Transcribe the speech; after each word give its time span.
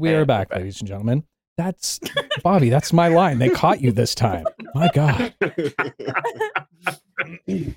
And 0.00 0.02
we 0.02 0.08
are 0.08 0.12
And 0.12 0.20
we're 0.22 0.24
back, 0.26 0.48
back. 0.48 0.58
ladies 0.58 0.80
and 0.80 0.88
gentlemen. 0.88 1.24
That's 1.58 2.00
Bobby. 2.42 2.70
That's 2.70 2.90
my 2.92 3.08
line. 3.08 3.38
They 3.38 3.50
caught 3.50 3.82
you 3.82 3.92
this 3.92 4.14
time. 4.14 4.46
My 4.74 4.88
God. 4.94 5.34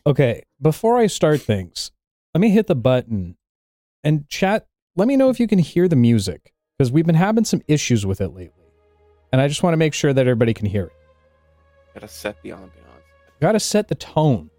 Okay. 0.07 0.43
Before 0.61 0.97
I 0.97 1.07
start 1.07 1.41
things, 1.41 1.91
let 2.33 2.39
me 2.39 2.49
hit 2.49 2.67
the 2.67 2.75
button 2.75 3.35
and 4.03 4.27
chat. 4.29 4.67
Let 4.95 5.07
me 5.07 5.17
know 5.17 5.29
if 5.29 5.39
you 5.39 5.47
can 5.47 5.59
hear 5.59 5.89
the 5.89 5.97
music 5.97 6.53
because 6.77 6.91
we've 6.93 7.05
been 7.05 7.13
having 7.15 7.43
some 7.43 7.61
issues 7.67 8.05
with 8.05 8.21
it 8.21 8.29
lately. 8.29 8.71
And 9.33 9.41
I 9.41 9.49
just 9.49 9.61
want 9.61 9.73
to 9.73 9.77
make 9.77 9.93
sure 9.93 10.13
that 10.13 10.21
everybody 10.21 10.53
can 10.53 10.65
hear 10.65 10.85
it. 10.85 10.93
Gotta 11.93 12.07
set 12.07 12.41
the 12.41 12.51
ambiance. 12.51 12.69
Got 13.41 13.51
to 13.51 13.59
set 13.59 13.89
the 13.89 13.95
tone. 13.95 14.49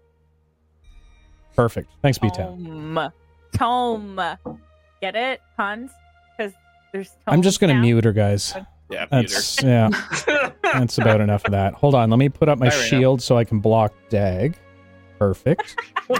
Perfect. 1.55 1.89
Thanks, 2.03 2.19
B 2.19 2.29
Town. 2.29 3.09
Tome. 3.57 4.19
Tome. 4.37 4.59
Get 5.01 5.15
it? 5.15 5.41
Puns? 5.57 5.89
Because 6.95 7.09
there's 7.09 7.09
tomes 7.09 7.23
I'm 7.27 7.41
just 7.41 7.59
going 7.59 7.69
to 7.69 7.75
now. 7.75 7.81
mute 7.81 8.03
her, 8.05 8.13
guys. 8.13 8.53
Yeah, 8.89 9.07
That's, 9.09 9.63
yeah, 9.63 9.89
that's 10.63 10.97
about 10.99 11.19
enough 11.19 11.43
of 11.45 11.51
that. 11.51 11.73
Hold 11.73 11.95
on. 11.95 12.09
Let 12.09 12.19
me 12.19 12.29
put 12.29 12.49
up 12.49 12.59
my 12.59 12.69
Bye, 12.69 12.75
Reno. 12.75 12.87
shield 12.87 13.21
so 13.21 13.37
I 13.37 13.43
can 13.43 13.59
block 13.59 13.93
Dag. 14.09 14.57
Perfect. 15.17 15.75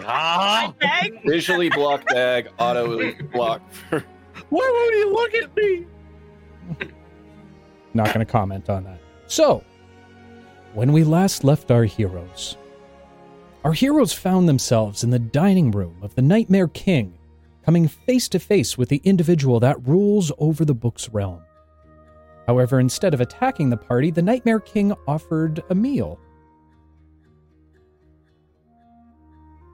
Ah, 0.05 0.73
Dag. 0.81 1.21
Visually 1.25 1.69
block 1.69 2.05
dag, 2.07 2.49
auto 2.57 3.13
block 3.33 3.61
for 3.89 4.03
why 4.49 4.71
won't 4.73 4.95
you 4.95 5.13
look 5.13 5.33
at 5.35 5.55
me? 5.55 5.85
Not 7.93 8.07
going 8.07 8.25
to 8.25 8.31
comment 8.31 8.69
on 8.69 8.83
that. 8.85 8.99
So, 9.27 9.63
when 10.73 10.91
we 10.91 11.03
last 11.03 11.43
left 11.43 11.71
our 11.71 11.83
heroes, 11.83 12.57
our 13.63 13.73
heroes 13.73 14.11
found 14.13 14.47
themselves 14.49 15.03
in 15.03 15.09
the 15.09 15.19
dining 15.19 15.71
room 15.71 15.97
of 16.01 16.15
the 16.15 16.21
Nightmare 16.21 16.67
King, 16.69 17.13
coming 17.65 17.87
face 17.87 18.29
to 18.29 18.39
face 18.39 18.77
with 18.77 18.89
the 18.89 19.01
individual 19.03 19.59
that 19.59 19.87
rules 19.87 20.31
over 20.37 20.63
the 20.63 20.75
book's 20.75 21.09
realm. 21.09 21.41
However, 22.45 22.79
instead 22.79 23.15
of 23.15 23.21
attacking 23.21 23.71
the 23.71 23.77
party, 23.77 24.11
the 24.11 24.21
Nightmare 24.21 24.59
King 24.59 24.93
offered 25.07 25.63
a 25.71 25.75
meal. 25.75 26.19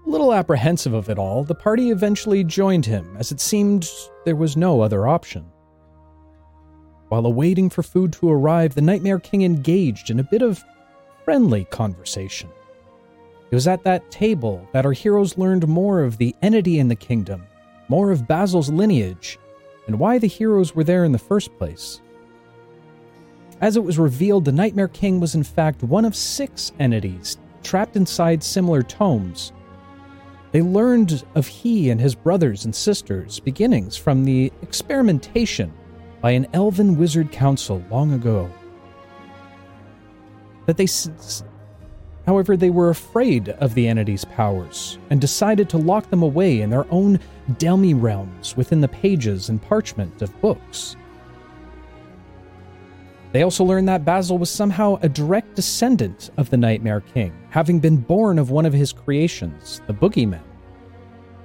A 0.08 0.10
little 0.10 0.34
apprehensive 0.34 0.94
of 0.94 1.10
it 1.10 1.20
all, 1.20 1.44
the 1.44 1.54
party 1.54 1.92
eventually 1.92 2.46
joined 2.46 2.86
him, 2.86 3.16
as 3.20 3.32
it 3.32 3.42
seemed 3.42 3.90
there 4.26 4.38
was 4.38 4.56
no 4.56 4.82
other 4.82 5.06
option. 5.08 5.46
While 7.10 7.26
awaiting 7.26 7.70
for 7.70 7.84
food 7.84 8.14
to 8.14 8.30
arrive, 8.30 8.74
the 8.74 8.82
Nightmare 8.82 9.20
King 9.20 9.42
engaged 9.42 10.10
in 10.10 10.20
a 10.20 10.24
bit 10.24 10.42
of 10.42 10.64
friendly 11.26 11.66
conversation. 11.66 12.50
It 13.52 13.56
was 13.56 13.68
at 13.68 13.84
that 13.84 14.10
table 14.10 14.66
that 14.72 14.86
our 14.86 14.94
heroes 14.94 15.38
learned 15.38 15.68
more 15.68 16.04
of 16.04 16.18
the 16.18 16.34
entity 16.42 16.80
in 16.80 16.88
the 16.88 16.96
kingdom, 16.96 17.46
more 17.92 18.10
of 18.10 18.26
Basil's 18.26 18.70
lineage, 18.70 19.38
and 19.86 20.00
why 20.00 20.18
the 20.18 20.26
heroes 20.26 20.74
were 20.74 20.86
there 20.86 21.04
in 21.04 21.12
the 21.12 21.20
first 21.20 21.56
place. 21.58 22.02
As 23.60 23.76
it 23.76 23.84
was 23.84 24.00
revealed, 24.00 24.46
the 24.46 24.52
Nightmare 24.54 24.88
King 24.88 25.20
was 25.20 25.36
in 25.36 25.44
fact 25.44 25.84
one 25.84 26.06
of 26.06 26.16
six 26.16 26.72
entities 26.80 27.38
trapped 27.64 27.98
inside 27.98 28.42
similar 28.42 28.82
tomes. 28.82 29.52
They 30.54 30.62
learned 30.62 31.26
of 31.36 31.48
he 31.48 31.90
and 31.90 32.00
his 32.00 32.16
brothers 32.16 32.64
and 32.64 32.74
sisters' 32.74 33.42
beginnings 33.42 33.98
from 33.98 34.24
the 34.24 34.54
experimentation 34.62 35.74
by 36.22 36.32
an 36.32 36.48
elven 36.54 36.98
wizard 36.98 37.30
council 37.34 37.84
long 37.92 38.14
ago. 38.14 38.50
That 40.66 40.78
they, 40.78 40.88
however, 42.32 42.56
they 42.56 42.70
were 42.70 42.90
afraid 42.90 43.50
of 43.50 43.74
the 43.74 43.90
entity's 43.90 44.24
powers 44.24 44.98
and 45.10 45.20
decided 45.20 45.68
to 45.68 45.78
lock 45.78 46.10
them 46.10 46.24
away 46.24 46.62
in 46.62 46.70
their 46.70 46.86
own 46.90 47.20
demi 47.58 47.94
realms 47.94 48.56
within 48.56 48.80
the 48.80 48.88
pages 48.88 49.50
and 49.50 49.62
parchment 49.62 50.22
of 50.22 50.40
books. 50.40 50.96
They 53.34 53.44
also 53.44 53.66
learned 53.66 53.90
that 53.90 54.06
Basil 54.06 54.38
was 54.38 54.50
somehow 54.50 54.98
a 55.02 55.10
direct 55.10 55.56
descendant 55.56 56.30
of 56.38 56.50
the 56.50 56.56
Nightmare 56.56 57.02
King, 57.02 57.34
having 57.50 57.82
been 57.82 57.98
born 57.98 58.40
of 58.40 58.50
one 58.50 58.66
of 58.66 58.72
his 58.72 58.94
creations, 58.94 59.82
the 59.88 59.94
Boogeymen 59.94 60.44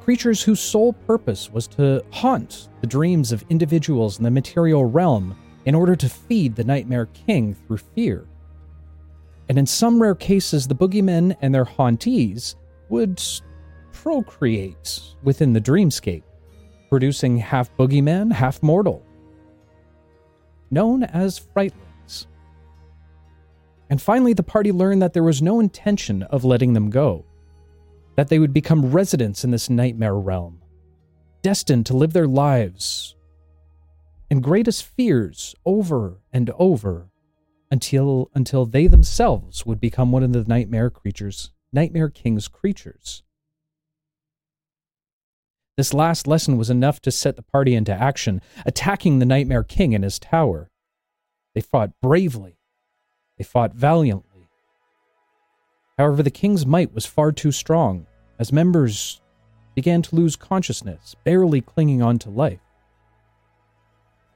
creatures 0.05 0.41
whose 0.41 0.61
sole 0.61 0.93
purpose 0.93 1.51
was 1.51 1.67
to 1.67 2.01
haunt 2.13 2.69
the 2.81 2.87
dreams 2.87 3.33
of 3.33 3.45
individuals 3.51 4.19
in 4.19 4.23
the 4.23 4.31
material 4.31 4.85
realm 4.85 5.37
in 5.65 5.75
order 5.75 5.97
to 5.97 6.09
feed 6.09 6.55
the 6.55 6.63
Nightmare 6.63 7.07
King 7.07 7.55
through 7.55 7.79
fear. 7.79 8.25
And 9.49 9.59
in 9.59 9.67
some 9.67 10.01
rare 10.01 10.15
cases, 10.15 10.67
the 10.67 10.75
boogeymen 10.75 11.37
and 11.41 11.55
their 11.55 11.65
hauntees 11.65 12.57
would 12.89 13.23
procreate 13.93 15.01
within 15.23 15.53
the 15.53 15.61
dreamscape, 15.61 16.25
producing 16.89 17.39
half 17.39 17.75
boogeyman, 17.77 18.33
half 18.33 18.63
mortal, 18.63 19.05
known 20.71 21.05
as 21.05 21.41
frightlings. 21.41 22.27
And 23.89 24.03
finally, 24.03 24.33
the 24.33 24.43
party 24.43 24.73
learned 24.73 25.03
that 25.03 25.13
there 25.13 25.23
was 25.23 25.41
no 25.41 25.61
intention 25.61 26.25
of 26.25 26.45
letting 26.45 26.73
them 26.73 26.91
go 26.91 27.25
that 28.17 28.29
they 28.29 28.39
would 28.39 28.53
become 28.53 28.91
residents 28.91 29.45
in 29.45 29.51
this 29.51 29.71
nightmare 29.71 30.17
realm, 30.17 30.63
destined 31.43 31.87
to 31.87 31.97
live 31.97 32.13
their 32.13 32.27
lives 32.27 33.15
in 34.31 34.41
greatest 34.41 34.85
fears 34.85 35.55
over 35.65 36.19
and 36.33 36.51
over 36.59 37.09
until 37.71 38.31
until 38.35 38.67
they 38.67 38.87
themselves 38.87 39.67
would 39.67 39.81
become 39.81 40.13
one 40.13 40.23
of 40.23 40.33
the 40.33 40.45
nightmare 40.45 40.91
creatures, 40.91 41.51
nightmare 41.73 42.09
king's 42.09 42.49
creatures. 42.49 43.23
This 45.77 45.93
last 45.93 46.27
lesson 46.27 46.57
was 46.57 46.71
enough 46.71 47.01
to 47.03 47.11
set 47.11 47.37
the 47.37 47.43
party 47.43 47.75
into 47.75 47.93
action, 47.93 48.41
attacking 48.65 49.19
the 49.19 49.27
nightmare 49.27 49.63
king 49.63 49.93
in 49.93 50.03
his 50.03 50.19
tower. 50.19 50.71
They 51.55 51.61
fought 51.61 51.93
bravely. 52.01 52.59
They 53.37 53.45
fought 53.45 53.75
valiantly. 53.75 54.49
However, 55.99 56.23
the 56.23 56.31
king's 56.31 56.65
might 56.65 56.95
was 56.95 57.05
far 57.05 57.33
too 57.33 57.53
strong, 57.53 58.07
as 58.39 58.53
members 58.53 59.21
began 59.75 60.01
to 60.03 60.17
lose 60.17 60.37
consciousness, 60.37 61.15
barely 61.25 61.61
clinging 61.61 62.01
on 62.01 62.19
to 62.21 62.31
life. 62.31 62.66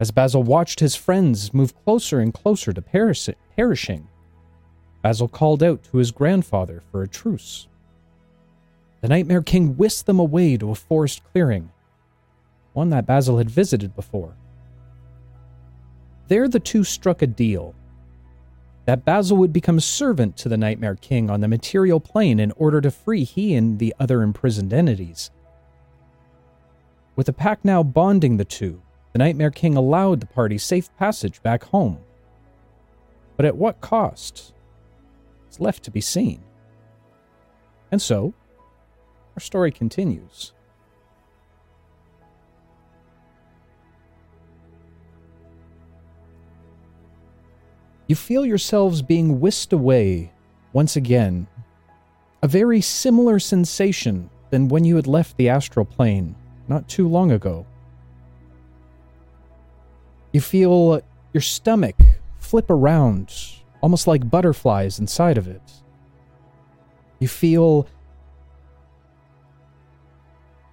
As 0.01 0.11
Basil 0.11 0.43
watched 0.43 0.81
his 0.81 0.97
friends 0.97 1.53
move 1.53 1.75
closer 1.85 2.21
and 2.21 2.33
closer 2.33 2.73
to 2.73 2.81
perish- 2.81 3.29
perishing, 3.55 4.09
Basil 5.03 5.29
called 5.29 5.63
out 5.63 5.85
to 5.85 5.99
his 5.99 6.11
grandfather 6.11 6.83
for 6.91 7.03
a 7.03 7.09
truce. 7.09 7.69
The 9.03 9.09
Nightmare 9.09 9.43
King 9.43 9.77
whisked 9.77 10.07
them 10.07 10.19
away 10.19 10.57
to 10.57 10.71
a 10.71 10.75
forest 10.75 11.23
clearing, 11.33 11.71
one 12.73 12.89
that 12.91 13.07
Basil 13.07 13.37
had 13.37 13.51
visited 13.51 13.95
before. 13.95 14.37
There, 16.29 16.49
the 16.49 16.61
two 16.61 16.83
struck 16.83 17.21
a 17.21 17.27
deal 17.27 17.75
that 18.87 19.05
Basil 19.05 19.37
would 19.37 19.53
become 19.53 19.79
a 19.79 19.83
servant 19.83 20.37
to 20.39 20.49
the 20.49 20.57
Nightmare 20.57 20.97
King 20.97 21.29
on 21.29 21.41
the 21.41 21.49
material 21.49 22.01
plane 22.01 22.41
in 22.41 22.53
order 22.53 22.81
to 22.81 22.91
free 22.91 23.25
he 23.25 23.55
and 23.55 23.79
the 23.79 23.95
other 24.01 24.23
imprisoned 24.23 24.73
entities. 24.73 25.31
With 27.17 27.27
the 27.27 27.33
pact 27.33 27.65
now 27.65 27.83
bonding 27.83 28.39
the 28.39 28.45
two, 28.45 28.81
the 29.13 29.19
Nightmare 29.19 29.51
King 29.51 29.77
allowed 29.77 30.21
the 30.21 30.27
party 30.27 30.59
safe 30.59 30.95
passage 30.97 31.43
back 31.43 31.65
home. 31.65 31.99
But 33.37 33.47
at 33.47 33.57
what 33.57 33.81
cost? 33.81 34.53
It's 35.49 35.61
left 35.61 35.83
to 35.85 35.91
be 35.91 36.01
seen. 36.01 36.43
And 37.91 38.01
so, 38.01 38.35
our 39.35 39.41
story 39.41 39.73
continues. 39.73 40.53
You 48.07 48.17
feel 48.17 48.45
yourselves 48.45 49.03
being 49.03 49.41
whisked 49.41 49.73
away 49.73 50.33
once 50.73 50.97
again. 50.97 51.47
A 52.43 52.49
very 52.49 52.81
similar 52.81 53.39
sensation 53.39 54.31
than 54.51 54.69
when 54.69 54.85
you 54.85 54.97
had 54.97 55.07
left 55.07 55.37
the 55.37 55.49
astral 55.49 55.85
plane 55.85 56.35
not 56.67 56.89
too 56.89 57.07
long 57.07 57.31
ago. 57.31 57.67
You 60.33 60.41
feel 60.41 61.01
your 61.33 61.41
stomach 61.41 61.97
flip 62.39 62.71
around, 62.71 63.35
almost 63.81 64.07
like 64.07 64.31
butterflies 64.31 64.99
inside 64.99 65.39
of 65.39 65.49
it. 65.49 65.63
You 67.19 67.29
feel 67.29 67.87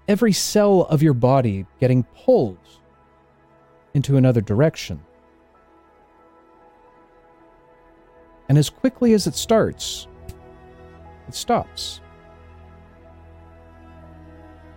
every 0.08 0.32
cell 0.32 0.82
of 0.84 1.02
your 1.04 1.14
body 1.14 1.66
getting 1.80 2.04
pulled 2.04 2.58
into 3.94 4.18
another 4.18 4.42
direction. 4.42 5.02
And 8.50 8.58
as 8.58 8.70
quickly 8.70 9.14
as 9.14 9.28
it 9.28 9.36
starts, 9.36 10.08
it 11.28 11.36
stops. 11.36 12.00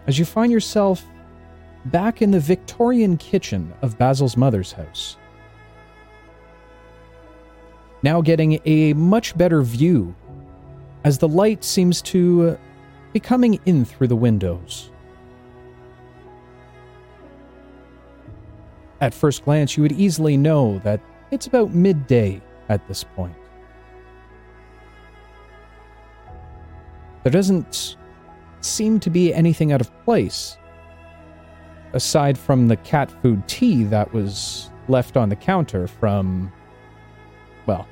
As 0.06 0.18
you 0.18 0.24
find 0.24 0.50
yourself 0.50 1.04
back 1.86 2.22
in 2.22 2.30
the 2.30 2.40
Victorian 2.40 3.16
kitchen 3.16 3.72
of 3.82 3.98
Basil's 3.98 4.36
mother's 4.36 4.72
house. 4.72 5.16
Now 8.02 8.20
getting 8.20 8.60
a 8.64 8.92
much 8.94 9.36
better 9.36 9.62
view 9.62 10.14
as 11.04 11.18
the 11.18 11.28
light 11.28 11.64
seems 11.64 12.02
to 12.02 12.50
uh, 12.50 12.56
be 13.12 13.20
coming 13.20 13.58
in 13.66 13.84
through 13.84 14.08
the 14.08 14.16
windows. 14.16 14.90
at 19.00 19.14
first 19.14 19.44
glance, 19.44 19.76
you 19.76 19.82
would 19.82 19.92
easily 19.92 20.36
know 20.36 20.78
that 20.84 21.00
it's 21.30 21.46
about 21.46 21.74
midday 21.74 22.40
at 22.68 22.86
this 22.86 23.04
point. 23.04 23.34
There 27.22 27.32
doesn't 27.32 27.96
seem 28.60 29.00
to 29.00 29.10
be 29.10 29.32
anything 29.32 29.72
out 29.72 29.80
of 29.80 30.04
place, 30.04 30.58
aside 31.92 32.38
from 32.38 32.68
the 32.68 32.76
cat 32.76 33.10
food 33.22 33.46
tea 33.48 33.84
that 33.84 34.12
was 34.12 34.70
left 34.88 35.16
on 35.16 35.28
the 35.28 35.36
counter 35.36 35.86
from, 35.86 36.52
well, 37.66 37.86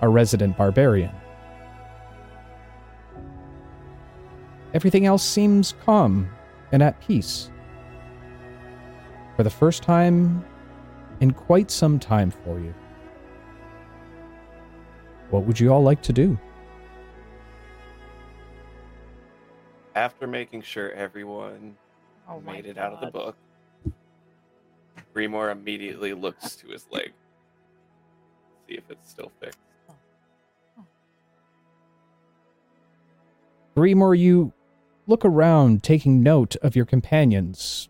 a 0.00 0.08
resident 0.08 0.56
barbarian. 0.56 1.14
Everything 4.74 5.06
else 5.06 5.22
seems 5.22 5.74
calm 5.84 6.28
and 6.72 6.82
at 6.82 7.00
peace. 7.00 7.50
For 9.36 9.42
the 9.42 9.50
first 9.50 9.82
time 9.82 10.44
in 11.20 11.32
quite 11.32 11.70
some 11.70 11.98
time 11.98 12.30
for 12.30 12.60
you. 12.60 12.74
What 15.30 15.44
would 15.44 15.58
you 15.58 15.72
all 15.72 15.82
like 15.82 16.02
to 16.02 16.12
do? 16.12 16.38
After 19.94 20.26
making 20.26 20.62
sure 20.62 20.92
everyone 20.92 21.76
Oh 22.28 22.40
made 22.40 22.66
it 22.66 22.76
out 22.76 22.92
of 22.92 23.00
the 23.00 23.10
book, 23.10 23.36
Greenmore 25.14 25.50
immediately 25.50 26.12
looks 26.12 26.56
to 26.56 26.68
his 26.68 26.86
leg. 26.90 27.12
See 28.68 28.74
if 28.74 28.84
it's 28.90 29.10
still 29.10 29.32
fixed. 29.40 29.58
Oh. 30.78 30.84
Gremor, 33.76 34.18
you 34.18 34.52
look 35.06 35.24
around, 35.24 35.82
taking 35.82 36.22
note 36.22 36.54
of 36.56 36.76
your 36.76 36.84
companions. 36.84 37.88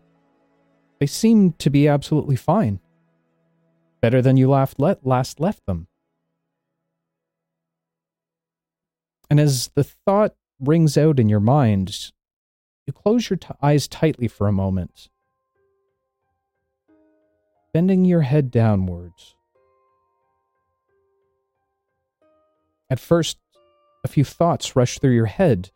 They 0.99 1.05
seem 1.05 1.53
to 1.53 1.69
be 1.69 1.87
absolutely 1.87 2.35
fine. 2.35 2.79
Better 4.01 4.21
than 4.21 4.37
you 4.37 4.49
last, 4.49 4.79
le- 4.79 4.97
last 5.03 5.39
left 5.39 5.65
them. 5.65 5.87
And 9.29 9.39
as 9.39 9.69
the 9.75 9.83
thought 9.83 10.35
rings 10.59 10.97
out 10.97 11.19
in 11.19 11.29
your 11.29 11.41
mind, 11.41 12.11
you 12.89 12.93
close 12.93 13.29
your 13.29 13.37
t- 13.37 13.47
eyes 13.61 13.87
tightly 13.87 14.27
for 14.27 14.47
a 14.47 14.51
moment, 14.51 15.09
bending 17.71 18.03
your 18.03 18.21
head 18.21 18.49
downwards. 18.49 19.35
At 22.89 22.99
first, 22.99 23.37
a 24.03 24.07
few 24.07 24.23
thoughts 24.23 24.75
rush 24.75 24.97
through 24.97 25.13
your 25.13 25.27
head, 25.27 25.69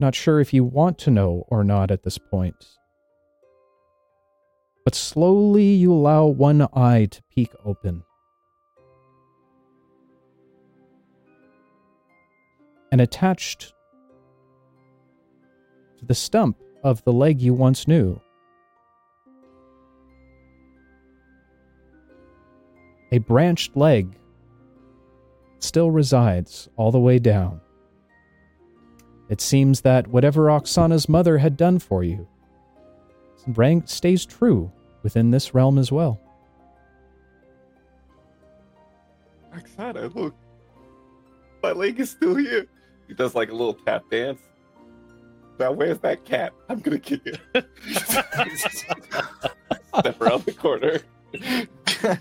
not 0.00 0.16
sure 0.16 0.40
if 0.40 0.52
you 0.52 0.64
want 0.64 0.98
to 0.98 1.12
know 1.12 1.44
or 1.46 1.62
not 1.62 1.92
at 1.92 2.02
this 2.02 2.18
point. 2.18 2.56
But 4.84 4.96
slowly 4.96 5.74
you 5.74 5.92
allow 5.92 6.26
one 6.26 6.66
eye 6.74 7.06
to 7.08 7.22
peek 7.32 7.52
open. 7.64 8.02
And 12.90 13.00
attached 13.00 13.72
to 16.00 16.06
the 16.06 16.14
stump 16.14 16.56
of 16.82 17.04
the 17.04 17.12
leg 17.12 17.40
you 17.40 17.54
once 17.54 17.86
knew, 17.86 18.20
a 23.12 23.18
branched 23.18 23.76
leg 23.76 24.16
still 25.58 25.90
resides 25.90 26.70
all 26.76 26.90
the 26.90 26.98
way 26.98 27.18
down. 27.18 27.60
It 29.28 29.42
seems 29.42 29.82
that 29.82 30.08
whatever 30.08 30.46
Oksana's 30.46 31.08
mother 31.08 31.38
had 31.38 31.56
done 31.56 31.78
for 31.78 32.02
you 32.02 32.26
stays 33.84 34.24
true 34.24 34.72
within 35.02 35.30
this 35.30 35.54
realm 35.54 35.76
as 35.78 35.92
well. 35.92 36.18
Oksana, 39.54 40.14
look. 40.14 40.34
My 41.62 41.72
leg 41.72 42.00
is 42.00 42.10
still 42.10 42.36
here. 42.36 42.66
He 43.06 43.14
does 43.14 43.34
like 43.34 43.50
a 43.50 43.52
little 43.52 43.74
tap 43.74 44.04
dance. 44.10 44.40
Now 45.60 45.72
where's 45.72 45.98
that 45.98 46.24
cat? 46.24 46.54
I'm 46.70 46.80
gonna 46.80 46.98
kick 46.98 47.20
it. 47.26 47.38
Step 49.98 50.18
around 50.18 50.44
the 50.46 50.52
corner. 50.52 51.00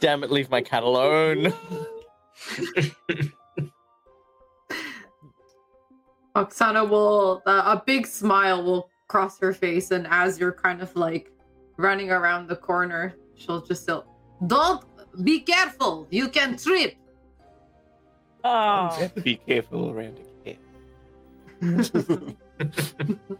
Damn 0.00 0.24
it, 0.24 0.32
leave 0.32 0.50
my 0.50 0.60
cat 0.60 0.82
alone. 0.82 1.54
Oksana 6.34 6.88
will, 6.88 7.42
uh, 7.46 7.76
a 7.78 7.82
big 7.86 8.08
smile 8.08 8.64
will 8.64 8.90
cross 9.06 9.38
her 9.38 9.52
face, 9.52 9.92
and 9.92 10.08
as 10.10 10.40
you're 10.40 10.50
kind 10.50 10.82
of 10.82 10.96
like 10.96 11.30
running 11.76 12.10
around 12.10 12.48
the 12.48 12.56
corner, 12.56 13.14
she'll 13.36 13.60
just 13.60 13.84
say, 13.86 14.00
Don't 14.48 14.84
be 15.22 15.38
careful, 15.38 16.08
you 16.10 16.28
can 16.28 16.56
trip. 16.56 16.96
Oh, 18.42 19.10
Be 19.22 19.36
careful 19.36 19.90
around 19.90 20.18
a 20.44 20.56
cat. 20.56 22.36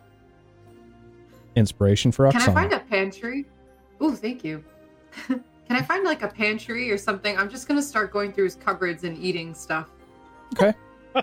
Inspiration 1.57 2.13
for 2.13 2.27
Oksana. 2.27 2.33
Can 2.33 2.51
I 2.51 2.55
find 2.55 2.73
a 2.73 2.79
pantry? 2.81 3.47
Oh, 4.01 4.15
thank 4.15 4.45
you. 4.45 4.65
Can 5.27 5.43
I 5.71 5.83
find 5.83 6.05
like 6.05 6.23
a 6.23 6.29
pantry 6.29 6.91
or 6.91 6.99
something? 6.99 7.37
I'm 7.39 7.49
just 7.49 7.69
gonna 7.69 7.83
start 7.83 8.13
going 8.13 8.33
through 8.33 8.45
his 8.45 8.57
cupboards 8.57 9.05
and 9.05 9.17
eating 9.19 9.55
stuff. 9.55 9.89
Okay. 10.55 10.75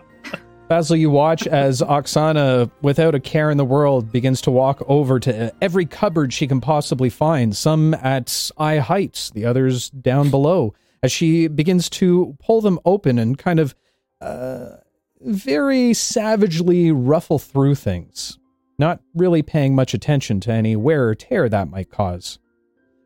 Basil, 0.67 0.97
you 0.97 1.09
watch 1.09 1.47
as 1.47 1.81
Oksana, 1.81 2.69
without 2.81 3.15
a 3.15 3.21
care 3.21 3.49
in 3.49 3.57
the 3.57 3.65
world, 3.65 4.11
begins 4.11 4.41
to 4.41 4.51
walk 4.51 4.83
over 4.87 5.17
to 5.21 5.53
every 5.61 5.85
cupboard 5.85 6.33
she 6.33 6.45
can 6.45 6.59
possibly 6.59 7.09
find, 7.09 7.55
some 7.55 7.93
at 7.95 8.51
eye 8.57 8.79
height, 8.79 9.31
the 9.33 9.45
others 9.45 9.89
down 9.89 10.29
below, 10.29 10.73
as 11.03 11.11
she 11.11 11.47
begins 11.47 11.89
to 11.89 12.35
pull 12.39 12.59
them 12.59 12.79
open 12.83 13.17
and 13.17 13.37
kind 13.37 13.59
of 13.59 13.75
uh, 14.19 14.77
very 15.21 15.93
savagely 15.93 16.91
ruffle 16.91 17.39
through 17.39 17.75
things, 17.75 18.37
not 18.77 18.99
really 19.15 19.41
paying 19.41 19.75
much 19.75 19.93
attention 19.93 20.39
to 20.41 20.51
any 20.51 20.75
wear 20.75 21.07
or 21.09 21.15
tear 21.15 21.49
that 21.49 21.69
might 21.69 21.89
cause. 21.89 22.39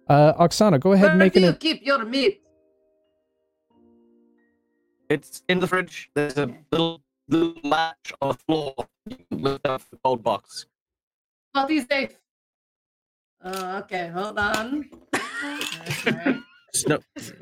Uh, 0.07 0.33
Oksana, 0.33 0.79
go 0.79 0.91
ahead 0.91 1.03
Where 1.03 1.11
and 1.11 1.19
make 1.19 1.33
do 1.33 1.41
you 1.41 1.53
keep 1.53 1.85
your 1.85 2.03
meat? 2.03 2.41
It's 5.09 5.43
in 5.49 5.59
the 5.59 5.67
fridge. 5.67 6.09
There's 6.15 6.37
a 6.37 6.53
little 6.71 7.01
little 7.27 7.53
latch 7.63 8.13
on 8.21 8.29
the 8.29 8.33
floor. 8.35 8.73
You 9.09 9.17
can 9.29 9.41
lift 9.41 9.65
up 9.65 9.81
the 9.89 9.97
gold 10.03 10.23
box. 10.23 10.65
Not 11.53 11.69
is 11.71 11.85
safe. 11.89 12.17
Uh, 13.43 13.81
okay, 13.83 14.07
hold 14.13 14.37
on. 14.37 14.89
Okay. 15.87 16.37
No, 16.87 16.99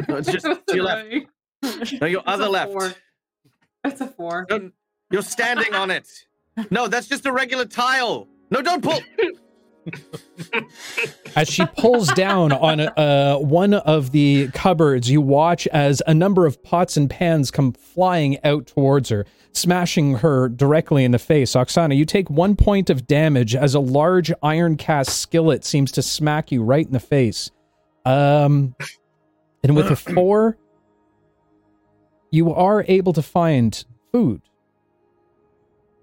no, 0.07 0.15
it's 0.15 0.31
just 0.31 0.43
to 0.43 0.59
your 0.73 0.85
left. 0.85 1.07
No, 2.01 2.07
your 2.07 2.23
other 2.25 2.47
left. 2.49 2.71
four. 2.71 2.91
It's 3.83 4.01
a 4.01 4.07
four. 4.07 4.45
No, 4.49 4.71
you're 5.11 5.21
standing 5.21 5.73
on 5.73 5.91
it. 5.91 6.07
No, 6.69 6.87
that's 6.87 7.07
just 7.07 7.25
a 7.25 7.31
regular 7.31 7.65
tile. 7.65 8.27
No, 8.51 8.61
don't 8.61 8.83
pull. 8.83 8.99
As 11.35 11.47
she 11.47 11.65
pulls 11.77 12.11
down 12.13 12.51
on 12.51 12.79
uh, 12.79 13.37
one 13.37 13.73
of 13.73 14.11
the 14.11 14.49
cupboards, 14.53 15.09
you 15.09 15.21
watch 15.21 15.67
as 15.67 16.01
a 16.05 16.13
number 16.13 16.45
of 16.45 16.61
pots 16.63 16.97
and 16.97 17.09
pans 17.09 17.49
come 17.49 17.71
flying 17.71 18.43
out 18.43 18.67
towards 18.67 19.09
her, 19.09 19.25
smashing 19.53 20.17
her 20.17 20.49
directly 20.49 21.03
in 21.03 21.11
the 21.11 21.19
face. 21.19 21.53
Oksana, 21.53 21.95
you 21.95 22.05
take 22.05 22.29
one 22.29 22.55
point 22.55 22.89
of 22.89 23.07
damage 23.07 23.55
as 23.55 23.73
a 23.73 23.79
large 23.79 24.31
iron 24.43 24.75
cast 24.75 25.19
skillet 25.19 25.63
seems 25.63 25.91
to 25.93 26.01
smack 26.01 26.51
you 26.51 26.63
right 26.63 26.85
in 26.85 26.93
the 26.93 26.99
face. 26.99 27.49
Um, 28.05 28.75
and 29.63 29.75
with 29.75 29.91
a 29.91 29.95
four, 29.95 30.57
you 32.31 32.53
are 32.53 32.85
able 32.87 33.13
to 33.13 33.21
find 33.21 33.83
food, 34.11 34.41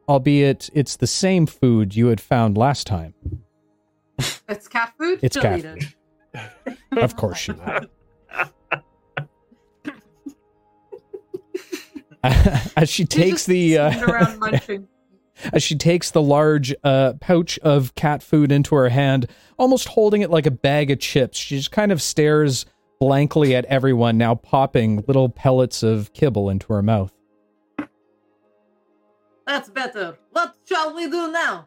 albeit 0.09 0.71
it's 0.73 0.97
the 0.97 1.07
same 1.07 1.47
food 1.47 1.95
you 1.95 2.09
had 2.09 2.21
found 2.21 2.57
last 2.57 2.87
time. 2.87 3.15
It's 4.49 4.69
cat 4.69 4.95
food? 4.99 5.21
It's 5.23 5.37
cat 5.37 5.63
food. 5.63 5.95
Of 6.93 7.17
course 7.17 7.39
she 7.39 7.53
would. 7.53 7.91
as 12.77 12.89
she 12.89 13.05
takes 13.05 13.47
the 13.47 13.79
uh, 13.79 13.91
sitting 13.93 14.11
around 14.11 14.39
munching. 14.41 14.89
as 15.53 15.63
she 15.63 15.77
takes 15.77 16.11
the 16.11 16.23
large 16.23 16.75
uh, 16.83 17.13
pouch 17.21 17.59
of 17.61 17.95
cat 17.95 18.23
food 18.23 18.51
into 18.51 18.75
her 18.75 18.89
hand, 18.89 19.29
almost 19.59 19.89
holding 19.89 20.23
it 20.23 20.31
like 20.31 20.47
a 20.47 20.51
bag 20.51 20.91
of 20.91 20.99
chips. 20.99 21.39
She 21.39 21.57
just 21.57 21.71
kind 21.71 21.93
of 21.93 22.03
stares 22.03 22.67
blankly 22.99 23.55
at 23.55 23.65
everyone, 23.67 24.19
now 24.19 24.35
popping 24.35 25.05
little 25.07 25.29
pellets 25.29 25.83
of 25.83 26.13
kibble 26.13 26.51
into 26.51 26.73
her 26.73 26.83
mouth. 26.83 27.13
That's 29.47 29.69
better. 29.69 30.19
What 30.33 30.55
shall 30.69 30.95
we 30.95 31.09
do 31.09 31.31
now? 31.31 31.67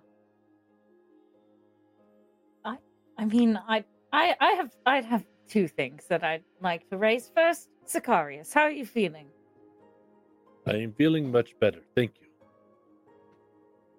I 2.65 2.77
I 3.17 3.25
mean, 3.25 3.59
I, 3.67 3.85
I, 4.11 4.35
I 4.39 4.51
have, 4.51 4.71
I'd 4.85 5.05
have 5.05 5.23
two 5.47 5.67
things 5.67 6.05
that 6.09 6.23
I'd 6.23 6.43
like 6.61 6.89
to 6.89 6.97
raise. 6.97 7.31
First, 7.33 7.69
Sicarius, 7.85 8.53
how 8.53 8.61
are 8.61 8.71
you 8.71 8.85
feeling? 8.85 9.27
I 10.67 10.75
am 10.75 10.93
feeling 10.93 11.31
much 11.31 11.57
better. 11.59 11.79
Thank 11.95 12.13
you. 12.21 12.28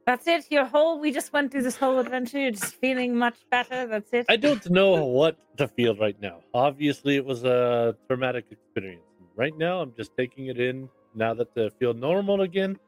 That's 0.07 0.27
it. 0.27 0.47
Your 0.51 0.65
whole. 0.65 0.99
We 1.01 1.13
just 1.13 1.33
went 1.33 1.53
through 1.53 1.63
this 1.63 1.77
whole 1.77 1.99
adventure. 1.99 2.39
You're 2.41 2.51
just 2.53 2.75
feeling 2.77 3.15
much 3.17 3.37
better. 3.51 3.87
That's 3.87 4.13
it. 4.13 4.27
I 4.29 4.37
don't 4.37 4.69
know 4.71 5.05
what 5.05 5.37
to 5.59 5.69
feel 5.69 5.95
right 5.97 6.21
now. 6.21 6.41
Obviously, 6.55 7.17
it 7.17 7.25
was 7.25 7.45
a 7.45 7.97
traumatic 8.09 8.47
experience. 8.51 9.03
Right 9.37 9.57
now, 9.57 9.81
I'm 9.81 9.93
just 9.97 10.17
taking 10.17 10.47
it 10.47 10.59
in. 10.59 10.89
Now 11.15 11.35
that 11.35 11.49
I 11.57 11.69
feel 11.79 11.93
normal 11.95 12.41
again, 12.43 12.79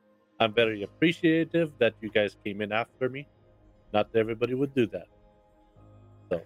I'm 0.40 0.52
very 0.54 0.82
appreciative 0.82 1.72
that 1.78 1.94
you 2.00 2.10
guys 2.10 2.36
came 2.44 2.60
in 2.60 2.72
after 2.72 3.08
me. 3.08 3.26
Not 3.92 4.08
everybody 4.14 4.54
would 4.54 4.74
do 4.74 4.86
that. 4.88 5.06
So, 6.30 6.40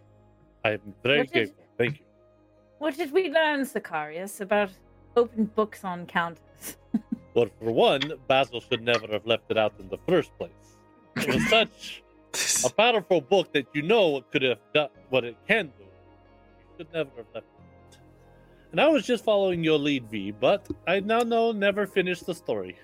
I'm 0.65 0.81
very 1.03 1.19
What 1.19 1.27
did- 1.27 1.33
grateful. 1.33 1.65
Thank 1.79 1.99
you. 2.01 2.05
What 2.79 2.97
did 2.97 3.13
we 3.13 3.31
learn, 3.31 3.61
Sicarius, 3.63 4.41
about 4.41 4.71
open 5.17 5.45
books 5.47 5.85
on 5.85 6.07
counters? 6.07 6.77
Well, 7.37 7.49
for 7.61 7.71
one, 7.71 8.15
Basil 8.29 8.63
should 8.63 8.83
never 8.83 9.07
have 9.09 9.27
left 9.27 9.51
it 9.51 9.59
out 9.59 9.75
in 9.79 9.89
the 9.91 9.99
first 10.09 10.31
place. 10.39 10.51
It 11.17 11.29
was 11.35 11.47
such 11.51 12.03
a 12.65 12.71
powerful 12.83 13.21
book 13.21 13.53
that 13.53 13.67
you 13.75 13.83
know 13.83 14.09
what 14.09 14.33
could 14.33 14.41
have 14.43 14.59
done, 14.75 14.89
what 15.11 15.25
it 15.25 15.37
can 15.47 15.67
do. 15.79 15.85
You 15.85 16.65
should 16.79 16.93
never 16.95 17.11
have 17.19 17.27
left 17.35 17.47
it. 17.47 17.99
out. 17.99 17.99
And 18.73 18.81
I 18.81 18.89
was 18.89 19.05
just 19.07 19.23
following 19.23 19.63
your 19.63 19.79
lead, 19.79 20.09
V, 20.11 20.31
but 20.33 20.67
I 20.89 21.01
now 21.01 21.21
know 21.21 21.53
never 21.53 21.87
finish 21.87 22.21
the 22.21 22.35
story. 22.35 22.79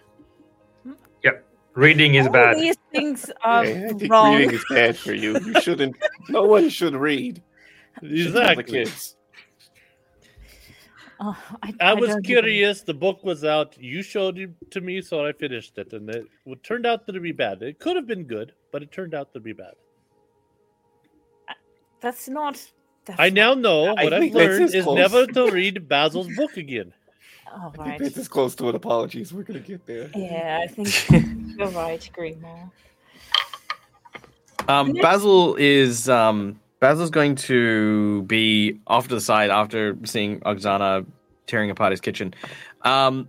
Yep. 1.25 1.47
Reading 1.75 2.17
is 2.17 2.27
All 2.27 2.33
bad. 2.33 2.57
These 2.59 2.77
things 2.93 3.31
are 3.43 3.65
Hey, 3.65 3.87
I 3.87 3.93
think 3.95 4.13
wrong. 4.13 4.37
reading 4.37 4.55
is 4.55 4.65
bad 4.69 4.99
for 4.99 5.15
you. 5.15 5.39
You 5.41 5.61
shouldn't. 5.63 5.97
no 6.29 6.45
one 6.45 6.69
should 6.69 6.95
read. 6.95 7.43
Should 8.03 8.35
tell 8.43 8.57
The 8.57 8.83
Exactly. 8.83 8.87
Kids. 11.23 11.37
Oh, 11.51 11.57
I, 11.63 11.75
I 11.81 11.95
was 11.95 12.11
don't 12.11 12.19
even- 12.19 12.23
curious. 12.23 12.83
The 12.83 12.95
book 12.95 13.23
was 13.25 13.45
out. 13.45 13.77
You 13.79 14.03
showed 14.03 14.39
it 14.39 14.51
to 14.71 14.81
me, 14.81 15.01
so 15.03 15.25
I 15.27 15.33
finished 15.33 15.79
it, 15.79 15.93
and 15.93 16.09
it 16.11 16.27
turned 16.63 16.87
out 16.87 17.07
to 17.07 17.21
be 17.21 17.33
bad. 17.33 17.63
It 17.63 17.79
could 17.79 17.97
have 17.97 18.07
been 18.07 18.25
good, 18.25 18.53
but 18.71 18.83
it 18.83 18.93
turned 18.93 19.15
out 19.15 19.33
to 19.35 19.41
be 19.41 19.53
bad. 19.53 19.75
That's 22.01 22.29
not. 22.29 22.61
That's 23.05 23.19
I 23.21 23.31
now 23.31 23.55
know 23.55 23.95
I 23.97 24.05
what 24.05 24.13
I've 24.13 24.33
learned 24.33 24.65
as 24.65 24.75
is 24.75 24.85
close. 24.85 24.97
never 24.97 25.27
to 25.27 25.51
read 25.51 25.89
Basil's 25.89 26.35
book 26.37 26.57
again. 26.57 26.93
Not, 27.47 27.61
oh, 27.61 27.67
I 27.67 27.71
think 27.71 27.87
right. 27.87 28.01
that's 28.01 28.17
as 28.17 28.29
close 28.29 28.55
to 28.57 28.69
an 28.71 28.77
apology 28.77 29.21
as 29.21 29.33
we're 29.33 29.43
gonna 29.43 29.59
get 29.61 29.85
there. 29.85 30.11
Yeah, 30.15 30.61
I 30.63 30.67
think 30.69 31.11
you're 31.59 31.69
right, 31.69 32.09
Greenmore. 32.15 32.71
Um, 34.69 34.93
Basil 34.95 35.57
is 35.57 36.09
um, 36.09 36.59
Basil's 36.83 37.11
going 37.11 37.37
to 37.37 38.23
be 38.25 38.81
off 38.89 39.07
to 39.07 39.15
the 39.15 39.21
side 39.21 39.51
after 39.51 39.97
seeing 40.03 40.41
Oksana 40.41 41.07
tearing 41.47 41.71
apart 41.71 41.93
his 41.93 42.01
kitchen. 42.01 42.35
Um, 42.83 43.29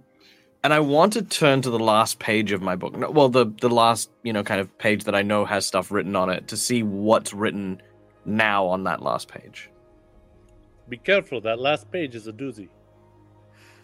and 0.64 0.74
I 0.74 0.80
want 0.80 1.14
to 1.14 1.22
turn 1.22 1.62
to 1.62 1.70
the 1.70 1.78
last 1.78 2.18
page 2.18 2.52
of 2.52 2.64
my 2.64 2.76
book. 2.76 2.96
Well, 3.14 3.30
the 3.30 3.46
the 3.62 3.70
last 3.70 4.10
you 4.24 4.34
know 4.34 4.44
kind 4.44 4.60
of 4.60 4.76
page 4.80 5.04
that 5.04 5.14
I 5.14 5.22
know 5.22 5.46
has 5.46 5.68
stuff 5.68 5.92
written 5.92 6.16
on 6.16 6.32
it 6.32 6.48
to 6.48 6.58
see 6.58 6.82
what's 6.82 7.32
written 7.32 7.80
now 8.26 8.66
on 8.66 8.86
that 8.86 9.04
last 9.04 9.28
page. 9.28 9.70
Be 10.90 10.98
careful. 10.98 11.40
That 11.40 11.60
last 11.60 11.92
page 11.92 12.16
is 12.16 12.26
a 12.26 12.34
doozy. 12.34 12.70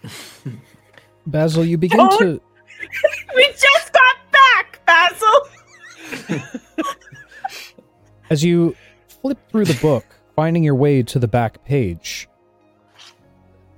Basil, 1.28 1.64
you 1.64 1.78
begin 1.78 2.00
Don't- 2.00 2.18
to 2.20 2.42
We 3.36 3.46
just 3.50 3.94
got 3.94 4.16
back, 4.32 4.82
Basil. 4.88 6.48
as 8.32 8.44
you 8.44 8.76
flip 9.22 9.38
through 9.50 9.66
the 9.66 9.80
book, 9.82 10.06
finding 10.36 10.64
your 10.64 10.76
way 10.76 11.04
to 11.04 11.20
the 11.20 11.28
back 11.28 11.64
page, 11.66 12.28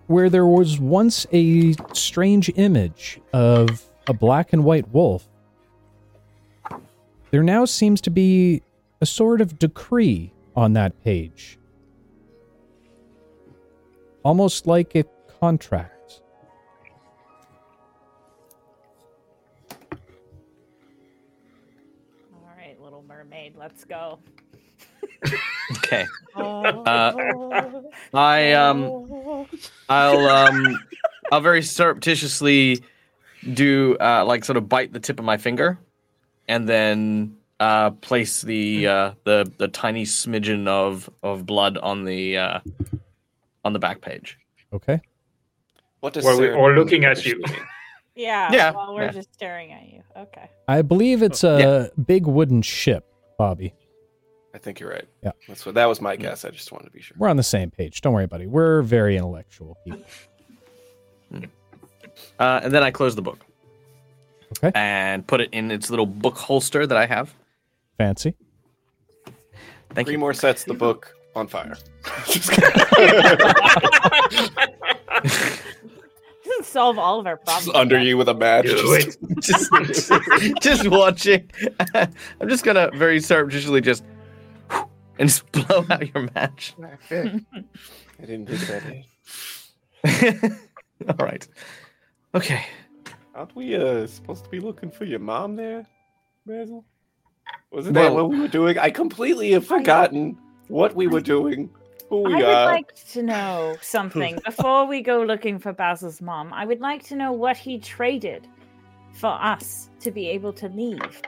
where 0.08 0.30
there 0.30 0.46
was 0.46 0.80
once 0.80 1.26
a 1.32 1.74
strange 1.94 2.52
image 2.56 3.20
of 3.34 3.84
a 4.08 4.14
black 4.14 4.54
and 4.54 4.64
white 4.64 4.90
wolf. 4.90 5.28
There 7.32 7.44
now 7.44 7.66
seems 7.66 8.02
to 8.02 8.10
be 8.10 8.62
a 9.00 9.06
sort 9.06 9.42
of 9.42 9.58
decree 9.58 10.34
on 10.56 10.74
that 10.74 11.02
page. 11.04 11.58
Almost 14.24 14.68
like 14.68 14.96
a 14.96 15.06
contract. 15.40 16.22
All 22.34 22.54
right, 22.56 22.80
Little 22.80 23.04
Mermaid, 23.08 23.56
let's 23.58 23.86
go. 23.86 24.20
Okay. 25.78 26.06
Uh, 26.36 27.62
I 28.14 28.54
um 28.54 29.48
I'll 29.90 30.28
um 30.28 30.80
I'll 31.32 31.42
very 31.42 31.62
surreptitiously 31.62 32.82
do 33.54 33.98
uh 34.00 34.24
like 34.26 34.44
sort 34.46 34.58
of 34.58 34.68
bite 34.70 34.94
the 34.94 35.00
tip 35.00 35.20
of 35.20 35.26
my 35.26 35.38
finger 35.38 35.78
and 36.48 36.68
then 36.68 37.36
uh 37.60 37.92
place 37.92 38.42
the 38.42 38.88
uh 38.88 39.12
the 39.24 39.52
the 39.58 39.68
tiny 39.68 40.04
smidgen 40.06 40.68
of 40.68 41.10
of 41.24 41.46
blood 41.46 41.78
on 41.78 42.06
the 42.06 42.38
uh 42.38 42.60
on 43.64 43.74
the 43.74 43.80
back 43.80 44.02
page. 44.02 44.38
Okay. 44.74 45.00
What 46.00 46.14
does 46.14 46.26
Well, 46.26 46.40
we're 46.40 46.56
all 46.56 46.72
looking 46.74 47.06
at 47.06 47.24
you. 47.26 47.44
yeah, 48.16 48.52
Yeah, 48.52 48.72
Well, 48.72 48.96
we're 48.96 49.04
yeah. 49.04 49.12
just 49.12 49.34
staring 49.34 49.72
at 49.72 49.88
you. 49.88 50.02
Okay. 50.18 50.50
I 50.68 50.82
believe 50.82 51.22
it's 51.22 51.44
a 51.44 51.92
big 52.04 52.26
wooden 52.26 52.62
ship, 52.64 53.06
Bobby. 53.38 53.74
I 54.54 54.58
think 54.58 54.80
you're 54.80 54.90
right. 54.90 55.08
Yeah. 55.24 55.32
That's 55.48 55.66
what 55.66 55.76
that 55.76 55.86
was 55.86 56.02
my 56.02 56.16
guess. 56.16 56.44
I 56.46 56.50
just 56.50 56.72
wanted 56.72 56.86
to 56.86 56.92
be 56.92 57.02
sure. 57.02 57.16
We're 57.18 57.30
on 57.30 57.38
the 57.38 57.44
same 57.44 57.72
page. 57.72 58.02
Don't 58.02 58.14
worry, 58.14 58.28
buddy. 58.28 58.48
We're 58.48 58.82
very 58.82 59.16
intellectual 59.16 59.78
people. 59.86 60.04
Uh 62.40 62.60
and 62.64 62.74
then 62.74 62.84
I 62.84 62.92
close 62.92 63.16
the 63.16 63.22
book. 63.22 63.40
Okay. 64.58 64.72
And 64.76 65.26
put 65.26 65.40
it 65.42 65.50
in 65.54 65.72
its 65.72 65.90
little 65.90 66.06
book 66.06 66.38
holster 66.38 66.86
that 66.86 66.98
I 66.98 67.06
have. 67.06 67.34
Fancy. 67.98 68.36
Thank 69.94 70.08
Three 70.08 70.16
you. 70.16 70.20
more 70.20 70.34
sets 70.34 70.64
the 70.66 70.74
book 70.74 71.16
on 71.36 71.48
fire. 71.48 71.78
Doesn't 76.44 76.66
solve 76.66 76.98
all 76.98 77.20
of 77.20 77.28
our 77.28 77.38
problems. 77.38 77.66
Just 77.68 77.78
under 77.78 78.00
you 78.00 78.18
with 78.18 78.28
a 78.30 78.34
match. 78.34 78.66
Just- 78.66 79.20
just, 79.40 80.12
just 80.62 80.88
watching. 80.88 81.50
I'm 81.94 82.50
just 82.50 82.64
gonna 82.64 82.90
very 82.96 83.20
surreptitiously 83.20 83.82
just 83.82 84.04
and 85.22 85.30
just 85.30 85.50
blow 85.68 85.86
out 85.90 86.14
your 86.14 86.30
match. 86.36 86.74
I 86.82 86.98
didn't 88.26 88.46
get 88.46 88.60
that 88.62 88.84
in. 90.04 90.60
All 91.10 91.26
right. 91.26 91.48
Okay. 92.34 92.66
Aren't 93.36 93.56
we 93.56 93.76
uh, 93.76 94.08
supposed 94.08 94.44
to 94.46 94.50
be 94.50 94.60
looking 94.60 94.90
for 94.92 95.06
your 95.06 95.20
mom 95.20 95.56
there, 95.56 95.86
Basil? 96.46 96.84
Wasn't 97.72 97.94
that 97.94 98.14
Well- 98.14 98.28
what 98.28 98.30
we 98.32 98.42
were 98.42 98.48
doing? 98.48 98.78
I 98.80 98.90
completely 98.90 99.52
have 99.52 99.66
forgotten 99.66 100.38
what 100.68 100.96
we 100.96 101.06
were 101.08 101.22
doing, 101.22 101.70
who 102.10 102.24
we 102.24 102.34
I 102.34 102.38
would 102.38 102.46
are. 102.46 102.66
like 102.66 102.96
to 103.12 103.22
know 103.22 103.78
something 103.82 104.40
before 104.46 104.88
we 104.88 105.02
go 105.02 105.22
looking 105.22 105.60
for 105.60 105.72
Basil's 105.72 106.20
mom. 106.22 106.52
I 106.52 106.66
would 106.66 106.82
like 106.82 107.04
to 107.06 107.16
know 107.16 107.32
what 107.32 107.58
he 107.58 107.78
traded 107.78 108.48
for 109.14 109.30
us 109.30 109.90
to 110.00 110.10
be 110.12 110.28
able 110.30 110.54
to 110.54 110.68
leave. 110.70 111.22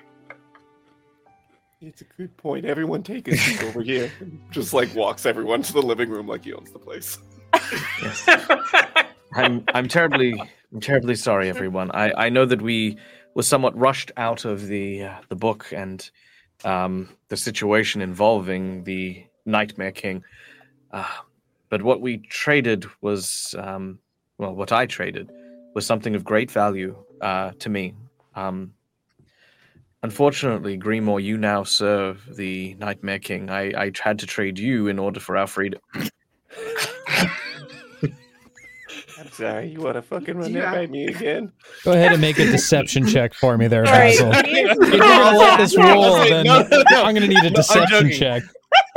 It's 1.86 2.00
a 2.00 2.06
good 2.06 2.36
point. 2.38 2.66
Everyone 2.66 3.04
take 3.04 3.28
a 3.28 3.36
seat 3.36 3.62
over 3.62 3.82
here. 3.82 4.10
Just 4.52 4.74
like 4.74 4.96
walks 4.96 5.26
everyone 5.26 5.62
to 5.64 5.74
the 5.74 5.82
living 5.82 6.10
room 6.10 6.28
like 6.28 6.46
he 6.46 6.54
owns 6.54 6.72
the 6.72 6.80
place. 6.80 7.18
I'm 9.34 9.66
I'm 9.74 9.90
terribly 9.90 10.42
I'm 10.72 10.80
terribly 10.80 11.16
sorry, 11.16 11.50
everyone. 11.50 11.92
I, 11.92 12.14
I 12.14 12.30
know 12.30 12.46
that 12.46 12.62
we 12.62 12.98
were 13.36 13.44
somewhat 13.44 13.78
rushed 13.78 14.12
out 14.16 14.46
of 14.46 14.68
the 14.68 15.04
uh, 15.04 15.18
the 15.28 15.36
book 15.36 15.74
and 15.76 16.10
um, 16.64 17.10
the 17.28 17.36
situation 17.36 18.02
involving 18.02 18.86
the 18.86 19.26
Nightmare 19.46 19.92
King. 19.92 20.24
Uh, 20.92 21.18
but 21.68 21.82
what 21.82 22.00
we 22.00 22.20
traded 22.30 22.86
was 23.02 23.56
um, 23.58 24.00
well, 24.38 24.56
what 24.56 24.72
I 24.72 24.86
traded 24.86 25.30
was 25.76 25.86
something 25.86 26.16
of 26.16 26.24
great 26.24 26.50
value 26.50 26.96
uh, 27.20 27.52
to 27.60 27.70
me. 27.70 27.94
Um, 28.36 28.74
unfortunately, 30.04 30.78
Greenmore, 30.78 31.20
you 31.24 31.38
now 31.38 31.64
serve 31.64 32.24
the 32.36 32.76
Nightmare 32.76 33.20
King. 33.20 33.50
I, 33.50 33.72
I 33.86 33.92
had 34.02 34.20
to 34.20 34.26
trade 34.28 34.60
you 34.60 34.88
in 34.88 35.00
order 35.00 35.20
for 35.20 35.36
our 35.38 35.48
freedom. 35.48 35.82
I'm 39.20 39.32
sorry, 39.32 39.68
you 39.70 39.80
want 39.80 39.96
to 39.96 40.02
fucking 40.02 40.38
run 40.38 40.52
Yeah. 40.54 40.62
that 40.62 40.74
by 40.74 40.88
me 40.88 41.06
again? 41.08 41.52
Go 41.84 41.94
ahead 41.94 42.12
and 42.12 42.20
make 42.22 42.38
a 42.40 42.46
deception 42.46 43.08
check 43.08 43.34
for 43.34 43.58
me 43.58 43.68
there, 43.68 43.84
Basil. 43.84 44.32
please. 44.32 44.44
If 44.70 44.78
you're 44.94 45.00
gonna 45.00 45.38
let 45.38 45.58
this 45.60 45.78
roll, 45.78 46.16
then 46.26 46.46
No, 46.46 46.62
no, 46.70 46.84
no. 46.92 47.04
I'm 47.04 47.14
gonna 47.14 47.28
need 47.28 47.44
a 47.44 47.50
deception 47.50 48.10
joking. 48.12 48.20
check. 48.20 48.44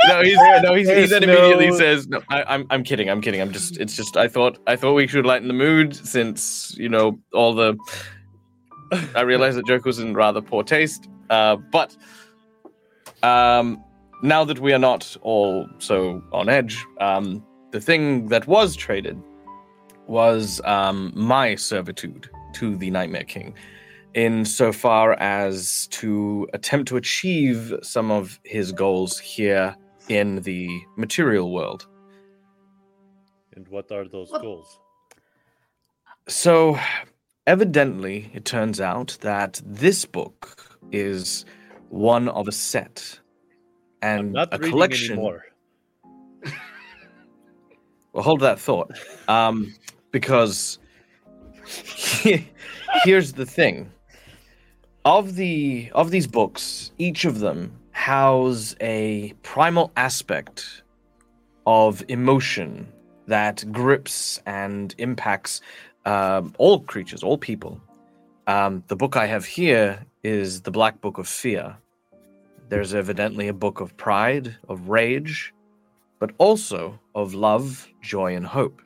no, 0.07 0.21
he's 0.23 0.35
no, 0.63 0.73
he's, 0.73 0.89
he 0.89 1.05
then 1.05 1.23
immediately 1.23 1.69
no- 1.69 1.77
says, 1.77 2.07
"No, 2.07 2.21
I, 2.29 2.43
I'm, 2.43 2.65
I'm 2.71 2.83
kidding, 2.83 3.09
I'm 3.09 3.21
kidding. 3.21 3.41
I'm 3.41 3.51
just, 3.53 3.77
it's 3.77 3.95
just, 3.95 4.17
I 4.17 4.27
thought, 4.27 4.57
I 4.67 4.75
thought 4.75 4.93
we 4.93 5.07
should 5.07 5.25
lighten 5.25 5.47
the 5.47 5.53
mood 5.53 5.95
since 5.95 6.75
you 6.77 6.89
know 6.89 7.19
all 7.33 7.53
the. 7.53 7.77
I 9.15 9.21
realized 9.21 9.57
that 9.57 9.65
joke 9.67 9.85
was 9.85 9.99
in 9.99 10.13
rather 10.13 10.41
poor 10.41 10.63
taste, 10.63 11.07
uh, 11.29 11.55
but 11.71 11.95
um, 13.23 13.83
now 14.23 14.43
that 14.45 14.59
we 14.59 14.73
are 14.73 14.79
not 14.79 15.15
all 15.21 15.67
so 15.79 16.23
on 16.31 16.49
edge, 16.49 16.83
um, 16.99 17.43
the 17.71 17.81
thing 17.81 18.27
that 18.29 18.47
was 18.47 18.75
traded 18.75 19.21
was 20.07 20.61
um, 20.63 21.11
my 21.15 21.55
servitude 21.55 22.29
to 22.53 22.75
the 22.77 22.89
Nightmare 22.91 23.25
King. 23.25 23.53
insofar 24.13 25.13
as 25.19 25.87
to 25.91 26.47
attempt 26.53 26.87
to 26.87 26.97
achieve 26.97 27.71
some 27.83 28.09
of 28.09 28.39
his 28.45 28.71
goals 28.71 29.19
here 29.19 29.75
in 30.09 30.41
the 30.41 30.67
material 30.95 31.51
world. 31.51 31.85
And 33.55 33.67
what 33.67 33.91
are 33.91 34.07
those 34.07 34.31
What- 34.31 34.41
goals? 34.41 34.79
So, 36.27 36.79
evidently, 37.47 38.29
it 38.33 38.45
turns 38.45 38.79
out 38.79 39.17
that 39.21 39.59
this 39.65 40.05
book 40.05 40.77
is 40.91 41.45
one 41.89 42.27
of 42.27 42.47
a 42.47 42.51
set 42.51 43.19
and 44.03 44.37
a 44.37 44.59
collection. 44.59 45.17
Well, 48.13 48.23
hold 48.23 48.39
that 48.39 48.59
thought, 48.59 48.97
um, 49.27 49.75
because 50.09 50.79
here's 53.03 53.33
the 53.33 53.45
thing: 53.45 53.91
of 55.05 55.35
the 55.35 55.91
of 55.93 56.09
these 56.09 56.25
books, 56.25 56.91
each 56.97 57.25
of 57.25 57.39
them 57.39 57.77
house 57.91 58.75
a 58.81 59.33
primal 59.43 59.91
aspect 59.97 60.81
of 61.67 62.03
emotion 62.07 62.91
that 63.27 63.63
grips 63.71 64.41
and 64.45 64.95
impacts 64.97 65.61
um, 66.07 66.53
all 66.57 66.79
creatures, 66.79 67.21
all 67.21 67.37
people. 67.37 67.81
Um, 68.47 68.81
the 68.87 68.95
book 68.95 69.17
I 69.17 69.25
have 69.25 69.45
here 69.45 70.05
is 70.23 70.61
the 70.61 70.71
Black 70.71 71.01
Book 71.01 71.17
of 71.17 71.27
Fear. 71.27 71.77
There's 72.69 72.93
evidently 72.93 73.49
a 73.49 73.53
book 73.53 73.81
of 73.81 73.95
pride, 73.97 74.55
of 74.69 74.87
rage, 74.87 75.53
but 76.19 76.31
also 76.37 76.97
of 77.13 77.33
love, 77.33 77.87
joy, 78.01 78.35
and 78.35 78.45
hope. 78.45 78.81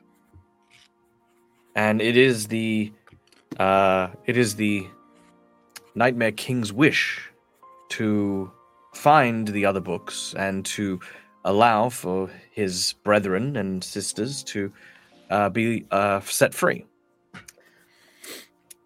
And 1.76 2.02
it 2.02 2.16
is 2.16 2.48
the 2.48 2.92
uh, 3.58 4.08
it 4.26 4.36
is 4.36 4.56
the 4.56 4.86
Nightmare 5.94 6.32
King's 6.32 6.72
wish 6.72 7.30
to 7.90 8.50
find 8.94 9.46
the 9.46 9.64
other 9.64 9.80
books 9.80 10.34
and 10.36 10.64
to 10.64 10.98
allow 11.44 11.88
for 11.88 12.30
his 12.50 12.94
brethren 13.04 13.56
and 13.56 13.82
sisters 13.84 14.42
to 14.44 14.72
uh, 15.30 15.48
be 15.48 15.84
uh, 15.90 16.20
set 16.20 16.52
free. 16.52 16.84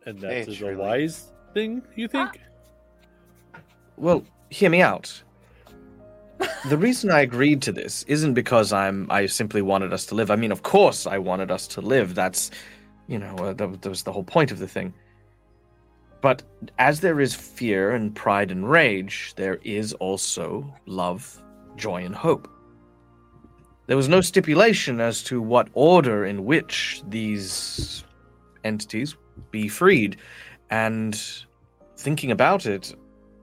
And 0.07 0.21
that 0.21 0.33
It's 0.33 0.49
is 0.49 0.63
a 0.63 0.67
really- 0.67 0.77
wise 0.77 1.33
thing, 1.53 1.83
you 1.97 2.09
think? 2.09 2.41
Well, 3.97 4.25
hear 4.51 4.71
me 4.71 4.81
out. 4.81 5.23
the 6.69 6.77
reason 6.77 7.11
I 7.11 7.21
agreed 7.21 7.63
to 7.63 7.73
this 7.73 8.03
isn't 8.05 8.35
because 8.35 8.73
I'm 8.73 9.11
I 9.11 9.27
simply 9.27 9.63
wanted 9.63 9.93
us 9.93 10.07
to 10.07 10.15
live. 10.15 10.31
I 10.31 10.37
mean, 10.37 10.53
of 10.53 10.63
course, 10.63 11.07
I 11.07 11.19
wanted 11.19 11.51
us 11.51 11.67
to 11.69 11.81
live. 11.81 12.15
That's, 12.15 12.51
you 13.09 13.19
know, 13.19 13.35
uh, 13.37 13.53
that, 13.55 13.83
that 13.83 13.89
was 13.89 14.03
the 14.05 14.13
whole 14.13 14.23
point 14.25 14.51
of 14.53 14.59
the 14.59 14.69
thing. 14.69 14.93
But 16.21 16.43
as 16.79 17.01
there 17.01 17.21
is 17.21 17.35
fear 17.35 17.93
and 17.93 18.15
pride 18.15 18.51
and 18.51 18.69
rage, 18.69 19.33
there 19.37 19.59
is 19.65 19.93
also 19.95 20.73
love, 20.87 21.43
joy, 21.77 22.05
and 22.05 22.15
hope. 22.15 22.49
There 23.87 23.97
was 23.97 24.09
no 24.09 24.21
stipulation 24.21 25.01
as 25.01 25.23
to 25.25 25.41
what 25.41 25.69
order 25.73 26.25
in 26.27 26.45
which 26.45 27.03
these 27.09 28.03
entities 28.65 29.17
be 29.51 29.69
freed, 29.69 30.17
and 30.71 31.21
thinking 31.97 32.31
about 32.31 32.67
it, 32.67 32.95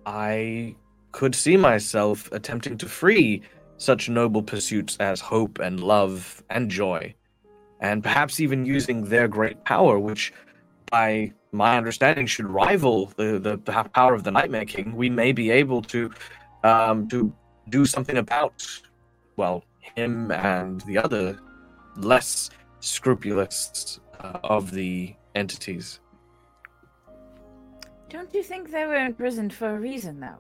I 0.06 0.76
could 1.12 1.36
see 1.36 1.58
myself 1.58 2.32
attempting 2.32 2.78
to 2.80 2.88
free 2.88 3.42
such 3.78 4.10
noble 4.10 4.44
pursuits 4.44 4.98
as 5.00 5.20
hope 5.20 5.60
and 5.60 5.80
love 5.80 6.44
and 6.50 6.70
joy, 6.70 7.14
and 7.80 8.04
perhaps 8.04 8.40
even 8.40 8.66
using 8.66 9.04
their 9.06 9.28
great 9.28 9.64
power, 9.66 10.00
which, 10.00 10.34
by 10.92 11.34
my 11.52 11.78
understanding, 11.78 12.26
should 12.26 12.50
rival 12.50 13.12
the, 13.18 13.40
the, 13.40 13.58
power 13.94 14.14
of 14.14 14.24
the 14.24 14.32
Nightmare 14.32 14.66
King. 14.66 14.96
We 14.96 15.10
may 15.10 15.32
be 15.32 15.52
able 15.52 15.82
to 15.84 16.12
um, 16.64 17.08
to 17.10 17.34
do 17.70 17.86
something 17.86 18.18
about, 18.18 18.66
well, 19.36 19.64
him 19.80 20.32
and 20.32 20.82
the 20.82 20.98
other 20.98 21.38
less 21.98 22.50
scrupulous 22.80 24.00
uh, 24.20 24.40
of 24.44 24.72
the 24.72 25.16
entities. 25.36 26.00
Don't 28.10 28.34
you 28.34 28.44
think 28.44 28.72
they 28.72 28.86
were 28.86 29.06
imprisoned 29.06 29.54
for 29.54 29.76
a 29.76 29.80
reason, 29.80 30.20
though? 30.20 30.40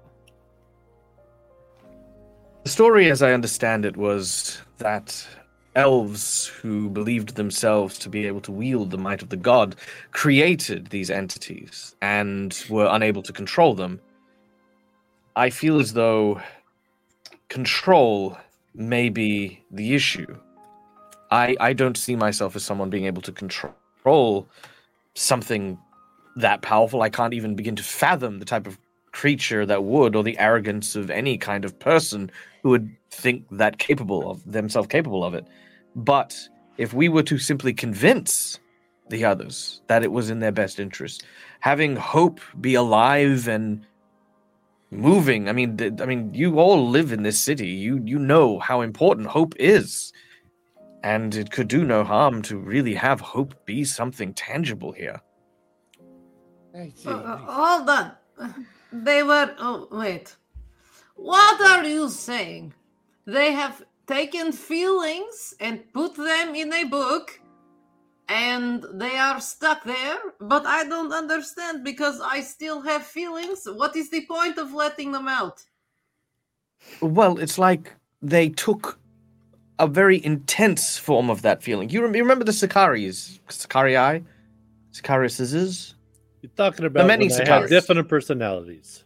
The 2.63 2.69
story, 2.69 3.10
as 3.10 3.21
I 3.21 3.34
understand 3.34 3.84
it, 3.84 3.97
was 3.97 4.62
that 4.77 5.27
elves 5.75 6.47
who 6.47 6.89
believed 6.89 7.36
themselves 7.36 7.97
to 7.97 8.10
be 8.10 8.27
able 8.27 8.41
to 8.41 8.51
wield 8.51 8.91
the 8.91 8.97
might 8.97 9.21
of 9.21 9.29
the 9.29 9.38
god 9.38 9.75
created 10.12 10.88
these 10.88 11.10
entities 11.10 11.95
and 12.01 12.63
were 12.69 12.88
unable 12.91 13.23
to 13.23 13.34
control 13.34 13.73
them. 13.73 13.99
I 15.36 15.49
feel 15.49 15.79
as 15.79 15.93
though 15.93 16.41
control 17.49 18.38
may 18.75 19.10
be 19.10 19.63
the 19.71 19.95
issue. 19.95 20.38
I 21.32 21.56
I 21.60 21.73
don't 21.73 21.97
see 21.97 22.15
myself 22.15 22.56
as 22.56 22.63
someone 22.63 22.89
being 22.89 23.06
able 23.06 23.23
to 23.23 23.32
control 23.32 24.47
something 25.15 25.78
that 26.36 26.62
powerful. 26.62 27.02
I 27.02 27.10
can't 27.10 27.34
even 27.34 27.56
begin 27.56 27.76
to 27.76 27.84
fathom 27.84 28.39
the 28.39 28.45
type 28.45 28.67
of 28.67 28.78
creature 29.12 29.65
that 29.65 29.84
would, 29.84 30.15
or 30.15 30.23
the 30.23 30.38
arrogance 30.39 30.95
of 30.95 31.12
any 31.12 31.38
kind 31.38 31.65
of 31.65 31.78
person 31.80 32.32
who 32.63 32.69
would 32.69 32.89
think 33.12 33.45
that 33.52 33.78
capable 33.78 34.30
of 34.30 34.52
themselves 34.52 34.88
capable 34.88 35.23
of 35.23 35.34
it. 35.34 35.45
But 35.95 36.36
if 36.78 36.93
we 36.93 37.10
were 37.10 37.23
to 37.23 37.38
simply 37.38 37.73
convince 37.73 38.60
the 39.10 39.23
others 39.26 39.82
that 39.88 40.04
it 40.04 40.12
was 40.12 40.30
in 40.30 40.39
their 40.39 40.52
best 40.52 40.80
interest, 40.80 41.23
having 41.60 41.95
hope 41.95 42.39
be 42.60 42.73
alive 42.73 43.47
and 43.47 43.86
moving. 44.93 45.49
I 45.49 45.54
mean, 45.54 45.80
I 46.02 46.06
mean, 46.06 46.34
you 46.34 46.60
all 46.60 46.89
live 46.89 47.12
in 47.12 47.23
this 47.23 47.39
city. 47.39 47.67
You 47.67 48.02
you 48.06 48.19
know 48.19 48.60
how 48.60 48.82
important 48.82 49.28
hope 49.28 49.54
is, 49.60 50.13
and 51.04 51.36
it 51.36 51.52
could 51.52 51.68
do 51.68 51.84
no 51.84 52.04
harm 52.04 52.42
to 52.44 52.58
really 52.58 52.96
have 52.96 53.20
hope 53.20 53.66
be 53.66 53.84
something 53.84 54.34
tangible 54.34 54.94
here. 54.94 55.22
Uh, 56.74 57.10
uh, 57.10 57.38
hold 57.38 57.89
on. 57.89 58.12
They 58.94 59.24
were. 59.24 59.56
Oh, 59.58 59.88
wait. 59.92 60.36
What 61.16 61.60
are 61.62 61.84
you 61.84 62.10
saying? 62.10 62.74
They 63.26 63.52
have 63.52 63.84
taken 64.06 64.52
feelings 64.52 65.56
and 65.60 65.92
put 65.94 66.16
them 66.16 66.54
in 66.54 66.72
a 66.72 66.84
book 66.84 67.39
and 68.30 68.86
they 68.94 69.18
are 69.18 69.42
stuck 69.42 69.84
there, 69.84 70.18
but 70.39 70.66
I 70.66 70.86
don't 70.86 71.12
understand 71.12 71.84
because 71.84 72.22
I 72.22 72.42
still 72.42 72.82
have 72.82 73.04
feelings. 73.04 73.66
What 73.66 73.96
is 73.96 74.10
the 74.10 74.26
point 74.26 74.58
of 74.58 74.74
letting 74.74 75.12
them 75.12 75.28
out? 75.28 75.63
Well, 77.02 77.38
it's 77.39 77.58
like 77.58 77.94
they 78.22 78.50
took 78.50 79.00
a 79.79 79.88
very 79.88 80.23
intense 80.23 80.97
form 80.97 81.29
of 81.29 81.41
that 81.41 81.63
feeling. 81.63 81.89
You, 81.89 82.03
rem- 82.03 82.15
you 82.15 82.23
remember 82.23 82.45
the 82.45 82.51
Sicaris, 82.51 83.39
Sicarii, 83.49 84.23
Sicariuses? 84.91 85.93
You're 86.41 86.51
talking 86.55 86.86
about 86.86 87.01
the 87.01 87.07
many 87.07 87.29
when 87.29 87.41
I 87.41 87.49
have 87.49 87.63
Sicaris. 87.63 87.69
different 87.69 88.07
personalities. 88.07 89.03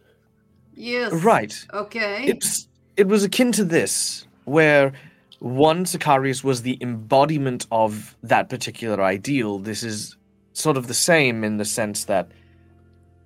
Yes. 0.74 1.12
Right. 1.12 1.54
Okay. 1.72 2.24
It's 2.26 2.68
it 2.96 3.06
was 3.08 3.24
akin 3.24 3.52
to 3.52 3.64
this, 3.64 4.26
where 4.44 4.92
one 5.40 5.84
Sicarius 5.84 6.42
was 6.42 6.62
the 6.62 6.78
embodiment 6.80 7.66
of 7.70 8.16
that 8.22 8.48
particular 8.48 9.02
ideal. 9.02 9.58
This 9.58 9.82
is 9.82 10.16
sort 10.52 10.76
of 10.76 10.88
the 10.88 10.94
same 10.94 11.44
in 11.44 11.56
the 11.56 11.64
sense 11.64 12.04
that 12.04 12.28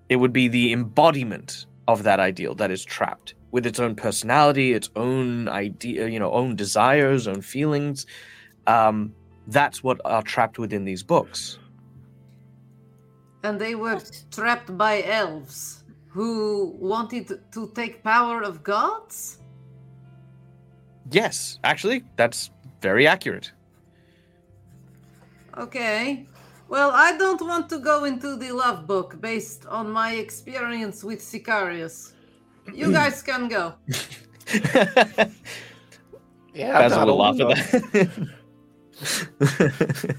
it 0.09 0.17
would 0.17 0.33
be 0.33 0.49
the 0.49 0.73
embodiment 0.73 1.65
of 1.89 2.03
that 2.03 2.21
ideal 2.21 2.55
that 2.57 2.71
is 2.71 2.85
trapped 2.85 3.35
with 3.53 3.67
its 3.67 3.79
own 3.79 3.95
personality, 3.95 4.73
its 4.73 4.91
own 4.97 5.49
idea, 5.49 6.09
you 6.09 6.19
know, 6.19 6.33
own 6.33 6.57
desires, 6.57 7.29
own 7.29 7.43
feelings. 7.43 8.07
Um, 8.67 9.15
that's 9.47 9.83
what 9.85 10.01
are 10.05 10.23
trapped 10.23 10.59
within 10.59 10.85
these 10.85 11.03
books. 11.03 11.59
and 13.45 13.61
they 13.61 13.75
were 13.75 14.01
trapped 14.31 14.77
by 14.79 15.03
elves 15.03 15.83
who 16.09 16.77
wanted 16.79 17.27
to 17.53 17.71
take 17.75 18.03
power 18.03 18.43
of 18.43 18.63
gods? 18.63 19.39
Yes, 21.11 21.59
actually, 21.65 22.05
that's 22.17 22.51
very 22.81 23.07
accurate. 23.07 23.51
Okay. 25.59 26.27
Well, 26.69 26.93
I 26.95 27.17
don't 27.19 27.41
want 27.41 27.69
to 27.71 27.79
go 27.79 28.05
into 28.05 28.37
the 28.37 28.53
love 28.53 28.87
book 28.87 29.21
based 29.21 29.67
on 29.67 29.91
my 29.91 30.15
experience 30.15 31.05
with 31.05 31.21
Sicarius. 31.21 32.13
You 32.73 32.93
guys 32.93 33.23
can 33.23 33.49
go. 33.49 33.75
Yeah, 36.55 36.73
Basil 36.79 36.99
not 36.99 37.07
will 37.07 37.17
laugh 37.17 37.41
old 37.41 37.53
at 37.53 38.11
that. 39.39 40.17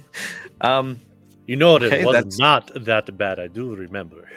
um, 0.62 1.00
You 1.46 1.56
know 1.58 1.78
that 1.78 1.88
Okay, 1.88 2.02
it 2.02 2.06
was 2.06 2.14
that's- 2.16 2.38
not 2.40 2.72
that 2.86 3.16
bad. 3.18 3.40
I 3.40 3.48
do 3.48 3.76
remember. 3.76 4.28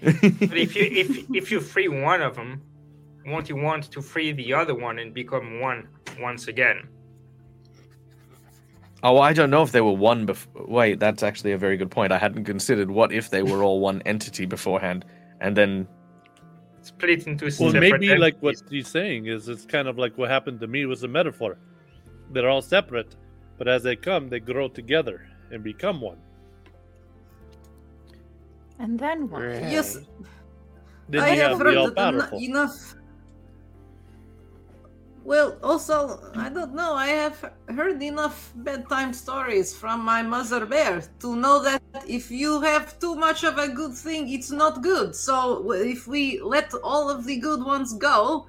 But 0.00 0.14
if 0.56 0.76
you 0.76 0.84
if 0.84 1.26
if 1.34 1.50
you 1.50 1.58
free 1.60 1.88
one 1.88 2.22
of 2.22 2.36
them, 2.36 2.62
won't 3.26 3.48
you 3.48 3.56
want 3.56 3.90
to 3.90 4.00
free 4.00 4.30
the 4.30 4.54
other 4.54 4.74
one 4.76 5.00
and 5.00 5.12
become 5.12 5.58
one 5.60 5.88
once 6.20 6.46
again? 6.46 6.86
Oh, 9.02 9.18
I 9.18 9.32
don't 9.32 9.50
know 9.50 9.62
if 9.62 9.72
they 9.72 9.80
were 9.80 9.92
one 9.92 10.24
before. 10.24 10.66
Wait, 10.68 11.00
that's 11.00 11.24
actually 11.24 11.50
a 11.52 11.58
very 11.58 11.76
good 11.76 11.90
point. 11.90 12.12
I 12.12 12.18
hadn't 12.18 12.44
considered 12.44 12.90
what 12.92 13.10
if 13.12 13.30
they 13.30 13.42
were 13.42 13.64
all 13.64 13.80
one 13.80 14.00
entity 14.06 14.46
beforehand, 14.46 15.04
and 15.40 15.56
then 15.56 15.88
Split 16.82 17.26
into 17.26 17.44
Well, 17.58 17.70
separate 17.72 18.00
maybe 18.00 18.16
like 18.16 18.38
what 18.40 18.56
entities. 18.56 18.70
he's 18.70 18.88
saying 18.88 19.26
is 19.26 19.48
it's 19.48 19.66
kind 19.66 19.88
of 19.88 19.98
like 19.98 20.16
what 20.16 20.30
happened 20.30 20.60
to 20.60 20.66
me 20.66 20.86
was 20.86 21.02
a 21.02 21.08
metaphor. 21.08 21.58
They're 22.30 22.48
all 22.48 22.62
separate, 22.62 23.16
but 23.58 23.68
as 23.68 23.82
they 23.82 23.96
come, 23.96 24.28
they 24.28 24.40
grow 24.40 24.68
together 24.68 25.26
and 25.50 25.62
become 25.62 26.00
one. 26.00 26.18
And 28.78 28.98
then 28.98 29.28
what? 29.28 29.42
Yes, 29.42 29.98
Then 31.08 31.22
I 31.22 31.34
you 31.34 31.40
have 31.42 31.50
have 31.52 31.58
heard 31.60 31.76
all 31.76 31.90
that 31.90 32.14
en- 32.14 32.42
enough. 32.42 32.94
Well, 35.28 35.58
also, 35.62 36.18
I 36.36 36.48
don't 36.48 36.74
know. 36.74 36.94
I 36.94 37.08
have 37.08 37.52
heard 37.76 38.02
enough 38.02 38.50
bedtime 38.56 39.12
stories 39.12 39.76
from 39.76 40.02
my 40.02 40.22
mother 40.22 40.64
bear 40.64 41.02
to 41.20 41.36
know 41.36 41.62
that 41.64 41.82
if 42.08 42.30
you 42.30 42.62
have 42.62 42.98
too 42.98 43.14
much 43.14 43.44
of 43.44 43.58
a 43.58 43.68
good 43.68 43.92
thing, 43.92 44.32
it's 44.32 44.50
not 44.50 44.80
good. 44.80 45.14
So 45.14 45.70
if 45.72 46.08
we 46.08 46.40
let 46.40 46.72
all 46.82 47.10
of 47.10 47.26
the 47.26 47.36
good 47.36 47.62
ones 47.62 47.92
go, 47.92 48.46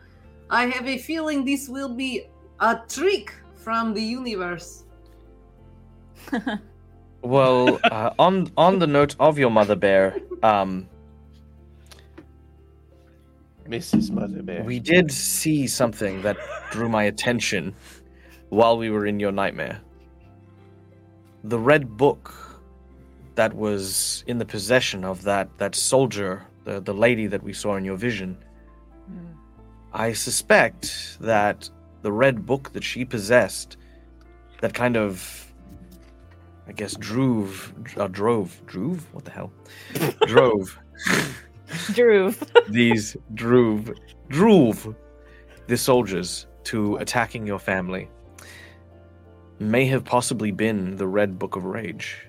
I 0.49 0.67
have 0.67 0.87
a 0.87 0.97
feeling 0.97 1.43
this 1.43 1.67
will 1.67 1.93
be 1.93 2.27
a 2.61 2.79
trick 2.87 3.35
from 3.55 3.93
the 3.93 4.01
universe. 4.01 4.85
Well, 7.21 7.81
uh, 7.83 8.11
on 8.17 8.49
on 8.55 8.79
the 8.79 8.87
note 8.87 9.17
of 9.19 9.37
your 9.37 9.51
mother 9.51 9.75
bear, 9.75 10.15
um, 10.41 10.87
Mrs. 13.69 14.09
Mother 14.11 14.41
Bear. 14.41 14.63
we 14.63 14.79
did 14.79 15.11
see 15.11 15.67
something 15.67 16.21
that 16.23 16.37
drew 16.71 16.89
my 16.89 17.03
attention 17.03 17.75
while 18.49 18.77
we 18.77 18.89
were 18.89 19.05
in 19.05 19.19
your 19.19 19.31
nightmare. 19.31 19.79
The 21.43 21.59
red 21.59 21.95
book 21.95 22.33
that 23.35 23.53
was 23.53 24.23
in 24.27 24.39
the 24.39 24.45
possession 24.45 25.05
of 25.05 25.21
that 25.23 25.57
that 25.59 25.75
soldier, 25.75 26.45
the 26.65 26.81
the 26.81 26.93
lady 26.93 27.27
that 27.27 27.43
we 27.43 27.53
saw 27.53 27.75
in 27.75 27.85
your 27.85 27.95
vision. 27.95 28.37
Hmm. 29.05 29.33
I 29.93 30.13
suspect 30.13 31.17
that 31.21 31.69
the 32.01 32.11
red 32.11 32.45
book 32.45 32.73
that 32.73 32.83
she 32.83 33.05
possessed, 33.05 33.77
that 34.61 34.73
kind 34.73 34.97
of, 34.97 35.53
I 36.67 36.71
guess, 36.71 36.95
drove, 36.95 37.73
uh, 37.97 38.07
drove, 38.07 38.61
drove, 38.65 39.05
what 39.13 39.25
the 39.25 39.31
hell, 39.31 39.51
drove 40.27 40.77
Drew. 41.93 42.33
these 42.69 43.15
drove, 43.33 43.91
drove 44.27 44.95
the 45.67 45.77
soldiers 45.77 46.47
to 46.65 46.97
attacking 46.97 47.45
your 47.47 47.59
family, 47.59 48.09
may 49.59 49.85
have 49.85 50.03
possibly 50.05 50.51
been 50.51 50.95
the 50.97 51.07
red 51.07 51.37
book 51.39 51.55
of 51.55 51.65
rage. 51.65 52.25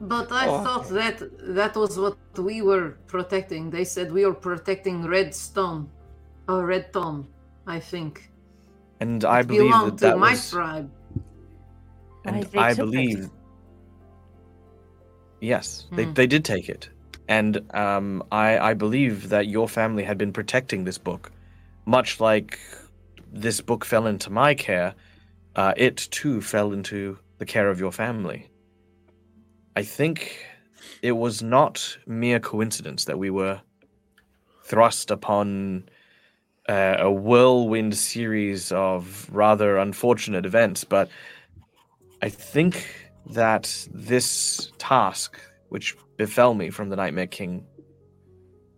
But 0.00 0.30
I 0.30 0.46
Oh. 0.48 0.62
thought 0.64 0.88
that 0.90 1.22
that 1.56 1.74
was 1.76 1.98
what 1.98 2.16
we 2.38 2.62
were 2.62 2.96
protecting. 3.08 3.70
They 3.70 3.84
said 3.84 4.12
we 4.12 4.24
were 4.24 4.34
protecting 4.34 5.04
red 5.06 5.34
stone, 5.34 5.90
or 6.48 6.64
red 6.66 6.92
tone, 6.92 7.26
I 7.66 7.80
think. 7.80 8.30
And 9.00 9.24
I 9.24 9.40
It 9.40 9.48
believe 9.48 9.70
belonged 9.70 9.98
that 9.98 9.98
to 9.98 10.06
that 10.06 10.18
my 10.18 10.30
was, 10.30 10.50
tribe. 10.50 10.90
and 12.24 12.36
Why, 12.36 12.44
they 12.44 12.58
I 12.58 12.74
took 12.74 12.78
it. 12.78 12.84
believe, 12.84 13.30
yes, 15.40 15.86
they 15.92 16.04
Hmm. 16.04 16.12
they 16.14 16.26
did 16.26 16.44
take 16.44 16.68
it, 16.68 16.90
and 17.28 17.60
um, 17.74 18.22
I 18.32 18.58
I 18.58 18.74
believe 18.74 19.28
that 19.28 19.46
your 19.46 19.68
family 19.68 20.02
had 20.02 20.18
been 20.18 20.32
protecting 20.32 20.84
this 20.84 20.98
book, 20.98 21.30
much 21.84 22.20
like 22.20 22.58
this 23.32 23.60
book 23.60 23.84
fell 23.84 24.06
into 24.06 24.30
my 24.30 24.54
care. 24.54 24.94
Uh, 25.54 25.74
it 25.76 25.96
too 26.10 26.40
fell 26.40 26.72
into 26.72 27.18
the 27.38 27.46
care 27.46 27.68
of 27.68 27.78
your 27.78 27.92
family. 27.92 28.48
I 29.76 29.82
think 29.82 30.44
it 31.02 31.12
was 31.12 31.42
not 31.42 31.98
mere 32.06 32.40
coincidence 32.40 33.04
that 33.04 33.18
we 33.18 33.30
were 33.30 33.60
thrust 34.64 35.10
upon 35.10 35.88
uh, 36.68 36.96
a 36.98 37.10
whirlwind 37.10 37.96
series 37.96 38.72
of 38.72 39.28
rather 39.32 39.78
unfortunate 39.78 40.44
events, 40.44 40.84
but 40.84 41.08
I 42.22 42.28
think 42.28 43.10
that 43.30 43.88
this 43.92 44.72
task, 44.78 45.40
which 45.68 45.96
befell 46.18 46.52
me 46.52 46.68
from 46.68 46.90
the 46.90 46.96
Nightmare 46.96 47.26
King, 47.26 47.64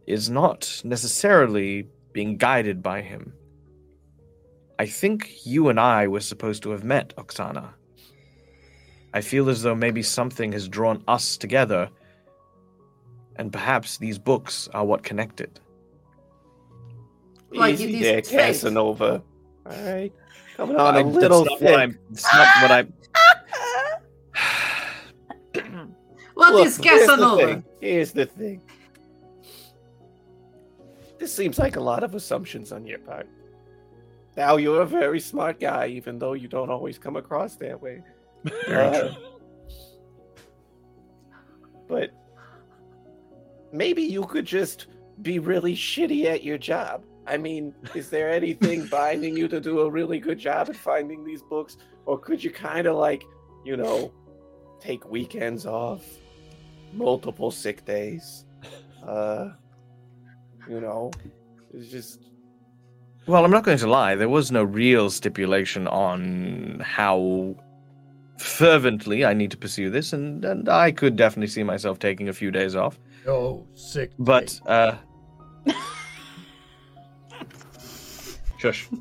is 0.06 0.30
not 0.30 0.80
necessarily 0.84 1.88
being 2.12 2.36
guided 2.36 2.82
by 2.82 3.00
him. 3.00 3.32
I 4.78 4.86
think 4.86 5.44
you 5.44 5.68
and 5.68 5.78
I 5.80 6.06
were 6.06 6.20
supposed 6.20 6.62
to 6.62 6.70
have 6.70 6.84
met, 6.84 7.14
Oksana. 7.16 7.70
I 9.12 9.20
feel 9.20 9.50
as 9.50 9.62
though 9.62 9.74
maybe 9.74 10.02
something 10.02 10.52
has 10.52 10.68
drawn 10.68 11.02
us 11.08 11.36
together, 11.36 11.90
and 13.36 13.52
perhaps 13.52 13.98
these 13.98 14.18
books 14.18 14.68
are 14.72 14.84
what 14.84 15.02
connected. 15.02 15.58
Like 17.52 17.74
Easy 17.74 18.00
there. 18.00 18.22
Casanova. 18.22 19.22
All 19.66 19.84
right, 19.84 20.12
coming 20.56 20.76
on 20.76 20.94
a 20.96 21.00
I- 21.00 21.02
little 21.02 21.44
that's 21.44 21.60
not 21.60 21.70
what 21.70 21.80
I'm. 21.80 21.98
It's 22.12 22.32
not 22.32 22.46
what 22.62 22.70
I'm. 22.70 22.92
What 26.34 26.54
Look, 26.54 26.66
is 26.66 26.76
here's 26.76 27.00
the 27.00 27.06
Casanova? 27.06 27.46
thing. 27.46 27.64
Here's 27.80 28.12
the 28.12 28.26
thing. 28.26 28.62
This 31.18 31.34
seems 31.34 31.58
like 31.58 31.76
a 31.76 31.80
lot 31.80 32.02
of 32.02 32.14
assumptions 32.14 32.72
on 32.72 32.86
your 32.86 32.98
part. 32.98 33.28
Now 34.36 34.56
you're 34.56 34.82
a 34.82 34.86
very 34.86 35.20
smart 35.20 35.60
guy, 35.60 35.88
even 35.88 36.18
though 36.18 36.32
you 36.32 36.48
don't 36.48 36.70
always 36.70 36.98
come 36.98 37.16
across 37.16 37.56
that 37.56 37.80
way. 37.80 38.02
Uh, 38.68 39.12
but 41.88 42.10
maybe 43.70 44.00
you 44.02 44.24
could 44.24 44.46
just 44.46 44.86
be 45.20 45.38
really 45.38 45.74
shitty 45.74 46.24
at 46.24 46.42
your 46.42 46.56
job. 46.56 47.04
I 47.26 47.36
mean, 47.36 47.74
is 47.94 48.08
there 48.08 48.30
anything 48.30 48.86
binding 48.90 49.36
you 49.36 49.46
to 49.48 49.60
do 49.60 49.80
a 49.80 49.90
really 49.90 50.20
good 50.20 50.38
job 50.38 50.70
at 50.70 50.76
finding 50.76 51.22
these 51.24 51.42
books? 51.42 51.76
Or 52.06 52.18
could 52.18 52.42
you 52.42 52.50
kind 52.50 52.86
of 52.86 52.96
like, 52.96 53.24
you 53.64 53.76
know, 53.76 54.12
take 54.80 55.04
weekends 55.10 55.66
off, 55.66 56.02
multiple 56.92 57.50
sick 57.50 57.84
days? 57.84 58.44
Uh, 59.06 59.52
you 60.68 60.78
know, 60.78 61.10
it's 61.72 61.90
just 61.90 62.20
Well, 63.26 63.42
I'm 63.42 63.50
not 63.50 63.64
going 63.64 63.78
to 63.78 63.86
lie. 63.86 64.14
There 64.14 64.28
was 64.28 64.52
no 64.52 64.62
real 64.62 65.08
stipulation 65.08 65.88
on 65.88 66.82
how 66.84 67.56
fervently 68.38 69.24
I 69.24 69.32
need 69.32 69.50
to 69.52 69.56
pursue 69.56 69.88
this, 69.88 70.12
and, 70.12 70.44
and 70.44 70.68
I 70.68 70.92
could 70.92 71.16
definitely 71.16 71.46
see 71.46 71.62
myself 71.62 71.98
taking 71.98 72.28
a 72.28 72.34
few 72.34 72.50
days 72.50 72.76
off. 72.76 72.98
Oh, 73.26 73.66
sick. 73.74 74.10
But, 74.18 74.60
uh. 74.66 74.96
Shush. 78.60 78.88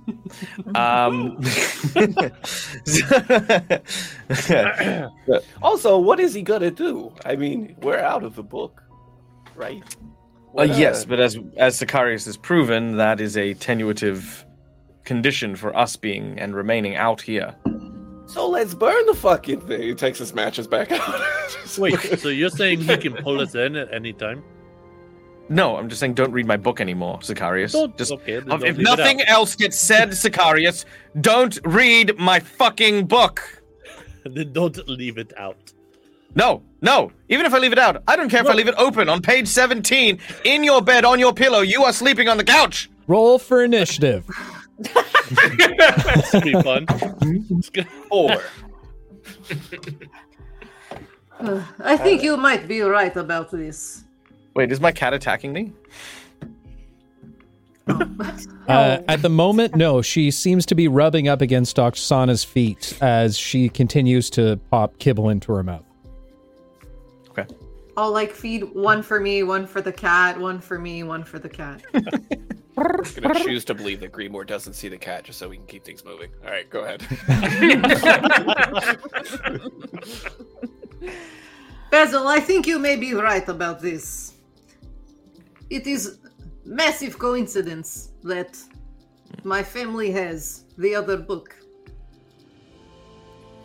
Um. 0.76 1.39
also, 5.62 5.98
what 5.98 6.19
is 6.19 6.34
he 6.34 6.41
gonna 6.41 6.72
do? 6.72 7.12
I 7.26 7.36
mean, 7.36 7.76
we're 7.82 7.98
out 7.98 8.24
of 8.24 8.36
the 8.36 8.43
book, 8.43 8.84
right? 9.56 9.84
Uh, 9.84 10.06
What, 10.52 10.69
yes, 10.78 11.04
uh, 11.04 11.08
but 11.10 11.19
as 11.19 11.38
as 11.58 11.80
Sicarius 11.80 12.26
has 12.26 12.38
proven, 12.38 12.98
that 12.98 13.19
is 13.19 13.38
a 13.38 13.54
tenuative 13.56 14.45
condition 15.04 15.56
for 15.56 15.76
us 15.76 15.95
being 15.95 16.39
and 16.39 16.56
remaining 16.56 16.95
out 16.95 17.22
here. 17.22 17.56
so 18.28 18.48
let's 18.50 18.74
burn 18.76 19.06
the 19.08 19.15
fucking 19.15 19.62
thing. 19.62 19.82
He 19.82 19.93
takes 19.95 20.19
his 20.19 20.34
matches 20.34 20.67
back 20.67 20.91
out. 20.91 21.22
Wait, 21.78 22.00
so 22.19 22.30
you're 22.30 22.50
saying 22.50 22.82
he 22.82 22.98
can 22.98 23.13
pull 23.13 23.41
us 23.41 23.56
in 23.56 23.76
at 23.76 23.93
any 23.93 24.13
time? 24.13 24.43
No, 25.50 25.78
I'm 25.78 25.90
just 25.90 26.00
saying, 26.00 26.14
don't 26.14 26.32
read 26.32 26.46
my 26.46 26.58
book 26.58 26.80
anymore, 26.80 27.18
Sicarius. 27.20 27.72
Don't, 27.72 27.98
Just 27.98 28.12
okay, 28.12 28.34
If 28.34 28.46
don't 28.46 28.62
leave 28.62 28.80
it 28.80 28.84
nothing 28.84 29.22
else 29.22 29.56
gets 29.56 29.78
said, 29.78 30.10
Sicarius, 30.12 30.86
don't 31.22 31.60
read 31.66 32.18
my 32.20 32.40
fucking 32.40 33.08
book. 33.08 33.64
then 34.26 34.54
don't 34.54 34.78
leave 34.88 35.18
it 35.18 35.34
out. 35.38 35.74
No, 36.36 36.62
no. 36.82 37.12
Even 37.30 37.48
if 37.48 37.54
I 37.56 37.58
leave 37.58 37.72
it 37.72 37.80
out, 37.80 38.04
I 38.08 38.16
don't 38.16 38.30
care 38.30 38.42
if 38.42 38.48
I 38.48 38.54
leave 38.54 38.68
it 38.68 38.76
open 38.78 39.10
on 39.10 39.22
page 39.22 39.48
17. 39.48 40.20
In 40.44 40.64
your 40.64 40.82
bed, 40.82 41.04
on 41.04 41.18
your 41.18 41.34
pillow, 41.34 41.62
you 41.62 41.84
are 41.84 41.94
sleeping 41.94 42.30
on 42.30 42.38
the 42.38 42.44
couch. 42.44 42.90
Roll 43.08 43.40
for 43.40 43.64
initiative. 43.64 44.28
This 44.78 46.34
will 46.34 46.42
be 46.42 46.54
fun. 46.62 46.86
Four. 48.10 48.38
I 51.80 51.98
think 51.98 52.22
you 52.22 52.38
might 52.38 52.68
be 52.68 52.82
right 52.82 53.16
about 53.16 53.50
this. 53.50 54.06
Wait, 54.56 54.72
is 54.72 54.80
my 54.80 54.92
cat 54.92 55.14
attacking 55.14 55.54
me? 55.54 55.74
Uh, 58.68 59.02
at 59.08 59.24
the 59.24 59.30
moment, 59.30 59.76
no. 59.76 60.00
She 60.00 60.30
seems 60.30 60.64
to 60.68 60.76
be 60.76 60.88
rubbing 60.88 61.28
up 61.28 61.42
against 61.42 61.78
Oksana's 61.78 62.44
feet 62.44 62.96
as 63.02 63.36
she 63.36 63.68
continues 63.68 64.30
to 64.32 64.58
pop 64.70 65.00
kibble 65.00 65.30
into 65.30 65.52
her 65.54 65.64
mouth. 65.64 65.84
Okay. 67.32 67.48
I'll 67.98 68.12
like 68.12 68.32
feed 68.32 68.64
one 68.76 69.02
for 69.02 69.20
me, 69.20 69.42
one 69.42 69.66
for 69.66 69.82
the 69.82 69.92
cat, 69.92 70.40
one 70.40 70.60
for 70.60 70.78
me, 70.78 71.02
one 71.02 71.24
for 71.24 71.40
the 71.40 71.50
cat. 71.50 71.82
I'm 72.78 73.22
gonna 73.22 73.44
choose 73.44 73.66
to 73.66 73.74
believe 73.74 74.00
that 74.02 74.12
Greenmore 74.12 74.46
doesn't 74.46 74.74
see 74.74 74.88
the 74.88 74.98
cat 74.98 75.24
just 75.24 75.40
so 75.40 75.50
we 75.50 75.58
can 75.58 75.66
keep 75.66 75.84
things 75.84 76.06
moving. 76.06 76.30
All 76.46 76.52
right, 76.52 76.70
go 76.70 76.86
ahead. 76.86 77.02
Basil, 81.92 82.28
I 82.28 82.40
think 82.40 82.68
you 82.68 82.78
may 82.78 82.96
be 82.96 83.16
right 83.16 83.48
about 83.50 83.82
this. 83.82 84.34
It 85.70 85.86
is 85.88 86.20
massive 86.66 87.20
coincidence 87.20 88.12
that 88.24 88.58
my 89.44 89.62
family 89.64 90.12
has 90.12 90.66
the 90.78 90.96
other 90.96 91.18
book. 91.18 91.56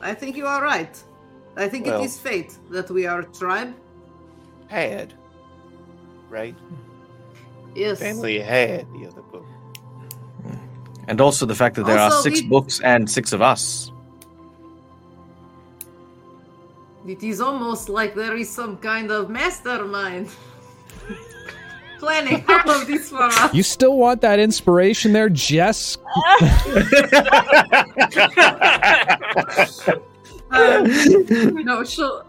I 0.01 0.13
think 0.15 0.37
you 0.37 0.47
are 0.47 0.63
right. 0.63 1.03
I 1.57 1.69
think 1.69 1.87
Well- 1.87 2.01
it 2.01 2.05
is 2.05 2.19
fate 2.19 2.59
that 2.71 2.91
we 2.91 3.07
are 3.07 3.21
a 3.21 3.33
tribe. 3.33 3.75
Had. 4.69 5.15
Right? 6.29 6.57
Yes. 7.75 8.01
Family 8.01 8.39
had 8.41 8.87
the 8.93 9.07
other 9.09 9.23
book. 9.23 9.47
And 11.09 11.21
also 11.21 11.47
the 11.47 11.55
fact 11.55 11.77
that 11.77 11.87
there 11.87 11.99
are 11.99 12.11
six 12.23 12.41
we- 12.41 12.49
books 12.49 12.81
and 12.81 13.11
six 13.11 13.33
of 13.33 13.41
us. 13.43 13.91
It 17.07 17.23
is 17.23 17.41
almost 17.41 17.89
like 17.89 18.15
there 18.15 18.37
is 18.37 18.49
some 18.49 18.79
kind 18.79 19.11
of 19.11 19.29
mastermind 19.29 20.29
planning 22.05 22.45
all 22.49 22.71
of 22.71 22.87
this 22.87 23.11
for 23.11 23.23
us. 23.23 23.55
You 23.55 23.63
still 23.63 23.97
want 23.97 24.21
that 24.21 24.39
inspiration 24.39 25.13
there, 25.13 25.29
Jess? 25.29 25.99
Um, 30.51 30.85
no, 31.65 31.83
sure. 31.83 32.25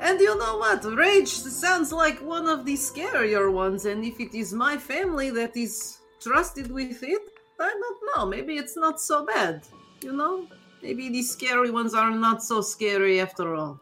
And 0.00 0.18
you 0.18 0.38
know 0.38 0.56
what? 0.56 0.82
Rage 0.84 1.28
sounds 1.28 1.92
like 1.92 2.18
one 2.20 2.48
of 2.48 2.64
the 2.64 2.74
scarier 2.74 3.52
ones, 3.52 3.84
and 3.84 4.02
if 4.02 4.18
it 4.18 4.34
is 4.34 4.54
my 4.54 4.78
family 4.78 5.28
that 5.30 5.54
is 5.54 5.98
trusted 6.22 6.70
with 6.70 7.02
it, 7.02 7.20
I 7.60 7.68
don't 7.68 8.00
know. 8.16 8.26
Maybe 8.26 8.56
it's 8.56 8.78
not 8.78 8.98
so 8.98 9.26
bad. 9.26 9.62
You 10.02 10.12
know? 10.12 10.48
Maybe 10.82 11.10
these 11.10 11.30
scary 11.30 11.70
ones 11.70 11.94
are 11.94 12.10
not 12.10 12.42
so 12.42 12.60
scary 12.60 13.20
after 13.20 13.54
all. 13.54 13.80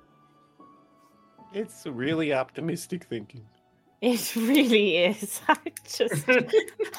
It's 1.52 1.86
really 1.86 2.32
optimistic 2.32 3.04
thinking. 3.04 3.44
It 4.02 4.34
really 4.34 4.96
is. 4.96 5.40
I'm 5.48 5.56
just, 5.88 6.28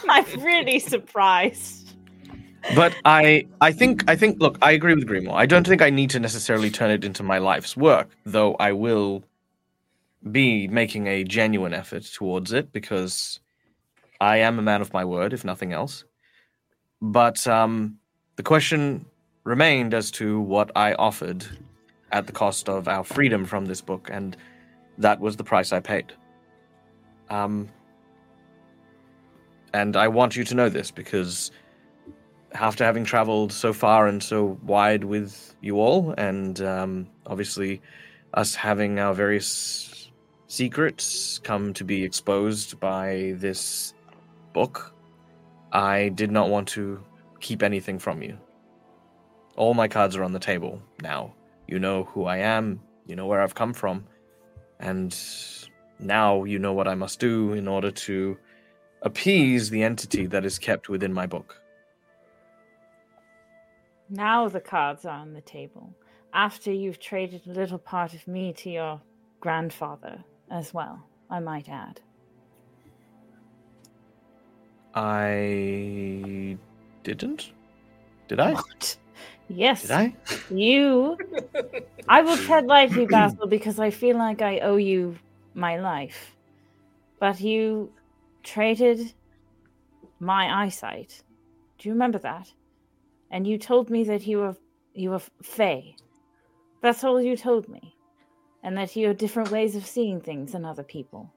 I'm 0.08 0.42
really 0.42 0.80
surprised. 0.80 1.96
But 2.76 2.96
I, 3.04 3.46
I 3.60 3.74
think, 3.74 4.10
I 4.10 4.16
think. 4.16 4.40
Look, 4.40 4.58
I 4.62 4.72
agree 4.72 4.96
with 4.96 5.06
Grimoire. 5.06 5.36
I 5.36 5.46
don't 5.46 5.68
think 5.68 5.82
I 5.82 5.90
need 5.90 6.10
to 6.12 6.20
necessarily 6.22 6.72
turn 6.72 6.92
it 6.92 7.04
into 7.04 7.22
my 7.22 7.40
life's 7.40 7.76
work, 7.76 8.08
though. 8.26 8.56
I 8.56 8.72
will 8.72 9.26
be 10.32 10.70
making 10.70 11.08
a 11.08 11.26
genuine 11.26 11.74
effort 11.74 12.04
towards 12.04 12.54
it 12.54 12.72
because 12.72 13.42
I 14.22 14.38
am 14.38 14.58
a 14.58 14.62
man 14.62 14.80
of 14.80 14.94
my 14.94 15.04
word, 15.04 15.34
if 15.34 15.44
nothing 15.44 15.74
else. 15.74 16.06
But 17.02 17.46
um, 17.46 17.98
the 18.38 18.44
question 18.44 19.06
remained 19.44 19.94
as 19.94 20.10
to 20.12 20.40
what 20.40 20.72
I 20.74 20.94
offered 20.94 21.46
at 22.14 22.28
the 22.28 22.34
cost 22.34 22.70
of 22.70 22.88
our 22.88 23.04
freedom 23.04 23.44
from 23.44 23.66
this 23.66 23.82
book, 23.82 24.10
and 24.10 24.38
that 24.98 25.20
was 25.20 25.36
the 25.36 25.44
price 25.44 25.74
I 25.74 25.82
paid. 25.82 26.14
Um, 27.30 27.70
and 29.74 29.96
I 29.96 30.08
want 30.08 30.36
you 30.36 30.44
to 30.44 30.56
know 30.56 30.70
this 30.70 30.92
because 30.92 31.52
after 32.54 32.84
having 32.84 33.04
traveled 33.04 33.52
so 33.52 33.74
far 33.74 34.08
and 34.08 34.22
so 34.22 34.60
wide 34.64 35.04
with 35.04 35.56
you 35.62 35.80
all, 35.80 36.14
and 36.18 36.62
um, 36.62 37.08
obviously 37.26 37.82
us 38.34 38.56
having 38.56 39.00
our 39.00 39.14
various 39.14 40.12
secrets 40.48 41.40
come 41.40 41.74
to 41.74 41.84
be 41.84 42.04
exposed 42.04 42.80
by 42.80 43.34
this 43.38 43.94
book, 44.54 44.94
I 45.72 46.10
did 46.10 46.32
not 46.32 46.50
want 46.50 46.68
to 46.70 47.04
keep 47.40 47.64
anything 47.64 47.98
from 47.98 48.22
you. 48.22 48.38
All 49.56 49.74
my 49.74 49.88
cards 49.88 50.16
are 50.16 50.24
on 50.24 50.32
the 50.32 50.40
table 50.40 50.82
now. 51.02 51.34
You 51.68 51.80
know 51.80 52.04
who 52.04 52.26
I 52.26 52.38
am, 52.38 52.80
you 53.08 53.16
know 53.16 53.26
where 53.26 53.42
I've 53.42 53.56
come 53.56 53.74
from, 53.74 54.06
and 54.80 55.14
now 56.00 56.44
you 56.44 56.60
know 56.60 56.74
what 56.74 56.88
I 56.88 56.96
must 56.96 57.20
do 57.20 57.54
in 57.54 57.68
order 57.68 57.92
to 57.92 58.38
appease 59.02 59.70
the 59.70 59.84
entity 59.84 60.26
that 60.28 60.46
is 60.46 60.58
kept 60.58 60.90
within 60.90 61.14
my 61.14 61.26
book. 61.26 61.60
Now 64.10 64.48
the 64.48 64.62
cards 64.62 65.06
are 65.06 65.18
on 65.20 65.34
the 65.34 65.42
table. 65.42 65.94
After 66.34 66.72
you've 66.72 67.00
traded 67.00 67.48
a 67.48 67.52
little 67.52 67.78
part 67.78 68.14
of 68.14 68.28
me 68.28 68.54
to 68.54 68.70
your 68.70 69.02
grandfather 69.40 70.24
as 70.50 70.74
well, 70.74 71.04
I 71.30 71.40
might 71.40 71.70
add. 71.70 72.00
I 74.96 76.58
didn't. 77.04 77.52
Did 78.28 78.40
I? 78.40 78.54
What? 78.54 78.98
Yes. 79.50 79.84
Did 79.84 79.92
I? 79.92 80.16
You. 80.50 81.18
I 82.08 82.22
will 82.22 82.38
tread 82.38 82.66
lightly, 82.66 83.06
Basil, 83.06 83.48
because 83.48 83.80
I 83.80 83.90
feel 83.90 84.18
like 84.18 84.42
I 84.42 84.60
owe 84.60 84.78
you 84.78 85.18
my 85.54 85.78
life. 85.78 86.36
But 87.20 87.40
you 87.40 87.92
traded 88.44 89.14
my 90.20 90.64
eyesight. 90.64 91.24
Do 91.78 91.90
you 91.90 91.94
remember 91.94 92.20
that? 92.20 92.52
And 93.32 93.48
you 93.48 93.58
told 93.58 93.90
me 93.90 94.04
that 94.06 94.28
you 94.28 94.38
were 94.40 94.56
you 94.94 95.10
were 95.12 95.22
Fey. 95.42 95.96
That's 96.82 97.04
all 97.04 97.22
you 97.22 97.36
told 97.36 97.68
me. 97.68 97.96
And 98.62 98.78
that 98.78 98.96
you 98.96 99.08
had 99.08 99.18
different 99.18 99.52
ways 99.52 99.76
of 99.76 99.86
seeing 99.86 100.22
things 100.22 100.52
than 100.52 100.66
other 100.66 100.84
people. 100.84 101.34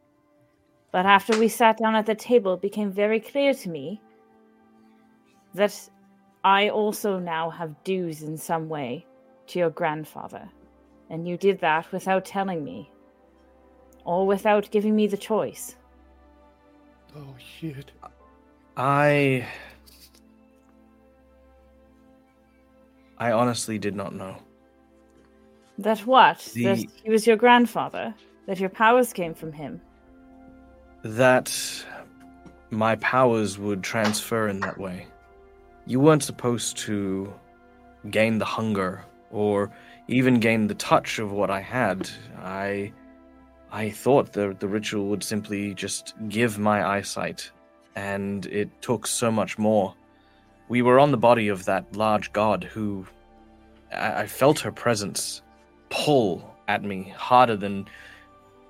But 0.93 1.07
after 1.07 1.39
we 1.39 1.49
sat 1.49 1.79
down 1.79 1.95
at 1.95 2.07
the 2.07 2.15
table, 2.15 2.55
it 2.55 2.63
became 2.63 2.93
very 2.93 3.21
clear 3.21 3.53
to 3.55 3.69
me 3.69 4.01
that 5.55 5.91
I 6.45 6.69
also 6.69 7.19
now 7.19 7.51
have 7.51 7.83
dues 7.83 8.23
in 8.23 8.37
some 8.37 8.69
way 8.69 9.05
to 9.49 9.59
your 9.59 9.71
grandfather. 9.71 10.49
And 11.11 11.27
you 11.27 11.37
did 11.37 11.61
that 11.61 11.91
without 11.93 12.25
telling 12.25 12.63
me. 12.63 12.91
Or 14.07 14.25
without 14.27 14.71
giving 14.71 14.95
me 14.95 15.09
the 15.09 15.17
choice. 15.17 15.75
Oh 17.15 17.35
shit. 17.39 17.91
I. 18.77 19.47
I 23.19 23.33
honestly 23.33 23.79
did 23.79 23.97
not 23.97 24.15
know. 24.15 24.37
That 25.79 25.99
what? 26.07 26.39
That 26.55 26.87
he 27.03 27.11
was 27.11 27.27
your 27.27 27.37
grandfather? 27.37 28.15
That 28.47 28.61
your 28.61 28.69
powers 28.71 29.13
came 29.13 29.35
from 29.35 29.53
him? 29.53 29.81
That 31.03 31.53
my 32.71 32.95
powers 32.97 33.59
would 33.59 33.83
transfer 33.83 34.49
in 34.49 34.61
that 34.61 34.79
way. 34.79 35.09
You 35.87 35.99
weren't 35.99 36.23
supposed 36.23 36.77
to 36.79 37.33
gain 38.11 38.39
the 38.39 38.45
hunger 38.45 39.05
or 39.31 39.71
even 40.07 40.39
gain 40.39 40.69
the 40.69 40.75
touch 40.75 41.19
of 41.19 41.33
what 41.33 41.51
I 41.51 41.61
had. 41.61 42.09
I. 42.39 42.93
I 43.77 43.91
thought 43.91 44.33
the, 44.33 44.57
the 44.59 44.67
ritual 44.67 45.05
would 45.09 45.23
simply 45.23 45.75
just 45.75 46.15
give 46.31 46.59
my 46.59 46.97
eyesight, 46.97 47.51
and 47.95 48.47
it 48.47 48.71
took 48.81 49.07
so 49.07 49.31
much 49.31 49.59
more. 49.59 49.95
We 50.71 50.81
were 50.81 50.99
on 50.99 51.11
the 51.11 51.19
body 51.19 51.49
of 51.49 51.67
that 51.67 51.95
large 51.95 52.33
god 52.33 52.65
who. 52.65 53.07
I, 53.93 54.23
I 54.23 54.27
felt 54.27 54.61
her 54.61 54.73
presence 54.73 55.43
pull 55.91 56.57
at 56.69 56.85
me 56.85 57.13
harder 57.19 57.55
than 57.55 57.85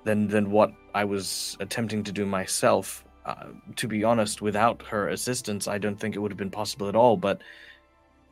than 0.03 0.27
than 0.27 0.51
what 0.51 0.73
I 0.93 1.05
was 1.05 1.55
attempting 1.61 2.03
to 2.03 2.11
do 2.11 2.25
myself. 2.25 3.05
Uh, 3.25 3.51
to 3.77 3.87
be 3.87 4.03
honest, 4.03 4.41
without 4.41 4.81
her 4.87 5.07
assistance, 5.07 5.69
I 5.69 5.77
don't 5.77 5.97
think 5.97 6.15
it 6.15 6.19
would 6.19 6.31
have 6.31 6.37
been 6.37 6.51
possible 6.51 6.89
at 6.89 6.97
all. 6.97 7.15
But 7.15 7.41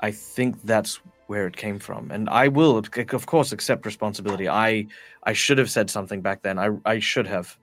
I 0.01 0.11
think 0.11 0.61
that's 0.63 0.99
where 1.27 1.47
it 1.47 1.57
came 1.57 1.79
from, 1.79 2.11
and 2.11 2.29
I 2.29 2.47
will, 2.47 2.77
of 2.77 3.25
course, 3.25 3.51
accept 3.51 3.85
responsibility. 3.85 4.47
I 4.47 4.87
I 5.23 5.33
should 5.33 5.57
have 5.57 5.69
said 5.69 5.89
something 5.89 6.21
back 6.21 6.43
then. 6.43 6.59
I 6.59 6.69
I 6.85 6.99
should 6.99 7.27
have, 7.27 7.57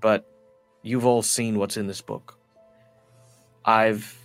but 0.00 0.24
you've 0.82 1.06
all 1.06 1.22
seen 1.22 1.58
what's 1.58 1.76
in 1.76 1.86
this 1.86 2.00
book. 2.00 2.38
I've 3.64 4.16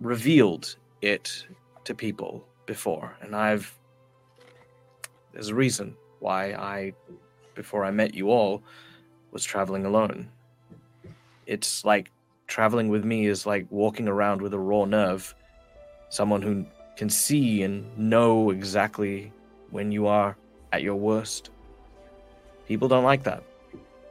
revealed 0.00 0.76
it 1.02 1.46
to 1.84 1.94
people 1.94 2.44
before, 2.66 3.16
and 3.20 3.36
I've 3.36 3.72
there's 5.34 5.48
a 5.48 5.54
reason 5.54 5.96
why 6.20 6.52
I, 6.52 6.94
before 7.54 7.84
I 7.84 7.90
met 7.90 8.14
you 8.14 8.30
all, 8.30 8.62
was 9.32 9.44
traveling 9.44 9.84
alone. 9.84 10.30
It's 11.46 11.84
like 11.84 12.10
traveling 12.46 12.88
with 12.88 13.04
me 13.04 13.26
is 13.26 13.44
like 13.44 13.66
walking 13.70 14.06
around 14.06 14.40
with 14.40 14.54
a 14.54 14.58
raw 14.58 14.84
nerve, 14.84 15.34
someone 16.08 16.40
who 16.40 16.64
can 16.96 17.08
see 17.08 17.62
and 17.62 17.86
know 17.98 18.50
exactly 18.50 19.32
when 19.70 19.90
you 19.90 20.06
are 20.06 20.36
at 20.72 20.82
your 20.82 20.96
worst. 20.96 21.50
People 22.66 22.88
don't 22.88 23.04
like 23.04 23.24
that. 23.24 23.42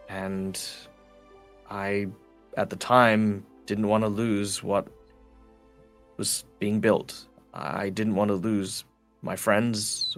And 0.10 0.62
I, 1.70 2.08
at 2.58 2.70
the 2.70 2.76
time, 2.76 3.46
didn't 3.66 3.88
want 3.88 4.04
to 4.04 4.08
lose 4.08 4.62
what 4.62 4.88
was 6.18 6.46
being 6.60 6.80
built. 6.80 7.26
I 7.54 7.90
didn't 7.90 8.16
want 8.16 8.30
to 8.30 8.36
lose 8.36 8.84
my 9.22 9.36
friends 9.36 10.18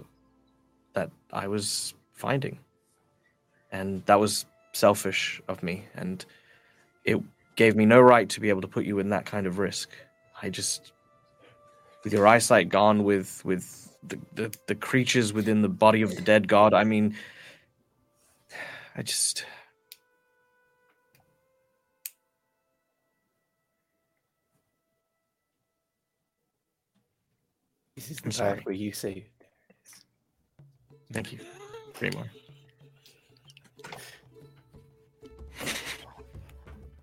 that 0.94 1.10
I 1.32 1.48
was 1.48 1.94
finding. 2.12 2.58
And 3.72 4.04
that 4.06 4.18
was 4.18 4.46
selfish 4.72 5.40
of 5.48 5.62
me. 5.62 5.84
And 5.94 6.24
it 7.04 7.20
gave 7.56 7.76
me 7.76 7.86
no 7.86 8.00
right 8.00 8.28
to 8.28 8.40
be 8.40 8.48
able 8.48 8.60
to 8.62 8.68
put 8.68 8.84
you 8.84 8.98
in 8.98 9.10
that 9.10 9.24
kind 9.24 9.46
of 9.46 9.58
risk. 9.58 9.90
I 10.42 10.50
just. 10.50 10.92
With 12.06 12.12
your 12.12 12.28
eyesight 12.28 12.68
gone, 12.68 13.02
with 13.02 13.44
with 13.44 13.92
the, 14.06 14.16
the, 14.34 14.56
the 14.68 14.76
creatures 14.76 15.32
within 15.32 15.60
the 15.60 15.68
body 15.68 16.02
of 16.02 16.14
the 16.14 16.22
dead 16.22 16.46
god. 16.46 16.72
I 16.72 16.84
mean, 16.84 17.16
I 18.96 19.02
just. 19.02 19.44
This 27.96 28.12
is 28.12 28.20
I'm 28.24 28.30
sorry. 28.30 28.60
where 28.62 28.74
you 28.74 28.92
say 28.92 29.26
Thank 31.12 31.32
you. 31.32 31.40
Three 31.94 32.10
more. 32.10 32.30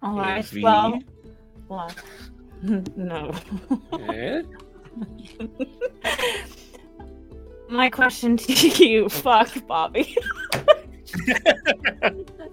All 0.01 0.15
right. 0.15 0.37
If 0.37 0.53
we- 0.53 0.63
Well, 0.63 1.01
what? 1.67 1.93
no. 2.95 3.33
My 7.69 7.89
question 7.89 8.37
to 8.37 8.53
you, 8.53 9.09
fuck 9.23 9.65
Bobby. 9.65 10.15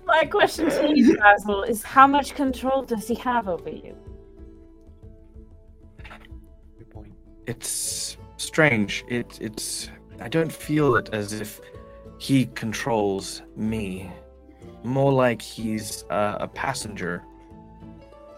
My 0.06 0.24
question 0.24 0.70
to 0.70 0.96
you, 0.96 1.16
Basil, 1.18 1.62
is 1.62 1.82
how 1.82 2.06
much 2.06 2.34
control 2.34 2.82
does 2.82 3.06
he 3.06 3.14
have 3.16 3.48
over 3.48 3.68
you? 3.68 3.96
Good 6.78 6.90
point. 6.90 7.12
It's 7.46 8.16
strange. 8.38 9.04
It 9.08 9.38
it's 9.40 9.90
I 10.20 10.28
don't 10.28 10.52
feel 10.52 10.96
it 10.96 11.10
as 11.12 11.32
if 11.32 11.60
he 12.18 12.46
controls 12.46 13.42
me. 13.56 14.10
More 14.82 15.12
like 15.12 15.42
he's 15.42 16.04
a 16.10 16.48
passenger 16.48 17.22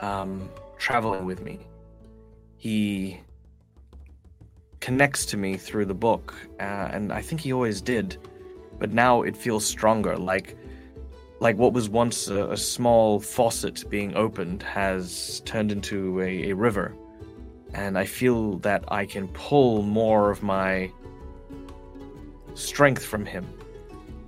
um 0.00 0.48
traveling 0.78 1.24
with 1.24 1.42
me. 1.42 1.60
He 2.56 3.20
connects 4.82 5.24
to 5.26 5.38
me 5.38 5.56
through 5.56 5.86
the 5.86 5.94
book, 5.94 6.34
uh, 6.60 6.90
and 6.92 7.10
I 7.10 7.22
think 7.22 7.40
he 7.40 7.54
always 7.54 7.80
did. 7.80 8.18
But 8.78 8.92
now 8.92 9.22
it 9.22 9.34
feels 9.36 9.64
stronger, 9.64 10.18
like 10.18 10.58
like 11.40 11.56
what 11.56 11.72
was 11.72 11.88
once 11.88 12.28
a, 12.28 12.50
a 12.50 12.56
small 12.56 13.18
faucet 13.18 13.88
being 13.88 14.14
opened 14.14 14.62
has 14.62 15.40
turned 15.44 15.72
into 15.72 16.20
a, 16.20 16.50
a 16.50 16.52
river 16.52 16.94
and 17.74 17.98
I 17.98 18.04
feel 18.04 18.58
that 18.58 18.84
I 18.88 19.06
can 19.06 19.28
pull 19.28 19.82
more 19.82 20.30
of 20.30 20.42
my 20.42 20.90
strength 22.54 23.04
from 23.04 23.24
him. 23.24 23.46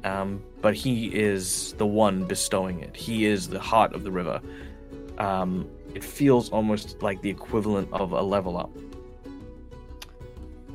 Um, 0.03 0.43
but 0.61 0.75
he 0.75 1.07
is 1.15 1.75
the 1.75 1.87
one 1.87 2.25
bestowing 2.25 2.81
it. 2.81 2.97
He 2.97 3.27
is 3.27 3.49
the 3.49 3.61
heart 3.61 3.95
of 3.95 4.03
the 4.03 4.11
river. 4.11 4.41
Um, 5.19 5.69
it 5.95 6.03
feels 6.03 6.51
almost 6.51 7.03
like 7.03 7.23
the 7.23 7.31
equivalent 7.31 7.89
of 7.93 8.13
a 8.13 8.23
level 8.23 8.57
up. 8.57 8.71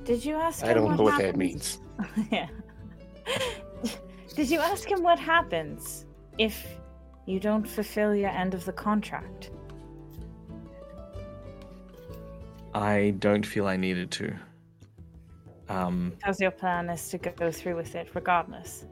Did 0.10 0.26
you 0.26 0.38
ask 0.38 0.64
him 0.64 0.70
I 0.72 0.74
don't 0.74 0.98
know 0.98 1.04
what 1.04 1.22
that 1.22 1.38
means. 1.38 1.78
yeah. 2.32 2.48
Did 4.36 4.50
you 4.50 4.60
ask 4.60 4.90
him 4.90 5.04
what 5.04 5.20
happens 5.20 6.08
if 6.40 6.66
you 7.28 7.40
don't 7.40 7.68
fulfill 7.70 8.16
your 8.16 8.32
end 8.32 8.56
of 8.56 8.66
the 8.66 8.74
contract? 8.74 9.52
I 12.74 13.14
don't 13.20 13.46
feel 13.46 13.68
I 13.68 13.78
needed 13.78 14.10
to. 14.14 14.34
Um, 15.68 16.14
Because 16.18 16.40
your 16.42 16.50
plan 16.50 16.90
is 16.90 17.08
to 17.10 17.20
go 17.20 17.52
through 17.52 17.76
with 17.76 17.94
it 17.94 18.08
regardless. 18.16 18.86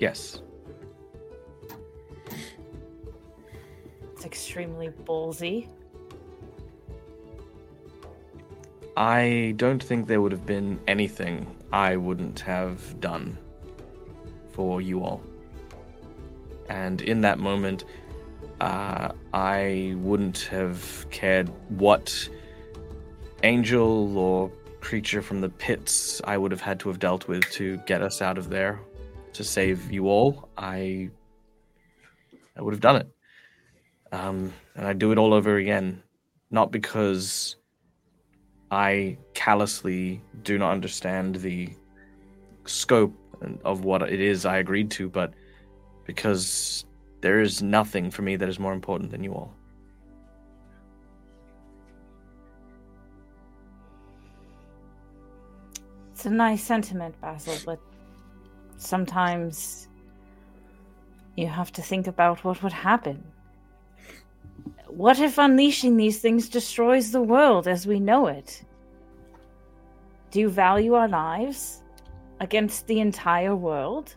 yes. 0.00 0.42
It's 4.14 4.24
extremely 4.24 4.88
ballsy. 4.88 5.68
I 8.96 9.54
don't 9.56 9.82
think 9.82 10.06
there 10.06 10.20
would 10.20 10.32
have 10.32 10.46
been 10.46 10.78
anything 10.86 11.46
I 11.72 11.96
wouldn't 11.96 12.40
have 12.40 13.00
done 13.00 13.38
for 14.52 14.80
you 14.80 15.02
all. 15.02 15.22
And 16.68 17.00
in 17.00 17.22
that 17.22 17.38
moment, 17.38 17.84
uh, 18.60 19.12
I 19.32 19.94
wouldn't 19.96 20.40
have 20.50 21.06
cared 21.10 21.48
what 21.70 22.28
angel 23.42 24.16
or 24.16 24.50
creature 24.80 25.22
from 25.22 25.40
the 25.40 25.48
pits 25.48 26.20
I 26.24 26.36
would 26.36 26.50
have 26.50 26.60
had 26.60 26.78
to 26.80 26.88
have 26.88 26.98
dealt 26.98 27.28
with 27.28 27.48
to 27.52 27.78
get 27.86 28.02
us 28.02 28.20
out 28.20 28.36
of 28.36 28.50
there 28.50 28.80
to 29.32 29.42
save 29.44 29.90
you 29.90 30.08
all. 30.08 30.48
I 30.58 31.10
I 32.56 32.62
would 32.62 32.74
have 32.74 32.80
done 32.80 32.96
it. 32.96 33.08
Um, 34.12 34.52
and 34.76 34.86
I'd 34.86 34.98
do 34.98 35.10
it 35.12 35.18
all 35.18 35.32
over 35.32 35.56
again. 35.56 36.02
Not 36.50 36.70
because 36.70 37.56
I 38.72 39.18
callously 39.34 40.22
do 40.44 40.56
not 40.56 40.72
understand 40.72 41.36
the 41.36 41.68
scope 42.64 43.14
of 43.64 43.84
what 43.84 44.00
it 44.02 44.18
is 44.18 44.46
I 44.46 44.56
agreed 44.56 44.90
to, 44.92 45.10
but 45.10 45.34
because 46.06 46.86
there 47.20 47.40
is 47.40 47.62
nothing 47.62 48.10
for 48.10 48.22
me 48.22 48.36
that 48.36 48.48
is 48.48 48.58
more 48.58 48.72
important 48.72 49.10
than 49.10 49.22
you 49.22 49.34
all. 49.34 49.52
It's 56.12 56.24
a 56.24 56.30
nice 56.30 56.62
sentiment, 56.62 57.20
Basil, 57.20 57.56
but 57.66 57.80
sometimes 58.78 59.88
you 61.36 61.46
have 61.46 61.72
to 61.72 61.82
think 61.82 62.06
about 62.06 62.42
what 62.42 62.62
would 62.62 62.72
happen. 62.72 63.22
What 64.96 65.18
if 65.20 65.38
unleashing 65.38 65.96
these 65.96 66.20
things 66.20 66.50
destroys 66.50 67.12
the 67.12 67.22
world 67.22 67.66
as 67.66 67.86
we 67.86 67.98
know 67.98 68.26
it? 68.26 68.62
Do 70.30 70.40
you 70.40 70.50
value 70.50 70.92
our 70.94 71.08
lives 71.08 71.82
against 72.40 72.86
the 72.86 73.00
entire 73.00 73.56
world? 73.56 74.14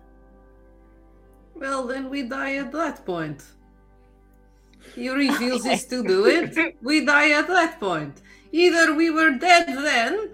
Well, 1.55 1.87
then 1.87 2.09
we 2.09 2.23
die 2.23 2.55
at 2.57 2.73
that 2.73 3.05
point. 3.05 3.41
He 4.95 5.09
refuses 5.09 5.85
to 5.85 6.03
do 6.03 6.25
it. 6.25 6.75
We 6.81 7.05
die 7.05 7.31
at 7.31 7.47
that 7.47 7.79
point. 7.79 8.21
Either 8.51 8.93
we 8.93 9.09
were 9.09 9.31
dead 9.31 9.67
then, 9.67 10.29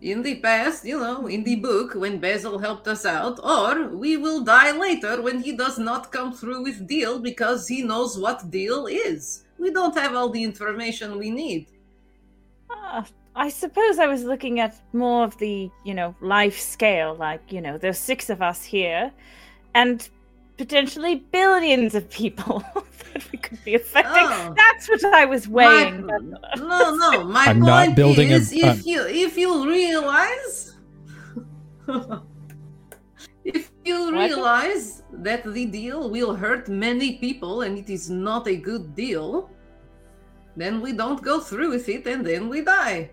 in 0.00 0.22
the 0.22 0.36
past, 0.36 0.84
you 0.84 0.98
know, 0.98 1.26
in 1.26 1.44
the 1.44 1.56
book 1.56 1.94
when 1.94 2.18
Basil 2.18 2.58
helped 2.58 2.88
us 2.88 3.04
out, 3.04 3.38
or 3.44 3.88
we 3.88 4.16
will 4.16 4.42
die 4.42 4.72
later 4.72 5.20
when 5.20 5.42
he 5.42 5.52
does 5.52 5.78
not 5.78 6.10
come 6.10 6.32
through 6.32 6.62
with 6.62 6.88
deal 6.88 7.18
because 7.18 7.68
he 7.68 7.82
knows 7.82 8.18
what 8.18 8.50
deal 8.50 8.86
is. 8.86 9.43
We 9.64 9.70
don't 9.70 9.96
have 9.96 10.14
all 10.14 10.28
the 10.28 10.44
information 10.44 11.16
we 11.16 11.30
need. 11.30 11.68
Ah, 12.70 13.06
I 13.34 13.48
suppose 13.48 13.98
I 13.98 14.06
was 14.06 14.22
looking 14.22 14.60
at 14.60 14.76
more 14.92 15.24
of 15.24 15.38
the, 15.38 15.70
you 15.86 15.94
know, 15.94 16.14
life 16.20 16.58
scale. 16.60 17.14
Like, 17.14 17.50
you 17.50 17.62
know, 17.62 17.78
there's 17.78 17.96
six 17.96 18.28
of 18.28 18.42
us 18.42 18.62
here, 18.62 19.10
and 19.74 20.06
potentially 20.58 21.14
billions 21.32 21.94
of 21.94 22.10
people 22.10 22.62
that 22.74 23.32
we 23.32 23.38
could 23.38 23.64
be 23.64 23.74
affecting. 23.74 24.26
Oh. 24.26 24.54
That's 24.54 24.86
what 24.86 25.02
I 25.14 25.24
was 25.24 25.48
weighing. 25.48 26.04
My- 26.04 26.18
no, 26.56 26.94
no. 26.96 27.24
My 27.24 27.44
I'm 27.46 27.60
point 27.62 27.88
not 27.88 27.96
building 27.96 28.32
a- 28.32 28.36
is, 28.36 28.52
if 28.52 28.64
uh, 28.64 28.82
you 28.84 29.00
if 29.06 29.38
you 29.38 29.66
realize, 29.66 30.76
if 33.44 33.72
you 33.82 34.12
realize 34.12 35.02
that 35.10 35.42
the 35.54 35.64
deal 35.64 36.10
will 36.10 36.34
hurt 36.34 36.68
many 36.68 37.14
people 37.16 37.62
and 37.62 37.78
it 37.78 37.88
is 37.88 38.10
not 38.10 38.46
a 38.46 38.56
good 38.56 38.94
deal, 38.94 39.50
then 40.56 40.80
we 40.80 40.92
don't 40.92 41.22
go 41.22 41.40
through 41.40 41.70
with 41.70 41.88
it 41.88 42.06
and 42.06 42.24
then 42.26 42.48
we 42.48 42.62
die. 42.62 43.10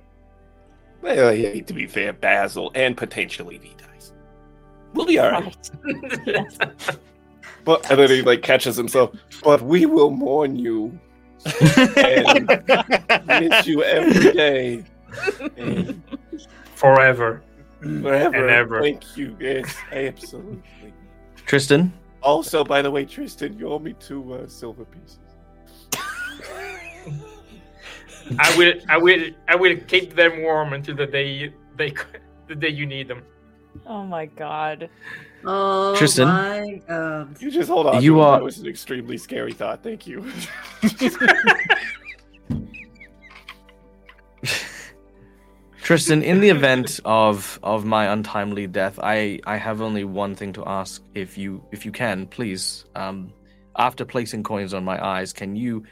Well, 1.02 1.30
I 1.30 1.36
hate 1.36 1.68
to 1.68 1.74
be 1.74 1.88
fair, 1.88 2.14
Basil 2.14 2.72
and 2.76 2.96
potentially 2.96 3.58
V 3.58 3.74
dies. 3.78 4.14
We'll 4.94 5.06
be 5.08 5.18
all 5.20 5.32
right. 5.32 5.70
Right. 5.84 6.20
Yes. 6.26 6.58
But 7.64 7.90
and 7.92 8.00
then 8.00 8.10
he 8.10 8.24
like 8.24 8.42
catches 8.42 8.76
himself. 8.76 9.12
But 9.44 9.62
we 9.62 9.86
will 9.86 10.10
mourn 10.10 10.56
you 10.56 11.00
and 11.96 12.48
miss 13.28 13.68
you 13.68 13.84
every 13.84 14.32
day. 14.32 14.84
And 15.58 16.02
Forever. 16.76 17.44
forever. 17.82 18.36
And 18.36 18.50
ever. 18.50 18.82
Thank 18.82 19.16
you. 19.16 19.38
Yes, 19.40 19.76
absolutely. 19.92 20.92
Tristan, 21.46 21.94
Also, 22.24 22.64
by 22.64 22.82
the 22.82 22.90
way, 22.90 23.06
Tristan, 23.06 23.56
you 23.60 23.68
owe 23.72 23.78
me 23.80 23.94
two 23.94 24.34
uh, 24.34 24.48
silver 24.48 24.86
pieces. 24.86 25.20
I 28.40 28.58
will 28.58 28.74
I 28.90 28.98
will 28.98 29.24
I 29.48 29.56
will 29.56 29.76
keep 29.88 30.16
them 30.16 30.42
warm 30.42 30.74
until 30.74 30.96
the 30.96 31.08
day 31.08 31.54
they 31.78 31.94
the 32.48 32.56
day 32.56 32.70
you 32.70 32.86
need 32.86 33.08
them. 33.08 33.24
oh 33.88 34.04
my 34.04 34.26
god. 34.26 34.90
Oh 35.46 35.96
Tristan? 35.96 36.28
my 36.28 36.82
god. 36.88 37.42
You 37.42 37.50
just 37.52 37.70
hold 37.70 37.88
on. 37.88 38.02
You 38.04 38.16
to 38.16 38.20
it. 38.20 38.24
are- 38.24 38.38
That 38.40 38.44
was 38.44 38.60
an 38.60 38.68
extremely 38.68 39.18
scary 39.18 39.54
thought. 39.54 39.82
Thank 39.84 40.06
you. 40.08 40.26
Tristan, 45.82 46.22
in 46.24 46.40
the 46.42 46.50
event 46.50 47.00
of 47.06 47.60
of 47.64 47.86
my 47.86 48.06
untimely 48.14 48.68
death, 48.68 49.00
I 49.02 49.40
I 49.46 49.58
have 49.58 49.82
only 49.82 50.04
one 50.04 50.36
thing 50.36 50.54
to 50.54 50.64
ask. 50.66 51.02
If 51.16 51.38
you 51.38 51.64
if 51.72 51.86
you 51.86 51.92
can, 51.92 52.28
please, 52.28 52.86
um, 52.96 53.34
after 53.78 54.06
placing 54.06 54.44
coins 54.44 54.74
on 54.76 54.84
my 54.86 55.04
eyes, 55.04 55.34
can 55.34 55.56
you 55.56 55.84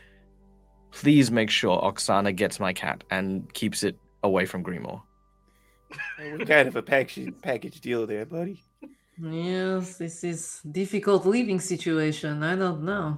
please 0.91 1.31
make 1.31 1.49
sure 1.49 1.79
Oksana 1.81 2.35
gets 2.35 2.59
my 2.59 2.73
cat 2.73 3.03
and 3.11 3.51
keeps 3.53 3.83
it 3.83 3.97
away 4.23 4.45
from 4.45 4.63
Greenmore. 4.63 5.01
What 6.19 6.47
kind 6.47 6.67
of 6.67 6.75
a 6.75 6.81
package 6.81 7.33
package 7.41 7.81
deal 7.81 8.05
there, 8.05 8.25
buddy? 8.25 8.61
Yes, 9.21 9.97
this 9.97 10.23
is 10.23 10.61
difficult 10.71 11.25
living 11.25 11.59
situation. 11.59 12.43
I 12.43 12.55
don't 12.55 12.83
know. 12.83 13.17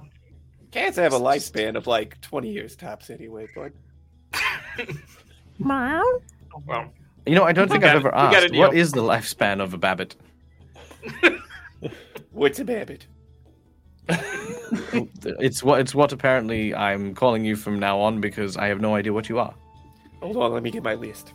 Cats 0.70 0.96
have 0.96 1.12
a 1.12 1.20
lifespan 1.20 1.76
of 1.76 1.86
like 1.86 2.20
20 2.22 2.50
years 2.50 2.74
tops 2.76 3.10
anyway, 3.10 3.46
bud. 3.54 3.72
Meow. 5.58 6.02
Well, 6.66 6.90
You 7.26 7.34
know, 7.34 7.44
I 7.44 7.52
don't 7.52 7.70
think 7.70 7.84
I've 7.84 7.94
it. 7.94 7.98
ever 7.98 8.14
asked 8.14 8.36
it, 8.46 8.56
what 8.56 8.72
Neil. 8.72 8.80
is 8.82 8.92
the 8.92 9.02
lifespan 9.02 9.60
of 9.62 9.74
a 9.74 9.78
babbit. 9.78 10.16
What's 12.32 12.58
a 12.58 12.64
babbit? 12.64 13.06
It's 15.24 15.62
what 15.62 15.80
it's 15.80 15.94
what 15.94 16.12
apparently 16.12 16.74
I'm 16.74 17.14
calling 17.14 17.44
you 17.44 17.56
from 17.56 17.78
now 17.78 18.00
on 18.00 18.20
because 18.20 18.56
I 18.56 18.66
have 18.66 18.80
no 18.80 18.94
idea 18.94 19.12
what 19.12 19.28
you 19.28 19.38
are. 19.38 19.54
Hold 20.20 20.36
on, 20.36 20.52
let 20.52 20.62
me 20.62 20.70
get 20.70 20.82
my 20.82 20.94
list. 20.94 21.34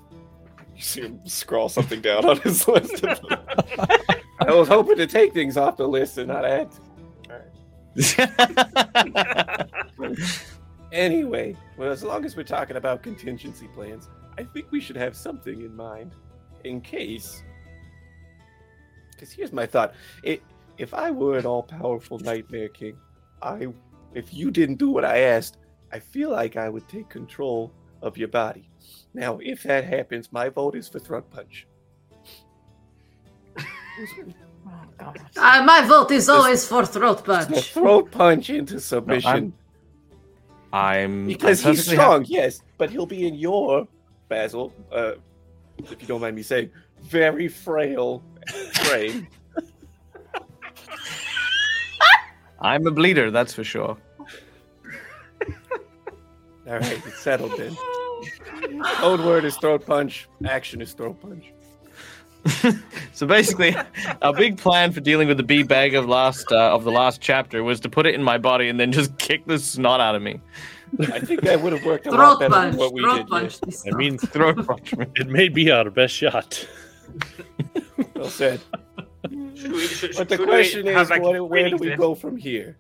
You 0.75 0.81
see 0.81 1.01
him 1.01 1.19
scrawl 1.25 1.69
something 1.69 2.01
down 2.01 2.25
on 2.25 2.39
his 2.41 2.67
list. 2.67 3.05
I 4.39 4.53
was 4.53 4.67
hoping 4.67 4.97
to 4.97 5.07
take 5.07 5.33
things 5.33 5.57
off 5.57 5.77
the 5.77 5.88
list 5.88 6.17
and 6.17 6.27
not 6.27 6.45
add. 6.45 6.69
Anyway, 10.91 11.55
well, 11.77 11.91
as 11.91 12.03
long 12.03 12.23
as 12.23 12.35
we're 12.35 12.43
talking 12.43 12.77
about 12.77 13.03
contingency 13.03 13.67
plans, 13.67 14.09
I 14.38 14.43
think 14.43 14.71
we 14.71 14.79
should 14.79 14.95
have 14.95 15.15
something 15.15 15.61
in 15.61 15.75
mind 15.75 16.13
in 16.63 16.81
case. 16.81 17.43
Because 19.11 19.31
here's 19.31 19.51
my 19.51 19.65
thought: 19.65 19.93
it, 20.23 20.41
if 20.77 20.93
I 20.93 21.11
were 21.11 21.38
an 21.38 21.45
all-powerful 21.45 22.19
Nightmare 22.19 22.69
King, 22.69 22.97
I, 23.41 23.67
if 24.13 24.33
you 24.33 24.51
didn't 24.51 24.75
do 24.75 24.89
what 24.89 25.05
I 25.05 25.19
asked, 25.19 25.57
I 25.91 25.99
feel 25.99 26.31
like 26.31 26.57
I 26.57 26.69
would 26.69 26.88
take 26.88 27.09
control 27.09 27.71
of 28.01 28.17
your 28.17 28.27
body. 28.27 28.69
Now, 29.13 29.39
if 29.41 29.63
that 29.63 29.83
happens, 29.85 30.31
my 30.31 30.49
vote 30.49 30.75
is 30.75 30.88
for 30.88 30.99
Throat 30.99 31.29
Punch. 31.29 31.67
Oh. 34.99 35.13
Uh, 35.38 35.63
my 35.63 35.81
vote 35.81 36.11
is 36.11 36.27
always 36.27 36.67
for 36.67 36.85
throat 36.85 37.19
A 37.21 37.23
punch. 37.23 37.71
throat 37.71 38.11
punch 38.11 38.49
into 38.49 38.79
submission. 38.79 39.53
I'm 40.73 41.25
Because 41.25 41.65
I'm 41.65 41.71
he's 41.71 41.85
perfectly 41.85 41.95
strong, 41.95 42.25
yes, 42.27 42.61
but 42.77 42.89
he'll 42.89 43.05
be 43.05 43.27
in 43.27 43.35
your 43.35 43.88
Basil, 44.27 44.73
uh, 44.91 45.13
if 45.77 46.01
you 46.01 46.07
don't 46.07 46.19
mind 46.19 46.35
me 46.35 46.43
saying, 46.43 46.69
very 47.03 47.47
frail 47.47 48.21
frame. 48.73 49.27
I'm 52.59 52.85
a 52.87 52.91
bleeder, 52.91 53.31
that's 53.31 53.53
for 53.53 53.63
sure. 53.63 53.97
All 56.67 56.73
right, 56.79 57.01
it's 57.05 57.19
settled 57.19 57.57
then. 57.57 57.75
Old 59.01 59.19
word 59.21 59.45
is 59.45 59.55
throat 59.57 59.85
punch. 59.85 60.27
Action 60.45 60.81
is 60.81 60.93
throat 60.93 61.21
punch. 61.21 61.45
so 63.13 63.27
basically, 63.27 63.75
our 64.21 64.33
big 64.33 64.57
plan 64.57 64.91
for 64.91 65.01
dealing 65.01 65.27
with 65.27 65.37
the 65.37 65.43
bee 65.43 65.63
bag 65.63 65.95
of 65.95 66.07
last 66.07 66.51
uh, 66.51 66.73
of 66.73 66.83
the 66.83 66.91
last 66.91 67.19
chapter 67.21 67.63
was 67.63 67.79
to 67.81 67.89
put 67.89 68.05
it 68.05 68.15
in 68.15 68.23
my 68.23 68.37
body 68.37 68.69
and 68.69 68.79
then 68.79 68.91
just 68.91 69.17
kick 69.19 69.45
the 69.45 69.59
snot 69.59 69.99
out 69.99 70.15
of 70.15 70.21
me. 70.21 70.39
I 70.99 71.19
think 71.19 71.41
that 71.41 71.61
would 71.61 71.73
have 71.73 71.83
worked 71.85 72.07
a 72.07 72.11
Throat 72.11 72.19
lot 72.19 72.39
better 72.39 72.53
punch. 72.53 72.71
than 72.71 72.79
what 72.79 72.93
we 72.93 73.01
did. 73.01 73.27
punch. 73.27 73.59
Yes. 73.65 73.83
this 73.83 73.93
I 73.93 73.95
mean, 73.95 74.17
Throat 74.17 74.65
punch 74.65 74.93
it 75.15 75.27
may 75.27 75.49
be 75.49 75.69
our 75.71 75.89
best 75.89 76.13
shot. 76.13 76.65
Well 78.15 78.29
said. 78.29 78.61
Should 79.55 79.71
we, 79.71 79.88
should, 79.88 80.15
But 80.15 80.30
the 80.30 80.36
should 80.36 80.41
we 80.41 80.45
question 80.45 80.88
have, 80.88 81.03
is, 81.03 81.09
like, 81.09 81.21
what, 81.21 81.49
where 81.49 81.69
do 81.69 81.78
we 81.78 81.88
there? 81.89 81.97
go 81.97 82.15
from 82.15 82.38
here? 82.38 82.78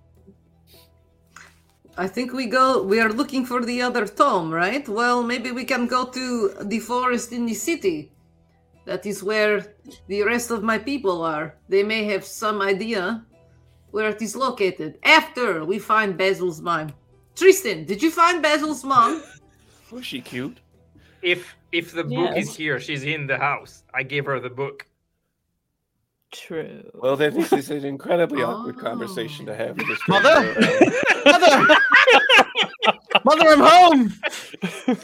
I 1.97 2.07
think 2.07 2.31
we 2.33 2.45
go. 2.45 2.83
We 2.83 2.99
are 2.99 3.11
looking 3.11 3.45
for 3.45 3.65
the 3.65 3.81
other 3.81 4.05
tome, 4.05 4.53
right? 4.53 4.87
Well, 4.87 5.23
maybe 5.23 5.51
we 5.51 5.65
can 5.65 5.87
go 5.87 6.05
to 6.05 6.53
the 6.61 6.79
forest 6.79 7.31
in 7.31 7.45
the 7.45 7.55
city. 7.55 8.11
That 8.85 9.05
is 9.05 9.23
where 9.23 9.73
the 10.07 10.23
rest 10.23 10.51
of 10.51 10.63
my 10.63 10.77
people 10.77 11.21
are. 11.23 11.55
They 11.67 11.83
may 11.83 12.05
have 12.05 12.23
some 12.23 12.61
idea 12.61 13.25
where 13.91 14.09
it 14.09 14.21
is 14.21 14.35
located. 14.35 14.99
After 15.03 15.65
we 15.65 15.79
find 15.79 16.17
Basil's 16.17 16.61
mom. 16.61 16.93
Tristan, 17.35 17.85
did 17.85 18.01
you 18.01 18.11
find 18.11 18.41
Basil's 18.41 18.83
mom? 18.83 19.23
Was 19.91 20.05
she 20.05 20.21
cute? 20.21 20.59
If 21.21 21.55
if 21.71 21.91
the 21.93 22.03
book 22.03 22.37
is 22.37 22.55
here, 22.55 22.79
she's 22.79 23.03
in 23.03 23.27
the 23.27 23.37
house. 23.37 23.83
I 23.93 24.03
gave 24.03 24.25
her 24.25 24.39
the 24.39 24.49
book. 24.49 24.85
True. 26.31 26.89
Well, 26.93 27.15
then 27.15 27.33
this 27.33 27.53
is 27.53 27.69
an 27.71 27.85
incredibly 27.93 28.43
awkward 28.43 28.75
Oh. 28.77 28.81
conversation 28.81 29.45
to 29.45 29.55
have 29.55 29.77
with 29.77 29.87
this 29.87 29.99
Mother? 30.07 30.29
Uh, 30.29 30.89
Mother! 31.25 31.77
Mother, 33.25 33.49
I'm 33.49 33.59
home! 33.59 34.13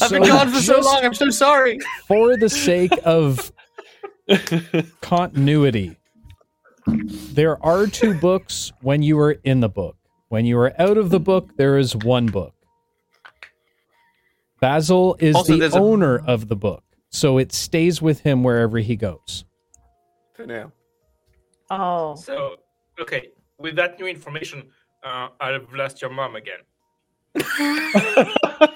I've 0.00 0.10
been 0.10 0.22
So 0.24 0.30
gone 0.30 0.48
for 0.50 0.60
so 0.60 0.80
long, 0.80 1.04
I'm 1.04 1.14
so 1.14 1.28
sorry. 1.30 1.78
For 2.06 2.36
the 2.36 2.48
sake 2.48 2.92
of 3.04 3.50
continuity, 5.00 5.96
there 6.86 7.62
are 7.64 7.86
two 7.88 8.14
books 8.14 8.70
when 8.80 9.02
you 9.02 9.18
are 9.18 9.32
in 9.32 9.60
the 9.60 9.68
book. 9.68 9.96
When 10.28 10.44
you 10.46 10.56
are 10.58 10.72
out 10.80 10.98
of 10.98 11.10
the 11.10 11.18
book, 11.18 11.56
there 11.56 11.78
is 11.78 11.96
one 11.96 12.26
book. 12.26 12.54
Basil 14.60 15.16
is 15.18 15.34
Also, 15.34 15.54
the 15.54 15.58
there's 15.60 15.74
a- 15.74 15.78
owner 15.78 16.18
of 16.18 16.48
the 16.48 16.56
book, 16.56 16.84
so 17.10 17.38
it 17.38 17.52
stays 17.52 18.00
with 18.02 18.20
him 18.20 18.42
wherever 18.42 18.78
he 18.78 18.96
goes. 18.96 19.44
For 20.34 20.46
now. 20.46 20.72
Oh. 21.70 22.14
So 22.16 22.56
okay, 23.00 23.28
with 23.58 23.76
that 23.76 23.98
new 23.98 24.06
information, 24.06 24.70
uh, 25.04 25.28
I've 25.40 25.72
lost 25.72 26.00
your 26.00 26.10
mom 26.10 26.36
again. 26.36 26.60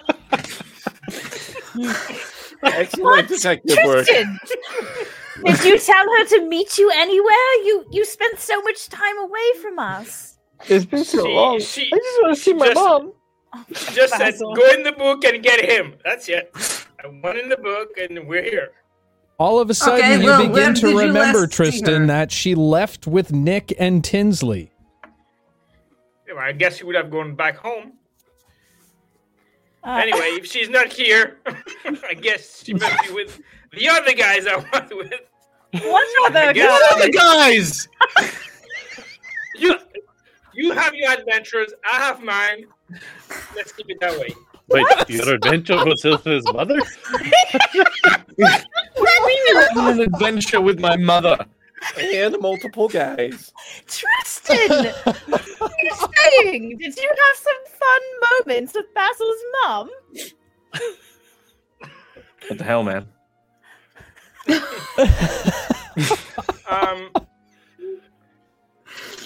Excellent 2.62 3.28
detective 3.28 3.76
work. 3.84 4.06
Tristan! 4.06 4.38
Did 5.44 5.64
you 5.64 5.78
tell 5.78 6.04
her 6.18 6.24
to 6.26 6.46
meet 6.48 6.78
you 6.78 6.90
anywhere? 6.94 7.52
You 7.64 7.84
you 7.90 8.04
spent 8.04 8.38
so 8.38 8.60
much 8.62 8.88
time 8.88 9.18
away 9.18 9.52
from 9.60 9.78
us. 9.78 10.38
It's 10.68 10.84
been 10.84 11.04
so 11.04 11.58
She- 11.58 11.64
she- 11.64 11.90
just 11.90 12.22
want 12.22 12.36
to 12.36 12.40
see 12.42 12.52
my 12.52 12.66
just- 12.68 12.76
mom. 12.76 13.12
She 13.74 13.94
just 13.94 14.16
said, 14.16 14.38
"Go 14.38 14.70
in 14.72 14.82
the 14.82 14.92
book 14.92 15.24
and 15.24 15.42
get 15.42 15.60
him." 15.64 15.96
That's 16.04 16.28
it. 16.28 16.50
I 17.04 17.08
went 17.22 17.38
in 17.38 17.48
the 17.48 17.56
book, 17.56 17.90
and 17.98 18.26
we're 18.28 18.42
here. 18.42 18.68
All 19.38 19.58
of 19.58 19.70
a 19.70 19.74
sudden, 19.74 19.98
Okay, 20.04 20.20
you 20.20 20.26
well, 20.26 20.46
begin 20.48 20.74
to 20.74 20.90
you 20.90 21.00
remember, 21.00 21.46
Tristan, 21.46 22.06
that 22.06 22.30
she 22.30 22.54
left 22.54 23.06
with 23.06 23.32
Nick 23.32 23.72
and 23.78 24.04
Tinsley. 24.04 24.70
Yeah, 26.28 26.34
I 26.38 26.52
guess 26.52 26.76
she 26.76 26.84
would 26.84 26.94
have 26.94 27.10
gone 27.10 27.34
back 27.34 27.56
home. 27.56 27.94
Uh, 29.84 29.98
Anyway, 30.02 30.20
if 30.38 30.46
she's 30.46 30.68
not 30.68 30.92
here, 30.92 31.38
I 32.08 32.14
guess 32.14 32.62
she 32.62 32.74
must 32.74 33.02
be 33.08 33.12
with 33.14 33.40
the 33.72 33.88
other 33.88 34.12
guys 34.12 34.46
I 34.46 34.56
was 34.56 34.90
with. 34.92 35.20
what 35.82 36.30
other 36.30 36.52
guess- 36.52 36.66
guy? 36.66 36.70
What 36.70 36.92
are 37.02 37.06
the 37.06 37.12
guys? 37.12 37.88
You, 39.54 39.74
you 40.54 40.72
have 40.72 40.94
your 40.94 41.12
adventures. 41.12 41.72
I 41.84 41.96
have 41.98 42.22
mine. 42.22 42.64
Let's 43.54 43.70
keep 43.72 43.90
it 43.90 43.98
that 44.00 44.18
way. 44.18 44.34
Wait, 44.68 44.86
your 45.08 45.34
adventure 45.34 45.76
was 45.84 46.02
with 46.04 46.24
his 46.24 46.44
mother? 46.52 46.78
I 48.42 48.62
had 49.74 49.76
an 49.76 50.00
adventure 50.00 50.60
with 50.60 50.80
my 50.80 50.96
mother. 50.96 51.36
And 51.98 52.36
multiple 52.40 52.88
guys. 52.88 53.52
Tristan! 53.86 54.92
what 55.04 55.42
are 55.60 55.70
you 55.82 55.90
saying? 56.42 56.78
Did 56.78 56.96
you 56.96 57.10
have 57.10 57.36
some 57.36 57.64
fun 57.66 58.00
moments 58.46 58.72
with 58.74 58.86
Basil's 58.94 59.42
mum? 59.64 59.90
What 62.48 62.58
the 62.58 62.64
hell, 62.64 62.82
man? 62.84 63.06
Um, 66.68 67.10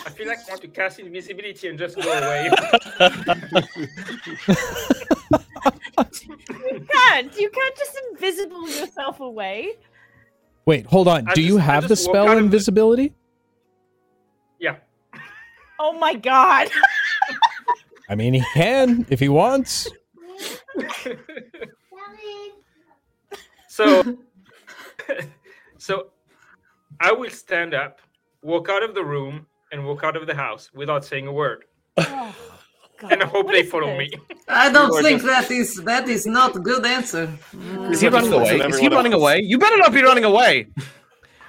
I 0.05 0.11
feel 0.11 0.27
like 0.27 0.39
I 0.39 0.43
want 0.51 0.61
to 0.63 0.69
cast 0.69 0.99
invisibility 0.99 1.69
and 1.69 1.79
just 1.79 1.97
go 1.97 2.11
away. 2.11 2.51
You 5.31 6.87
can't. 6.91 7.39
You 7.39 7.51
can't 7.51 7.77
just 7.77 8.01
invisible 8.13 8.69
yourself 8.69 9.21
away. 9.21 9.73
Wait, 10.67 10.87
hold 10.87 11.09
on. 11.09 11.27
I 11.29 11.35
Do 11.35 11.41
you 11.43 11.57
just- 11.57 11.61
I 11.69 11.73
have 11.73 11.89
the 11.89 11.97
spell 11.97 12.25
out 12.29 12.33
of 12.33 12.39
the- 12.39 12.45
invisibility? 12.45 13.13
yeah. 14.59 14.77
Oh 15.79 15.93
my 15.99 16.15
god. 16.15 16.69
I 18.09 18.15
mean, 18.15 18.35
he 18.35 18.43
can 18.55 19.05
if 19.11 19.21
he 19.21 19.29
wants. 19.29 19.91
So, 23.69 24.17
so 25.79 26.07
I 27.01 27.13
will 27.13 27.31
stand 27.31 27.75
up, 27.75 28.01
walk 28.43 28.69
out 28.71 28.83
of 28.83 28.95
the 28.95 29.05
room, 29.05 29.47
and 29.73 29.85
walk 29.85 30.03
out 30.05 30.17
of 30.17 30.27
the 30.27 30.35
house 30.35 30.71
without 30.75 31.05
saying 31.05 31.27
a 31.27 31.33
word, 31.33 31.65
God. 32.99 33.13
and 33.13 33.23
I 33.23 33.27
hope 33.27 33.47
What 33.47 33.53
they 33.53 33.63
follow 33.65 33.87
this? 33.99 34.11
me. 34.13 34.19
I 34.49 34.71
don't 34.73 34.91
Or 34.91 35.03
think 35.03 35.23
just- 35.23 35.49
that 35.49 35.51
is 35.51 35.75
that 35.85 36.09
is 36.09 36.27
not 36.27 36.57
a 36.57 36.59
good 36.61 36.85
answer. 36.87 37.27
Mm. 37.55 37.91
Is 37.93 38.01
he 38.01 38.09
running 38.09 38.33
away? 38.33 38.45
Is 38.45 38.51
he 38.51 38.63
everyone 38.63 38.93
running 38.93 39.13
else. 39.13 39.21
away? 39.23 39.41
You 39.43 39.59
better 39.59 39.77
not 39.79 39.93
be 39.93 40.03
running 40.03 40.25
away. 40.25 40.69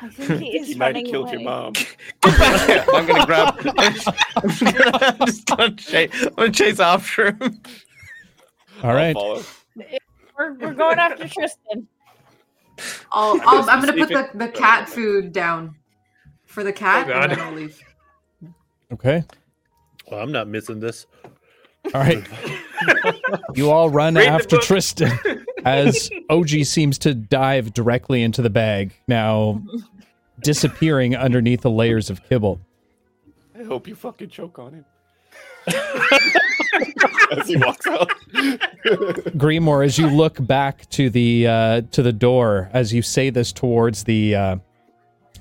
I 0.01 0.09
think 0.09 0.41
he 0.41 0.57
is 0.59 0.67
He 0.69 0.75
might 0.75 0.95
have 0.95 1.05
killed 1.05 1.27
away. 1.29 1.33
your 1.33 1.41
mom. 1.49 1.73
Get 1.73 1.91
back 2.23 2.69
here. 2.69 2.85
I'm 2.93 3.05
gonna 3.07 3.25
grab. 3.25 3.55
I'm, 3.57 3.73
gonna, 4.59 5.15
I'm 5.19 5.25
just 5.25 5.45
gonna 5.45 5.75
chase. 5.75 6.11
I'm 6.25 6.33
gonna 6.35 6.51
chase 6.51 6.79
after 6.79 7.31
him. 7.31 7.61
All 8.83 8.93
right. 8.93 9.15
We're, 9.15 10.53
we're 10.53 10.73
going 10.73 10.99
after 10.99 11.27
Tristan. 11.35 11.87
I'll, 13.11 13.33
I'm 13.41 13.41
I'll, 13.47 13.69
I'm 13.71 13.79
gonna 13.81 13.93
put 13.93 14.09
the, 14.09 14.29
the 14.35 14.47
cat 14.49 14.87
food 14.87 15.31
down 15.31 15.75
for 16.45 16.63
the 16.63 16.71
cat, 16.73 17.07
Oh, 17.07 17.11
and 17.11 17.21
God. 17.21 17.29
then 17.31 17.39
I'll 17.39 17.53
leave. 17.53 17.79
Okay. 18.93 19.23
Well, 20.11 20.21
I'm 20.21 20.31
not 20.31 20.47
missing 20.47 20.79
this. 20.79 21.07
All 21.93 22.01
right. 22.01 22.25
You 23.55 23.71
all 23.71 23.89
run 23.89 24.15
Read 24.15 24.27
after. 24.27 24.57
Tristan 24.57 25.45
as 25.67 26.09
OG 26.29 26.49
seems 26.63 26.97
to 26.99 27.13
dive 27.13 27.73
directly 27.73 28.23
into 28.23 28.41
the 28.41 28.49
bag, 28.49 28.93
now 29.07 29.61
disappearing 30.41 31.15
underneath 31.15 31.61
the 31.61 31.71
layers 31.71 32.09
of 32.09 32.23
kibble. 32.23 32.59
I 33.57 33.63
hope 33.63 33.87
you 33.87 33.95
fucking 33.95 34.29
choke 34.29 34.59
on 34.59 34.73
him. 34.73 34.85
As 37.35 37.47
he 37.47 37.57
walks 37.57 37.85
out. 37.87 38.09
Greenmore, 39.37 39.83
as 39.83 39.97
you 39.97 40.07
look 40.07 40.37
back 40.47 40.89
to 40.91 41.09
the 41.09 41.45
uh, 41.45 41.81
to 41.91 42.01
the 42.01 42.13
door, 42.13 42.69
as 42.71 42.93
you 42.93 43.01
say 43.01 43.29
this 43.29 43.51
towards 43.51 44.05
the 44.05 44.33
uh, 44.33 44.55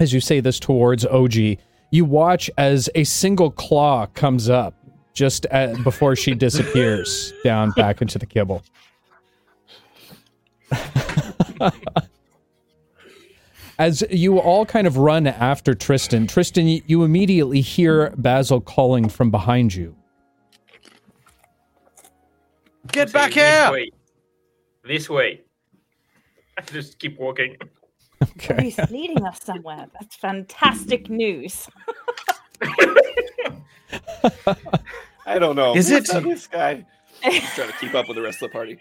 as 0.01 0.13
you 0.13 0.21
say 0.21 0.41
this 0.41 0.59
towards 0.59 1.07
OG, 1.07 1.35
you 1.93 2.05
watch 2.05 2.51
as 2.59 2.91
a 2.97 3.05
single 3.05 3.53
claw 3.53 4.07
comes 4.07 4.49
up 4.49 4.75
just 5.17 5.47
at, 5.47 5.83
before 5.83 6.15
she 6.15 6.35
disappears 6.35 7.33
down 7.43 7.71
back 7.73 8.01
into 8.03 8.19
the 8.19 8.27
kibble. 8.27 8.63
As 13.79 14.03
you 14.11 14.39
all 14.39 14.65
kind 14.65 14.87
of 14.87 14.97
run 14.99 15.27
after 15.27 15.75
Tristan, 15.75 16.27
Tristan, 16.27 16.67
you- 16.69 16.83
you 16.87 17.03
immediately 17.05 17.61
hear 17.63 18.11
Basil 18.17 18.61
calling 18.61 19.09
from 19.09 19.31
behind 19.31 19.75
you. 19.75 19.95
Get 22.93 23.09
Say, 23.11 23.13
back 23.13 23.33
This 23.33 23.43
here! 23.43 23.73
way. 23.73 23.91
This 24.85 25.11
way. 25.11 25.41
I 26.59 26.63
just 26.73 26.99
keep 26.99 27.19
walking. 27.19 27.57
Okay. 28.23 28.63
He's 28.65 28.79
leading 28.91 29.27
us 29.27 29.43
somewhere. 29.43 29.87
That's 29.95 30.17
fantastic 30.17 31.11
news. 31.11 31.69
I 35.27 35.39
don't 35.39 35.57
know. 35.57 35.75
Is 35.77 35.91
Based 35.91 36.15
it? 36.15 36.23
This 36.25 36.47
guy. 36.47 36.87
He's 37.23 37.43
trying 37.55 37.69
to 37.69 37.75
keep 37.79 37.95
up 37.95 38.07
with 38.09 38.17
the 38.17 38.23
rest 38.23 38.43
of 38.43 38.51
the 38.51 38.53
party. 38.53 38.79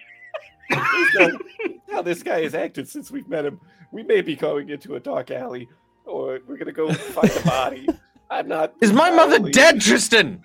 How 1.91 2.01
this 2.01 2.21
guy 2.23 2.41
has 2.43 2.53
acted 2.55 2.87
since 2.89 3.09
we've 3.11 3.27
met 3.27 3.45
him, 3.45 3.59
we 3.91 4.03
may 4.03 4.21
be 4.21 4.35
going 4.35 4.69
into 4.69 4.95
a 4.95 4.99
dark 4.99 5.31
alley, 5.31 5.67
or 6.05 6.39
we're 6.47 6.57
gonna 6.57 6.71
go 6.71 6.91
find 6.93 7.31
a 7.31 7.41
body. 7.41 7.87
I'm 8.29 8.47
not. 8.47 8.73
Is 8.81 8.91
my 8.91 9.09
mother 9.11 9.35
entirely- 9.37 9.51
dead, 9.51 9.81
Tristan? 9.81 10.41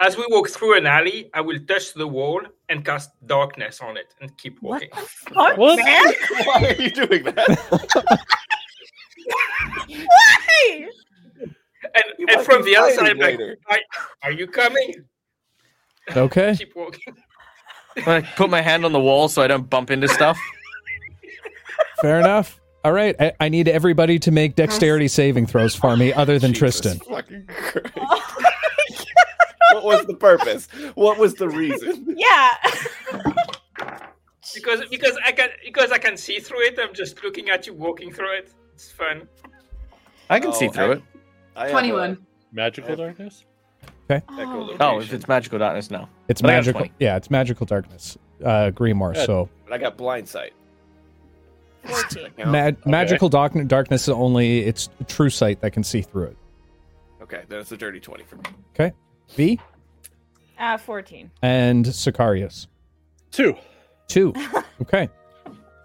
As 0.00 0.16
we 0.16 0.24
walk 0.30 0.48
through 0.48 0.78
an 0.78 0.86
alley, 0.86 1.30
I 1.32 1.40
will 1.42 1.60
touch 1.66 1.94
the 1.94 2.08
wall 2.08 2.40
and 2.68 2.84
cast 2.84 3.10
darkness 3.26 3.80
on 3.80 3.96
it 3.96 4.14
and 4.20 4.36
keep 4.36 4.58
What 4.60 4.82
walking. 4.82 4.88
the 4.96 5.00
fuck, 5.02 5.56
What? 5.58 5.76
man? 5.78 6.14
Why 6.44 6.74
are 6.76 6.82
you 6.82 6.90
doing 6.90 7.22
that? 7.24 8.18
Why? 9.86 10.88
And, 11.94 12.30
and 12.30 12.40
from 12.44 12.64
the 12.64 12.76
other 12.76 12.92
side, 12.94 13.10
I'm 13.10 13.18
like, 13.18 13.38
are, 13.68 13.78
are 14.22 14.32
you 14.32 14.46
coming? 14.46 14.94
Okay. 16.16 16.54
Keep 16.58 16.76
walking. 16.76 17.14
I 18.06 18.20
put 18.22 18.48
my 18.50 18.60
hand 18.62 18.84
on 18.84 18.92
the 18.92 19.00
wall 19.00 19.28
so 19.28 19.42
I 19.42 19.46
don't 19.46 19.68
bump 19.68 19.90
into 19.90 20.08
stuff. 20.08 20.38
Fair 22.00 22.18
enough. 22.20 22.60
All 22.84 22.92
right. 22.92 23.14
I, 23.20 23.32
I 23.40 23.48
need 23.48 23.68
everybody 23.68 24.18
to 24.20 24.30
make 24.30 24.54
dexterity 24.56 25.08
saving 25.08 25.46
throws 25.46 25.74
for 25.74 25.96
me, 25.96 26.12
other 26.12 26.38
than 26.38 26.52
Jesus 26.52 26.80
Tristan. 26.80 26.98
fucking 27.14 27.46
Christ. 27.46 27.94
what 29.72 29.84
was 29.84 30.06
the 30.06 30.14
purpose? 30.14 30.68
What 30.94 31.18
was 31.18 31.34
the 31.34 31.48
reason? 31.48 32.14
Yeah. 32.16 32.48
Because 34.54 34.84
because 34.90 35.16
I 35.24 35.32
can 35.32 35.48
because 35.64 35.92
I 35.92 35.98
can 35.98 36.16
see 36.16 36.38
through 36.38 36.62
it. 36.66 36.78
I'm 36.78 36.92
just 36.92 37.22
looking 37.24 37.48
at 37.48 37.66
you 37.66 37.72
walking 37.72 38.12
through 38.12 38.32
it. 38.36 38.52
It's 38.74 38.90
fun. 38.90 39.26
I 40.28 40.40
can 40.40 40.52
see 40.52 40.68
Oh, 40.68 40.72
through 40.72 40.84
I- 40.84 40.92
it. 40.94 41.02
I 41.56 41.60
have 41.62 41.68
a 41.68 41.72
21. 41.72 42.26
Magical 42.52 42.96
darkness? 42.96 43.44
echolocation, 44.10 44.76
Oh, 44.80 45.00
if 45.00 45.12
it's 45.12 45.26
magical 45.26 45.58
darkness, 45.58 45.90
no. 45.90 46.06
It's 46.28 46.42
But 46.42 46.50
I 46.50 46.52
got 46.54 46.56
magical. 46.58 46.80
20. 46.80 46.92
Yeah, 47.00 47.16
it's 47.16 47.30
magical 47.30 47.66
darkness. 47.66 48.18
Uh, 48.44 48.70
Grimoire. 48.74 49.14
Good. 49.14 49.26
So 49.26 49.48
but 49.64 49.72
I 49.74 49.78
got 49.78 49.96
blind 49.96 50.28
sight. 50.28 50.52
You 52.14 52.28
know? 52.38 52.46
ma- 52.46 52.70
magical 52.84 53.28
dark- 53.28 53.54
darkness 53.66 54.02
is 54.02 54.08
only 54.10 54.60
it's 54.60 54.88
true 55.08 55.30
sight 55.30 55.60
that 55.62 55.72
can 55.72 55.82
see 55.82 56.02
through 56.02 56.24
it. 56.24 56.36
Okay, 57.22 57.42
then 57.48 57.60
it's 57.60 57.72
a 57.72 57.76
dirty 57.76 57.98
twenty 58.00 58.24
for 58.24 58.36
me. 58.36 58.42
Okay. 58.74 58.92
V 59.34 59.58
Uh, 60.58 60.76
14. 60.76 61.30
and 61.42 61.86
Sicarius. 61.86 62.66
Two. 63.30 63.56
Two. 64.08 64.34
Okay. 64.82 65.08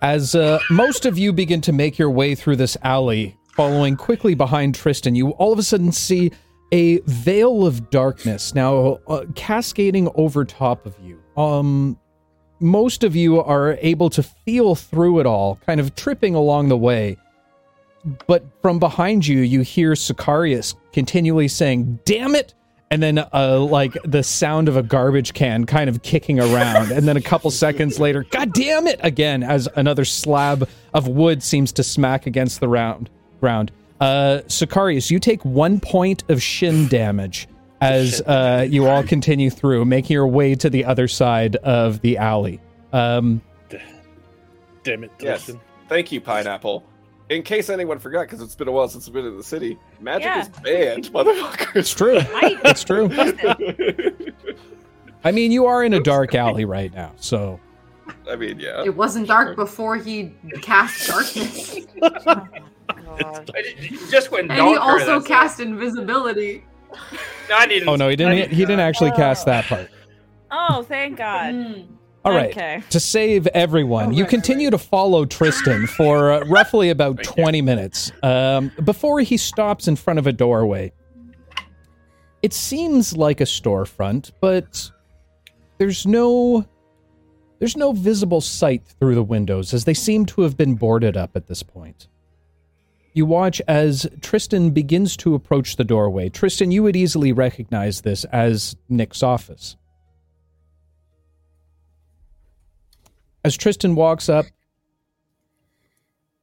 As 0.02 0.34
uh, 0.34 0.58
most 0.72 1.06
of 1.06 1.18
you 1.20 1.32
begin 1.32 1.62
to 1.62 1.72
make 1.72 1.98
your 2.00 2.10
way 2.10 2.34
through 2.36 2.56
this 2.56 2.76
alley, 2.84 3.37
following 3.58 3.98
quickly 3.98 4.36
behind 4.36 4.76
Tristan, 4.76 5.16
you 5.16 5.32
all 5.32 5.52
of 5.52 5.58
a 5.58 5.64
sudden 5.64 5.92
see 5.92 6.32
a 6.72 7.00
veil 7.02 7.66
of 7.66 7.90
darkness 7.90 8.54
now 8.54 9.00
uh, 9.08 9.26
cascading 9.34 10.10
over 10.14 10.46
top 10.46 10.86
of 10.86 10.96
you. 11.04 11.20
Um, 11.36 12.00
most 12.60 13.04
of 13.04 13.16
you 13.16 13.42
are 13.42 13.78
able 13.82 14.12
to 14.12 14.22
feel 14.22 14.76
through 14.76 15.20
it 15.20 15.26
all, 15.26 15.56
kind 15.66 15.80
of 15.80 15.96
tripping 15.96 16.36
along 16.36 16.70
the 16.70 16.78
way. 16.78 17.18
But 18.28 18.46
from 18.62 18.80
behind 18.80 19.26
you, 19.26 19.40
you 19.40 19.62
hear 19.62 19.94
Sicarius 19.94 20.76
continually 20.94 21.48
saying, 21.48 22.00
Damn 22.06 22.36
it! 22.36 22.54
And 22.90 23.04
then, 23.04 23.18
uh, 23.34 23.60
like, 23.60 23.98
the 24.06 24.24
sound 24.24 24.70
of 24.70 24.78
a 24.78 24.84
garbage 24.84 25.34
can 25.34 25.66
kind 25.66 25.90
of 25.90 26.04
kicking 26.04 26.40
around. 26.40 26.92
And 26.92 27.06
then 27.06 27.18
a 27.18 27.22
couple 27.22 27.52
seconds 27.52 28.00
later, 28.00 28.24
God 28.30 28.54
damn 28.54 28.88
it! 28.88 29.00
Again, 29.04 29.44
as 29.44 29.68
another 29.76 30.06
slab 30.06 30.70
of 30.94 31.08
wood 31.08 31.44
seems 31.44 31.72
to 31.74 31.84
smack 31.84 32.28
against 32.28 32.60
the 32.60 32.70
round 32.70 33.10
ground. 33.40 33.72
Uh, 34.00 34.42
Sicarius, 34.48 35.10
you 35.10 35.20
take 35.20 35.44
one 35.44 35.80
point 35.80 36.24
of 36.30 36.42
shin 36.42 36.88
damage 36.90 37.48
as 37.82 38.22
uh, 38.22 38.66
you 38.68 38.88
all 38.88 39.04
continue 39.04 39.50
through, 39.50 39.86
making 39.86 40.14
your 40.14 40.28
way 40.28 40.56
to 40.56 40.70
the 40.70 40.86
other 40.86 41.08
side 41.08 41.56
of 41.58 42.02
the 42.02 42.18
alley. 42.18 42.60
Um, 42.94 43.42
Damn 44.84 45.04
it, 45.04 45.12
Yes. 45.20 45.46
Tristan. 45.46 45.60
Thank 45.90 46.12
you, 46.12 46.22
pineapple. 46.22 46.84
In 47.30 47.44
case 47.44 47.70
anyone 47.70 48.00
forgot, 48.00 48.22
because 48.22 48.42
it's 48.42 48.56
been 48.56 48.70
a 48.70 48.72
while 48.72 48.88
since 48.88 49.06
I've 49.08 49.14
been 49.14 49.26
in 49.26 49.36
the 49.36 49.44
city, 49.44 49.78
magic 50.00 50.24
Yeah. 50.26 50.42
is 50.42 50.50
banned, 50.50 51.06
motherfuckers. 51.14 51.76
it's 51.76 51.94
true. 51.94 52.20
Right. 52.20 52.58
It's 52.66 52.84
true. 52.86 53.10
I 55.24 55.32
mean, 55.32 55.52
you 55.52 55.66
are 55.66 55.84
in 55.84 55.94
a 55.94 56.00
dark 56.00 56.36
alley 56.36 56.64
right 56.66 56.94
now, 56.94 57.12
so 57.18 57.60
I 58.30 58.36
mean, 58.38 58.60
yeah. 58.60 58.84
It 58.86 58.96
wasn't 58.96 59.28
dark 59.28 59.56
before 59.58 59.98
he 59.98 60.32
cast 60.62 61.08
darkness. 61.10 61.80
God. 63.20 63.52
It 63.56 64.10
just 64.12 64.32
went 64.32 64.52
And 64.52 64.60
he 64.68 64.76
also 64.76 64.98
that's 64.98 65.10
all. 65.10 65.22
cast 65.22 65.60
invisibility. 65.60 66.64
No, 67.50 67.56
I 67.56 67.68
didn't. 67.68 67.90
Oh 67.90 67.96
no, 67.96 68.08
he 68.08 68.14
I 68.14 68.16
didn't. 68.16 68.52
He 68.52 68.60
didn't 68.60 68.80
actually 68.80 69.12
cast 69.12 69.46
that 69.46 69.66
part. 69.66 69.90
Oh, 70.52 70.84
thank 70.84 71.18
God. 71.18 71.54
Mm. 71.54 71.88
All 72.26 72.34
right. 72.34 72.50
Okay. 72.50 72.84
To 72.90 73.00
save 73.00 73.48
everyone, 73.48 74.14
you 74.14 74.24
right, 74.24 74.30
continue 74.30 74.70
to 74.70 74.78
follow 74.78 75.26
Tristan 75.26 75.88
for 75.88 76.32
uh, 76.34 76.46
roughly 76.46 76.90
about 76.90 77.18
Thank 77.18 77.38
you. 77.38 77.44
20 77.44 77.62
minutes 77.62 78.12
um, 78.22 78.72
before 78.84 79.22
he 79.22 79.38
stops 79.38 79.88
in 79.88 79.96
front 79.96 80.20
of 80.20 80.28
a 80.28 80.34
doorway. 80.34 80.92
It 82.42 82.54
seems 82.54 83.16
like 83.16 83.40
a 83.42 83.46
storefront, 83.46 84.32
but 84.42 84.92
there's 85.78 86.06
no 86.06 86.66
there's 87.60 87.78
no 87.78 87.92
visible 87.94 88.42
sight 88.42 88.84
through 89.00 89.16
the 89.16 89.24
windows 89.24 89.74
as 89.74 89.86
they 89.86 89.94
seem 89.94 90.26
to 90.28 90.42
have 90.42 90.56
been 90.58 90.76
boarded 90.76 91.18
up 91.18 91.36
at 91.36 91.48
this 91.48 91.64
point. 91.64 92.08
You 93.18 93.26
watch 93.26 93.64
as 93.68 94.06
Tristan 94.22 94.70
begins 94.70 95.18
to 95.18 95.34
approach 95.34 95.78
the 95.78 95.84
doorway. 95.84 96.30
Tristan, 96.30 96.70
you 96.70 96.84
would 96.84 96.96
easily 96.96 97.32
recognize 97.32 98.02
this 98.02 98.26
as 98.26 98.76
Nick's 98.90 99.24
office. 99.24 99.76
As 103.44 103.58
Tristan 103.58 103.96
walks 103.96 104.30
up, 104.30 104.46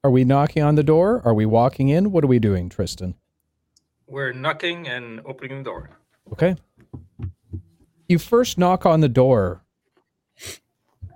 are 0.03 0.11
we 0.11 0.25
knocking 0.25 0.65
on 0.65 0.75
the 0.75 0.83
door? 0.83 1.23
Are 1.25 1.33
we 1.33 1.47
walking 1.47 1.91
in? 1.91 2.11
What 2.11 2.25
are 2.25 2.27
we 2.27 2.41
doing, 2.41 2.69
Tristan? 2.69 3.15
We're 4.09 4.33
knocking 4.33 4.89
and 4.89 5.21
opening 5.25 5.59
the 5.59 5.63
door. 5.63 5.91
Okay. 6.33 6.57
You 8.09 8.19
first 8.19 8.59
knock 8.59 8.85
on 8.85 8.99
the 8.99 9.09
door, 9.09 9.63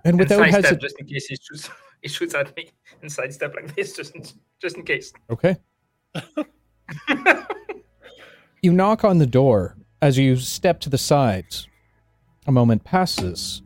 and 0.04 0.20
without 0.20 0.46
hesitation. 0.46 0.78
just 0.80 1.00
in 1.00 1.06
case 1.06 1.26
he 1.26 1.34
shoots, 1.34 1.68
he 2.02 2.08
shoots 2.08 2.34
at 2.34 2.56
me 2.56 2.70
and 3.02 3.10
sidestep 3.10 3.54
like 3.54 3.74
this, 3.74 3.94
just 3.94 4.14
in, 4.14 4.24
just 4.60 4.76
in 4.76 4.84
case. 4.84 5.12
Okay. 5.30 5.56
You 8.60 8.72
knock 8.72 9.04
on 9.04 9.18
the 9.18 9.26
door 9.26 9.76
as 10.02 10.18
you 10.18 10.34
step 10.36 10.80
to 10.80 10.90
the 10.90 10.98
side. 10.98 11.46
A 12.46 12.50
moment 12.50 12.82
passes. 12.82 13.62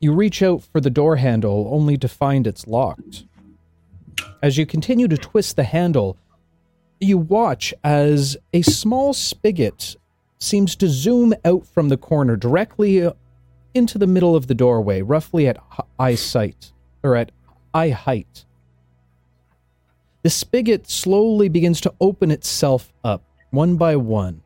You 0.00 0.14
reach 0.14 0.42
out 0.42 0.62
for 0.62 0.80
the 0.80 0.88
door 0.88 1.16
handle 1.16 1.68
only 1.70 1.98
to 1.98 2.08
find 2.08 2.46
it's 2.46 2.66
locked. 2.66 3.24
As 4.42 4.56
you 4.56 4.64
continue 4.64 5.06
to 5.08 5.18
twist 5.18 5.56
the 5.56 5.64
handle, 5.64 6.16
you 6.98 7.18
watch 7.18 7.74
as 7.84 8.38
a 8.54 8.62
small 8.62 9.12
spigot 9.12 9.96
seems 10.38 10.74
to 10.76 10.88
zoom 10.88 11.34
out 11.44 11.66
from 11.66 11.90
the 11.90 11.96
corner 11.96 12.36
directly 12.36 13.06
into 13.78 13.96
the 13.96 14.06
middle 14.06 14.36
of 14.36 14.48
the 14.48 14.54
doorway, 14.54 15.00
roughly 15.00 15.48
at 15.48 15.56
h- 15.72 15.86
eye 15.98 16.14
sight 16.16 16.72
or 17.02 17.16
at 17.16 17.32
eye 17.72 17.90
height. 17.90 18.44
The 20.22 20.30
spigot 20.30 20.90
slowly 20.90 21.48
begins 21.48 21.80
to 21.82 21.94
open 22.00 22.30
itself 22.30 22.92
up, 23.02 23.22
one 23.50 23.76
by 23.76 23.96
one, 23.96 24.42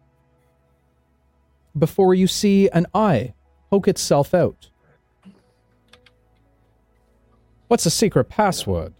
before 1.77 2.15
you 2.15 2.29
see 2.29 2.69
an 2.69 2.87
eye 2.95 3.35
poke 3.71 3.89
itself 3.89 4.35
out. 4.35 4.69
What's 7.69 7.85
the 7.85 7.91
secret 7.91 8.25
password? 8.25 8.93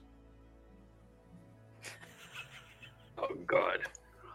Oh 3.19 3.37
God. 3.47 3.81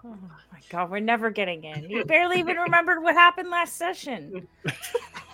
Oh 0.05 0.15
my 0.51 0.59
god, 0.69 0.91
we're 0.91 0.99
never 0.99 1.31
getting 1.31 1.63
in. 1.63 1.89
You 1.89 2.05
barely 2.05 2.37
even 2.37 2.57
remembered 2.57 3.01
what 3.01 3.15
happened 3.15 3.49
last 3.49 3.77
session. 3.77 4.47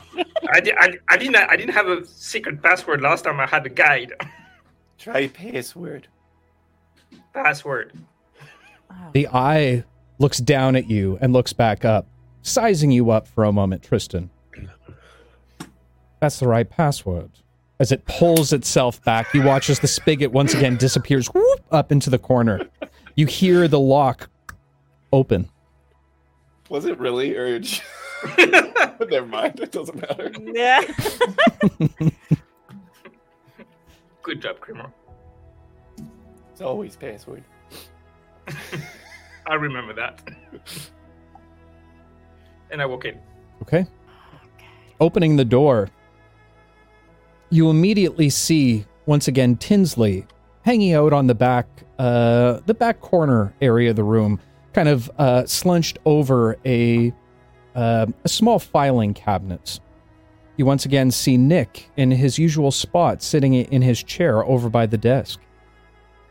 I, 0.51 0.59
di- 0.59 0.73
I, 0.77 0.93
I 1.09 1.17
didn't 1.17 1.35
I 1.35 1.55
didn't 1.55 1.73
have 1.73 1.87
a 1.87 2.05
secret 2.05 2.61
password 2.61 3.01
last 3.01 3.23
time 3.23 3.39
I 3.39 3.47
had 3.47 3.65
a 3.65 3.69
guide. 3.69 4.13
Try 4.97 5.27
password. 5.27 6.07
Password. 7.33 7.93
The 9.13 9.27
eye 9.27 9.83
looks 10.19 10.37
down 10.37 10.75
at 10.75 10.89
you 10.89 11.17
and 11.19 11.33
looks 11.33 11.51
back 11.51 11.83
up, 11.83 12.07
sizing 12.41 12.91
you 12.91 13.09
up 13.09 13.27
for 13.27 13.43
a 13.43 13.51
moment, 13.51 13.83
Tristan. 13.83 14.29
That's 16.19 16.39
the 16.39 16.47
right 16.47 16.69
password. 16.69 17.31
As 17.79 17.91
it 17.91 18.05
pulls 18.05 18.53
itself 18.53 19.03
back, 19.03 19.33
you 19.33 19.41
watch 19.41 19.69
as 19.69 19.79
the 19.79 19.87
spigot 19.87 20.31
once 20.31 20.53
again 20.53 20.77
disappears 20.77 21.27
whoop, 21.27 21.59
up 21.71 21.91
into 21.91 22.09
the 22.09 22.19
corner. 22.19 22.61
You 23.15 23.25
hear 23.25 23.67
the 23.67 23.79
lock 23.79 24.29
open. 25.11 25.49
Was 26.69 26.85
it 26.85 26.97
really 26.97 27.35
or? 27.35 27.59
j- 28.37 29.05
Never 29.09 29.25
mind. 29.27 29.59
It 29.59 29.71
doesn't 29.71 29.95
matter. 29.99 30.31
yeah. 30.41 30.81
Good 34.21 34.41
job, 34.41 34.59
Kramer. 34.59 34.91
It's 36.51 36.61
always 36.61 36.95
password. 36.95 37.43
I 39.47 39.55
remember 39.55 39.93
that. 39.93 40.21
and 42.71 42.81
I 42.81 42.85
walk 42.85 43.05
in. 43.05 43.19
Okay. 43.63 43.85
Opening 45.01 45.35
the 45.35 45.45
door, 45.45 45.89
you 47.49 47.69
immediately 47.69 48.29
see 48.29 48.85
once 49.05 49.27
again 49.27 49.57
Tinsley 49.57 50.25
hanging 50.63 50.93
out 50.93 51.11
on 51.11 51.27
the 51.27 51.35
back, 51.35 51.67
uh, 51.99 52.61
the 52.65 52.73
back 52.73 53.01
corner 53.01 53.53
area 53.61 53.89
of 53.89 53.97
the 53.97 54.03
room, 54.03 54.39
kind 54.73 54.87
of 54.87 55.11
uh, 55.17 55.45
slunched 55.45 55.99
over 56.05 56.57
a 56.65 57.11
uh, 57.75 58.05
a 58.23 58.29
small 58.29 58.59
filing 58.59 59.13
cabinet. 59.13 59.79
You 60.57 60.65
once 60.65 60.85
again 60.85 61.09
see 61.11 61.35
Nick 61.37 61.89
in 61.97 62.11
his 62.11 62.37
usual 62.37 62.69
spot, 62.71 63.23
sitting 63.23 63.53
in 63.55 63.81
his 63.81 64.03
chair 64.03 64.45
over 64.45 64.69
by 64.69 64.85
the 64.85 64.97
desk. 64.97 65.39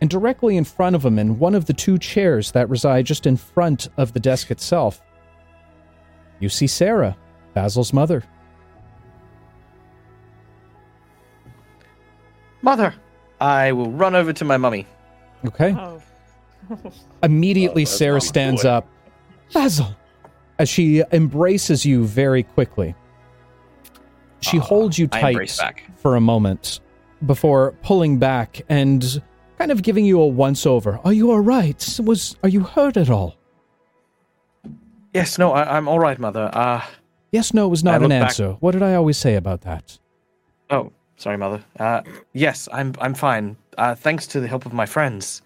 And 0.01 0.09
directly 0.11 0.57
in 0.57 0.64
front 0.64 0.95
of 0.97 1.05
him, 1.05 1.18
in 1.18 1.38
one 1.38 1.55
of 1.55 1.66
the 1.66 1.72
two 1.72 1.99
chairs 1.99 2.53
that 2.53 2.68
reside 2.68 3.07
just 3.07 3.26
in 3.26 3.36
front 3.36 3.88
of 3.97 4.12
the 4.12 4.20
desk 4.20 4.51
itself, 4.51 5.01
you 6.40 6.49
see 6.49 6.66
Sarah, 6.66 7.16
Basil's 7.55 7.93
mother. 7.93 8.22
Mother, 12.62 12.95
I 13.40 13.72
will 13.72 13.90
run 13.90 14.14
over 14.14 14.32
to 14.32 14.45
my 14.45 14.57
mummy. 14.57 14.86
Okay. 15.47 15.74
Oh. 15.76 16.01
Immediately, 17.22 17.82
Oh, 17.82 17.86
Sarah 17.86 18.20
stands 18.20 18.62
boy. 18.62 18.68
up. 18.68 18.88
Basil! 19.53 19.97
As 20.62 20.68
she 20.68 21.02
embraces 21.10 21.84
you 21.84 22.04
very 22.04 22.44
quickly. 22.44 22.94
She 24.38 24.60
Aw, 24.60 24.62
holds 24.62 24.96
you 24.96 25.08
tight 25.08 25.50
back. 25.58 25.82
for 25.96 26.14
a 26.14 26.20
moment 26.20 26.78
before 27.26 27.72
pulling 27.82 28.20
back 28.20 28.62
and 28.68 29.20
kind 29.58 29.72
of 29.72 29.82
giving 29.82 30.04
you 30.04 30.20
a 30.20 30.26
once 30.28 30.64
over. 30.64 31.00
Are 31.04 31.12
you 31.12 31.32
all 31.32 31.40
right? 31.40 31.98
Was 32.04 32.36
are 32.44 32.48
you 32.48 32.60
hurt 32.62 32.96
at 32.96 33.10
all? 33.10 33.34
Yes, 35.12 35.36
no, 35.36 35.50
I, 35.52 35.76
I'm 35.76 35.88
all 35.88 35.98
right, 35.98 36.16
mother. 36.20 36.48
Uh, 36.52 36.82
Yes, 37.32 37.52
no, 37.52 37.66
it 37.66 37.70
was 37.70 37.82
not 37.82 37.96
an 37.96 38.02
look 38.02 38.10
back- 38.10 38.22
answer. 38.28 38.52
What 38.60 38.70
did 38.70 38.82
I 38.84 38.94
always 38.94 39.18
say 39.18 39.34
about 39.34 39.62
that? 39.62 39.98
oh, 40.70 40.92
sorry, 41.16 41.38
mother. 41.38 41.64
Uh, 41.80 42.02
yes, 42.34 42.68
I'm 42.72 42.94
I'm 43.00 43.14
fine. 43.14 43.56
Uh, 43.76 43.96
thanks 43.96 44.28
to 44.28 44.38
the 44.38 44.46
help 44.46 44.64
of 44.64 44.72
my 44.72 44.86
friends. 44.86 45.42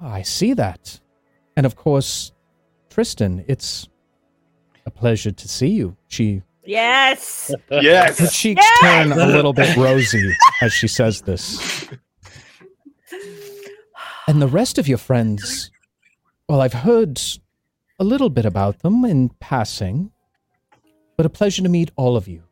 I 0.00 0.22
see 0.22 0.52
that. 0.54 1.00
And 1.56 1.66
of 1.66 1.74
course, 1.74 2.30
Tristan, 3.00 3.44
it's 3.46 3.86
a 4.86 4.90
pleasure 4.90 5.30
to 5.30 5.48
see 5.48 5.68
you. 5.68 5.94
She 6.08 6.40
Yes. 6.64 7.50
yes. 7.50 7.60
Her 7.68 7.82
Yes. 7.82 8.34
cheeks 8.34 8.64
turn 8.80 9.12
a 9.12 9.26
little 9.26 9.52
bit 9.52 9.76
rosy 9.76 10.32
as 10.62 10.72
she 10.72 10.88
says 10.88 11.20
this. 11.20 11.90
And 14.26 14.40
the 14.40 14.48
rest 14.48 14.78
of 14.78 14.88
your 14.88 14.96
friends, 14.96 15.70
well, 16.48 16.62
I've 16.62 16.72
heard 16.72 17.20
a 17.98 18.04
little 18.04 18.30
bit 18.30 18.46
about 18.46 18.78
them 18.78 19.04
in 19.04 19.28
passing, 19.40 20.10
but 21.18 21.26
a 21.26 21.28
pleasure 21.28 21.62
to 21.64 21.68
meet 21.68 21.90
all 21.96 22.16
of 22.16 22.26
you. 22.26 22.44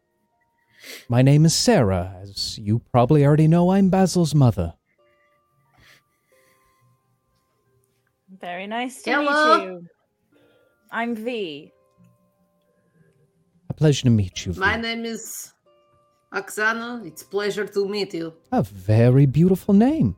My 1.09 1.23
name 1.23 1.47
is 1.47 1.55
Sarah. 1.55 2.19
As 2.21 2.59
you 2.59 2.81
probably 2.93 3.25
already 3.25 3.49
know, 3.49 3.71
I'm 3.71 3.89
Basil's 3.89 4.35
mother. 4.35 4.75
Very 8.29 8.67
nice 8.67 9.01
to 9.05 9.11
Hello. 9.11 9.57
meet 9.59 9.65
you. 9.65 9.87
I'm 10.95 11.17
V. 11.17 11.73
A 13.69 13.75
pleasure 13.75 14.05
to 14.05 14.11
meet 14.11 14.47
you. 14.47 14.53
My 14.53 14.77
name 14.77 15.05
is 15.05 15.53
Oksana. 16.33 17.05
It's 17.05 17.25
pleasure 17.25 17.67
to 17.67 17.89
meet 17.89 18.15
you. 18.15 18.33
A 18.53 18.63
very 18.63 19.27
beautiful 19.27 19.75
name. 19.75 20.15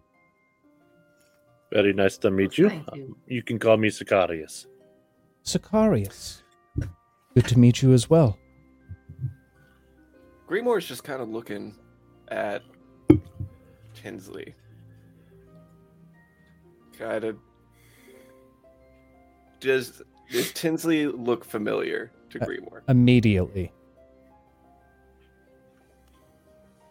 Very 1.73 1.95
nice 1.95 2.19
to 2.19 2.31
meet 2.31 2.59
you. 2.59 2.69
Thank 2.69 2.95
you. 2.95 3.17
You 3.27 3.43
can 3.43 3.59
call 3.59 3.79
me 3.79 3.89
Sicarius. 3.89 4.67
Sicarius. 5.45 6.43
Good 7.35 7.49
to 7.49 7.59
meet 7.59 7.81
you 7.81 7.95
as 7.95 8.11
well. 8.11 8.39
Grimoire's 10.47 10.87
just 10.87 11.05
kind 11.05 11.23
of 11.23 11.31
looking 11.31 11.75
at 12.29 12.61
Tinsley. 13.95 14.55
Kind 16.99 17.25
of. 17.25 17.39
Does 19.61 20.03
does 20.31 20.53
Tinsley 20.53 21.07
look 21.07 21.45
familiar 21.45 22.11
to 22.31 22.39
Uh? 22.39 22.83
Immediately. 22.89 23.73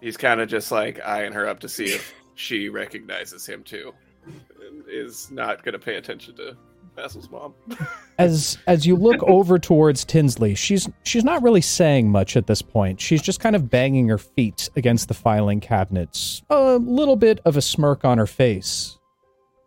He's 0.01 0.17
kind 0.17 0.39
of 0.39 0.49
just 0.49 0.71
like 0.71 0.99
eyeing 1.05 1.33
her 1.33 1.47
up 1.47 1.59
to 1.61 1.69
see 1.69 1.85
if 1.85 2.13
she 2.35 2.69
recognizes 2.69 3.45
him 3.45 3.63
too, 3.63 3.93
and 4.25 4.83
is 4.87 5.31
not 5.31 5.63
going 5.63 5.73
to 5.73 5.79
pay 5.79 5.95
attention 5.95 6.35
to 6.35 6.55
Basil's 6.95 7.29
mom. 7.29 7.53
as 8.19 8.57
as 8.67 8.85
you 8.85 8.95
look 8.95 9.21
over 9.23 9.57
towards 9.57 10.05
Tinsley, 10.05 10.55
she's 10.55 10.87
she's 11.03 11.23
not 11.23 11.41
really 11.41 11.61
saying 11.61 12.09
much 12.09 12.37
at 12.37 12.47
this 12.47 12.61
point. 12.61 13.01
She's 13.01 13.21
just 13.21 13.39
kind 13.39 13.55
of 13.55 13.69
banging 13.69 14.07
her 14.09 14.17
feet 14.17 14.69
against 14.75 15.07
the 15.07 15.13
filing 15.13 15.59
cabinets. 15.59 16.43
A 16.49 16.77
little 16.77 17.15
bit 17.15 17.39
of 17.45 17.57
a 17.57 17.61
smirk 17.61 18.05
on 18.05 18.17
her 18.17 18.27
face. 18.27 18.97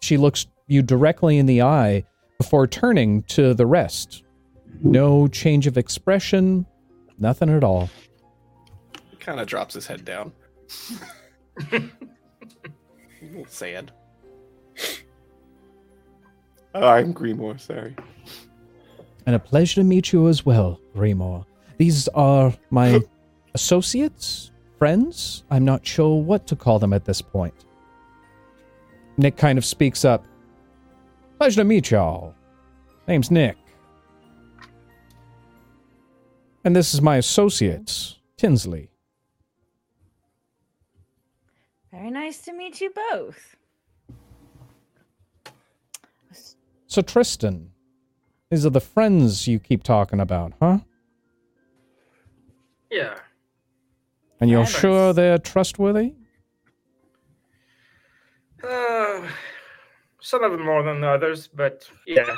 She 0.01 0.17
looks 0.17 0.47
you 0.69 0.83
directly 0.83 1.39
in 1.39 1.47
the 1.47 1.63
eye 1.63 2.05
before 2.39 2.67
turning 2.67 3.23
to 3.25 3.53
the 3.53 3.67
rest. 3.67 4.23
No 4.81 5.27
change 5.29 5.67
of 5.67 5.77
expression, 5.77 6.65
nothing 7.19 7.51
at 7.51 7.65
all. 7.65 7.91
He 9.11 9.17
kind 9.17 9.41
of 9.41 9.47
drops 9.47 9.75
his 9.75 9.87
head 9.87 10.05
down. 10.05 10.33
A 11.73 11.83
little 13.23 13.47
sad. 13.47 13.91
Oh, 16.75 16.87
I'm 16.87 17.13
Grimoire, 17.13 17.59
sorry. 17.59 17.97
And 19.27 19.35
a 19.35 19.39
pleasure 19.39 19.81
to 19.81 19.85
meet 19.85 20.13
you 20.13 20.29
as 20.29 20.47
well, 20.47 20.81
Grimoire. 20.95 21.45
These 21.77 22.07
are 22.09 22.55
my 22.71 23.01
associates, 23.55 24.53
friends. 24.79 25.43
I'm 25.51 25.65
not 25.65 25.85
sure 25.85 26.23
what 26.23 26.47
to 26.47 26.57
call 26.57 26.79
them 26.79 26.93
at 26.93 27.05
this 27.05 27.21
point. 27.21 27.55
Nick 29.17 29.37
kind 29.37 29.59
of 29.59 29.65
speaks 29.65 30.05
up. 30.05 30.25
Pleasure 31.39 31.61
to 31.61 31.65
meet 31.65 31.93
y'all. 31.93 32.35
Name's 33.07 33.31
Nick. 33.31 33.57
And 36.65 36.75
this 36.75 36.93
is 36.93 37.01
my 37.01 37.17
associate, 37.17 38.17
Tinsley. 38.37 38.91
Very 41.93 42.11
nice 42.11 42.39
to 42.43 42.53
meet 42.53 42.81
you 42.81 42.91
both. 43.11 43.57
So, 46.89 47.03
Tristan, 47.03 47.71
these 48.51 48.67
are 48.67 48.71
the 48.71 48.81
friends 48.81 49.47
you 49.47 49.61
keep 49.61 49.85
talking 49.85 50.19
about, 50.21 50.55
huh? 50.61 50.79
Yeah. 52.91 53.15
And 54.41 54.51
you're 54.51 54.65
Friends. 54.65 54.81
sure 54.81 55.13
they're 55.13 55.39
trustworthy? 55.39 56.15
Uh, 58.63 59.29
some 60.29 60.45
of 60.45 60.53
them 60.53 60.65
more 60.65 60.83
than 60.83 61.03
others, 61.03 61.49
but 61.49 61.89
yeah. 62.07 62.37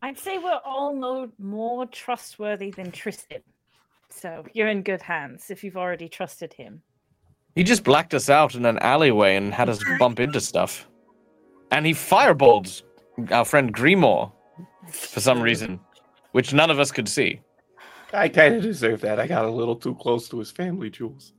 I'd 0.00 0.18
say 0.18 0.38
we're 0.38 0.60
all 0.64 0.94
mo- 0.94 1.30
more 1.38 1.84
trustworthy 1.86 2.70
than 2.70 2.90
Tristan. 2.90 3.42
So 4.08 4.46
you're 4.54 4.68
in 4.68 4.82
good 4.82 5.02
hands 5.02 5.50
if 5.50 5.62
you've 5.62 5.76
already 5.76 6.08
trusted 6.08 6.54
him. 6.54 6.80
He 7.54 7.64
just 7.64 7.84
blacked 7.84 8.14
us 8.14 8.30
out 8.30 8.54
in 8.54 8.64
an 8.64 8.78
alleyway 8.78 9.36
and 9.36 9.52
had 9.52 9.68
us 9.68 9.78
bump 9.98 10.20
into 10.20 10.40
stuff. 10.40 10.88
And 11.70 11.84
he 11.84 11.92
fireballed 11.92 12.82
our 13.30 13.44
friend 13.44 13.74
Grimoire 13.74 14.32
for 14.90 15.20
some 15.20 15.42
reason, 15.42 15.78
which 16.32 16.54
none 16.54 16.70
of 16.70 16.80
us 16.80 16.90
could 16.92 17.08
see. 17.08 17.40
I 18.14 18.28
kind 18.28 18.54
of 18.54 18.62
deserve 18.62 19.02
that. 19.02 19.20
I 19.20 19.26
got 19.26 19.44
a 19.44 19.50
little 19.50 19.76
too 19.76 19.96
close 19.96 20.28
to 20.30 20.38
his 20.38 20.50
family 20.50 20.88
jewels. 20.88 21.34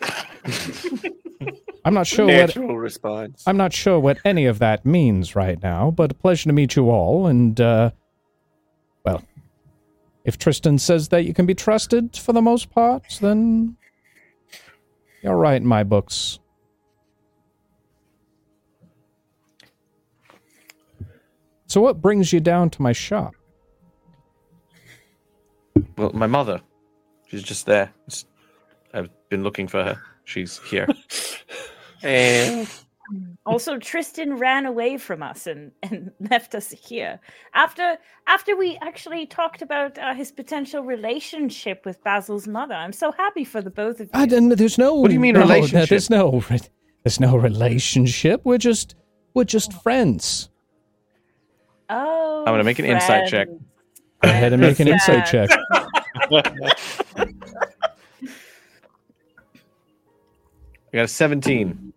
I'm 1.84 1.94
not 1.94 2.06
sure 2.06 2.26
what 2.26 2.56
response. 2.56 3.42
I'm 3.46 3.56
not 3.56 3.72
sure 3.72 3.98
what 3.98 4.18
any 4.24 4.46
of 4.46 4.58
that 4.60 4.86
means 4.86 5.34
right 5.34 5.60
now, 5.62 5.90
but 5.90 6.12
a 6.12 6.14
pleasure 6.14 6.48
to 6.48 6.52
meet 6.52 6.76
you 6.76 6.90
all. 6.90 7.26
And, 7.26 7.60
uh, 7.60 7.90
well, 9.04 9.22
if 10.24 10.38
Tristan 10.38 10.78
says 10.78 11.08
that 11.08 11.24
you 11.24 11.34
can 11.34 11.44
be 11.46 11.54
trusted 11.54 12.16
for 12.16 12.32
the 12.32 12.42
most 12.42 12.70
part, 12.70 13.18
then 13.20 13.76
you're 15.22 15.36
right 15.36 15.60
in 15.60 15.66
my 15.66 15.82
books. 15.82 16.38
So, 21.66 21.80
what 21.80 22.00
brings 22.00 22.32
you 22.32 22.40
down 22.40 22.70
to 22.70 22.82
my 22.82 22.92
shop? 22.92 23.32
Well, 25.96 26.12
my 26.12 26.26
mother, 26.26 26.60
she's 27.28 27.42
just 27.42 27.66
there. 27.66 27.92
It's- 28.06 28.26
I've 28.94 29.08
been 29.30 29.42
looking 29.42 29.68
for 29.68 29.82
her. 29.82 30.02
She's 30.24 30.58
here. 30.64 30.86
And 32.02 32.68
Also, 33.44 33.78
Tristan 33.78 34.36
ran 34.36 34.64
away 34.66 34.96
from 34.96 35.22
us 35.22 35.46
and, 35.46 35.72
and 35.82 36.12
left 36.30 36.54
us 36.54 36.70
here 36.70 37.18
after 37.54 37.98
after 38.26 38.56
we 38.56 38.78
actually 38.80 39.26
talked 39.26 39.62
about 39.62 39.98
uh, 39.98 40.14
his 40.14 40.30
potential 40.30 40.82
relationship 40.82 41.84
with 41.84 42.02
Basil's 42.04 42.46
mother. 42.46 42.74
I'm 42.74 42.92
so 42.92 43.12
happy 43.12 43.44
for 43.44 43.60
the 43.60 43.70
both 43.70 44.00
of 44.00 44.06
you. 44.06 44.10
I 44.14 44.26
didn't, 44.26 44.50
there's 44.50 44.78
no. 44.78 44.94
What 44.94 45.08
do 45.08 45.14
you 45.14 45.20
mean 45.20 45.34
no, 45.34 45.40
relationship? 45.40 45.88
There's 45.88 46.10
no. 46.10 46.42
There's 47.02 47.20
no 47.20 47.36
relationship. 47.36 48.42
We're 48.44 48.58
just. 48.58 48.94
We're 49.34 49.44
just 49.44 49.72
friends. 49.82 50.50
oh, 51.88 52.44
I'm 52.46 52.52
gonna 52.52 52.64
make 52.64 52.78
an 52.78 52.84
insight 52.84 53.28
check. 53.28 53.48
friends. 53.48 53.62
Go 54.22 54.28
ahead 54.30 54.52
and 54.52 54.62
make 54.62 54.78
an 54.78 54.88
insight 54.88 55.26
check. 55.26 55.50
I 60.92 60.96
got 60.96 61.04
a 61.04 61.08
17. 61.08 61.91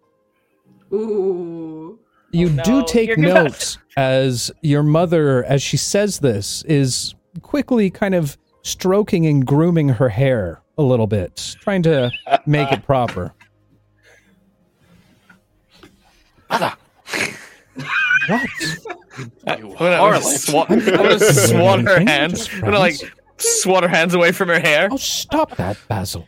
Ooh. 0.94 2.00
You 2.32 2.50
Oh, 2.60 2.64
do 2.64 2.86
take 2.86 3.08
You're 3.08 3.16
good. 3.18 3.34
note 3.34 3.78
as 3.96 4.52
your 4.62 4.84
mother, 4.84 5.44
as 5.46 5.62
she 5.62 5.78
says 5.78 6.20
this, 6.20 6.64
is 6.64 7.16
quickly 7.42 7.90
kind 7.90 8.14
of 8.14 8.38
stroking 8.62 9.26
and 9.26 9.46
grooming 9.46 9.90
her 9.90 10.10
hair 10.10 10.62
a 10.78 10.84
little 10.84 11.08
bit, 11.08 11.56
trying 11.62 11.82
to 11.84 12.12
make 12.46 12.72
it 12.72 12.84
proper. 12.84 13.34
Mother! 16.50 16.74
What? 18.28 18.50
I'm 19.48 19.62
gonna, 19.76 19.96
I'm 19.96 20.22
swat, 20.22 20.70
I'm 20.72 20.84
gonna 20.86 21.20
swat 21.20 21.82
her 21.82 22.00
hands. 22.02 22.50
I'm 22.54 22.62
gonna 22.62 22.80
like 22.80 22.96
swat 23.38 23.84
her 23.84 23.90
hands 23.90 24.14
away 24.14 24.32
from 24.32 24.50
her 24.50 24.60
hair. 24.60 24.90
Oh, 24.92 24.98
stop 24.98 25.56
that, 25.58 25.78
Basil. 25.88 26.28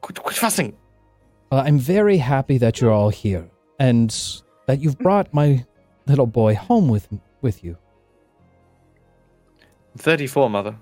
Quit, 0.00 0.22
quit 0.22 0.36
fussing. 0.36 0.76
Uh, 1.50 1.62
I'm 1.66 1.78
very 1.78 2.18
happy 2.18 2.58
that 2.58 2.80
you're 2.80 2.92
all 2.92 3.08
here 3.10 3.50
and 3.78 4.10
that 4.66 4.80
you've 4.80 4.98
brought 4.98 5.34
my 5.34 5.64
little 6.06 6.26
boy 6.26 6.54
home 6.54 6.88
with 6.88 7.08
with 7.42 7.64
you. 7.64 7.76
I'm 9.92 9.98
34, 9.98 10.50
mother. 10.50 10.76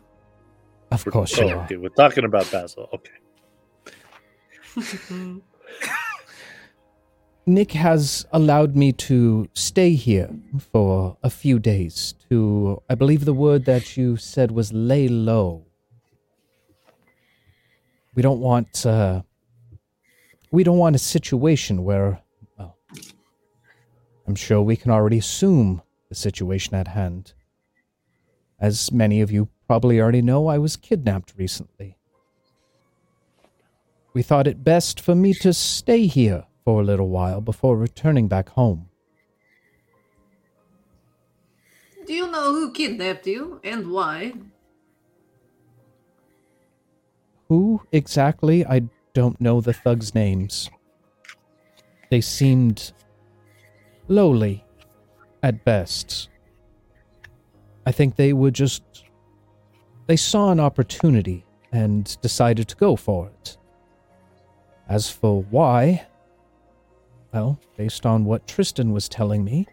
Of 0.91 1.05
course 1.07 1.39
you 1.39 1.49
are. 1.49 1.67
we're 1.71 1.89
talking 1.91 2.25
about 2.25 2.51
Basil. 2.51 2.89
Okay. 2.93 3.13
Nick 7.47 7.73
has 7.73 8.27
allowed 8.33 8.77
me 8.77 8.93
to 8.93 9.49
stay 9.55 9.95
here 9.95 10.29
for 10.73 11.17
a 11.23 11.31
few 11.31 11.59
days 11.59 12.15
to, 12.29 12.83
I 12.91 12.95
believe 12.95 13.25
the 13.25 13.33
word 13.33 13.65
that 13.65 13.97
you 13.97 14.19
said 14.19 14.51
was 14.51 14.73
lay 14.73 15.09
low. 15.09 15.65
We 18.15 18.21
don't 18.23 18.41
want, 18.41 18.85
uh, 18.85 19.23
we 20.51 20.65
don't 20.65 20.79
want 20.79 20.97
a 20.97 20.99
situation 20.99 21.85
where, 21.85 22.21
well, 22.59 22.77
I'm 24.27 24.35
sure 24.35 24.63
we 24.63 24.77
can 24.77 24.91
already 24.91 25.19
assume 25.19 25.83
the 26.09 26.15
situation 26.15 26.75
at 26.75 26.89
hand. 26.89 27.35
As 28.59 28.91
many 28.91 29.21
of 29.21 29.31
you 29.31 29.49
probably 29.67 30.01
already 30.01 30.23
know, 30.23 30.47
I 30.47 30.59
was 30.59 30.77
kidnapped 30.77 31.35
recently. 31.37 31.97
We 34.15 34.23
thought 34.23 34.47
it 34.47 34.65
best 34.65 35.01
for 35.01 35.15
me 35.15 35.35
to 35.35 35.53
stay 35.53 36.07
here 36.07 36.45
for 36.65 36.81
a 36.81 36.85
little 36.85 37.09
while 37.09 37.41
before 37.41 37.77
returning 37.77 38.27
back 38.27 38.49
home. 38.49 38.89
Do 42.07 42.15
you 42.15 42.31
know 42.31 42.53
who 42.55 42.73
kidnapped 42.73 43.27
you 43.27 43.61
and 43.63 43.91
why? 43.91 44.33
Who 47.49 47.83
exactly? 47.93 48.65
I 48.67 48.83
don't 49.19 49.41
know 49.41 49.61
the 49.61 49.73
thugs' 49.73 50.15
names. 50.15 50.71
They 52.09 52.21
seemed 52.21 52.93
lowly 54.07 54.65
at 55.43 55.65
best. 55.65 56.29
I 57.85 57.91
think 57.91 58.15
they 58.15 58.33
were 58.33 58.53
just. 58.53 58.85
They 60.07 60.15
saw 60.15 60.53
an 60.53 60.61
opportunity 60.61 61.45
and 61.73 62.17
decided 62.21 62.69
to 62.69 62.77
go 62.77 62.95
for 62.95 63.27
it. 63.27 63.57
As 64.89 65.11
for 65.11 65.43
why, 65.51 66.07
well, 67.35 67.59
based 67.77 68.07
on 68.07 68.25
what 68.25 68.47
Tristan 68.47 68.93
was 68.93 69.09
telling 69.09 69.43
me, 69.43 69.67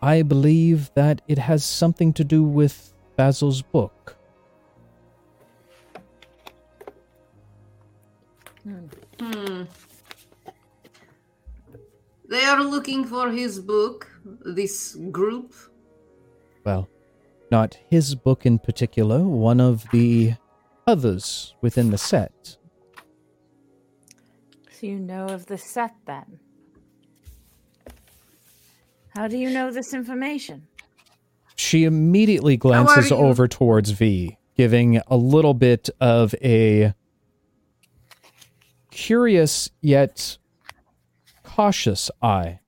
I 0.00 0.22
believe 0.22 0.92
that 0.94 1.20
it 1.26 1.38
has 1.38 1.64
something 1.64 2.12
to 2.12 2.22
do 2.22 2.44
with 2.44 2.94
Basil's 3.16 3.60
book. 3.60 4.13
They 12.34 12.46
are 12.46 12.64
looking 12.64 13.04
for 13.04 13.30
his 13.30 13.60
book, 13.60 14.10
this 14.44 14.96
group. 15.12 15.54
well, 16.64 16.88
not 17.48 17.78
his 17.88 18.16
book 18.16 18.44
in 18.44 18.58
particular, 18.58 19.22
one 19.22 19.60
of 19.60 19.84
the 19.92 20.34
others 20.84 21.54
within 21.60 21.92
the 21.92 21.96
set. 21.96 22.56
So 24.72 24.88
you 24.88 24.98
know 24.98 25.26
of 25.26 25.46
the 25.46 25.56
set 25.56 25.94
then? 26.06 26.40
How 29.14 29.28
do 29.28 29.38
you 29.38 29.50
know 29.50 29.70
this 29.70 29.94
information? 29.94 30.66
She 31.54 31.84
immediately 31.84 32.56
glances 32.56 33.12
over 33.12 33.46
towards 33.46 33.90
V, 33.92 34.38
giving 34.56 35.00
a 35.06 35.16
little 35.16 35.54
bit 35.54 35.88
of 36.00 36.34
a 36.42 36.94
curious 38.90 39.70
yet 39.80 40.38
cautious 41.54 42.10
eye. 42.20 42.58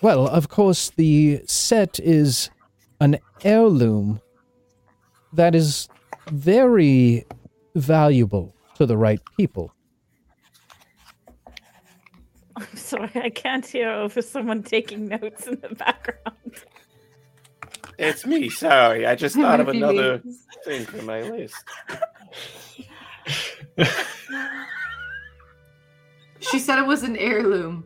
Well, 0.00 0.28
of 0.28 0.48
course, 0.48 0.90
the 0.90 1.42
set 1.46 1.98
is 1.98 2.50
an 3.00 3.18
heirloom 3.42 4.20
that 5.32 5.56
is 5.56 5.88
very 6.28 7.26
valuable 7.74 8.54
to 8.76 8.86
the 8.86 8.96
right 8.96 9.20
people. 9.36 9.74
I'm 12.54 12.76
sorry, 12.76 13.10
I 13.16 13.30
can't 13.30 13.66
hear 13.66 13.90
over 13.90 14.22
someone 14.22 14.62
taking 14.62 15.08
notes 15.08 15.48
in 15.48 15.58
the 15.60 15.74
background. 15.74 16.64
it's 17.98 18.24
me. 18.24 18.50
Sorry, 18.50 19.04
I 19.04 19.16
just 19.16 19.34
thought 19.34 19.58
of 19.58 19.66
another 19.76 20.22
thing 20.64 20.86
for 20.86 21.02
my 21.02 21.22
list. 21.22 21.56
She 26.50 26.58
said 26.58 26.78
it 26.78 26.86
was 26.86 27.04
an 27.04 27.16
heirloom. 27.16 27.84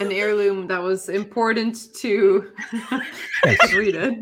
An 0.00 0.10
heirloom 0.10 0.66
that 0.66 0.82
was 0.82 1.08
important 1.08 1.94
to 1.96 2.52
read 3.72 3.94
it. 3.94 4.18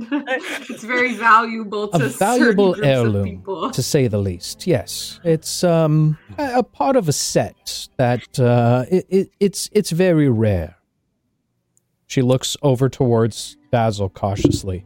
It's 0.68 0.84
very 0.84 1.14
valuable 1.14 1.90
a 1.94 1.98
to 1.98 2.08
valuable 2.08 2.74
certain 2.74 2.74
groups 2.74 2.78
of 2.78 2.84
heirloom, 2.84 3.24
people. 3.24 3.70
to 3.70 3.82
say 3.82 4.08
the 4.08 4.18
least. 4.18 4.66
Yes, 4.66 5.20
it's 5.24 5.64
um 5.64 6.18
a, 6.38 6.58
a 6.58 6.62
part 6.62 6.96
of 6.96 7.08
a 7.08 7.12
set 7.12 7.88
that 7.96 8.38
uh, 8.38 8.84
it, 8.90 9.06
it, 9.08 9.30
it's 9.40 9.70
it's 9.72 9.90
very 9.90 10.28
rare. 10.28 10.76
She 12.06 12.20
looks 12.20 12.58
over 12.62 12.90
towards 12.90 13.56
Basil 13.70 14.10
cautiously. 14.10 14.84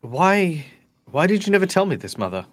Why? 0.00 0.64
Why 1.10 1.26
did 1.26 1.46
you 1.46 1.52
never 1.52 1.66
tell 1.66 1.86
me 1.86 1.96
this, 1.96 2.16
mother? 2.16 2.46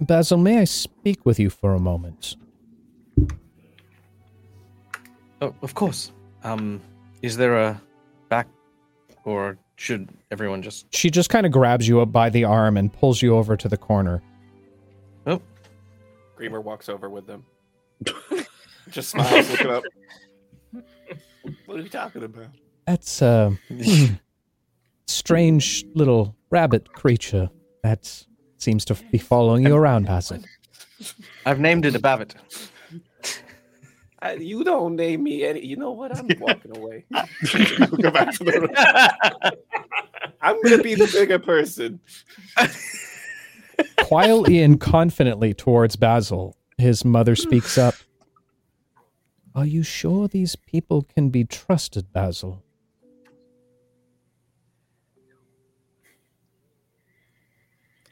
Basil, 0.00 0.36
may 0.36 0.58
I 0.58 0.64
speak 0.64 1.24
with 1.24 1.40
you 1.40 1.48
for 1.48 1.74
a 1.74 1.78
moment? 1.78 2.36
Oh, 5.40 5.54
of 5.62 5.74
course. 5.74 6.12
Um, 6.42 6.80
is 7.22 7.36
there 7.36 7.56
a 7.56 7.80
back, 8.28 8.46
or 9.24 9.56
should 9.76 10.10
everyone 10.30 10.62
just? 10.62 10.94
She 10.94 11.10
just 11.10 11.30
kind 11.30 11.46
of 11.46 11.52
grabs 11.52 11.88
you 11.88 12.00
up 12.00 12.12
by 12.12 12.28
the 12.28 12.44
arm 12.44 12.76
and 12.76 12.92
pulls 12.92 13.22
you 13.22 13.36
over 13.36 13.56
to 13.56 13.68
the 13.68 13.76
corner. 13.76 14.22
Oh, 15.26 15.40
Grimoire 16.38 16.62
walks 16.62 16.88
over 16.88 17.08
with 17.08 17.26
them. 17.26 17.44
Just 18.90 19.10
smiles, 19.10 19.50
looking 19.50 19.70
up. 19.70 19.82
What 21.64 21.78
are 21.78 21.82
you 21.82 21.88
talking 21.88 22.22
about? 22.22 22.46
That's 22.86 23.20
a 23.20 23.58
strange 25.06 25.84
little 25.94 26.36
rabbit 26.50 26.92
creature 26.92 27.48
that 27.82 28.24
seems 28.58 28.84
to 28.86 28.94
be 29.10 29.18
following 29.18 29.66
you 29.66 29.74
around, 29.74 30.06
Basil. 30.06 30.42
I've 31.44 31.60
named 31.60 31.84
it 31.84 31.94
a 31.94 31.98
Babbit. 31.98 32.34
I, 34.20 34.32
you 34.32 34.64
don't 34.64 34.96
name 34.96 35.22
me 35.22 35.44
any. 35.44 35.64
You 35.64 35.76
know 35.76 35.92
what? 35.92 36.16
I'm 36.16 36.28
walking 36.40 36.76
away. 36.76 37.04
Go 37.10 38.10
back 38.10 38.32
to 38.34 38.44
the 38.44 38.60
room. 38.60 39.52
I'm 40.40 40.60
gonna 40.62 40.82
be 40.82 40.94
the 40.94 41.06
bigger 41.12 41.38
person. 41.38 42.00
Quietly 43.98 44.62
and 44.62 44.80
confidently 44.80 45.52
towards 45.52 45.96
Basil, 45.96 46.56
his 46.78 47.04
mother 47.04 47.36
speaks 47.36 47.76
up. 47.76 47.94
Are 49.54 49.66
you 49.66 49.82
sure 49.82 50.28
these 50.28 50.56
people 50.56 51.02
can 51.02 51.28
be 51.28 51.44
trusted, 51.44 52.12
Basil? 52.12 52.62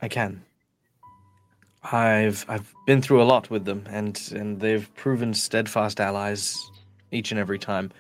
I 0.05 0.09
can. 0.09 0.45
I've 1.83 2.45
I've 2.47 2.75
been 2.87 3.01
through 3.01 3.23
a 3.23 3.25
lot 3.35 3.49
with 3.49 3.65
them, 3.65 3.85
and 3.89 4.21
and 4.37 4.61
they've 4.61 4.87
proven 4.97 5.33
steadfast 5.33 5.99
allies 5.99 6.59
each 7.11 7.31
and 7.31 7.41
every 7.41 7.59
time. 7.59 7.91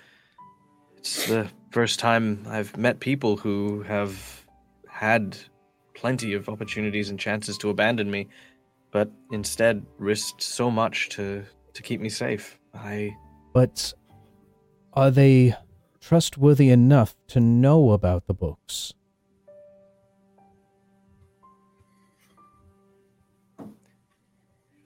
It's 0.98 1.26
the 1.26 1.48
first 1.70 1.98
time 1.98 2.44
I've 2.46 2.76
met 2.76 3.00
people 3.00 3.38
who 3.38 3.82
have 3.84 4.44
had 4.86 5.38
plenty 5.94 6.34
of 6.34 6.50
opportunities 6.50 7.08
and 7.08 7.18
chances 7.18 7.56
to 7.58 7.70
abandon 7.70 8.10
me, 8.10 8.28
but 8.90 9.10
instead 9.32 9.86
risked 9.98 10.42
so 10.42 10.70
much 10.70 11.08
to 11.10 11.42
to 11.72 11.82
keep 11.82 12.02
me 12.02 12.10
safe. 12.10 12.58
I 12.74 13.16
But 13.54 13.94
are 14.92 15.10
they 15.10 15.54
trustworthy 16.00 16.68
enough 16.68 17.16
to 17.28 17.40
know 17.40 17.92
about 17.92 18.26
the 18.26 18.34
books? 18.34 18.92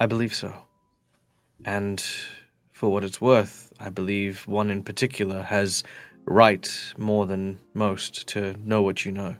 I 0.00 0.06
believe 0.06 0.34
so. 0.34 0.52
And 1.64 2.02
for 2.72 2.90
what 2.90 3.04
it's 3.04 3.20
worth, 3.20 3.72
I 3.80 3.90
believe 3.90 4.46
one 4.46 4.70
in 4.70 4.82
particular 4.82 5.42
has 5.42 5.82
right 6.24 6.70
more 6.96 7.26
than 7.26 7.58
most 7.74 8.26
to 8.28 8.54
know 8.64 8.82
what 8.82 9.04
you 9.04 9.12
know. 9.12 9.36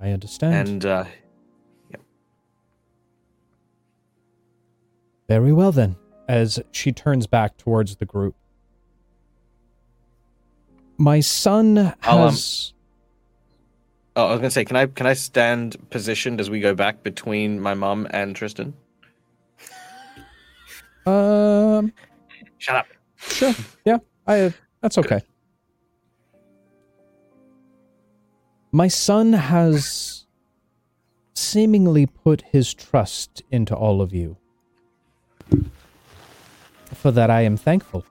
I 0.00 0.10
understand. 0.10 0.68
And 0.68 0.86
uh, 0.86 1.04
Very 5.30 5.52
well 5.52 5.70
then, 5.70 5.94
as 6.26 6.58
she 6.72 6.90
turns 6.90 7.28
back 7.28 7.56
towards 7.56 7.94
the 7.94 8.04
group. 8.04 8.34
My 10.98 11.20
son 11.20 11.78
um, 11.78 11.94
has. 12.00 12.72
Oh, 14.20 14.28
I 14.28 14.30
was 14.32 14.40
gonna 14.40 14.50
say, 14.50 14.64
can 14.64 14.76
I 14.76 14.86
can 14.86 15.06
I 15.06 15.14
stand 15.14 15.76
positioned 15.90 16.40
as 16.40 16.50
we 16.50 16.60
go 16.60 16.74
back 16.74 17.02
between 17.02 17.60
my 17.60 17.74
mum 17.74 18.06
and 18.10 18.34
Tristan? 18.36 18.74
Um, 21.06 21.92
Shut 22.58 22.76
up. 22.76 22.86
sure. 23.18 23.54
Yeah, 23.84 23.98
I. 24.26 24.52
That's 24.82 24.98
okay. 24.98 25.22
My 28.72 28.88
son 28.88 29.32
has 29.32 30.26
seemingly 31.34 32.06
put 32.06 32.42
his 32.42 32.72
trust 32.72 33.42
into 33.50 33.74
all 33.74 34.00
of 34.00 34.14
you. 34.14 34.36
For 36.94 37.10
that, 37.10 37.30
I 37.30 37.42
am 37.42 37.56
thankful. 37.56 38.04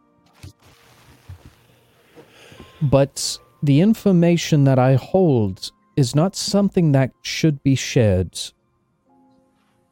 But 2.82 3.39
the 3.62 3.82
information 3.82 4.64
that 4.66 4.80
I 4.80 4.95
hold 4.95 5.72
is 6.00 6.16
not 6.16 6.34
something 6.34 6.93
that 6.93 7.12
should 7.22 7.62
be 7.62 7.76
shared 7.76 8.39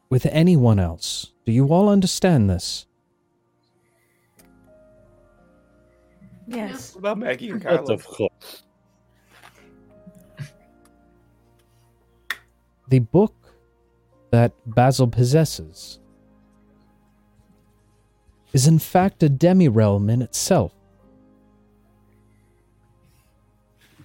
with 0.08 0.24
anyone 0.24 0.78
else. 0.78 1.34
Do 1.44 1.52
you 1.52 1.66
all 1.68 1.90
understand 1.90 2.48
this? 2.48 2.86
Yes. 6.46 6.94
What 6.94 7.00
about 7.00 7.18
Maggie 7.18 7.50
and 7.50 7.62
But 7.62 7.76
Carlo? 7.76 7.92
of 7.94 8.06
course. 8.06 8.62
the 12.88 13.00
book 13.00 13.34
that 14.30 14.52
Basil 14.64 15.08
possesses 15.08 16.00
is 18.54 18.66
in 18.66 18.78
fact 18.78 19.22
a 19.22 19.28
demi 19.28 19.68
realm 19.68 20.08
in 20.08 20.22
itself. 20.22 20.72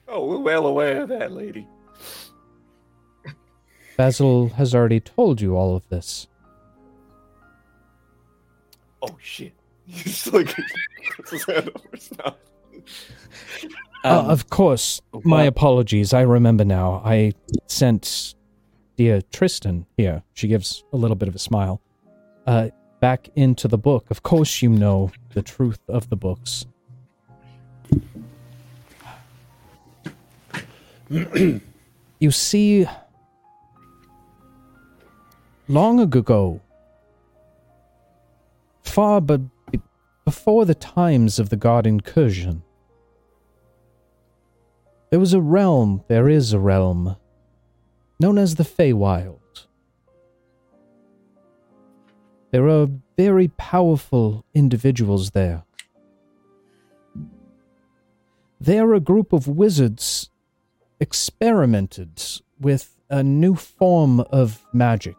Oh, 0.09 0.25
we're 0.27 0.39
well 0.39 0.65
aware 0.65 1.03
of 1.03 1.07
that, 1.07 1.31
lady. 1.31 1.65
Basil 3.97 4.49
has 4.49 4.73
already 4.73 4.99
told 4.99 5.41
you 5.41 5.55
all 5.55 5.75
of 5.75 5.87
this. 5.89 6.27
Oh 9.01 9.17
shit! 9.21 9.53
He's 9.85 10.27
like 10.31 10.55
puts 11.15 11.31
his 11.31 11.45
hand 11.45 11.69
over 11.69 11.87
his 11.91 12.17
mouth. 12.17 12.35
Uh, 14.03 14.19
Um, 14.19 14.29
of 14.29 14.49
course, 14.49 15.01
my 15.23 15.43
apologies. 15.43 16.13
I 16.13 16.21
remember 16.21 16.65
now. 16.65 17.01
I 17.05 17.33
sent 17.67 18.35
dear 18.97 19.21
Tristan 19.31 19.85
here. 19.97 20.23
She 20.33 20.47
gives 20.47 20.83
a 20.91 20.97
little 20.97 21.15
bit 21.15 21.27
of 21.29 21.35
a 21.35 21.39
smile. 21.39 21.81
Uh, 22.45 22.69
back 22.99 23.29
into 23.35 23.67
the 23.67 23.77
book. 23.77 24.09
Of 24.11 24.23
course, 24.23 24.61
you 24.61 24.69
know 24.69 25.11
the 25.33 25.41
truth 25.41 25.79
of 25.87 26.09
the 26.09 26.15
books. 26.17 26.65
you 31.09 32.31
see, 32.31 32.85
long 35.73 35.99
ago, 35.99 36.61
far 38.83 39.19
but 39.19 39.41
before 40.23 40.65
the 40.65 40.75
times 40.75 41.39
of 41.39 41.49
the 41.49 41.57
God 41.57 41.87
incursion, 41.87 42.61
there 45.09 45.19
was 45.19 45.33
a 45.33 45.41
realm, 45.41 46.03
there 46.07 46.29
is 46.29 46.53
a 46.53 46.59
realm, 46.59 47.15
known 48.19 48.37
as 48.37 48.55
the 48.55 48.63
Feywild. 48.63 49.39
There 52.51 52.69
are 52.69 52.87
very 53.17 53.47
powerful 53.47 54.45
individuals 54.53 55.31
there. 55.31 55.63
They 58.61 58.77
are 58.77 58.93
a 58.93 58.99
group 58.99 59.33
of 59.33 59.47
wizards 59.47 60.29
experimented 60.99 62.21
with 62.59 62.95
a 63.09 63.23
new 63.23 63.55
form 63.55 64.19
of 64.19 64.63
magic. 64.71 65.15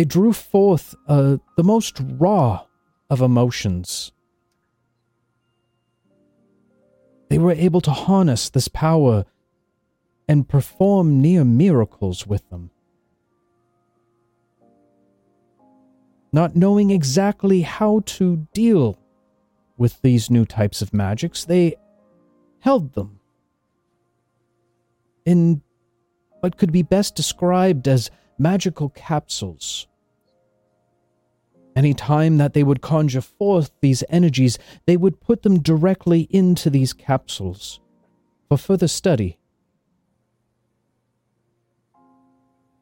They 0.00 0.06
drew 0.06 0.32
forth 0.32 0.94
uh, 1.08 1.36
the 1.58 1.62
most 1.62 2.00
raw 2.00 2.64
of 3.10 3.20
emotions. 3.20 4.12
They 7.28 7.36
were 7.36 7.52
able 7.52 7.82
to 7.82 7.90
harness 7.90 8.48
this 8.48 8.68
power 8.68 9.26
and 10.26 10.48
perform 10.48 11.20
near 11.20 11.44
miracles 11.44 12.26
with 12.26 12.48
them. 12.48 12.70
Not 16.32 16.56
knowing 16.56 16.90
exactly 16.90 17.60
how 17.60 18.00
to 18.16 18.48
deal 18.54 18.98
with 19.76 20.00
these 20.00 20.30
new 20.30 20.46
types 20.46 20.80
of 20.80 20.94
magics, 20.94 21.44
they 21.44 21.74
held 22.60 22.94
them 22.94 23.20
in 25.26 25.60
what 26.40 26.56
could 26.56 26.72
be 26.72 26.82
best 26.82 27.14
described 27.14 27.86
as 27.86 28.10
magical 28.38 28.88
capsules. 28.88 29.86
Any 31.76 31.94
time 31.94 32.38
that 32.38 32.52
they 32.52 32.62
would 32.62 32.80
conjure 32.80 33.20
forth 33.20 33.70
these 33.80 34.02
energies, 34.08 34.58
they 34.86 34.96
would 34.96 35.20
put 35.20 35.42
them 35.42 35.60
directly 35.60 36.22
into 36.30 36.68
these 36.68 36.92
capsules 36.92 37.80
for 38.48 38.58
further 38.58 38.88
study. 38.88 39.38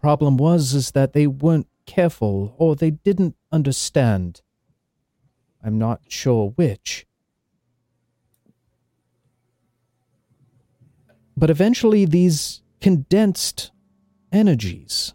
Problem 0.00 0.36
was 0.36 0.74
is 0.74 0.92
that 0.92 1.12
they 1.12 1.26
weren't 1.26 1.66
careful 1.86 2.54
or 2.56 2.76
they 2.76 2.90
didn't 2.90 3.36
understand. 3.52 4.40
I'm 5.62 5.78
not 5.78 6.00
sure 6.08 6.50
which. 6.50 7.06
But 11.36 11.50
eventually 11.50 12.04
these 12.04 12.62
condensed 12.80 13.70
energies 14.32 15.14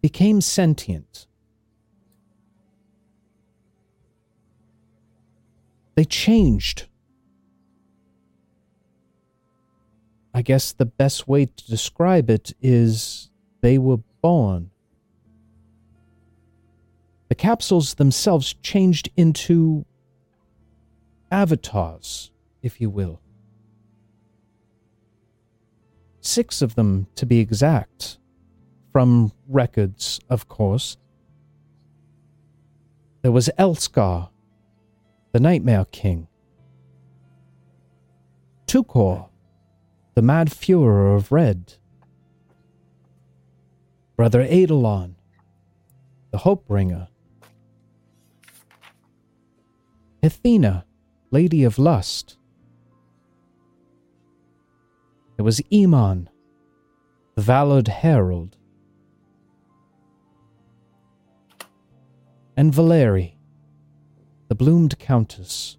became 0.00 0.40
sentient. 0.40 1.26
They 5.94 6.04
changed. 6.04 6.86
I 10.32 10.42
guess 10.42 10.72
the 10.72 10.86
best 10.86 11.28
way 11.28 11.46
to 11.46 11.66
describe 11.66 12.28
it 12.28 12.52
is 12.60 13.30
they 13.60 13.78
were 13.78 13.98
born. 14.20 14.70
The 17.28 17.36
capsules 17.36 17.94
themselves 17.94 18.54
changed 18.62 19.08
into 19.16 19.84
avatars, 21.30 22.32
if 22.62 22.80
you 22.80 22.90
will. 22.90 23.20
Six 26.20 26.62
of 26.62 26.74
them, 26.74 27.06
to 27.16 27.26
be 27.26 27.38
exact, 27.38 28.18
from 28.92 29.32
records, 29.48 30.20
of 30.28 30.48
course. 30.48 30.96
There 33.22 33.32
was 33.32 33.50
Elskar, 33.58 34.30
the 35.34 35.40
Nightmare 35.40 35.84
King. 35.86 36.28
Tukor, 38.68 39.28
the 40.14 40.22
Mad 40.22 40.48
Fuhrer 40.48 41.16
of 41.16 41.32
Red. 41.32 41.74
Brother 44.14 44.42
Eidolon, 44.42 45.16
the 46.30 46.38
Hopebringer. 46.38 47.08
Athena, 50.22 50.84
Lady 51.32 51.64
of 51.64 51.80
Lust. 51.80 52.36
There 55.36 55.44
was 55.44 55.60
Iman, 55.72 56.30
the 57.34 57.42
Valored 57.42 57.88
Herald. 57.88 58.56
And 62.56 62.72
Valeri, 62.72 63.36
the 64.48 64.54
Bloomed 64.54 64.98
Countess. 64.98 65.78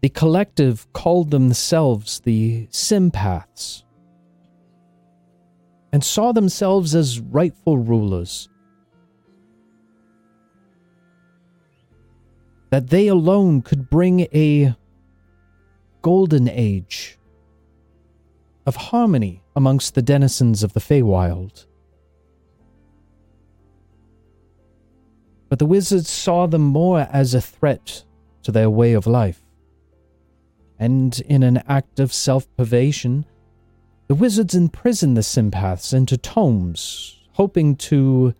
The 0.00 0.08
collective 0.10 0.86
called 0.92 1.30
themselves 1.30 2.20
the 2.20 2.68
Sympaths 2.70 3.82
and 5.92 6.04
saw 6.04 6.32
themselves 6.32 6.94
as 6.94 7.20
rightful 7.20 7.78
rulers. 7.78 8.48
That 12.70 12.90
they 12.90 13.08
alone 13.08 13.62
could 13.62 13.88
bring 13.90 14.20
a 14.32 14.76
golden 16.02 16.48
age 16.48 17.18
of 18.66 18.76
harmony 18.76 19.42
amongst 19.56 19.94
the 19.94 20.02
denizens 20.02 20.62
of 20.62 20.74
the 20.74 20.80
Feywild. 20.80 21.64
But 25.48 25.58
the 25.58 25.66
wizards 25.66 26.10
saw 26.10 26.46
them 26.46 26.62
more 26.62 27.08
as 27.10 27.32
a 27.32 27.40
threat 27.40 28.04
to 28.42 28.52
their 28.52 28.68
way 28.68 28.92
of 28.92 29.06
life. 29.06 29.40
And 30.78 31.18
in 31.20 31.42
an 31.42 31.62
act 31.66 31.98
of 31.98 32.12
self 32.12 32.46
privation, 32.56 33.24
the 34.08 34.14
wizards 34.14 34.54
imprisoned 34.54 35.16
the 35.16 35.22
sympaths 35.22 35.94
into 35.94 36.18
tomes, 36.18 37.22
hoping 37.32 37.76
to 37.76 38.34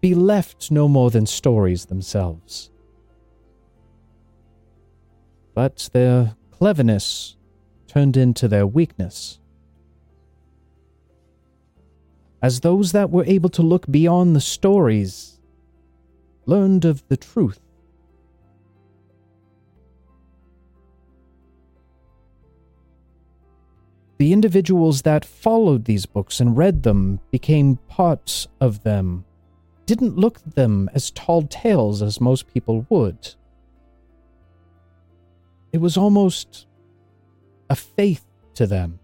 be 0.00 0.14
left 0.14 0.70
no 0.70 0.86
more 0.86 1.10
than 1.10 1.26
stories 1.26 1.86
themselves. 1.86 2.70
But 5.54 5.88
their 5.92 6.36
cleverness 6.50 7.36
turned 7.90 8.16
into 8.16 8.46
their 8.46 8.66
weakness. 8.66 9.40
As 12.40 12.60
those 12.60 12.92
that 12.92 13.10
were 13.10 13.24
able 13.24 13.48
to 13.50 13.62
look 13.62 13.90
beyond 13.90 14.36
the 14.36 14.40
stories 14.40 15.40
learned 16.46 16.84
of 16.84 17.02
the 17.08 17.16
truth, 17.16 17.58
The 24.18 24.34
individuals 24.34 25.00
that 25.02 25.24
followed 25.24 25.86
these 25.86 26.04
books 26.04 26.40
and 26.40 26.54
read 26.54 26.82
them 26.82 27.20
became 27.30 27.76
parts 27.88 28.46
of 28.60 28.82
them, 28.82 29.24
didn't 29.86 30.18
look 30.18 30.36
at 30.46 30.56
them 30.56 30.90
as 30.92 31.10
tall 31.10 31.44
tales 31.44 32.02
as 32.02 32.20
most 32.20 32.46
people 32.52 32.84
would. 32.90 33.34
It 35.72 35.78
was 35.78 35.96
almost 35.96 36.66
a 37.70 37.76
faith 37.76 38.26
to 38.54 38.66
them. 38.66 38.98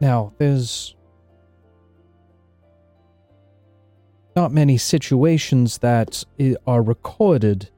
Now, 0.00 0.32
there's 0.38 0.94
not 4.34 4.52
many 4.52 4.78
situations 4.78 5.78
that 5.78 6.24
are 6.66 6.80
recorded 6.80 7.68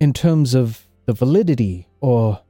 in 0.00 0.12
terms 0.12 0.54
of 0.54 0.86
the 1.06 1.14
validity 1.14 1.88
or 2.00 2.42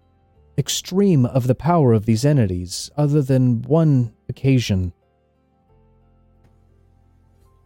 extreme 0.58 1.26
of 1.26 1.46
the 1.46 1.54
power 1.54 1.92
of 1.92 2.06
these 2.06 2.24
entities, 2.24 2.90
other 2.96 3.22
than 3.22 3.62
one 3.62 4.12
occasion. 4.28 4.92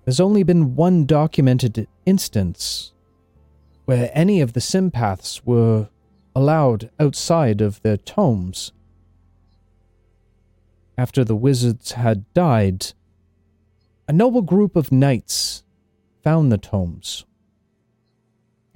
There's 0.04 0.20
only 0.20 0.42
been 0.42 0.74
one 0.74 1.06
documented 1.06 1.86
instance 2.04 2.92
where 3.90 4.08
any 4.14 4.40
of 4.40 4.52
the 4.52 4.60
sympaths 4.60 5.44
were 5.44 5.88
allowed 6.36 6.88
outside 7.00 7.60
of 7.60 7.82
their 7.82 7.96
tomes. 7.96 8.70
After 10.96 11.24
the 11.24 11.34
wizards 11.34 11.90
had 11.90 12.32
died, 12.32 12.92
a 14.06 14.12
noble 14.12 14.42
group 14.42 14.76
of 14.76 14.92
knights 14.92 15.64
found 16.22 16.52
the 16.52 16.56
tomes 16.56 17.24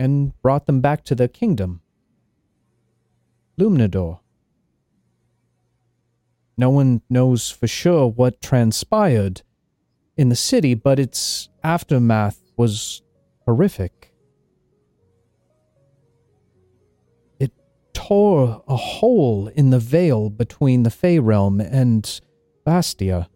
and 0.01 0.33
brought 0.43 0.67
them 0.67 0.81
back 0.81 1.05
to 1.05 1.15
their 1.15 1.29
kingdom. 1.29 1.81
Lumnador. 3.57 4.19
No 6.57 6.71
one 6.71 7.03
knows 7.09 7.53
for 7.53 7.69
sure 7.69 8.09
what 8.09 8.41
transpired 8.41 9.43
in 10.17 10.29
the 10.29 10.35
city, 10.35 10.75
but 10.75 10.99
its 10.99 11.51
aftermath 11.63 12.41
was 12.57 13.03
horrific. 13.45 14.11
Tore 17.95 18.63
a 18.69 18.77
hole 18.77 19.49
in 19.49 19.71
the 19.71 19.79
veil 19.79 20.29
between 20.29 20.83
the 20.83 20.91
Fey 20.91 21.19
realm 21.19 21.61
and 21.61 22.21
Bastia 22.65 23.29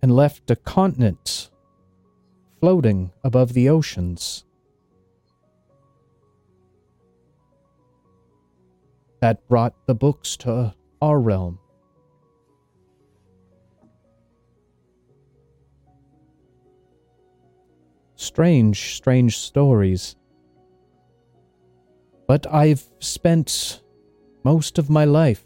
and 0.00 0.16
left 0.16 0.50
a 0.50 0.56
continent 0.56 1.50
floating 2.60 3.12
above 3.22 3.52
the 3.52 3.68
oceans. 3.68 4.44
That 9.20 9.46
brought 9.48 9.74
the 9.86 9.94
books 9.94 10.36
to 10.38 10.74
our 11.00 11.20
realm. 11.20 11.58
Strange, 18.16 18.94
strange 18.94 19.36
stories. 19.36 20.16
But 22.32 22.46
I've 22.50 22.88
spent 22.98 23.82
most 24.42 24.78
of 24.78 24.88
my 24.88 25.04
life 25.04 25.44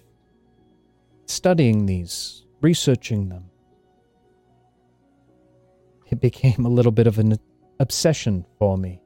studying 1.24 1.84
these, 1.84 2.44
researching 2.60 3.28
them 3.28 3.50
it 6.06 6.20
became 6.28 6.64
a 6.64 6.68
little 6.68 6.92
bit 6.92 7.08
of 7.08 7.18
an 7.18 7.40
obsession 7.80 8.46
for 8.56 8.78
me. 8.78 9.02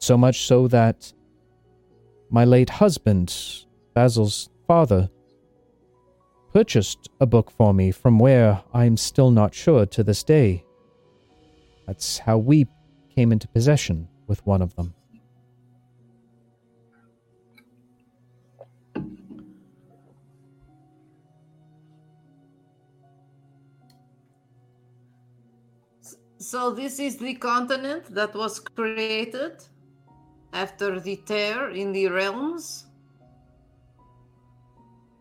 So 0.00 0.18
much 0.18 0.42
so 0.42 0.68
that 0.68 1.14
my 2.28 2.44
late 2.44 2.68
husband, 2.68 3.34
Basil's 3.94 4.50
father, 4.66 5.08
purchased 6.52 7.08
a 7.20 7.26
book 7.26 7.50
for 7.50 7.72
me 7.72 7.90
from 7.90 8.18
where 8.18 8.62
I'm 8.74 8.98
still 8.98 9.30
not 9.30 9.54
sure 9.54 9.86
to 9.86 10.04
this 10.04 10.22
day. 10.22 10.66
That's 11.86 12.18
how 12.18 12.36
we 12.36 12.66
came 13.14 13.32
into 13.32 13.48
possession 13.48 14.08
with 14.26 14.44
one 14.44 14.60
of 14.60 14.76
them. 14.76 14.92
So 26.54 26.70
this 26.70 27.00
is 27.00 27.16
the 27.16 27.34
continent 27.34 28.14
that 28.14 28.32
was 28.32 28.60
created 28.60 29.54
after 30.52 31.00
the 31.00 31.16
tear 31.26 31.70
in 31.70 31.90
the 31.90 32.06
realms? 32.06 32.86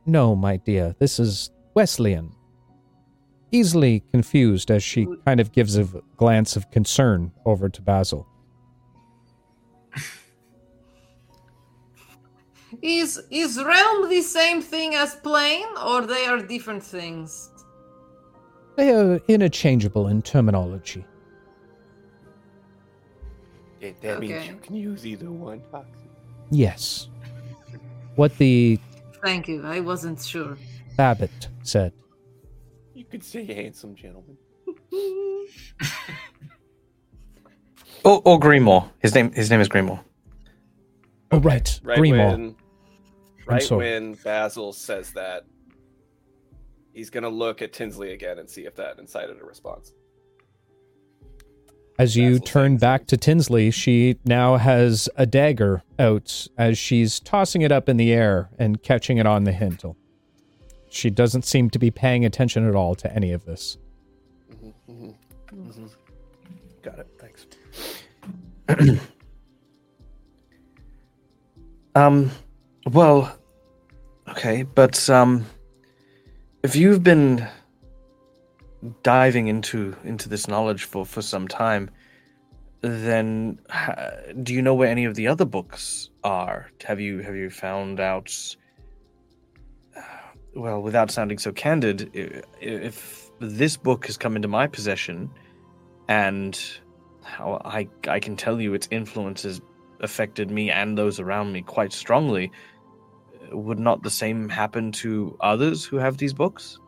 No, 0.05 0.35
my 0.35 0.57
dear, 0.57 0.93
this 0.99 1.19
is 1.19 1.49
Wesleyan. 1.73 2.29
easily 3.51 4.03
confused 4.11 4.69
as 4.69 4.83
she 4.83 5.07
kind 5.25 5.39
of 5.39 5.51
gives 5.51 5.75
a 5.75 5.85
glance 6.17 6.55
of 6.55 6.69
concern 6.69 7.31
over 7.47 7.67
to 7.67 7.81
Basil. 7.81 8.27
Is 12.83 13.19
is 13.31 13.57
realm 13.57 14.07
the 14.07 14.21
same 14.21 14.61
thing 14.61 14.93
as 14.93 15.15
plane, 15.15 15.71
or 15.83 16.05
they 16.05 16.25
are 16.25 16.41
different 16.45 16.83
things? 16.83 17.49
They 18.75 18.93
are 18.93 19.19
interchangeable 19.27 20.07
in 20.09 20.21
terminology. 20.21 21.03
It, 23.83 23.99
that 24.01 24.21
means 24.21 24.47
you 24.47 24.55
can 24.55 24.75
use 24.75 25.05
either 25.05 25.29
one. 25.29 25.61
Foxy. 25.69 25.91
Yes. 26.49 27.09
What 28.15 28.37
the 28.37 28.79
Thank 29.21 29.49
you. 29.49 29.65
I 29.65 29.81
wasn't 29.81 30.21
sure. 30.21 30.57
Babbitt 30.95 31.49
said. 31.63 31.91
You 32.93 33.03
could 33.03 33.23
say 33.23 33.43
handsome 33.45 33.93
gentleman. 33.95 34.37
Or, 38.05 38.21
or 38.25 38.39
Grimoire. 38.39 38.89
His 38.99 39.13
name 39.15 39.33
his 39.33 39.49
name 39.49 39.59
is 39.59 39.67
Grimoire. 39.67 39.99
Oh, 41.31 41.39
right. 41.39 41.79
Right 41.83 41.99
Grimoire. 41.99 42.31
when, 42.31 42.55
right 43.45 43.71
when 43.71 44.13
Basil 44.13 44.71
says 44.71 45.11
that, 45.11 45.43
he's 46.93 47.09
gonna 47.09 47.29
look 47.29 47.61
at 47.61 47.73
Tinsley 47.73 48.13
again 48.13 48.39
and 48.39 48.49
see 48.49 48.65
if 48.65 48.75
that 48.75 48.97
incited 48.99 49.41
a 49.41 49.45
response. 49.45 49.93
As 51.99 52.17
you 52.17 52.39
turn 52.39 52.77
back 52.77 53.05
to 53.07 53.17
Tinsley, 53.17 53.69
she 53.69 54.17
now 54.25 54.57
has 54.57 55.07
a 55.15 55.25
dagger 55.25 55.83
out 55.99 56.47
as 56.57 56.77
she's 56.77 57.19
tossing 57.19 57.61
it 57.61 57.71
up 57.71 57.87
in 57.87 57.97
the 57.97 58.11
air 58.11 58.49
and 58.57 58.81
catching 58.81 59.17
it 59.17 59.27
on 59.27 59.43
the 59.43 59.51
handle. 59.51 59.95
She 60.89 61.09
doesn't 61.09 61.45
seem 61.45 61.69
to 61.69 61.79
be 61.79 61.91
paying 61.91 62.25
attention 62.25 62.67
at 62.67 62.75
all 62.75 62.95
to 62.95 63.13
any 63.13 63.31
of 63.31 63.45
this. 63.45 63.77
Mm-hmm, 64.51 65.09
mm-hmm. 65.55 65.85
Got 66.81 66.99
it. 66.99 67.07
Thanks. 68.67 68.99
Um, 71.95 72.31
well, 72.91 73.37
okay, 74.27 74.63
but 74.63 75.09
um, 75.11 75.45
if 76.63 76.75
you've 76.75 77.03
been 77.03 77.47
diving 79.03 79.47
into 79.47 79.95
into 80.03 80.29
this 80.29 80.47
knowledge 80.47 80.83
for 80.85 81.05
for 81.05 81.21
some 81.21 81.47
time, 81.47 81.89
then 82.81 83.59
ha- 83.69 84.11
do 84.41 84.53
you 84.53 84.61
know 84.61 84.73
where 84.73 84.89
any 84.89 85.05
of 85.05 85.15
the 85.15 85.27
other 85.27 85.45
books 85.45 86.09
are? 86.23 86.69
Have 86.85 86.99
you 86.99 87.19
have 87.19 87.35
you 87.35 87.49
found 87.49 87.99
out? 87.99 88.55
Well, 90.55 90.81
without 90.81 91.09
sounding 91.09 91.39
so 91.39 91.51
candid, 91.51 92.11
i- 92.15 92.41
if 92.61 93.31
this 93.39 93.75
book 93.77 94.05
has 94.05 94.17
come 94.17 94.35
into 94.35 94.47
my 94.47 94.67
possession, 94.67 95.29
and 96.07 96.59
how 97.23 97.61
I 97.65 97.87
I 98.07 98.19
can 98.19 98.35
tell 98.35 98.61
you 98.61 98.73
its 98.73 98.87
influence 98.91 99.43
has 99.43 99.61
affected 100.01 100.51
me 100.51 100.69
and 100.69 100.97
those 100.97 101.19
around 101.19 101.53
me 101.53 101.61
quite 101.61 101.93
strongly. 101.93 102.51
Would 103.51 103.79
not 103.79 104.03
the 104.03 104.09
same 104.09 104.49
happen 104.49 104.91
to 104.93 105.37
others 105.39 105.85
who 105.85 105.97
have 105.97 106.17
these 106.17 106.33
books? 106.33 106.79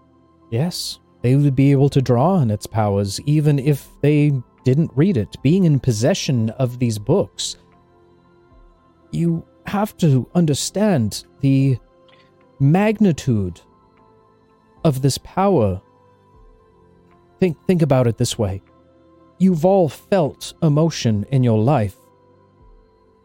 Yes, 0.50 1.00
they 1.26 1.36
would 1.36 1.56
be 1.56 1.72
able 1.72 1.90
to 1.90 2.04
draw 2.04 2.36
on 2.36 2.52
its 2.52 2.68
powers 2.68 3.20
even 3.22 3.58
if 3.58 3.90
they 4.02 4.32
didn't 4.64 4.92
read 4.94 5.18
it. 5.18 5.36
Being 5.42 5.64
in 5.64 5.80
possession 5.80 6.52
of 6.52 6.78
these 6.78 7.00
books, 7.00 7.58
you 9.10 9.44
have 9.66 9.98
to 9.98 10.30
understand 10.36 11.26
the 11.40 11.80
magnitude 12.60 13.60
of 14.84 15.02
this 15.02 15.18
power. 15.18 15.82
Think 17.40 17.58
think 17.66 17.82
about 17.82 18.06
it 18.06 18.20
this 18.20 18.38
way. 18.38 18.62
You've 19.40 19.66
all 19.66 19.90
felt 19.90 20.54
emotion 20.62 21.26
in 21.32 21.44
your 21.44 21.58
life. 21.58 21.96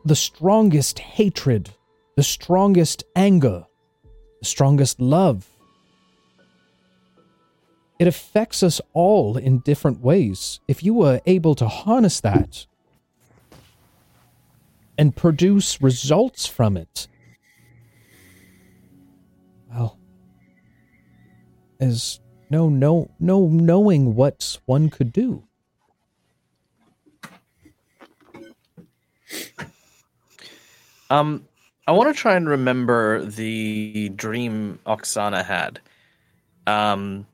The 0.07 0.17
strongest 0.17 1.01
hatred, 1.01 1.69
the 2.17 2.23
strongest 2.23 3.05
anger, 3.15 3.67
the 4.41 4.47
strongest 4.47 5.03
love. 5.03 5.50
It 8.01 8.09
affects 8.09 8.63
us 8.63 8.81
all 8.95 9.37
in 9.37 9.59
different 9.59 10.01
ways. 10.01 10.59
If 10.67 10.83
you 10.83 10.95
were 10.95 11.21
able 11.27 11.55
to 11.57 11.69
harness 11.69 12.19
that 12.21 12.65
and 14.97 15.15
produce 15.15 15.83
results 15.83 16.47
from 16.47 16.79
it, 16.79 17.09
well, 19.71 19.99
there's 21.77 22.21
no 22.49 22.71
no 22.71 23.11
no 23.21 23.47
knowing 23.47 24.15
what 24.15 24.59
one 24.65 24.89
could 24.89 25.13
do. 25.13 25.45
Um, 31.11 31.47
I 31.87 31.93
want 31.93 32.17
to 32.17 32.19
try 32.19 32.35
and 32.37 32.49
remember 32.49 33.27
the 33.27 34.09
dream 34.17 34.79
Oksana 34.87 35.45
had. 35.45 35.81
Um, 36.67 37.27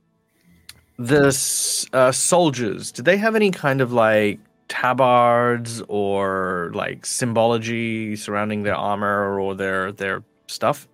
the 0.99 1.89
uh, 1.93 2.13
soldiers, 2.13 2.93
did 2.93 3.05
they 3.05 3.17
have 3.17 3.35
any 3.37 3.51
kind 3.51 3.81
of 3.81 3.93
like 3.93 4.39
tabards 4.69 5.83
or 5.89 6.71
like 6.75 7.07
symbology 7.07 8.17
surrounding 8.17 8.63
their 8.63 8.75
armor 8.75 9.39
or 9.39 9.55
their 9.55 9.93
their 9.93 10.23
stuff? 10.47 10.89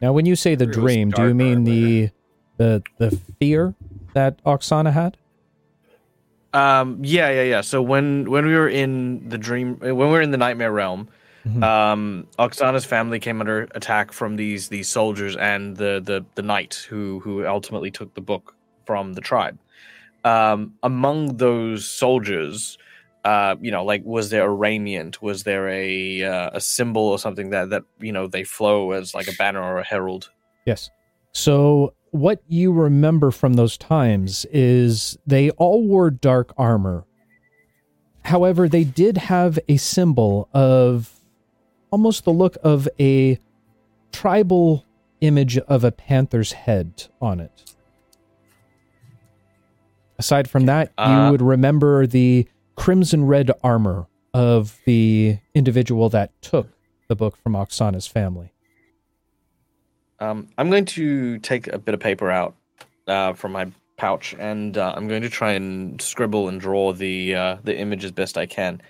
Now, 0.00 0.12
when 0.12 0.26
you 0.26 0.36
say 0.36 0.54
the 0.54 0.66
dream, 0.66 1.10
do 1.10 1.28
you 1.28 1.34
mean 1.34 1.64
the 1.64 2.10
the 2.56 2.82
the 2.98 3.18
fear 3.38 3.74
that 4.14 4.42
Oksana 4.44 4.92
had? 4.92 5.16
Um, 6.52 6.98
yeah, 7.02 7.30
yeah, 7.30 7.42
yeah. 7.42 7.60
So 7.60 7.82
when 7.82 8.30
when 8.30 8.46
we 8.46 8.54
were 8.54 8.68
in 8.68 9.28
the 9.28 9.38
dream, 9.38 9.76
when 9.78 9.96
we 9.96 10.06
were 10.06 10.22
in 10.22 10.30
the 10.30 10.38
nightmare 10.38 10.72
realm, 10.72 11.08
Mhm. 11.46 11.62
um, 11.62 12.26
Oksana's 12.38 12.84
family 12.84 13.20
came 13.20 13.40
under 13.40 13.68
attack 13.74 14.10
from 14.12 14.34
these 14.36 14.68
these 14.68 14.88
soldiers 14.88 15.36
and 15.36 15.76
the 15.76 16.00
the 16.04 16.24
the 16.34 16.42
knight 16.42 16.86
who 16.88 17.20
who 17.20 17.46
ultimately 17.46 17.90
took 17.90 18.14
the 18.14 18.20
book 18.20 18.55
from 18.86 19.12
the 19.14 19.20
tribe. 19.20 19.58
Um, 20.24 20.74
among 20.82 21.36
those 21.36 21.88
soldiers, 21.88 22.78
uh, 23.24 23.56
you 23.60 23.70
know, 23.70 23.84
like 23.84 24.04
was 24.04 24.30
there 24.30 24.46
a 24.46 24.50
raiment? 24.50 25.20
Was 25.20 25.42
there 25.42 25.68
a 25.68 26.22
uh, 26.22 26.50
a 26.54 26.60
symbol 26.60 27.02
or 27.02 27.18
something 27.18 27.50
that 27.50 27.70
that 27.70 27.82
you 27.98 28.12
know 28.12 28.26
they 28.26 28.44
flow 28.44 28.92
as 28.92 29.14
like 29.14 29.28
a 29.28 29.32
banner 29.32 29.62
or 29.62 29.78
a 29.78 29.84
herald? 29.84 30.30
Yes. 30.64 30.90
So, 31.32 31.94
what 32.10 32.42
you 32.48 32.72
remember 32.72 33.30
from 33.30 33.54
those 33.54 33.76
times 33.76 34.46
is 34.52 35.18
they 35.26 35.50
all 35.50 35.86
wore 35.86 36.10
dark 36.10 36.54
armor. 36.56 37.04
However, 38.24 38.68
they 38.68 38.84
did 38.84 39.18
have 39.18 39.58
a 39.68 39.76
symbol 39.76 40.48
of 40.52 41.20
almost 41.90 42.24
the 42.24 42.32
look 42.32 42.56
of 42.62 42.88
a 42.98 43.38
tribal 44.12 44.84
image 45.20 45.58
of 45.58 45.84
a 45.84 45.92
panther's 45.92 46.52
head 46.52 47.04
on 47.20 47.40
it. 47.40 47.75
Aside 50.18 50.48
from 50.48 50.66
that, 50.66 50.92
Uh, 50.96 51.24
you 51.26 51.32
would 51.32 51.42
remember 51.42 52.06
the 52.06 52.46
crimson 52.74 53.26
red 53.26 53.50
armor 53.62 54.06
of 54.32 54.78
the 54.84 55.38
individual 55.54 56.08
that 56.10 56.30
took 56.42 56.68
the 57.08 57.16
book 57.16 57.36
from 57.36 57.54
Oksana's 57.54 58.06
family. 58.06 58.52
Um, 60.18 60.48
I'm 60.58 60.70
going 60.70 60.84
to 60.86 61.38
take 61.38 61.68
a 61.68 61.78
bit 61.78 61.94
of 61.94 62.00
paper 62.00 62.30
out 62.30 62.54
uh, 63.06 63.34
from 63.34 63.52
my 63.52 63.70
pouch, 63.96 64.34
and 64.38 64.76
uh, 64.76 64.94
I'm 64.96 65.08
going 65.08 65.22
to 65.22 65.28
try 65.28 65.52
and 65.52 66.00
scribble 66.00 66.48
and 66.48 66.60
draw 66.60 66.92
the 66.92 67.34
uh, 67.34 67.56
the 67.64 67.76
image 67.76 68.04
as 68.04 68.12
best 68.12 68.38
I 68.38 68.46
can. 68.46 68.80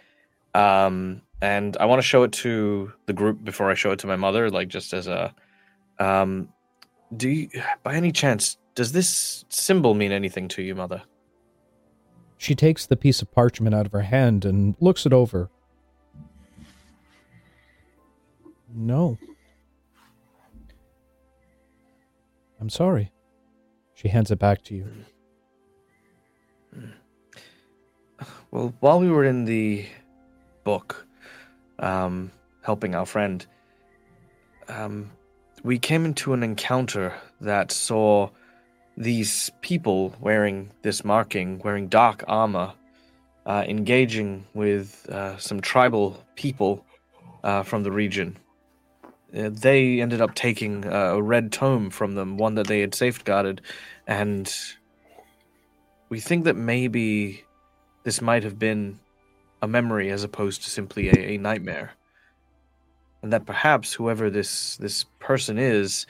Um, 0.55 1.23
and 1.43 1.77
I 1.79 1.85
want 1.85 1.99
to 2.01 2.07
show 2.07 2.23
it 2.23 2.33
to 2.33 2.93
the 3.07 3.13
group 3.13 3.45
before 3.45 3.71
I 3.71 3.75
show 3.75 3.91
it 3.91 3.99
to 4.01 4.07
my 4.07 4.17
mother, 4.17 4.51
like 4.51 4.69
just 4.69 4.93
as 4.93 5.07
a. 5.07 5.35
Um, 5.99 6.49
do 7.17 7.29
you, 7.29 7.49
by 7.83 7.95
any 7.95 8.13
chance, 8.13 8.57
does 8.75 8.93
this 8.93 9.45
symbol 9.49 9.95
mean 9.95 10.13
anything 10.13 10.49
to 10.49 10.63
you, 10.63 10.75
mother? 10.75 11.03
She 12.39 12.55
takes 12.55 12.87
the 12.87 12.97
piece 12.97 13.23
of 13.23 13.33
parchment 13.33 13.75
out 13.75 13.87
of 13.87 13.93
her 13.93 14.03
hand 14.03 14.45
and 14.45 14.77
looks 14.81 15.07
it 15.07 15.13
over. 15.13 15.51
No. 18.75 19.19
I'm 22.61 22.69
sorry. 22.69 23.13
She 23.95 24.09
hands 24.09 24.31
it 24.31 24.39
back 24.39 24.63
to 24.65 24.75
you. 24.75 24.87
Well, 28.51 28.75
while 28.81 29.01
we 29.01 29.11
were 29.11 29.25
in 29.25 29.45
the 29.45 29.87
book, 30.65 31.07
um, 31.79 32.31
helping 32.63 32.95
our 32.95 33.07
friend, 33.07 33.45
um, 34.69 35.11
we 35.63 35.79
came 35.79 36.05
into 36.05 36.33
an 36.33 36.43
encounter 36.43 37.15
that 37.41 37.73
saw 37.73 38.31
these 38.97 39.51
people 39.61 40.15
wearing 40.21 40.71
this 40.83 41.05
marking, 41.05 41.59
wearing 41.59 41.89
dark 41.89 42.25
armor, 42.27 42.73
uh, 43.45 43.65
engaging 43.69 44.47
with 44.55 45.09
uh, 45.11 45.37
some 45.39 45.61
tribal 45.61 46.25
people 46.35 46.85
uh, 47.45 47.63
from 47.63 47.83
the 47.83 47.93
region. 47.93 48.37
Uh, 49.37 49.51
they 49.53 50.01
ended 50.01 50.21
up 50.21 50.35
taking 50.35 50.85
uh, 50.87 51.13
a 51.15 51.23
red 51.23 51.53
tome 51.53 51.91
from 51.91 52.15
them, 52.15 52.39
one 52.39 52.55
that 52.55 52.67
they 52.67 52.81
had 52.81 52.95
safeguarded, 52.95 53.61
and 54.07 54.55
we 56.09 56.21
think 56.21 56.45
that 56.45 56.57
maybe 56.57 57.45
this 58.05 58.23
might 58.23 58.45
have 58.45 58.59
been 58.59 58.99
a 59.61 59.69
memory 59.69 60.11
as 60.11 60.23
opposed 60.23 60.63
to 60.63 60.71
simply 60.71 61.09
a, 61.09 61.35
a 61.35 61.37
nightmare. 61.39 61.93
And 63.23 63.33
that 63.33 63.47
perhaps 63.47 63.93
whoever 63.93 64.31
this 64.31 64.77
this 64.77 65.05
person 65.19 65.59
is, 65.59 66.07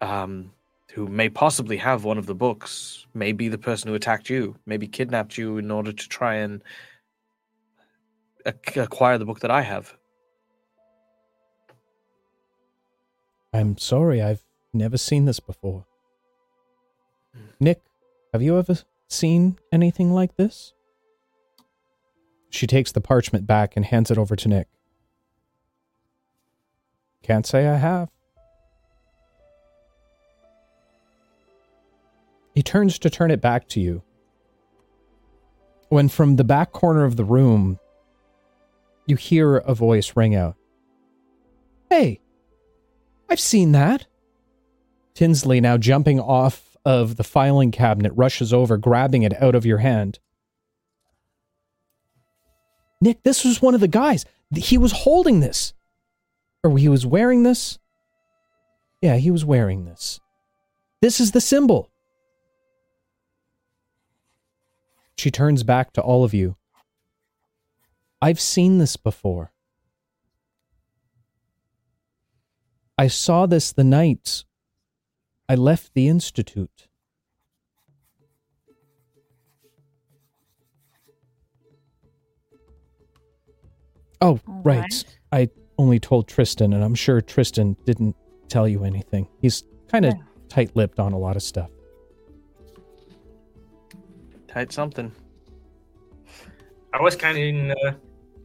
um, 0.00 0.52
who 0.94 1.06
may 1.06 1.28
possibly 1.28 1.76
have 1.76 2.04
one 2.04 2.18
of 2.18 2.26
the 2.26 2.34
books, 2.34 3.06
may 3.14 3.32
be 3.32 3.48
the 3.48 3.58
person 3.58 3.88
who 3.88 3.94
attacked 3.94 4.28
you, 4.28 4.56
maybe 4.66 4.86
kidnapped 4.86 5.38
you 5.38 5.58
in 5.58 5.70
order 5.70 5.92
to 5.92 6.08
try 6.08 6.34
and 6.36 6.62
acquire 8.44 9.18
the 9.18 9.24
book 9.24 9.40
that 9.40 9.50
I 9.50 9.62
have. 9.62 9.96
I'm 13.52 13.78
sorry, 13.78 14.22
I've 14.22 14.44
never 14.72 14.96
seen 14.96 15.24
this 15.24 15.40
before. 15.40 15.84
Nick, 17.58 17.82
have 18.32 18.42
you 18.42 18.58
ever 18.58 18.78
seen 19.08 19.58
anything 19.72 20.12
like 20.12 20.36
this? 20.36 20.72
She 22.48 22.66
takes 22.66 22.92
the 22.92 23.00
parchment 23.00 23.46
back 23.46 23.76
and 23.76 23.84
hands 23.84 24.10
it 24.10 24.18
over 24.18 24.34
to 24.36 24.48
Nick. 24.48 24.68
Can't 27.22 27.46
say 27.46 27.68
I 27.68 27.76
have. 27.76 28.08
He 32.60 32.62
turns 32.62 32.98
to 32.98 33.08
turn 33.08 33.30
it 33.30 33.40
back 33.40 33.68
to 33.68 33.80
you. 33.80 34.02
When 35.88 36.10
from 36.10 36.36
the 36.36 36.44
back 36.44 36.72
corner 36.72 37.06
of 37.06 37.16
the 37.16 37.24
room, 37.24 37.78
you 39.06 39.16
hear 39.16 39.56
a 39.56 39.74
voice 39.74 40.14
ring 40.14 40.34
out. 40.34 40.56
Hey, 41.88 42.20
I've 43.30 43.40
seen 43.40 43.72
that. 43.72 44.04
Tinsley, 45.14 45.62
now 45.62 45.78
jumping 45.78 46.20
off 46.20 46.76
of 46.84 47.16
the 47.16 47.24
filing 47.24 47.70
cabinet, 47.70 48.12
rushes 48.14 48.52
over, 48.52 48.76
grabbing 48.76 49.22
it 49.22 49.42
out 49.42 49.54
of 49.54 49.64
your 49.64 49.78
hand. 49.78 50.18
Nick, 53.00 53.22
this 53.22 53.42
was 53.42 53.62
one 53.62 53.74
of 53.74 53.80
the 53.80 53.88
guys. 53.88 54.26
He 54.54 54.76
was 54.76 54.92
holding 54.92 55.40
this. 55.40 55.72
Or 56.62 56.76
he 56.76 56.90
was 56.90 57.06
wearing 57.06 57.42
this. 57.42 57.78
Yeah, 59.00 59.16
he 59.16 59.30
was 59.30 59.46
wearing 59.46 59.86
this. 59.86 60.20
This 61.00 61.20
is 61.20 61.30
the 61.30 61.40
symbol. 61.40 61.89
She 65.20 65.30
turns 65.30 65.64
back 65.64 65.92
to 65.92 66.00
all 66.00 66.24
of 66.24 66.32
you. 66.32 66.56
I've 68.22 68.40
seen 68.40 68.78
this 68.78 68.96
before. 68.96 69.52
I 72.96 73.08
saw 73.08 73.44
this 73.44 73.70
the 73.70 73.84
night 73.84 74.44
I 75.46 75.56
left 75.56 75.92
the 75.92 76.08
Institute. 76.08 76.88
Oh, 84.22 84.40
right. 84.46 84.78
right. 84.78 85.04
I 85.32 85.50
only 85.76 86.00
told 86.00 86.28
Tristan, 86.28 86.72
and 86.72 86.82
I'm 86.82 86.94
sure 86.94 87.20
Tristan 87.20 87.76
didn't 87.84 88.16
tell 88.48 88.66
you 88.66 88.84
anything. 88.84 89.28
He's 89.42 89.64
kind 89.88 90.06
of 90.06 90.14
Yeah. 90.16 90.22
tight 90.48 90.74
lipped 90.74 90.98
on 90.98 91.12
a 91.12 91.18
lot 91.18 91.36
of 91.36 91.42
stuff. 91.42 91.70
Tight 94.50 94.72
something. 94.72 95.12
I 96.92 97.00
was 97.00 97.14
kind 97.14 97.38
of 97.38 97.44
in 97.44 97.70
uh, 97.70 97.92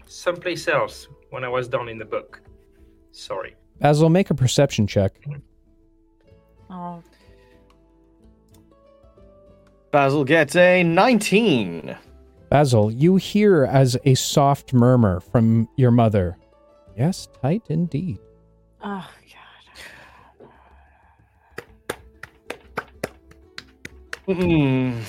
someplace 0.05 0.67
else 0.67 1.07
when 1.31 1.43
I 1.43 1.49
was 1.49 1.67
done 1.67 1.89
in 1.89 1.97
the 1.97 2.05
book. 2.05 2.41
Sorry. 3.11 3.55
Basil, 3.79 4.09
make 4.09 4.29
a 4.29 4.35
perception 4.35 4.85
check. 4.85 5.13
Oh, 6.69 7.01
Basil 9.91 10.23
gets 10.25 10.55
a 10.55 10.83
19. 10.83 11.97
Basil, 12.49 12.91
you 12.91 13.15
hear 13.15 13.65
as 13.65 13.97
a 14.05 14.13
soft 14.13 14.73
murmur 14.73 15.21
from 15.21 15.67
your 15.75 15.89
mother. 15.89 16.37
Yes, 16.95 17.27
tight 17.41 17.63
indeed. 17.69 18.19
oh 18.83 19.09
God. 24.27 24.27
Mm, 24.27 25.01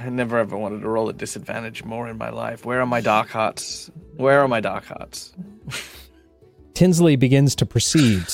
I 0.00 0.08
never 0.08 0.38
ever 0.38 0.56
wanted 0.56 0.80
to 0.80 0.88
roll 0.88 1.08
a 1.08 1.12
disadvantage 1.12 1.84
more 1.84 2.08
in 2.08 2.16
my 2.16 2.30
life. 2.30 2.64
Where 2.64 2.80
are 2.80 2.86
my 2.86 3.00
dark 3.00 3.28
hearts? 3.28 3.90
Where 4.16 4.40
are 4.40 4.48
my 4.48 4.60
dark 4.60 4.84
hearts? 4.84 5.32
Tinsley 6.74 7.16
begins 7.16 7.54
to 7.56 7.66
proceed. 7.66 8.24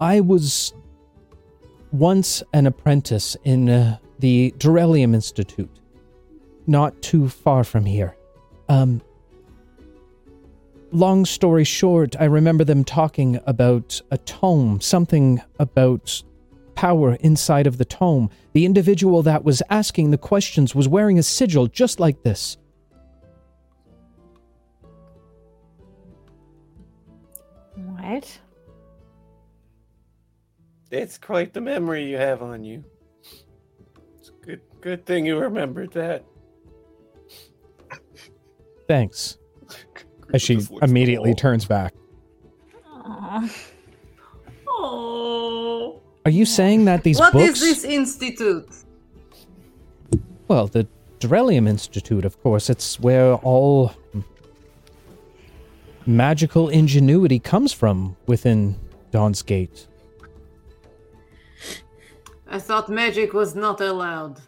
I 0.00 0.20
was 0.20 0.74
once 1.92 2.42
an 2.52 2.66
apprentice 2.66 3.36
in 3.44 3.68
uh, 3.68 3.98
the 4.18 4.52
Durelium 4.58 5.14
Institute, 5.14 5.70
not 6.66 7.00
too 7.02 7.28
far 7.28 7.62
from 7.62 7.84
here. 7.84 8.16
Um, 8.68 9.00
long 10.90 11.24
story 11.24 11.64
short, 11.64 12.16
I 12.18 12.24
remember 12.24 12.64
them 12.64 12.82
talking 12.82 13.38
about 13.46 14.00
a 14.10 14.18
tome, 14.18 14.80
something 14.80 15.40
about 15.60 16.22
power 16.82 17.14
inside 17.20 17.68
of 17.68 17.78
the 17.78 17.84
tome. 17.84 18.28
The 18.54 18.66
individual 18.66 19.22
that 19.22 19.44
was 19.44 19.62
asking 19.70 20.10
the 20.10 20.18
questions 20.18 20.74
was 20.74 20.88
wearing 20.88 21.16
a 21.16 21.22
sigil 21.22 21.68
just 21.68 22.00
like 22.00 22.24
this. 22.24 22.56
What? 27.76 28.40
It's 30.90 31.18
quite 31.18 31.52
the 31.52 31.60
memory 31.60 32.10
you 32.10 32.16
have 32.16 32.42
on 32.42 32.64
you. 32.64 32.82
It's 34.18 34.30
a 34.30 34.44
good 34.44 34.60
good 34.80 35.06
thing 35.06 35.24
you 35.24 35.38
remembered 35.38 35.92
that. 35.92 36.24
Thanks. 38.88 39.38
As 40.34 40.42
she 40.42 40.56
Just 40.56 40.72
looks 40.72 40.82
at 40.82 40.86
the 40.88 40.90
immediately 40.90 41.30
wall. 41.30 41.36
turns 41.36 41.64
back. 41.64 41.94
Aw. 42.84 43.48
Oh. 44.66 46.02
Are 46.24 46.30
you 46.30 46.44
saying 46.44 46.84
that 46.84 47.02
these 47.02 47.18
What 47.18 47.32
books? 47.32 47.60
is 47.60 47.82
this 47.82 47.84
institute? 47.84 48.68
Well, 50.48 50.68
the 50.68 50.86
Durelium 51.18 51.68
Institute, 51.68 52.24
of 52.24 52.40
course. 52.42 52.70
It's 52.70 53.00
where 53.00 53.34
all 53.36 53.92
magical 56.06 56.68
ingenuity 56.68 57.38
comes 57.38 57.72
from 57.72 58.16
within 58.26 58.76
Dawn's 59.10 59.42
Gate. 59.42 59.86
I 62.48 62.58
thought 62.58 62.88
magic 62.88 63.32
was 63.32 63.54
not 63.54 63.80
allowed. 63.80 64.40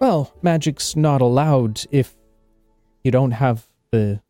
Well, 0.00 0.32
magic's 0.42 0.96
not 0.96 1.20
allowed 1.20 1.82
if 1.90 2.14
you 3.04 3.10
don't 3.10 3.32
have 3.32 3.66
the 3.90 4.20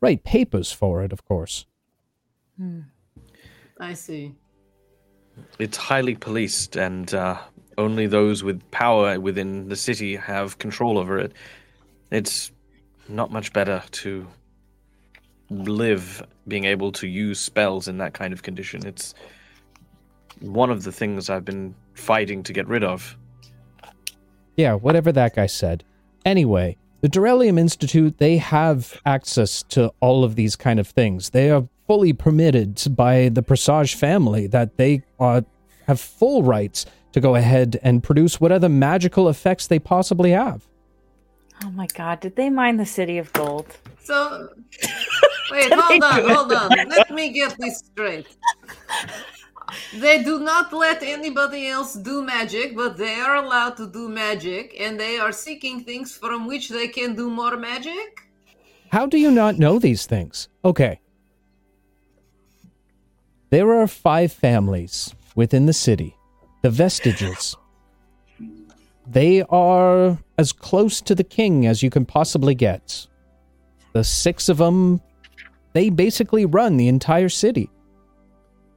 right 0.00 0.22
papers 0.22 0.72
for 0.72 1.02
it, 1.02 1.12
of 1.12 1.24
course. 1.24 1.66
Hmm. 2.56 2.80
I 3.78 3.94
see. 3.94 4.34
It's 5.58 5.76
highly 5.76 6.14
policed, 6.14 6.76
and 6.76 7.12
uh, 7.14 7.38
only 7.78 8.06
those 8.06 8.42
with 8.42 8.68
power 8.70 9.20
within 9.20 9.68
the 9.68 9.76
city 9.76 10.16
have 10.16 10.58
control 10.58 10.98
over 10.98 11.18
it. 11.18 11.32
It's 12.10 12.52
not 13.08 13.30
much 13.30 13.52
better 13.52 13.82
to 13.90 14.26
live 15.50 16.26
being 16.48 16.64
able 16.64 16.92
to 16.92 17.06
use 17.06 17.38
spells 17.38 17.88
in 17.88 17.98
that 17.98 18.14
kind 18.14 18.32
of 18.32 18.42
condition. 18.42 18.86
It's 18.86 19.14
one 20.40 20.70
of 20.70 20.84
the 20.84 20.92
things 20.92 21.30
I've 21.30 21.44
been 21.44 21.74
fighting 21.94 22.42
to 22.44 22.52
get 22.52 22.66
rid 22.66 22.84
of. 22.84 23.16
Yeah, 24.56 24.74
whatever 24.74 25.12
that 25.12 25.34
guy 25.34 25.46
said. 25.46 25.84
Anyway, 26.24 26.76
the 27.00 27.08
Durelium 27.08 27.58
Institute, 27.58 28.18
they 28.18 28.38
have 28.38 29.00
access 29.04 29.62
to 29.64 29.92
all 30.00 30.24
of 30.24 30.34
these 30.34 30.56
kind 30.56 30.80
of 30.80 30.88
things. 30.88 31.30
They 31.30 31.50
are 31.50 31.68
fully 31.86 32.12
permitted 32.12 32.82
by 32.96 33.28
the 33.28 33.42
Presage 33.42 33.94
family 33.94 34.46
that 34.48 34.76
they 34.76 35.02
uh, 35.20 35.42
have 35.86 36.00
full 36.00 36.42
rights 36.42 36.86
to 37.12 37.20
go 37.20 37.34
ahead 37.34 37.78
and 37.82 38.02
produce 38.02 38.40
whatever 38.40 38.68
magical 38.68 39.28
effects 39.28 39.66
they 39.66 39.78
possibly 39.78 40.30
have. 40.32 40.66
Oh 41.64 41.70
my 41.70 41.86
God! 41.86 42.20
Did 42.20 42.36
they 42.36 42.50
mine 42.50 42.76
the 42.76 42.84
city 42.84 43.16
of 43.16 43.32
gold? 43.32 43.78
So, 44.02 44.50
wait, 45.50 45.72
hold 45.74 46.04
on, 46.04 46.28
hold 46.28 46.52
on. 46.52 46.70
Let 46.88 47.10
me 47.10 47.32
get 47.32 47.56
this 47.58 47.78
straight. 47.78 48.26
They 49.94 50.22
do 50.22 50.38
not 50.38 50.72
let 50.72 51.02
anybody 51.02 51.68
else 51.68 51.94
do 51.94 52.22
magic, 52.22 52.76
but 52.76 52.96
they 52.96 53.14
are 53.14 53.36
allowed 53.36 53.76
to 53.78 53.90
do 53.90 54.08
magic, 54.08 54.76
and 54.78 55.00
they 55.00 55.18
are 55.18 55.32
seeking 55.32 55.82
things 55.82 56.14
from 56.14 56.46
which 56.46 56.68
they 56.68 56.88
can 56.88 57.14
do 57.14 57.30
more 57.30 57.56
magic? 57.56 58.28
How 58.92 59.06
do 59.06 59.18
you 59.18 59.30
not 59.30 59.58
know 59.58 59.78
these 59.78 60.06
things? 60.06 60.48
Okay. 60.64 61.00
There 63.50 63.72
are 63.74 63.86
five 63.86 64.32
families 64.32 65.14
within 65.34 65.66
the 65.66 65.72
city, 65.72 66.16
the 66.62 66.70
Vestiges. 66.70 67.56
They 69.06 69.42
are 69.42 70.18
as 70.36 70.52
close 70.52 71.00
to 71.02 71.14
the 71.14 71.24
king 71.24 71.66
as 71.66 71.82
you 71.82 71.90
can 71.90 72.04
possibly 72.04 72.54
get. 72.54 73.06
The 73.92 74.02
six 74.02 74.48
of 74.48 74.58
them, 74.58 75.00
they 75.74 75.90
basically 75.90 76.44
run 76.44 76.76
the 76.76 76.88
entire 76.88 77.28
city. 77.28 77.70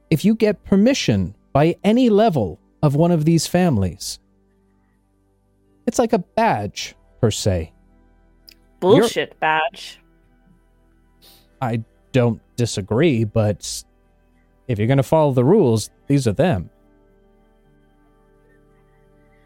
If 0.08 0.24
you 0.24 0.34
get 0.34 0.64
permission 0.64 1.34
by 1.52 1.76
any 1.82 2.08
level 2.08 2.60
of 2.82 2.94
one 2.94 3.10
of 3.10 3.24
these 3.24 3.46
families, 3.46 4.18
It's 5.86 5.98
like 5.98 6.12
a 6.12 6.18
badge, 6.20 6.94
per 7.20 7.32
se. 7.32 7.72
Bullshit 8.78 9.38
badge. 9.40 9.98
I 11.60 11.82
don't 12.12 12.40
disagree, 12.56 13.24
but 13.24 13.84
if 14.70 14.78
you're 14.78 14.86
going 14.86 14.98
to 14.98 15.02
follow 15.02 15.32
the 15.32 15.44
rules, 15.44 15.90
these 16.06 16.28
are 16.28 16.32
them. 16.32 16.70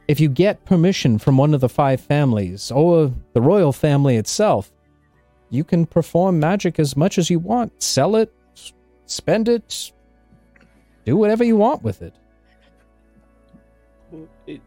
If 0.06 0.20
you 0.20 0.28
get 0.28 0.66
permission 0.66 1.18
from 1.18 1.38
one 1.38 1.55
of 1.55 1.62
the 1.62 1.68
five 1.68 1.98
families 2.02 2.70
or 2.70 3.10
the 3.32 3.40
royal 3.40 3.72
family 3.72 4.16
itself, 4.16 4.70
you 5.48 5.64
can 5.64 5.86
perform 5.86 6.38
magic 6.38 6.78
as 6.78 6.94
much 6.94 7.16
as 7.16 7.30
you 7.30 7.38
want. 7.38 7.82
Sell 7.82 8.16
it, 8.16 8.30
spend 9.06 9.48
it, 9.48 9.92
do 11.06 11.16
whatever 11.16 11.42
you 11.42 11.56
want 11.56 11.82
with 11.82 12.02
it. 12.02 12.14
It, 14.46 14.60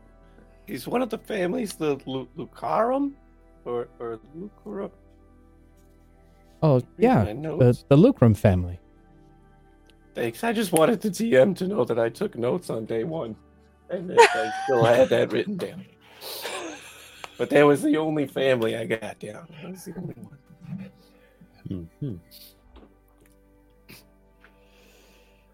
is 0.66 0.88
one 0.88 1.04
of 1.04 1.12
the 1.12 1.20
families 1.20 1.76
the 1.76 2.00
Lu- 2.08 2.28
Lucarum? 2.36 3.14
Or, 3.64 3.90
or 4.00 4.20
Lucra? 4.36 4.90
Oh, 6.64 6.82
yeah, 6.98 7.26
the, 7.26 7.78
the 7.90 7.98
Lucrum 7.98 8.36
family. 8.36 8.80
Thanks. 10.18 10.44
I 10.44 10.52
just 10.52 10.72
wanted 10.72 11.00
the 11.00 11.10
DM 11.10 11.56
to 11.58 11.68
know 11.68 11.86
that 11.86 12.00
I 12.00 12.10
took 12.10 12.36
notes 12.36 12.72
on 12.72 12.86
day 12.86 13.04
one. 13.04 13.36
And 13.92 14.10
that 14.10 14.20
I 14.20 14.52
still 14.64 14.84
had 14.84 15.10
that 15.10 15.32
written 15.32 15.58
down. 15.58 15.86
But 17.38 17.52
that 17.52 17.64
was 17.64 17.84
the 17.84 17.98
only 17.98 18.26
family 18.26 18.76
I 18.76 18.86
got 18.86 19.20
down. 19.20 19.48
That 19.62 19.70
was 19.70 19.86
the 19.86 19.94
only 19.96 20.16
one. 20.16 20.92
Mhm. 21.70 22.20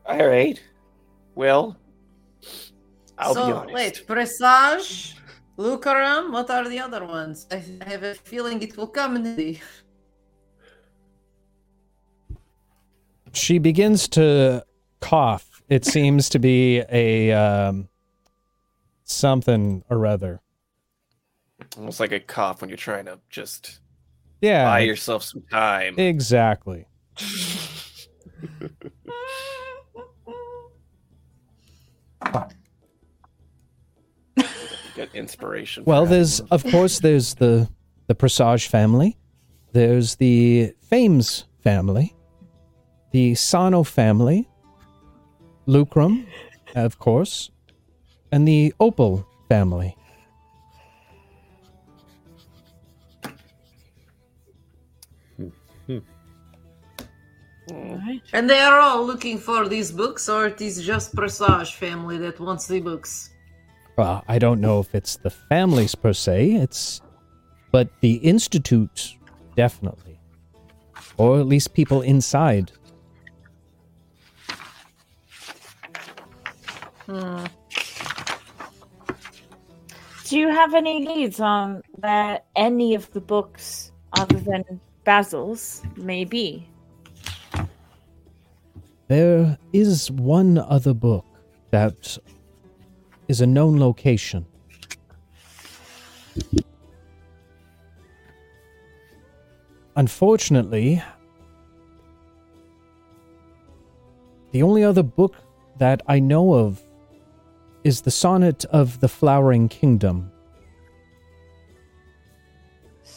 All 0.06 0.27
right. 0.27 0.64
Well, 1.35 1.76
I'll 3.18 3.34
so 3.34 3.45
be 3.45 3.52
honest. 3.52 3.73
wait, 3.73 4.07
Presage, 4.07 5.18
Lucarum, 5.57 6.31
what 6.31 6.49
are 6.49 6.69
the 6.69 6.80
other 6.80 7.03
ones? 7.03 7.48
I 7.52 7.61
I 7.81 7.90
have 7.90 8.03
a 8.03 8.15
feeling 8.15 8.61
it 8.61 8.77
will 8.77 8.88
come 8.88 9.18
in 9.18 9.23
the 9.35 9.60
She 13.34 13.57
begins 13.60 14.07
to 14.10 14.65
cough. 15.01 15.61
It 15.69 15.85
seems 15.85 16.30
to 16.30 16.39
be 16.39 16.84
a 16.91 17.31
um, 17.31 17.89
something 19.03 19.84
or 19.89 20.05
other. 20.05 20.41
Almost 21.77 21.99
like 21.99 22.11
a 22.11 22.19
cough 22.19 22.61
when 22.61 22.69
you're 22.69 22.77
trying 22.77 23.05
to 23.05 23.19
just 23.30 23.80
Yeah, 24.41 24.65
buy 24.65 24.80
yourself 24.81 25.23
some 25.23 25.43
time. 25.49 25.97
exactly. 25.97 26.85
Get 34.95 35.14
inspiration. 35.15 35.85
Well, 35.85 36.05
there's 36.05 36.39
of 36.39 36.64
course 36.65 36.99
there's 36.99 37.35
the 37.35 37.68
the 38.07 38.15
Presage 38.15 38.68
family. 38.68 39.18
There's 39.72 40.15
the 40.15 40.73
Fames 40.81 41.45
family, 41.64 42.15
the 43.14 43.35
Sano 43.35 43.84
family, 43.84 44.49
Lucrum, 45.65 46.26
of 46.76 46.99
course, 46.99 47.49
and 48.34 48.45
the 48.45 48.73
Opal 48.80 49.26
family. 49.48 49.95
one. 57.73 58.22
And 58.34 58.49
they 58.49 58.60
are 58.60 58.80
all 58.80 59.06
looking 59.06 59.38
for 59.38 59.68
these 59.68 59.91
books, 59.91 60.30
or 60.30 60.48
it 60.48 60.61
is 60.61 60.84
just 60.84 61.15
Presage 61.15 61.76
family 61.76 62.18
that 62.18 62.40
wants 62.40 62.68
the 62.68 62.80
books? 62.80 63.30
Well, 63.98 64.23
I 64.27 64.40
don't 64.40 64.60
know 64.60 64.80
if 64.80 64.95
it's 64.95 65.18
the 65.18 65.30
families 65.30 65.95
per 65.95 66.14
se. 66.14 66.53
It's, 66.53 67.02
but 67.72 67.90
the 68.02 68.15
institute 68.15 69.15
definitely, 69.56 70.19
or 71.18 71.40
at 71.40 71.45
least 71.45 71.73
people 71.73 72.02
inside. 72.02 72.72
Hmm. 77.05 77.45
Do 80.25 80.39
you 80.39 80.47
have 80.47 80.73
any 80.73 81.05
leads 81.05 81.39
on 81.39 81.81
where 81.91 82.39
any 82.55 82.95
of 82.95 83.11
the 83.11 83.19
books, 83.19 83.91
other 84.13 84.39
than 84.39 84.63
Basil's, 85.03 85.84
may 85.97 86.23
be? 86.23 86.67
There 89.09 89.57
is 89.73 90.09
one 90.09 90.57
other 90.57 90.93
book 90.93 91.25
that 91.71 92.17
is 93.27 93.41
a 93.41 93.45
known 93.45 93.80
location. 93.80 94.45
Unfortunately, 99.95 101.03
the 104.51 104.63
only 104.63 104.84
other 104.84 105.03
book 105.03 105.35
that 105.77 106.01
I 106.07 106.19
know 106.19 106.53
of 106.53 106.81
is 107.84 108.01
the 108.01 108.11
Sonnet 108.11 108.65
of 108.65 108.99
the 108.99 109.07
Flowering 109.07 109.68
Kingdom. 109.69 110.31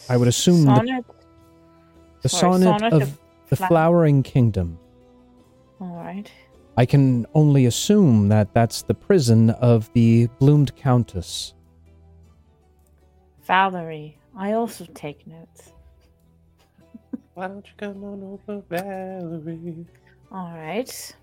I 0.09 0.17
would 0.17 0.27
assume 0.27 0.65
the- 0.65 0.75
Sonnet. 0.75 1.05
The 2.21 2.29
Sorry, 2.29 2.41
Sonnet, 2.61 2.79
Sonnet 2.79 2.93
of, 2.93 3.01
of 3.03 3.19
the 3.49 3.55
Flower- 3.55 3.67
Flowering 3.69 4.23
Kingdom. 4.23 4.79
All 5.79 5.95
right. 5.95 6.29
I 6.75 6.85
can 6.85 7.25
only 7.33 7.65
assume 7.65 8.27
that 8.29 8.53
that's 8.53 8.81
the 8.83 8.93
prison 8.93 9.49
of 9.51 9.91
the 9.93 10.27
Bloomed 10.39 10.75
Countess. 10.75 11.53
Valerie. 13.43 14.17
I 14.35 14.53
also 14.53 14.85
take 14.93 15.25
notes. 15.25 15.71
Why 17.33 17.47
don't 17.47 17.65
you 17.65 17.73
come 17.77 18.03
on 18.03 18.23
over, 18.47 18.61
Valerie? 18.69 19.85
All 20.31 20.51
right. 20.53 21.15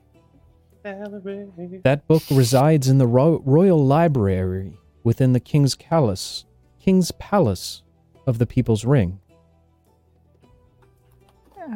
That 0.84 2.02
book 2.06 2.22
resides 2.30 2.88
in 2.88 2.98
the 2.98 3.06
Ro- 3.06 3.42
Royal 3.46 3.82
Library 3.82 4.76
within 5.02 5.32
the 5.32 5.40
King's 5.40 5.74
Palace, 5.76 6.44
King's 6.78 7.10
Palace 7.12 7.82
of 8.26 8.38
the 8.38 8.46
People's 8.46 8.84
Ring. 8.84 9.18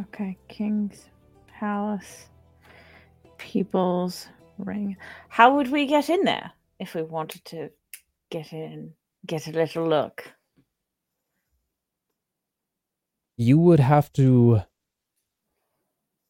Okay. 0.01 0.37
King's 0.49 1.07
Palace. 1.59 2.27
People's 3.39 4.29
Ring. 4.59 4.97
How 5.31 5.57
would 5.57 5.71
we 5.71 5.87
get 5.87 6.11
in 6.11 6.25
there 6.25 6.53
if 6.79 6.95
we 6.95 7.03
wanted 7.03 7.45
to 7.47 7.71
get 8.31 8.53
in, 8.53 8.93
get 9.27 9.47
a 9.47 9.53
little 9.53 9.89
look? 9.89 10.35
You 13.39 13.59
would 13.59 13.81
have 13.81 14.13
to 14.15 14.63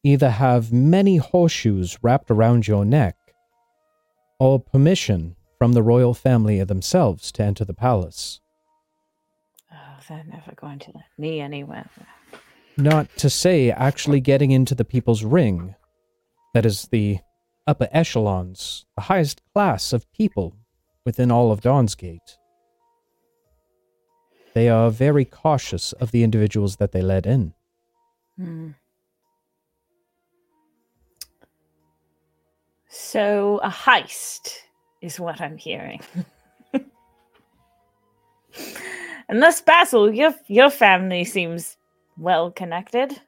either 0.02 0.30
have 0.30 0.72
many 0.72 1.16
horseshoes 1.16 1.98
wrapped 2.02 2.30
around 2.30 2.66
your 2.66 2.84
neck 2.84 3.16
or 4.38 4.60
permission 4.60 5.36
from 5.58 5.72
the 5.72 5.82
royal 5.82 6.14
family 6.14 6.62
themselves 6.62 7.32
to 7.32 7.42
enter 7.42 7.64
the 7.64 7.74
palace. 7.74 8.40
Oh, 9.72 9.98
they're 10.08 10.24
never 10.28 10.52
going 10.54 10.78
to 10.80 10.92
let 10.94 11.06
me 11.18 11.40
anywhere. 11.40 11.90
Not 12.76 13.08
to 13.16 13.28
say 13.28 13.72
actually 13.72 14.20
getting 14.20 14.52
into 14.52 14.74
the 14.74 14.84
people's 14.84 15.24
ring. 15.24 15.74
That 16.54 16.64
is 16.64 16.88
the 16.90 17.18
upper 17.66 17.88
echelons, 17.90 18.86
the 18.96 19.02
highest 19.02 19.42
class 19.52 19.92
of 19.92 20.10
people 20.12 20.54
within 21.04 21.30
all 21.30 21.50
of 21.50 21.60
Dawnsgate. 21.60 22.36
They 24.54 24.68
are 24.68 24.90
very 24.90 25.24
cautious 25.24 25.92
of 25.94 26.10
the 26.10 26.22
individuals 26.22 26.76
that 26.76 26.92
they 26.92 27.02
let 27.02 27.26
in. 27.26 27.54
Hmm. 28.36 28.70
So 32.88 33.60
a 33.62 33.68
heist 33.68 34.54
is 35.02 35.20
what 35.20 35.40
I'm 35.40 35.58
hearing. 35.58 36.00
Unless 39.28 39.60
Basil, 39.60 40.12
your 40.12 40.34
your 40.46 40.70
family 40.70 41.24
seems 41.24 41.76
well 42.16 42.50
connected. 42.50 43.20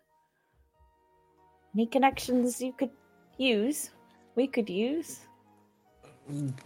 Any 1.75 1.87
connections 1.87 2.61
you 2.61 2.73
could 2.73 2.91
use? 3.37 3.91
We 4.35 4.47
could 4.47 4.71
use. 4.71 5.21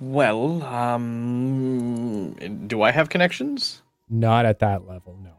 Well, 0.01 0.63
um, 0.63 2.33
do 2.67 2.83
I 2.83 2.91
have 2.91 3.09
connections? 3.09 3.83
Not 4.09 4.47
at 4.47 4.61
that 4.61 4.87
level, 4.87 5.19
no. 5.23 5.33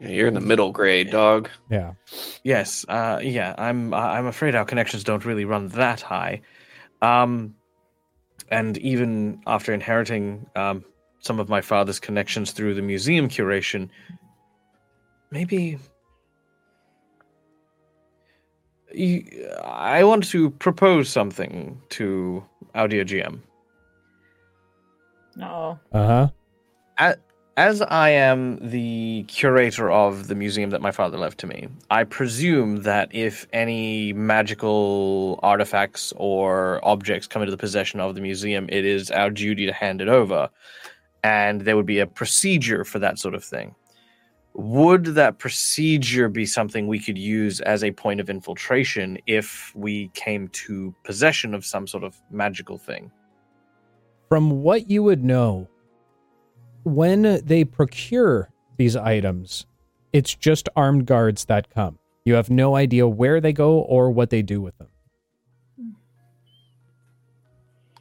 Yeah, 0.00 0.08
you're 0.08 0.28
in 0.28 0.34
the 0.34 0.40
middle 0.40 0.72
grade, 0.72 1.10
dog. 1.10 1.50
Yeah. 1.70 1.92
Yes. 2.42 2.86
Uh, 2.88 3.20
yeah. 3.22 3.54
I'm. 3.58 3.92
I'm 3.92 4.26
afraid 4.26 4.54
our 4.54 4.64
connections 4.64 5.04
don't 5.04 5.24
really 5.24 5.44
run 5.44 5.68
that 5.68 6.00
high. 6.00 6.40
Um, 7.02 7.54
and 8.50 8.78
even 8.78 9.42
after 9.46 9.72
inheriting 9.72 10.46
um, 10.56 10.84
some 11.20 11.38
of 11.38 11.48
my 11.48 11.60
father's 11.60 12.00
connections 12.00 12.52
through 12.52 12.74
the 12.74 12.82
museum 12.82 13.28
curation, 13.28 13.88
maybe 15.30 15.78
you, 18.92 19.48
I 19.62 20.02
want 20.04 20.24
to 20.30 20.50
propose 20.50 21.08
something 21.08 21.80
to 21.90 22.44
Audio 22.74 23.04
GM. 23.04 23.40
No. 25.36 25.78
Uh 25.92 26.28
huh. 26.98 27.14
As 27.56 27.82
I 27.82 28.10
am 28.10 28.70
the 28.70 29.24
curator 29.24 29.90
of 29.90 30.28
the 30.28 30.34
museum 30.34 30.70
that 30.70 30.80
my 30.80 30.90
father 30.90 31.18
left 31.18 31.38
to 31.38 31.46
me, 31.46 31.68
I 31.90 32.04
presume 32.04 32.82
that 32.82 33.14
if 33.14 33.46
any 33.52 34.12
magical 34.12 35.38
artifacts 35.42 36.12
or 36.16 36.80
objects 36.84 37.26
come 37.26 37.42
into 37.42 37.50
the 37.50 37.58
possession 37.58 38.00
of 38.00 38.14
the 38.14 38.20
museum, 38.20 38.66
it 38.68 38.84
is 38.84 39.10
our 39.10 39.30
duty 39.30 39.66
to 39.66 39.72
hand 39.72 40.00
it 40.00 40.08
over. 40.08 40.48
And 41.22 41.62
there 41.62 41.76
would 41.76 41.86
be 41.86 41.98
a 41.98 42.06
procedure 42.06 42.84
for 42.84 42.98
that 43.00 43.18
sort 43.18 43.34
of 43.34 43.44
thing. 43.44 43.74
Would 44.54 45.04
that 45.16 45.38
procedure 45.38 46.28
be 46.28 46.46
something 46.46 46.88
we 46.88 46.98
could 46.98 47.18
use 47.18 47.60
as 47.60 47.84
a 47.84 47.92
point 47.92 48.20
of 48.20 48.30
infiltration 48.30 49.18
if 49.26 49.72
we 49.74 50.08
came 50.14 50.48
to 50.48 50.94
possession 51.04 51.54
of 51.54 51.64
some 51.64 51.86
sort 51.86 52.04
of 52.04 52.20
magical 52.30 52.78
thing? 52.78 53.12
From 54.28 54.62
what 54.62 54.90
you 54.90 55.02
would 55.02 55.24
know, 55.24 55.68
when 56.84 57.40
they 57.44 57.64
procure 57.64 58.50
these 58.76 58.96
items, 58.96 59.66
it's 60.12 60.34
just 60.34 60.68
armed 60.76 61.06
guards 61.06 61.44
that 61.46 61.70
come. 61.70 61.98
You 62.24 62.34
have 62.34 62.50
no 62.50 62.76
idea 62.76 63.06
where 63.08 63.40
they 63.40 63.52
go 63.52 63.80
or 63.80 64.10
what 64.10 64.30
they 64.30 64.42
do 64.42 64.60
with 64.60 64.76
them. 64.78 64.88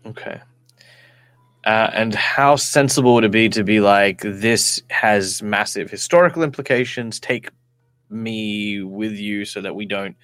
Okay. 0.05 0.41
Uh, 1.65 1.89
and 1.93 2.15
how 2.15 2.55
sensible 2.55 3.13
would 3.15 3.23
it 3.23 3.31
be 3.31 3.49
to 3.49 3.63
be 3.63 3.79
like, 3.79 4.21
this 4.23 4.81
has 4.89 5.43
massive 5.43 5.91
historical 5.91 6.41
implications? 6.41 7.19
Take 7.19 7.51
me 8.09 8.81
with 8.81 9.13
you 9.13 9.45
so 9.45 9.61
that 9.61 9.75
we 9.75 9.85
don't 9.85 10.15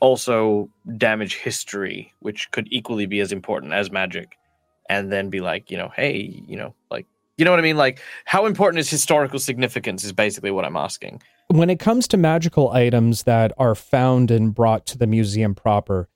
also 0.00 0.68
damage 0.96 1.36
history, 1.36 2.12
which 2.20 2.50
could 2.50 2.66
equally 2.70 3.06
be 3.06 3.20
as 3.20 3.30
important 3.30 3.72
as 3.72 3.90
magic. 3.90 4.36
And 4.88 5.12
then 5.12 5.28
be 5.28 5.40
like, 5.40 5.70
you 5.70 5.76
know, 5.76 5.90
hey, 5.94 6.42
you 6.46 6.56
know, 6.56 6.74
like, 6.90 7.06
you 7.38 7.44
know 7.44 7.52
what 7.52 7.60
I 7.60 7.62
mean? 7.62 7.76
Like, 7.76 8.00
how 8.24 8.44
important 8.46 8.80
is 8.80 8.90
historical 8.90 9.38
significance 9.38 10.04
is 10.04 10.12
basically 10.12 10.50
what 10.50 10.64
I'm 10.64 10.76
asking. 10.76 11.22
When 11.48 11.70
it 11.70 11.78
comes 11.78 12.06
to 12.08 12.16
magical 12.16 12.72
items 12.72 13.22
that 13.22 13.52
are 13.56 13.74
found 13.74 14.30
and 14.30 14.54
brought 14.54 14.84
to 14.86 14.98
the 14.98 15.06
museum 15.06 15.54
proper, 15.54 16.08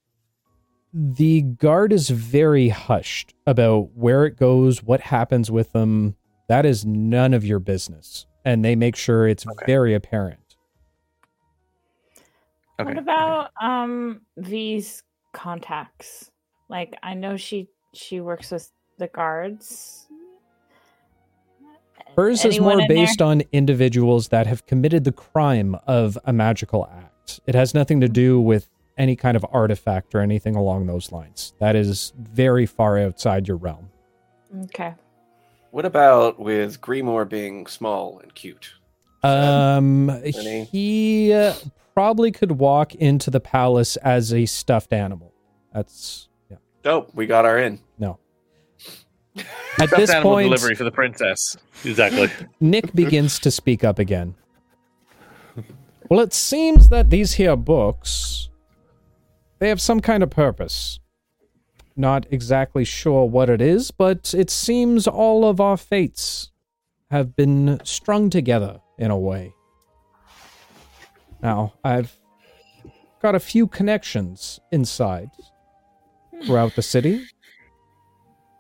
the 0.93 1.41
guard 1.43 1.93
is 1.93 2.11
very 2.11 2.69
hushed 2.69 3.33
about 3.47 3.91
where 3.95 4.27
it 4.27 4.37
goes, 4.37 4.83
what 4.83 5.01
happens 5.01 5.51
with 5.51 5.73
them. 5.73 6.17
That 6.49 6.67
is 6.67 6.85
none 6.85 7.33
of 7.33 7.45
your 7.47 7.61
business. 7.61 8.27
And 8.45 8.63
they 8.65 8.75
make 8.77 8.97
sure 8.97 9.27
it's 9.27 9.47
Okay. 9.47 9.65
very 9.65 9.95
apparent. 9.95 10.57
Okay. 12.81 12.89
What 12.89 12.99
about 12.99 13.51
um 13.61 14.23
these 14.37 15.03
contacts? 15.33 16.31
Like 16.69 16.95
I 17.03 17.15
know 17.15 17.37
she 17.37 17.69
she 17.95 18.21
works 18.21 18.51
with 18.51 18.71
the 18.99 19.07
guards. 19.09 20.09
Hers 22.17 22.45
is 22.45 22.61
more 22.61 22.73
in 22.73 22.79
there? 22.79 22.89
based 22.89 23.23
on 23.23 23.43
individuals 23.53 24.29
that 24.29 24.47
have 24.47 24.67
committed 24.67 25.05
the 25.05 25.13
crime 25.13 25.77
of 25.87 26.19
a 26.25 26.33
magical 26.33 26.89
act. 26.93 27.41
It 27.47 27.55
has 27.55 27.75
nothing 27.75 28.01
to 28.01 28.09
do 28.09 28.41
with 28.41 28.69
any 28.99 29.17
kind 29.17 29.37
of 29.37 29.47
artifact 29.51 30.15
or 30.15 30.21
anything 30.21 30.55
along 30.55 30.87
those 30.87 31.13
lines. 31.13 31.55
That 31.59 31.77
is 31.77 32.13
very 32.19 32.67
far 32.67 32.99
outside 32.99 33.49
your 33.49 33.57
realm. 33.57 33.91
Okay. 34.65 34.95
What 35.71 35.87
about 35.87 36.39
with 36.39 36.81
Grimoire 36.83 37.27
being 37.29 37.67
small 37.67 38.19
and 38.19 38.35
cute? 38.35 38.75
Um, 39.23 40.11
Any? 40.11 40.65
he 40.65 41.33
uh, 41.33 41.55
probably 41.95 42.31
could 42.33 42.53
walk 42.53 42.95
into 42.95 43.31
the 43.31 43.41
palace 43.41 43.97
as 43.97 44.35
a 44.35 44.45
stuffed 44.47 44.93
animal. 44.93 45.33
That's 45.73 46.29
yeah. 46.51 46.59
Dope. 46.83 47.15
We 47.15 47.27
got 47.27 47.47
our 47.47 47.59
in. 47.59 47.81
At 49.81 49.91
this 49.91 50.15
point, 50.17 50.47
delivery 50.47 50.75
for 50.75 50.85
the 50.85 50.91
princess. 50.91 51.57
Exactly. 51.85 52.31
Nick 52.61 52.93
begins 52.95 53.39
to 53.41 53.51
speak 53.51 53.85
up 53.85 53.99
again. 53.99 54.35
Well, 56.09 56.21
it 56.21 56.35
seems 56.35 56.91
that 56.91 57.09
these 57.09 57.35
here 57.35 57.57
books 57.57 58.51
they 59.63 59.69
have 59.69 59.81
some 59.81 60.01
kind 60.01 60.25
of 60.25 60.31
purpose. 60.31 60.99
Not 61.95 62.27
exactly 62.33 62.85
sure 62.85 63.29
what 63.29 63.49
it 63.49 63.61
is, 63.61 63.93
but 63.93 64.35
it 64.35 64.51
seems 64.51 65.07
all 65.07 65.45
of 65.45 65.61
our 65.61 65.77
fates 65.77 66.51
have 67.13 67.37
been 67.37 67.79
strung 67.85 68.29
together 68.29 68.81
in 68.99 69.13
a 69.13 69.17
way. 69.17 69.55
Now, 71.41 71.75
I've 71.85 72.19
got 73.21 73.37
a 73.37 73.39
few 73.39 73.69
connections 73.69 74.59
inside 74.73 75.31
throughout 76.45 76.75
the 76.75 76.83
city. 76.83 77.25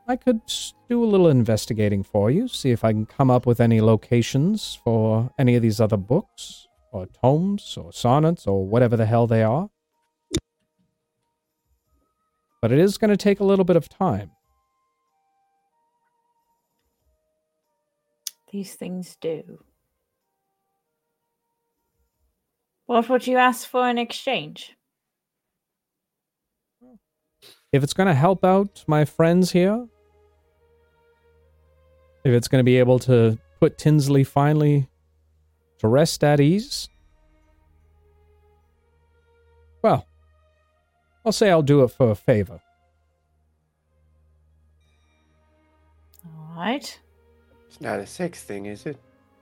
I 0.09 0.16
could 0.16 0.41
do 0.89 1.03
a 1.03 1.07
little 1.07 1.29
investigating 1.29 2.03
for 2.03 2.31
you, 2.31 2.49
see 2.49 2.70
if 2.70 2.85
I 2.85 2.93
can 2.93 3.07
come 3.07 3.31
up 3.31 3.47
with 3.47 3.61
any 3.61 3.81
locations 3.81 4.79
for 4.83 5.31
any 5.39 5.55
of 5.55 5.62
these 5.62 5.81
other 5.81 5.97
books, 5.97 6.66
or 6.93 7.07
tomes, 7.07 7.77
or 7.77 7.93
sonnets, 7.93 8.47
or 8.47 8.66
whatever 8.66 8.97
the 8.97 9.07
hell 9.07 9.27
they 9.27 9.43
are. 9.43 9.70
But 12.61 12.73
it 12.73 12.79
is 12.79 12.99
going 12.99 13.11
to 13.11 13.16
take 13.16 13.41
a 13.41 13.45
little 13.45 13.65
bit 13.65 13.77
of 13.77 13.89
time. 13.89 14.33
These 18.51 18.74
things 18.74 19.16
do. 19.20 19.65
What 22.87 23.09
would 23.09 23.27
you 23.27 23.39
ask 23.39 23.66
for 23.66 23.89
in 23.89 23.99
exchange? 23.99 24.77
If 27.73 27.83
it's 27.83 27.95
going 27.95 28.09
to 28.09 28.15
help 28.15 28.45
out 28.45 28.85
my 28.87 29.07
friends 29.07 29.53
here, 29.53 29.89
if 32.24 32.32
it's 32.32 32.49
going 32.49 32.61
to 32.61 32.65
be 32.65 32.78
able 32.78 32.99
to 33.01 33.39
put 33.61 33.78
Tinsley 33.78 34.24
finally 34.24 34.89
to 35.78 35.89
rest 35.89 36.23
at 36.24 36.40
ease, 36.40 36.89
well, 39.82 40.07
I'll 41.24 41.32
say 41.32 41.51
I'll 41.51 41.62
do 41.62 41.82
it 41.82 41.89
for 41.89 42.11
a 42.11 42.15
favor. 42.15 42.61
All 46.27 46.57
right. 46.57 46.99
It's 47.69 47.81
not 47.81 47.99
a 47.99 48.07
sex 48.07 48.43
thing, 48.43 48.66
is 48.66 48.86
it? 48.86 48.97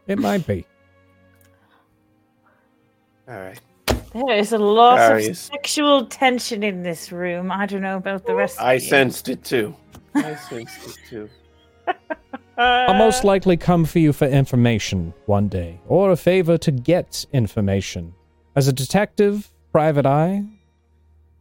It 0.07 0.19
might 0.19 0.47
be. 0.47 0.67
All 3.29 3.35
right. 3.39 3.61
There 4.13 4.37
is 4.37 4.53
a 4.53 4.59
lot 4.59 4.97
Darius. 4.97 5.29
of 5.29 5.37
sexual 5.37 6.07
tension 6.07 6.63
in 6.65 6.83
this 6.83 7.13
room. 7.13 7.53
I 7.53 7.67
don't 7.67 7.83
know 7.83 7.97
about 7.97 8.27
the 8.27 8.35
rest 8.35 8.61
I 8.61 8.75
of 8.75 8.83
you. 8.83 8.89
sensed 8.89 9.29
it 9.29 9.45
too. 9.45 9.75
I 10.15 10.35
sensed 10.35 10.89
it 10.89 10.99
too. 11.09 11.31
I'll 12.61 12.95
most 12.95 13.25
likely 13.25 13.57
come 13.57 13.85
for 13.85 13.99
you 13.99 14.13
for 14.13 14.27
information 14.27 15.15
one 15.27 15.49
day, 15.49 15.81
or 15.87 16.11
a 16.11 16.17
favor 16.17 16.59
to 16.59 16.71
get 16.71 17.27
information. 17.33 18.15
As 18.57 18.69
a 18.69 18.73
detective, 18.73 19.51
private 19.73 20.07
eye, 20.07 20.45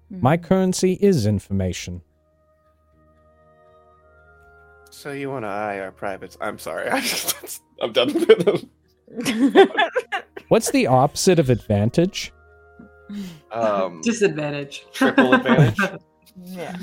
my 0.10 0.38
hmm. 0.38 0.44
currency 0.44 0.98
is 1.02 1.26
information. 1.26 2.02
So 4.90 5.12
you 5.12 5.30
want 5.30 5.46
to 5.46 5.50
eye 5.50 5.80
our 5.80 5.92
privates? 5.92 6.38
I'm 6.42 6.60
sorry. 6.60 6.90
I 6.90 7.00
just, 7.02 7.62
I'm 7.82 7.94
done 7.94 8.14
with 8.14 8.46
them. 8.46 8.70
What's 10.50 10.72
the 10.72 10.88
opposite 10.88 11.40
of 11.40 11.50
advantage? 11.50 12.34
Um, 13.52 14.02
Disadvantage. 14.04 14.86
triple 14.94 15.34
advantage. 15.34 16.02
yeah. 16.44 16.76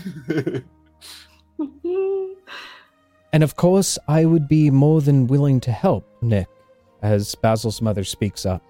And 3.37 3.45
of 3.45 3.55
course, 3.55 3.99
I 4.09 4.25
would 4.25 4.49
be 4.49 4.71
more 4.71 5.03
than 5.03 5.27
willing 5.27 5.61
to 5.61 5.71
help, 5.71 6.09
Nick, 6.23 6.49
as 7.03 7.35
Basil's 7.35 7.83
mother 7.83 8.03
speaks 8.03 8.47
up. 8.47 8.63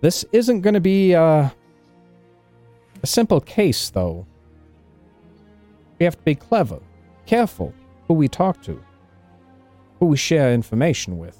This 0.00 0.24
isn't 0.32 0.62
going 0.62 0.72
to 0.72 0.80
be 0.80 1.14
uh, 1.14 1.50
a 3.02 3.06
simple 3.06 3.42
case, 3.42 3.90
though. 3.90 4.26
We 5.98 6.04
have 6.04 6.16
to 6.16 6.22
be 6.22 6.36
clever, 6.36 6.80
careful 7.26 7.74
who 8.08 8.14
we 8.14 8.28
talk 8.28 8.62
to, 8.62 8.82
who 10.00 10.06
we 10.06 10.16
share 10.16 10.54
information 10.54 11.18
with. 11.18 11.38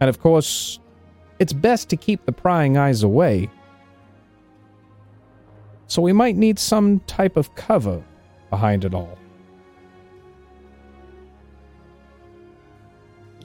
And 0.00 0.10
of 0.10 0.20
course, 0.20 0.80
it's 1.38 1.52
best 1.52 1.88
to 1.90 1.96
keep 1.96 2.24
the 2.24 2.32
prying 2.32 2.76
eyes 2.76 3.02
away. 3.02 3.50
So 5.86 6.02
we 6.02 6.12
might 6.12 6.36
need 6.36 6.58
some 6.58 7.00
type 7.00 7.36
of 7.36 7.54
cover 7.54 8.02
behind 8.50 8.84
it 8.84 8.94
all. 8.94 9.18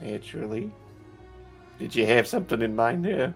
Naturally. 0.02 0.72
Did 1.78 1.94
you 1.94 2.06
have 2.06 2.26
something 2.26 2.60
in 2.60 2.74
mind 2.74 3.04
there? 3.04 3.34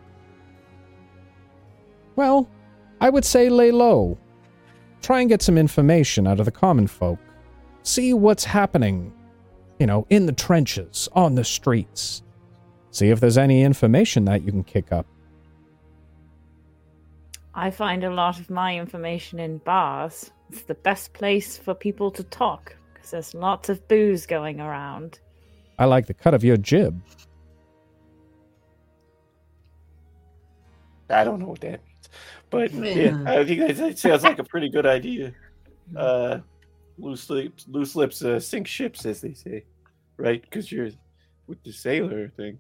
Well, 2.17 2.49
I 3.01 3.11
would 3.11 3.25
say 3.25 3.49
lay 3.49 3.71
low. 3.71 4.19
Try 5.01 5.21
and 5.21 5.29
get 5.29 5.43
some 5.43 5.59
information 5.59 6.27
out 6.27 6.41
of 6.41 6.47
the 6.47 6.51
common 6.51 6.87
folk. 6.87 7.19
See 7.83 8.15
what's 8.15 8.45
happening, 8.45 9.13
you 9.79 9.87
know, 9.87 10.07
in 10.11 10.27
the 10.27 10.33
trenches, 10.33 11.09
on 11.13 11.35
the 11.35 11.45
streets. 11.45 12.24
See 12.95 13.11
if 13.11 13.19
there's 13.19 13.39
any 13.39 13.65
information 13.65 14.25
that 14.27 14.43
you 14.43 14.53
can 14.53 14.63
kick 14.63 14.93
up. 14.93 15.05
I 17.53 17.73
find 17.73 18.05
a 18.05 18.11
lot 18.11 18.39
of 18.39 18.51
my 18.51 18.79
information 18.79 19.41
in 19.41 19.59
bars. 19.59 20.31
It's 20.51 20.63
the 20.63 20.77
best 20.77 21.13
place 21.13 21.59
for 21.59 21.75
people 21.75 22.13
to 22.13 22.23
talk 22.23 22.77
because 22.95 23.11
there's 23.11 23.35
lots 23.35 23.69
of 23.69 23.87
booze 23.89 24.27
going 24.27 24.61
around. 24.61 25.19
I 25.77 25.87
like 25.87 26.07
the 26.07 26.15
cut 26.15 26.35
of 26.35 26.45
your 26.45 26.57
jib. 26.57 27.03
I 31.11 31.25
don't 31.25 31.41
know 31.41 31.49
what 31.49 31.63
that 31.63 31.81
means, 31.85 32.09
but 32.49 32.73
yeah, 32.73 32.85
Yeah. 32.95 33.25
I 33.27 33.45
think 33.45 33.59
that, 33.59 33.77
that 33.77 33.99
sounds 33.99 34.23
like 34.23 34.39
a 34.39 34.45
pretty 34.45 34.69
good 34.69 34.87
idea. 34.87 35.33
Uh, 35.95 36.39
loose 36.97 37.29
lips, 37.29 37.67
loose 37.69 37.95
lips 37.95 38.25
uh, 38.25 38.41
sink 38.41 38.67
ships, 38.67 39.05
as 39.05 39.21
they 39.21 39.35
say, 39.35 39.63
right? 40.17 40.41
Because 40.41 40.73
you're 40.73 40.89
with 41.47 41.63
the 41.63 41.73
sailor 41.73 42.31
thing. 42.39 42.59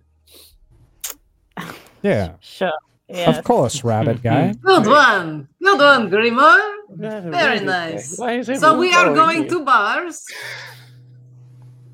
Yeah, 2.05 2.35
Sure. 2.40 2.70
Yes. 3.09 3.36
of 3.39 3.44
course, 3.44 3.82
rabbit 3.82 4.22
guy. 4.22 4.52
Good 4.62 4.86
one. 4.86 5.48
Good 5.62 5.78
one, 5.78 6.10
Grimoire. 6.10 6.70
Very 6.90 7.60
nice. 7.60 8.16
So 8.16 8.78
we 8.78 8.93
are 8.94 9.12
going 9.14 9.48
to 9.48 9.64
bars. 9.64 10.24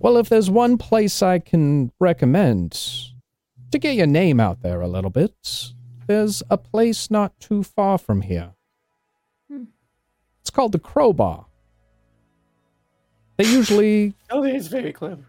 Well, 0.01 0.17
if 0.19 0.29
there's 0.29 0.51
one 0.51 0.79
place 0.79 1.23
I 1.23 1.39
can 1.39 1.93
recommend 2.01 2.73
to 3.71 3.79
get 3.79 3.95
your 3.95 4.07
name 4.07 4.41
out 4.41 4.63
there 4.63 4.81
a 4.81 4.89
little 4.89 5.11
bit, 5.11 5.73
there's 6.07 6.43
a 6.51 6.59
place 6.59 7.09
not 7.11 7.39
too 7.39 7.63
far 7.63 7.97
from 7.99 8.23
here. 8.23 8.53
Hmm. 9.49 9.65
It's 10.41 10.51
called 10.51 10.73
the 10.73 10.79
Crowbar. 10.81 11.47
They 13.37 13.45
usually, 13.47 14.15
Oh, 14.31 14.43
he's 14.43 14.67
very 14.69 14.93
clever. 14.93 15.25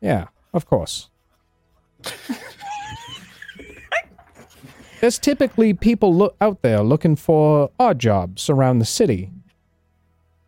yeah, 0.00 0.28
of 0.54 0.66
course. 0.66 1.08
There's 5.00 5.18
typically 5.18 5.72
people 5.72 6.14
look 6.14 6.36
out 6.40 6.60
there 6.60 6.82
looking 6.82 7.16
for 7.16 7.70
odd 7.80 7.98
jobs 7.98 8.50
around 8.50 8.80
the 8.80 8.84
city. 8.84 9.30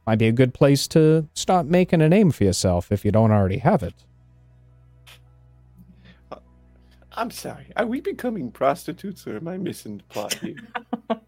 Might 0.07 0.19
be 0.19 0.29
a 0.29 0.33
good 0.33 0.53
place 0.53 0.87
to 0.89 1.27
start 1.33 1.66
making 1.66 2.03
a 2.03 2.09
name 2.09 2.31
for 2.33 2.45
yourself 2.45 2.93
if 2.93 3.05
you 3.05 3.12
don't 3.12 3.31
already 3.31 3.59
have 3.59 3.83
it. 3.83 3.95
Uh, 6.31 6.37
I'm 7.12 7.31
sorry. 7.31 7.73
Are 7.77 7.87
we 7.87 8.01
becoming 8.01 8.51
prostitutes, 8.51 9.27
or 9.27 9.37
am 9.37 9.49
I 9.49 9.57
missing 9.57 9.99
the 9.99 10.05
plot 10.05 10.35
here? 10.35 10.57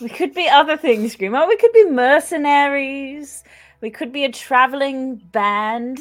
We 0.00 0.08
could 0.08 0.32
be 0.32 0.48
other 0.48 0.76
things, 0.76 1.16
Grimo. 1.16 1.48
We 1.48 1.56
could 1.56 1.72
be 1.72 1.86
mercenaries. 1.86 3.42
We 3.80 3.90
could 3.90 4.12
be 4.12 4.24
a 4.24 4.30
traveling 4.30 5.16
band. 5.16 5.98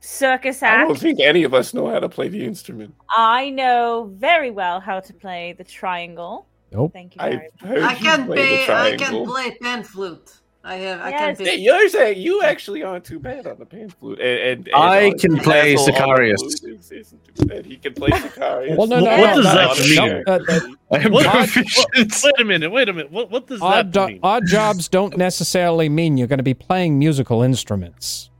Circus 0.00 0.62
act. 0.62 0.84
I 0.84 0.86
don't 0.88 0.98
think 0.98 1.20
any 1.20 1.42
of 1.44 1.52
us 1.54 1.74
know 1.74 1.88
how 1.88 1.98
to 1.98 2.08
play 2.08 2.28
the 2.28 2.44
instrument. 2.44 2.94
I 3.10 3.50
know 3.50 4.10
very 4.14 4.50
well 4.50 4.78
how 4.80 5.00
to 5.00 5.12
play 5.14 5.54
the 5.56 5.64
triangle. 5.64 6.46
Nope. 6.72 6.92
Thank 6.92 7.16
you 7.16 7.22
very 7.22 7.34
I've 7.62 7.70
much. 7.70 7.82
I 7.82 7.94
can 7.94 8.26
play 8.26 8.64
play. 8.66 8.74
I 8.74 8.96
can 8.96 9.26
play 9.26 9.56
pan 9.60 9.82
flute. 9.84 10.32
I 10.62 10.74
have. 10.76 11.00
I 11.00 11.10
Yes. 11.10 11.36
can. 11.38 11.46
Hey, 11.46 11.52
Play. 11.54 11.62
you're 11.62 11.88
saying 11.88 12.18
you 12.20 12.42
actually 12.42 12.82
aren't 12.82 13.04
too 13.04 13.20
bad 13.20 13.46
on 13.46 13.56
the 13.60 13.64
pan 13.66 13.88
flute, 13.88 14.18
and, 14.18 14.38
and, 14.40 14.66
and 14.68 14.74
I 14.76 15.06
on- 15.10 15.18
can 15.18 15.36
play 15.38 15.76
Basil 15.76 15.86
the 15.86 15.92
Sicarius. 15.92 16.42
is- 16.42 16.90
isn't. 16.92 17.66
He 17.66 17.76
can 17.76 17.94
play 17.94 18.10
Sicarius. 18.10 18.76
Well, 18.76 18.88
no, 18.88 18.98
no, 18.98 19.04
What- 19.04 19.16
no, 19.16 19.20
what 19.20 19.76
does 19.76 19.86
that 19.86 20.02
mean? 20.02 20.24
uh, 20.26 20.38
uh, 20.48 20.60
I 20.96 21.04
am 21.04 21.12
What- 21.12 21.26
proficient. 21.26 22.20
Wait 22.24 22.40
a 22.40 22.44
minute. 22.44 22.70
Wait 22.72 22.88
a 22.88 22.92
minute. 22.92 23.12
What 23.12 23.30
what 23.30 23.46
does 23.46 23.62
odd, 23.62 23.92
that 23.92 24.06
do- 24.08 24.12
mean? 24.14 24.20
odd 24.24 24.46
jobs 24.46 24.88
don't 24.88 25.16
necessarily 25.16 25.88
mean 25.88 26.16
you're 26.16 26.26
going 26.26 26.38
to 26.38 26.42
be 26.42 26.54
playing 26.54 26.98
musical 26.98 27.42
instruments. 27.42 28.30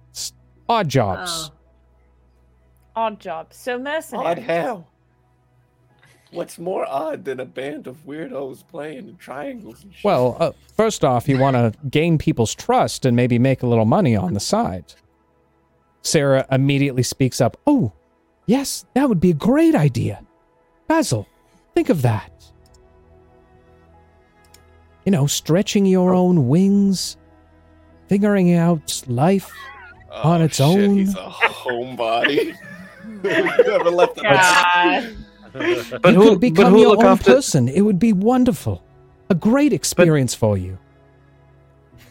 It's 0.66 0.70
odd 0.70 0.88
jobs. 0.88 1.50
Oh. 2.96 3.02
Odd 3.02 3.20
jobs. 3.20 3.56
So 3.56 3.78
mercenary. 3.78 4.26
Odd 4.26 4.38
mercenary. 4.38 4.62
how? 4.62 4.86
What's 6.32 6.58
more 6.58 6.84
odd 6.88 7.24
than 7.24 7.38
a 7.38 7.44
band 7.44 7.86
of 7.86 8.04
weirdos 8.04 8.66
playing 8.66 9.16
triangles 9.16 9.84
and 9.84 9.94
shit? 9.94 10.04
Well, 10.04 10.36
uh, 10.40 10.50
first 10.76 11.04
off, 11.04 11.28
you 11.28 11.38
want 11.38 11.54
to 11.54 11.72
gain 11.88 12.18
people's 12.18 12.52
trust 12.52 13.06
and 13.06 13.14
maybe 13.14 13.38
make 13.38 13.62
a 13.62 13.66
little 13.66 13.84
money 13.84 14.16
on 14.16 14.34
the 14.34 14.40
side. 14.40 14.94
Sarah 16.02 16.44
immediately 16.50 17.04
speaks 17.04 17.40
up. 17.40 17.56
Oh, 17.64 17.92
yes, 18.46 18.84
that 18.94 19.08
would 19.08 19.20
be 19.20 19.30
a 19.30 19.34
great 19.34 19.76
idea. 19.76 20.20
Basil, 20.88 21.28
think 21.74 21.90
of 21.90 22.02
that. 22.02 22.32
You 25.04 25.12
know, 25.12 25.28
stretching 25.28 25.86
your 25.86 26.12
own 26.12 26.48
wings, 26.48 27.16
figuring 28.08 28.52
out 28.52 29.04
life. 29.06 29.48
Oh, 30.16 30.30
on 30.30 30.42
its 30.42 30.60
Oh, 30.60 30.74
shit, 30.74 30.88
own. 30.88 30.96
He's 30.96 31.14
a 31.14 31.18
homebody. 31.18 32.54
Never 33.22 33.90
left 33.90 34.14
the 34.16 34.22
God. 34.22 35.16
But 36.02 36.12
you 36.14 36.20
who- 36.22 36.28
could 36.30 36.40
become 36.40 36.72
who'll 36.72 36.80
your 36.80 36.90
look 36.90 37.00
own 37.00 37.06
after- 37.06 37.34
person. 37.34 37.68
It 37.68 37.82
would 37.82 37.98
be 37.98 38.12
wonderful. 38.12 38.82
A 39.30 39.34
great 39.34 39.72
experience 39.72 40.34
for 40.34 40.56
you. 40.58 40.78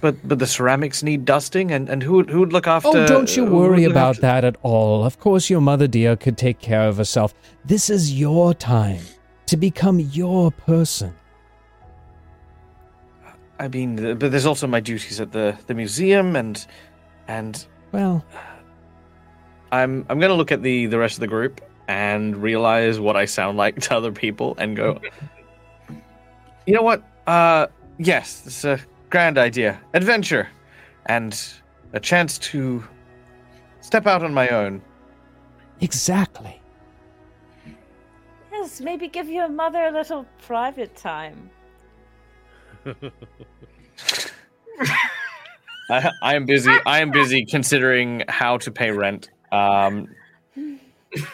But 0.02 0.16
but 0.28 0.38
the 0.40 0.46
ceramics 0.48 1.02
need 1.04 1.26
dusting, 1.26 1.72
and, 1.72 1.90
and 1.90 2.04
who 2.04 2.14
would 2.14 2.30
who 2.30 2.42
would 2.42 2.54
look 2.54 2.68
after? 2.68 2.90
Oh, 2.90 3.08
don't 3.08 3.36
you 3.36 3.46
worry 3.46 3.86
about 3.86 4.10
after- 4.18 4.22
that 4.22 4.44
at 4.46 4.56
all. 4.62 5.04
Of 5.06 5.20
course, 5.20 5.50
your 5.50 5.62
mother 5.62 5.88
dear 5.88 6.16
could 6.16 6.38
take 6.38 6.60
care 6.60 6.88
of 6.88 6.98
herself. 6.98 7.34
This 7.64 7.90
is 7.90 8.14
your 8.20 8.54
time 8.54 9.02
to 9.48 9.58
become 9.58 10.00
your 10.00 10.52
person. 10.52 11.14
I 13.58 13.68
mean, 13.70 14.18
but 14.18 14.32
there's 14.32 14.46
also 14.46 14.68
my 14.68 14.82
duties 14.82 15.20
at 15.22 15.32
the, 15.32 15.58
the 15.68 15.74
museum, 15.74 16.36
and 16.36 16.66
and 17.28 17.66
Well, 17.96 18.26
I'm 19.72 20.06
I'm 20.10 20.20
gonna 20.20 20.34
look 20.34 20.52
at 20.52 20.62
the 20.62 20.88
the 20.88 20.98
rest 20.98 21.16
of 21.16 21.22
the 21.22 21.28
group 21.28 21.62
and 21.88 22.36
realize 22.36 23.00
what 23.00 23.16
I 23.16 23.24
sound 23.24 23.58
like 23.58 23.80
to 23.84 23.96
other 23.96 24.12
people, 24.12 24.54
and 24.58 24.76
go, 24.76 25.00
you 26.66 26.74
know 26.74 26.82
what? 26.82 27.04
Uh, 27.26 27.68
yes, 27.98 28.44
it's 28.46 28.66
a 28.66 28.82
grand 29.10 29.38
idea, 29.38 29.80
adventure, 29.94 30.50
and 31.06 31.42
a 31.94 32.00
chance 32.02 32.38
to 32.40 32.84
step 33.80 34.08
out 34.08 34.24
on 34.24 34.34
my 34.34 34.50
own. 34.50 34.82
exactly. 35.80 36.62
Yes, 38.52 38.82
maybe 38.82 39.08
give 39.08 39.30
your 39.30 39.48
mother 39.48 39.86
a 39.86 39.92
little 39.92 40.26
private 40.42 40.98
time. 40.98 41.50
I, 45.90 46.12
I 46.22 46.36
am 46.36 46.46
busy. 46.46 46.72
I 46.86 47.02
am 47.02 47.12
busy 47.12 47.46
considering 47.46 48.24
how 48.28 48.58
to 48.58 48.72
pay 48.72 48.92
rent. 48.92 49.30
Um, 49.52 50.08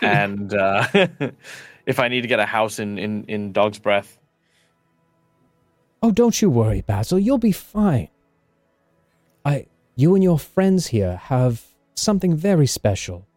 and 0.01 0.53
uh, 0.53 0.87
if 1.85 1.99
I 1.99 2.07
need 2.07 2.21
to 2.21 2.27
get 2.27 2.39
a 2.39 2.45
house 2.45 2.79
in 2.79 2.97
in 2.97 3.23
in 3.25 3.51
Dog's 3.51 3.79
Breath, 3.79 4.19
Oh, 6.03 6.11
don't 6.11 6.41
you 6.41 6.49
worry, 6.49 6.81
Basil. 6.81 7.19
You'll 7.19 7.37
be 7.37 7.51
fine. 7.51 8.09
I, 9.45 9.67
you 9.95 10.15
and 10.15 10.23
your 10.23 10.39
friends 10.39 10.87
here 10.87 11.17
have 11.17 11.63
something 11.95 12.35
very 12.35 12.65
special. 12.65 13.27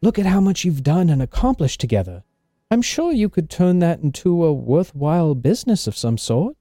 Look 0.00 0.16
at 0.18 0.26
how 0.26 0.40
much 0.40 0.64
you've 0.64 0.84
done 0.84 1.10
and 1.10 1.20
accomplished 1.20 1.80
together. 1.80 2.22
I'm 2.70 2.82
sure 2.82 3.10
you 3.12 3.28
could 3.28 3.50
turn 3.50 3.80
that 3.80 4.00
into 4.00 4.44
a 4.44 4.52
worthwhile 4.52 5.34
business 5.34 5.88
of 5.88 5.96
some 5.96 6.18
sort. 6.18 6.56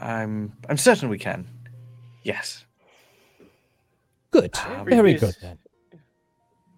I'm 0.00 0.52
I'm 0.68 0.76
certain 0.78 1.08
we 1.08 1.18
can. 1.18 1.46
Yes. 2.22 2.64
Good. 4.30 4.56
Every 4.66 4.94
Very 4.94 5.14
good 5.14 5.36
then. 5.42 5.58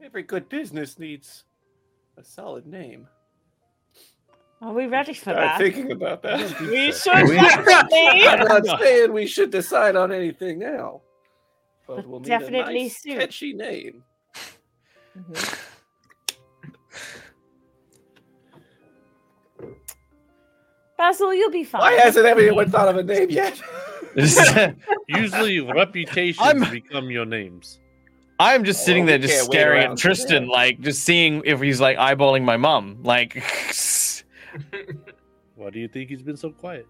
Every 0.03 0.23
good 0.23 0.49
business 0.49 0.99
needs 0.99 1.45
a 2.17 2.25
solid 2.25 2.67
name. 2.67 3.07
Are 4.61 4.73
we 4.73 4.87
ready 4.87 5.13
for 5.13 5.33
Start 5.33 5.37
that? 5.39 5.59
thinking 5.59 5.91
about 5.93 6.23
that. 6.23 6.61
We 6.61 6.93
should 6.93 7.29
We- 7.29 7.35
definitely. 7.35 8.27
I'm 8.29 8.47
not 8.65 8.81
saying 8.81 9.13
we 9.13 9.27
should 9.27 9.51
decide 9.51 9.97
on 9.97 10.13
anything 10.13 10.59
now, 10.61 11.01
but, 11.87 11.97
But 11.97 12.07
we'll 12.07 12.21
need 12.21 12.29
definitely 12.29 12.77
a 12.81 12.83
nice, 12.85 13.03
soon. 13.03 13.19
catchy 13.19 13.53
name. 13.55 14.05
Mhm. 15.19 15.59
Basil, 20.99 21.35
you'll 21.35 21.51
be 21.51 21.65
fine. 21.65 21.81
Why 21.81 21.93
hasn't 21.95 22.27
anyone 22.27 22.71
thought 22.71 22.89
of 22.89 22.97
a 22.97 23.03
name 23.03 23.31
yet? 23.31 23.61
Usually, 25.09 25.61
reputations 25.61 26.47
I'm- 26.47 26.71
become 26.71 27.11
your 27.11 27.25
names. 27.25 27.79
I'm 28.39 28.65
just 28.65 28.85
sitting 28.85 29.05
Oh, 29.05 29.07
there, 29.07 29.19
just 29.19 29.45
staring 29.45 29.85
at 29.93 29.97
Tristan, 29.97 30.47
that. 30.47 30.51
like 30.53 30.81
just 30.81 31.05
seeing 31.05 31.43
if 31.45 31.61
he's 31.61 31.81
like 31.81 31.97
eyeballing 31.97 32.43
my 32.43 32.57
mom. 32.57 32.99
Like, 33.05 33.35
Why 35.55 35.71
do 35.71 35.79
you 35.79 35.87
think 35.87 36.09
he's 36.11 36.23
been 36.23 36.37
so 36.37 36.51
quiet? 36.51 36.87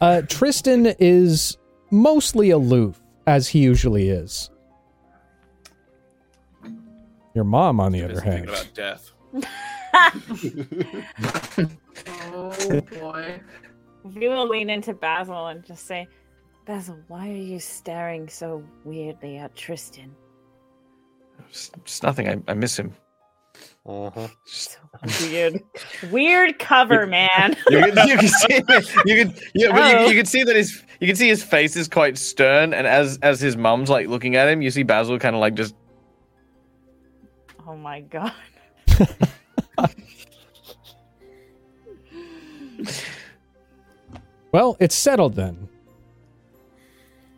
Uh, 0.00 0.22
Tristan 0.28 0.86
is 1.00 1.56
mostly 1.90 2.50
aloof, 2.50 3.00
as 3.26 3.48
he 3.48 3.58
usually 3.60 4.08
is. 4.08 4.50
Your 7.34 7.44
mom, 7.44 7.80
on 7.80 7.90
the 7.90 8.04
other 8.04 8.20
hand, 8.20 8.48
about 8.48 8.68
death. 8.72 9.10
Oh 12.32 12.80
boy. 12.98 13.40
We 14.04 14.28
will 14.28 14.48
lean 14.48 14.68
into 14.70 14.92
Basil 14.94 15.46
and 15.46 15.64
just 15.64 15.86
say, 15.86 16.06
Basil, 16.66 16.98
why 17.08 17.30
are 17.30 17.36
you 17.36 17.58
staring 17.60 18.28
so 18.28 18.62
weirdly 18.84 19.36
at 19.38 19.54
Tristan? 19.56 20.14
it's, 21.48 21.70
it's 21.76 22.02
nothing. 22.02 22.28
I, 22.28 22.38
I 22.48 22.54
miss 22.54 22.78
him. 22.78 22.92
Uh-huh. 23.86 24.28
Weird, 25.30 25.60
weird 26.10 26.58
cover, 26.58 27.06
man. 27.06 27.56
You 27.70 27.80
can, 27.92 28.08
you 28.08 28.16
can 28.18 28.28
see, 28.28 28.54
you 29.06 29.24
can, 29.24 29.34
yeah, 29.54 29.70
but 29.70 29.90
you, 29.90 29.96
Oh. 29.98 30.06
you 30.08 30.14
can 30.16 30.26
see 30.26 30.42
that 30.42 30.56
his, 30.56 30.82
you 31.00 31.06
can 31.06 31.16
see 31.16 31.28
his 31.28 31.42
face 31.44 31.76
is 31.76 31.86
quite 31.88 32.16
stern, 32.18 32.72
and 32.74 32.86
as 32.86 33.18
as 33.22 33.40
his 33.40 33.56
mum's 33.56 33.90
like 33.90 34.08
looking 34.08 34.36
at 34.36 34.48
him, 34.48 34.60
you 34.62 34.70
see 34.70 34.82
Basil 34.82 35.18
kind 35.18 35.36
of 35.36 35.40
like 35.40 35.54
just 35.54 35.74
Oh 37.66 37.76
my 37.76 38.00
god. 38.00 38.32
Well, 44.52 44.76
it's 44.78 44.94
settled 44.94 45.34
then. 45.34 45.68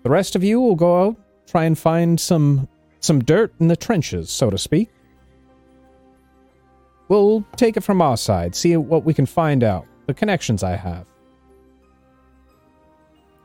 The 0.03 0.11
rest 0.11 0.37
of 0.37 0.45
you 0.45 0.61
will 0.61 0.77
go 0.77 1.07
out, 1.09 1.17
try 1.47 1.65
and 1.65 1.79
find 1.79 2.21
some 2.21 2.69
some 3.01 3.23
dirt 3.23 3.55
in 3.61 3.69
the 3.69 3.77
trenches, 3.77 4.31
so 4.31 4.51
to 4.51 4.59
speak. 4.59 4.91
We'll 7.09 7.45
take 7.57 7.77
it 7.77 7.83
from 7.83 8.03
our 8.03 8.17
side, 8.17 8.55
see 8.55 8.77
what 8.77 9.05
we 9.05 9.15
can 9.15 9.27
find 9.27 9.63
out, 9.63 9.87
the 10.07 10.15
connections 10.15 10.63
I 10.63 10.77
have. 10.77 11.07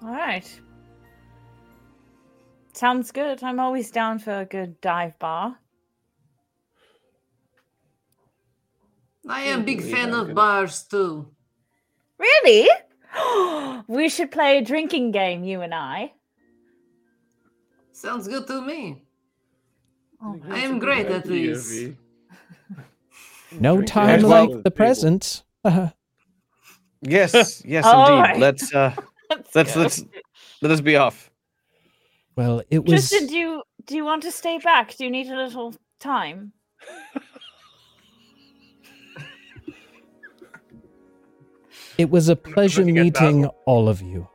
All 0.04 0.10
right. 0.10 0.60
Sounds 2.74 3.12
good. 3.12 3.44
I'm 3.44 3.60
always 3.60 3.92
down 3.92 4.20
for 4.20 4.40
a 4.40 4.46
good 4.46 4.82
dive 4.82 5.20
bar. 5.20 5.60
I 9.28 9.42
am 9.44 9.62
a 9.62 9.64
big 9.64 9.84
fan 9.84 10.14
of 10.14 10.34
bars 10.34 10.84
too. 10.84 11.28
Really? 12.22 12.70
we 13.88 14.10
should 14.10 14.32
play 14.32 14.60
a 14.60 14.62
drinking 14.62 15.12
game, 15.12 15.44
you 15.44 15.62
and 15.62 15.74
I. 15.74 16.14
Sounds 17.92 18.28
good 18.28 18.48
to 18.48 18.62
me. 18.62 19.02
Oh, 20.24 20.40
I 20.50 20.60
am 20.60 20.80
great 20.80 21.08
at 21.08 21.26
this. 21.26 21.90
No 23.60 23.82
time 23.82 24.22
it. 24.22 24.24
like 24.24 24.50
Well, 24.50 24.62
the 24.64 24.72
present. 24.72 25.44
yes, 25.66 25.92
yes, 27.02 27.64
indeed. 27.66 27.86
right. 27.86 28.40
Let's 28.40 28.74
uh, 28.74 28.96
let's 29.30 29.54
let's 29.54 29.76
go. 29.76 29.82
let's 29.82 30.04
let 30.62 30.72
us 30.72 30.80
be 30.80 30.96
off. 30.96 31.30
well, 32.38 32.62
it 32.70 32.80
was 32.86 33.10
Tristan, 33.10 33.28
do 33.28 33.36
you 33.38 33.62
do 33.88 33.98
you 33.98 34.06
want 34.06 34.24
to 34.24 34.32
stay 34.32 34.58
back? 34.58 34.96
Do 34.96 35.04
you 35.04 35.12
need 35.12 35.28
a 35.28 35.36
little 35.36 35.76
time? 36.00 36.54
It 41.98 42.10
was 42.10 42.30
a 42.30 42.36
pleasure 42.36 42.86
meeting 42.86 43.42
Basil. 43.42 43.56
all 43.66 43.90
of 43.90 44.02
you. 44.02 44.28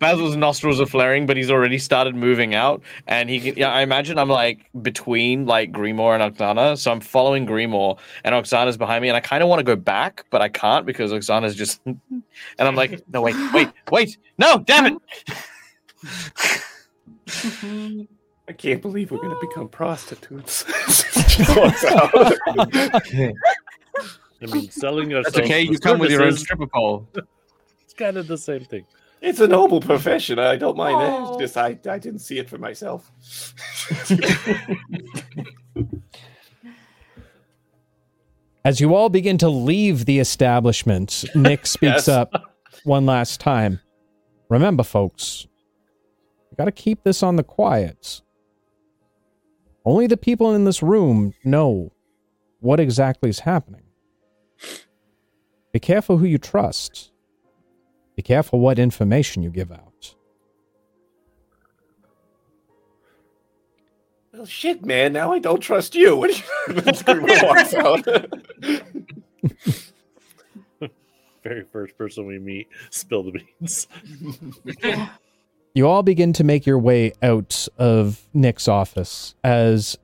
Basil's 0.00 0.36
nostrils 0.36 0.80
are 0.80 0.86
flaring, 0.86 1.26
but 1.26 1.36
he's 1.36 1.50
already 1.50 1.78
started 1.78 2.14
moving 2.14 2.54
out, 2.54 2.82
and 3.06 3.30
he 3.30 3.40
can. 3.40 3.56
Yeah, 3.56 3.70
I 3.70 3.82
imagine 3.82 4.18
I'm 4.18 4.28
like 4.28 4.68
between 4.82 5.46
like 5.46 5.72
Grimoire 5.72 6.18
and 6.18 6.36
Oksana, 6.36 6.76
so 6.76 6.90
I'm 6.90 7.00
following 7.00 7.46
Grimoire, 7.46 7.98
and 8.24 8.34
Oksana's 8.34 8.76
behind 8.76 9.02
me, 9.02 9.08
and 9.08 9.16
I 9.16 9.20
kind 9.20 9.42
of 9.42 9.48
want 9.48 9.60
to 9.60 9.64
go 9.64 9.76
back, 9.76 10.26
but 10.30 10.42
I 10.42 10.48
can't 10.48 10.84
because 10.86 11.12
Oksana's 11.12 11.54
just. 11.54 11.80
And 12.58 12.68
I'm 12.68 12.74
like, 12.74 13.02
no, 13.12 13.20
wait, 13.20 13.36
wait, 13.52 13.68
wait, 13.90 14.16
no, 14.38 14.58
damn 14.58 14.86
it! 14.86 14.94
Mm-hmm. 17.26 18.02
I 18.48 18.52
can't 18.52 18.82
believe 18.82 19.10
we're 19.10 19.18
going 19.18 19.30
to 19.30 19.46
become 19.46 19.68
prostitutes. 19.80 20.64
I 24.42 24.46
mean, 24.46 24.70
selling 24.70 25.14
ourselves. 25.14 25.36
That's 25.36 25.44
okay. 25.46 25.60
You 25.62 25.78
come 25.78 25.98
with 26.00 26.10
your 26.10 26.24
own 26.24 26.36
stripper 26.36 26.66
pole. 26.66 27.08
It's 27.84 27.94
kind 27.94 28.16
of 28.16 28.26
the 28.26 28.36
same 28.38 28.64
thing. 28.64 28.84
it's 29.20 29.38
a 29.40 29.46
noble 29.46 29.80
profession. 29.80 30.38
I 30.40 30.56
don't 30.56 30.76
mind 30.76 31.00
it. 31.00 31.28
It's 31.28 31.36
just 31.38 31.56
I, 31.56 31.78
I 31.88 31.98
didn't 31.98 32.18
see 32.20 32.38
it 32.38 32.48
for 32.50 32.58
myself. 32.58 33.10
As 38.64 38.80
you 38.80 38.94
all 38.94 39.08
begin 39.08 39.38
to 39.38 39.48
leave 39.48 40.04
the 40.04 40.20
establishment, 40.20 41.24
Nick 41.34 41.66
speaks 41.66 41.82
Yes. 42.06 42.08
up 42.08 42.32
one 42.84 43.06
last 43.06 43.40
time. 43.40 43.80
Remember, 44.48 44.84
folks, 44.84 45.46
you 46.50 46.56
got 46.56 46.66
to 46.66 46.72
keep 46.72 47.02
this 47.02 47.22
on 47.24 47.36
the 47.36 47.42
quiet. 47.42 48.20
Only 49.84 50.06
the 50.06 50.16
people 50.16 50.54
in 50.54 50.64
this 50.64 50.82
room 50.82 51.34
know 51.44 51.92
what 52.60 52.78
exactly 52.78 53.28
is 53.28 53.40
happening. 53.40 53.82
Be 55.72 55.80
careful 55.80 56.18
who 56.18 56.26
you 56.26 56.38
trust. 56.38 57.10
Be 58.14 58.22
careful 58.22 58.60
what 58.60 58.78
information 58.78 59.42
you 59.42 59.50
give 59.50 59.72
out. 59.72 60.14
Well, 64.32 64.46
shit, 64.46 64.84
man. 64.84 65.12
Now 65.12 65.32
I 65.32 65.38
don't 65.38 65.60
trust 65.60 65.94
you. 65.94 66.16
What 66.22 66.30
do 66.30 66.36
you 66.74 66.94
Screamer 66.94 67.26
walks 67.42 67.74
out. 67.74 68.04
Very 71.42 71.64
first 71.72 71.98
person 71.98 72.26
we 72.26 72.38
meet, 72.38 72.68
spill 72.90 73.24
the 73.24 73.32
beans. 73.32 73.88
You 75.74 75.88
all 75.88 76.02
begin 76.02 76.34
to 76.34 76.44
make 76.44 76.66
your 76.66 76.78
way 76.78 77.12
out 77.22 77.66
of 77.78 78.20
Nick's 78.34 78.68
office 78.68 79.34
as 79.42 79.96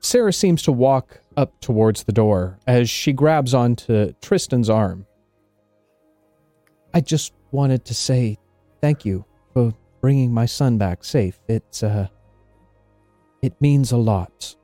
Sarah 0.00 0.32
seems 0.32 0.62
to 0.62 0.72
walk 0.72 1.20
up 1.36 1.60
towards 1.60 2.04
the 2.04 2.12
door 2.12 2.58
as 2.66 2.88
she 2.88 3.12
grabs 3.12 3.52
onto 3.52 4.14
Tristan's 4.22 4.70
arm. 4.70 5.06
I 6.94 7.00
just 7.02 7.34
wanted 7.50 7.84
to 7.86 7.94
say 7.94 8.38
thank 8.80 9.04
you 9.04 9.26
for 9.52 9.74
bringing 10.00 10.32
my 10.32 10.46
son 10.46 10.78
back 10.78 11.04
safe. 11.04 11.38
It's 11.46 11.82
uh 11.82 12.08
it 13.42 13.60
means 13.60 13.92
a 13.92 13.98
lot. 13.98 14.56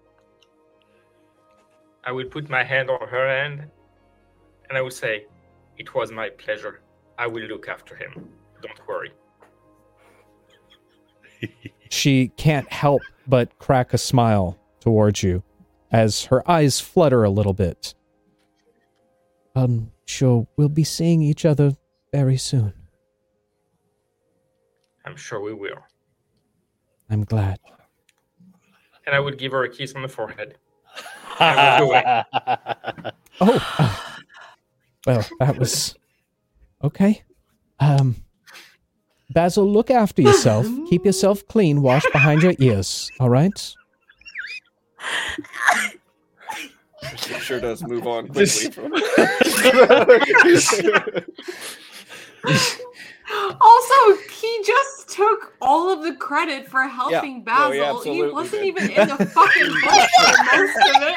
I 2.05 2.13
will 2.13 2.27
put 2.27 2.49
my 2.49 2.65
hand 2.65 2.89
on 2.89 3.07
her 3.07 3.29
hand 3.29 3.67
and 4.69 4.79
I 4.79 4.81
will 4.81 4.91
say, 4.91 5.27
It 5.77 5.95
was 5.95 6.11
my 6.11 6.31
pleasure. 6.31 6.81
I 7.19 7.27
will 7.27 7.45
look 7.45 7.69
after 7.69 7.95
him. 7.95 8.31
Don't 8.63 8.89
worry. 8.89 9.13
She 11.91 12.29
can't 12.37 12.71
help 12.73 13.03
but 13.27 13.59
crack 13.59 13.95
a 13.95 13.99
smile 13.99 14.59
towards 14.81 15.23
you 15.23 15.43
as 15.91 16.25
her 16.27 16.49
eyes 16.51 16.81
flutter 16.81 17.25
a 17.25 17.31
little 17.31 17.55
bit. 17.55 17.95
I'm 19.55 19.91
sure 20.05 20.47
we'll 20.57 20.69
be 20.69 20.85
seeing 20.85 21.23
each 21.23 21.45
other 21.45 21.77
very 22.13 22.37
soon. 22.37 22.73
I'm 25.05 25.17
sure 25.17 25.41
we 25.41 25.55
will. 25.55 25.79
I'm 27.11 27.25
glad. 27.25 27.59
And 29.07 29.15
I 29.17 29.21
would 29.21 29.39
give 29.39 29.53
her 29.53 29.65
a 29.65 29.69
kiss 29.69 29.95
on 29.95 30.03
the 30.03 30.09
forehead. 30.09 30.57
I 31.41 31.81
will 31.81 33.03
do 33.03 33.11
Oh, 33.41 33.77
uh, 33.79 33.97
well, 35.07 35.27
that 35.39 35.57
was 35.57 35.95
okay. 36.83 37.23
Um, 37.81 38.17
Basil, 39.31 39.71
look 39.71 39.91
after 39.91 40.23
yourself. 40.23 40.67
Keep 40.89 41.05
yourself 41.05 41.47
clean. 41.49 41.83
Wash 41.83 42.05
behind 42.13 42.43
your 42.43 42.55
ears. 42.59 43.11
All 43.21 43.29
right. 43.29 43.75
It 47.03 47.41
sure 47.41 47.61
does 47.61 47.83
move 47.83 48.07
on 48.07 48.29
quickly. 48.29 48.71
From... 48.71 48.93
Also, 53.61 54.17
he 54.41 54.63
just 54.65 55.11
took 55.11 55.53
all 55.61 55.91
of 55.91 56.03
the 56.03 56.15
credit 56.15 56.67
for 56.67 56.81
oh, 56.83 56.89
helping 56.89 57.45
No, 57.45 57.71
he 57.71 57.73
Basil. 57.73 57.73
he 57.73 57.81
absolutely 57.81 58.33
wasn't 58.33 58.63
did. 58.63 58.67
even 58.67 58.91
in 58.91 59.09
the 59.09 59.17
fucking 59.27 59.67
book 59.67 60.09
for 60.17 60.57
most 60.57 60.77
of 60.97 61.03
it. 61.03 61.17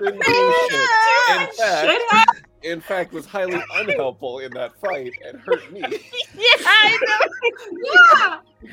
Didn't 0.00 0.22
do 0.22 0.52
shit. 0.68 1.40
In 1.40 1.46
Shit 1.46 2.02
fact, 2.10 2.12
happened. 2.12 2.44
In 2.66 2.80
fact, 2.80 3.12
was 3.12 3.24
highly 3.26 3.60
unhelpful 3.74 4.40
in 4.40 4.52
that 4.54 4.78
fight 4.80 5.12
and 5.26 5.38
hurt 5.40 5.70
me. 5.72 5.80
Yeah, 6.34 6.44
I 6.66 6.98
know. 7.06 8.40
Yeah. 8.62 8.72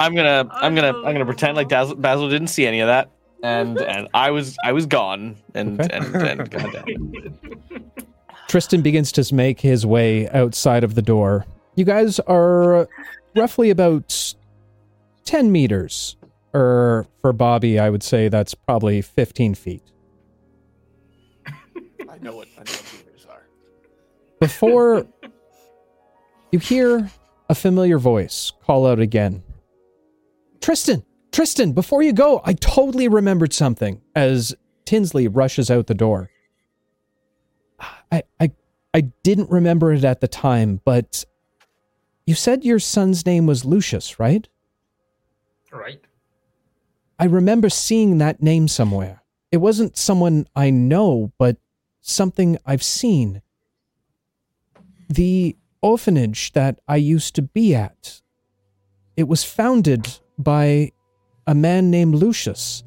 I'm 0.00 0.14
gonna, 0.14 0.48
I'm 0.52 0.74
gonna, 0.74 0.96
I'm 0.98 1.12
gonna 1.12 1.24
pretend 1.24 1.56
like 1.56 1.68
Basil, 1.68 1.96
Basil 1.96 2.28
didn't 2.28 2.48
see 2.48 2.66
any 2.66 2.80
of 2.80 2.86
that, 2.86 3.10
and 3.42 3.78
and 3.94 4.08
I 4.14 4.30
was, 4.30 4.56
I 4.64 4.72
was 4.72 4.86
gone, 4.86 5.36
and 5.54 5.80
Okay. 5.80 5.96
and 5.96 6.14
and 6.40 6.50
goddamn. 6.50 7.90
Tristan 8.46 8.80
begins 8.82 9.10
to 9.12 9.34
make 9.34 9.60
his 9.60 9.84
way 9.84 10.28
outside 10.30 10.84
of 10.84 10.94
the 10.94 11.02
door. 11.02 11.44
You 11.74 11.84
guys 11.84 12.18
are 12.20 12.88
roughly 13.36 13.70
about 13.70 14.34
10 15.24 15.50
meters. 15.52 16.16
Or 16.54 17.06
for 17.20 17.34
Bobby, 17.34 17.78
I 17.78 17.90
would 17.90 18.02
say 18.02 18.28
that's 18.28 18.54
probably 18.54 19.02
15 19.02 19.54
feet. 19.54 19.82
I 22.18 22.24
know 22.24 22.36
what 22.36 22.48
I 22.56 22.60
know 22.60 22.72
what 22.72 22.92
beavers 22.92 23.26
are. 23.28 23.46
Before 24.40 25.06
you 26.52 26.58
hear 26.58 27.10
a 27.48 27.54
familiar 27.54 27.98
voice 27.98 28.52
call 28.64 28.86
out 28.86 28.98
again 28.98 29.42
Tristan, 30.60 31.04
Tristan, 31.32 31.72
before 31.72 32.02
you 32.02 32.12
go, 32.12 32.40
I 32.44 32.54
totally 32.54 33.08
remembered 33.08 33.52
something 33.52 34.00
as 34.14 34.54
Tinsley 34.84 35.28
rushes 35.28 35.70
out 35.70 35.86
the 35.86 35.94
door. 35.94 36.30
I, 38.10 38.22
I, 38.40 38.50
I 38.92 39.00
didn't 39.22 39.50
remember 39.50 39.92
it 39.92 40.04
at 40.04 40.20
the 40.20 40.28
time, 40.28 40.80
but 40.84 41.24
you 42.26 42.34
said 42.34 42.64
your 42.64 42.78
son's 42.78 43.24
name 43.24 43.46
was 43.46 43.64
Lucius, 43.64 44.18
right? 44.18 44.48
Right? 45.70 46.00
I 47.18 47.26
remember 47.26 47.68
seeing 47.68 48.18
that 48.18 48.42
name 48.42 48.66
somewhere. 48.66 49.22
It 49.52 49.58
wasn't 49.58 49.96
someone 49.96 50.46
I 50.56 50.70
know, 50.70 51.32
but 51.38 51.56
something 52.00 52.58
I've 52.64 52.82
seen. 52.82 53.42
The 55.08 55.56
orphanage 55.80 56.52
that 56.52 56.80
I 56.86 56.96
used 56.96 57.34
to 57.36 57.42
be 57.42 57.74
at. 57.74 58.20
It 59.16 59.28
was 59.28 59.44
founded 59.44 60.18
by 60.38 60.92
a 61.46 61.54
man 61.54 61.90
named 61.90 62.14
Lucius. 62.14 62.82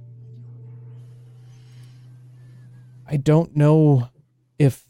I 3.08 3.18
don't 3.18 3.56
know 3.56 4.10
if 4.58 4.88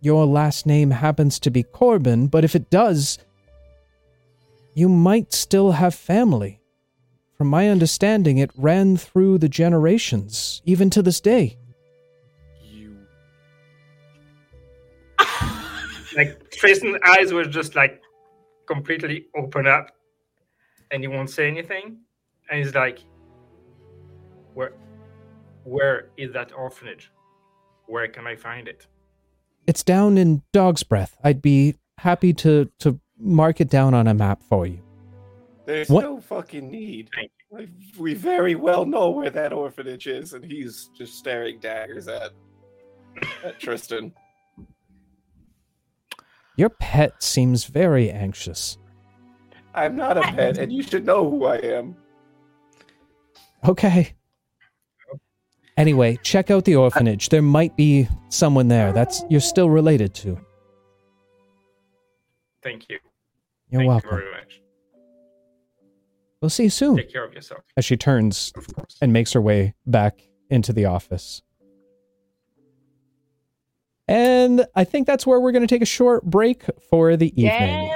your 0.00 0.26
last 0.26 0.66
name 0.66 0.90
happens 0.90 1.38
to 1.40 1.50
be 1.50 1.62
Corbin, 1.62 2.26
but 2.26 2.44
if 2.44 2.56
it 2.56 2.70
does, 2.70 3.18
you 4.74 4.88
might 4.88 5.32
still 5.32 5.72
have 5.72 5.94
family. 5.94 6.60
From 7.36 7.48
my 7.48 7.68
understanding, 7.68 8.38
it 8.38 8.50
ran 8.56 8.96
through 8.96 9.38
the 9.38 9.48
generations, 9.48 10.62
even 10.64 10.90
to 10.90 11.02
this 11.02 11.20
day. 11.20 11.58
Like 16.16 16.50
Tristan's 16.50 16.98
eyes 17.06 17.32
were 17.32 17.44
just 17.44 17.74
like 17.74 18.00
completely 18.66 19.26
open 19.36 19.66
up, 19.66 19.90
and 20.90 21.02
he 21.02 21.08
won't 21.08 21.30
say 21.30 21.48
anything. 21.48 21.98
And 22.50 22.58
he's 22.64 22.74
like, 22.74 22.98
"Where, 24.54 24.72
where 25.64 26.08
is 26.16 26.32
that 26.32 26.52
orphanage? 26.52 27.10
Where 27.86 28.08
can 28.08 28.26
I 28.26 28.36
find 28.36 28.68
it?" 28.68 28.86
It's 29.66 29.82
down 29.84 30.18
in 30.18 30.42
Dog's 30.52 30.82
Breath. 30.82 31.16
I'd 31.22 31.40
be 31.40 31.76
happy 31.98 32.32
to, 32.34 32.68
to 32.80 32.98
mark 33.18 33.60
it 33.60 33.70
down 33.70 33.94
on 33.94 34.08
a 34.08 34.14
map 34.14 34.42
for 34.42 34.66
you. 34.66 34.80
There's 35.66 35.88
What- 35.88 36.02
no 36.02 36.20
fucking 36.20 36.68
need. 36.70 37.10
We 37.98 38.14
very 38.14 38.54
well 38.54 38.86
know 38.86 39.10
where 39.10 39.28
that 39.30 39.52
orphanage 39.52 40.06
is, 40.06 40.32
and 40.32 40.42
he's 40.44 40.88
just 40.96 41.14
staring 41.18 41.60
daggers 41.60 42.08
at, 42.08 42.30
at 43.44 43.60
Tristan. 43.60 44.12
Your 46.56 46.68
pet 46.68 47.22
seems 47.22 47.64
very 47.64 48.10
anxious. 48.10 48.78
I'm 49.74 49.96
not 49.96 50.18
a 50.18 50.22
pet, 50.22 50.58
and 50.58 50.72
you 50.72 50.82
should 50.82 51.06
know 51.06 51.28
who 51.28 51.46
I 51.46 51.56
am. 51.56 51.96
Okay. 53.66 54.12
Anyway, 55.78 56.18
check 56.22 56.50
out 56.50 56.64
the 56.66 56.76
orphanage. 56.76 57.30
There 57.30 57.40
might 57.40 57.74
be 57.76 58.06
someone 58.28 58.68
there 58.68 58.92
that's 58.92 59.24
you're 59.30 59.40
still 59.40 59.70
related 59.70 60.14
to. 60.16 60.38
Thank 62.62 62.88
you. 62.90 62.98
You're 63.70 63.80
Thank 63.80 63.88
welcome. 63.88 64.10
you 64.10 64.16
very 64.16 64.30
much. 64.32 64.60
We'll 66.42 66.50
see 66.50 66.64
you 66.64 66.70
soon. 66.70 66.96
Take 66.96 67.12
care 67.12 67.24
of 67.24 67.32
yourself. 67.32 67.62
As 67.76 67.84
she 67.84 67.96
turns 67.96 68.52
Of 68.56 68.66
and 69.00 69.12
makes 69.12 69.32
her 69.32 69.40
way 69.40 69.74
back 69.86 70.20
into 70.50 70.72
the 70.72 70.84
office. 70.84 71.40
And 74.12 74.66
I 74.74 74.84
think 74.84 75.06
that's 75.06 75.26
where 75.26 75.40
we're 75.40 75.52
going 75.52 75.66
to 75.66 75.74
take 75.74 75.80
a 75.80 75.86
short 75.86 76.24
break 76.24 76.64
for 76.90 77.16
the 77.16 77.28
evening. 77.28 77.90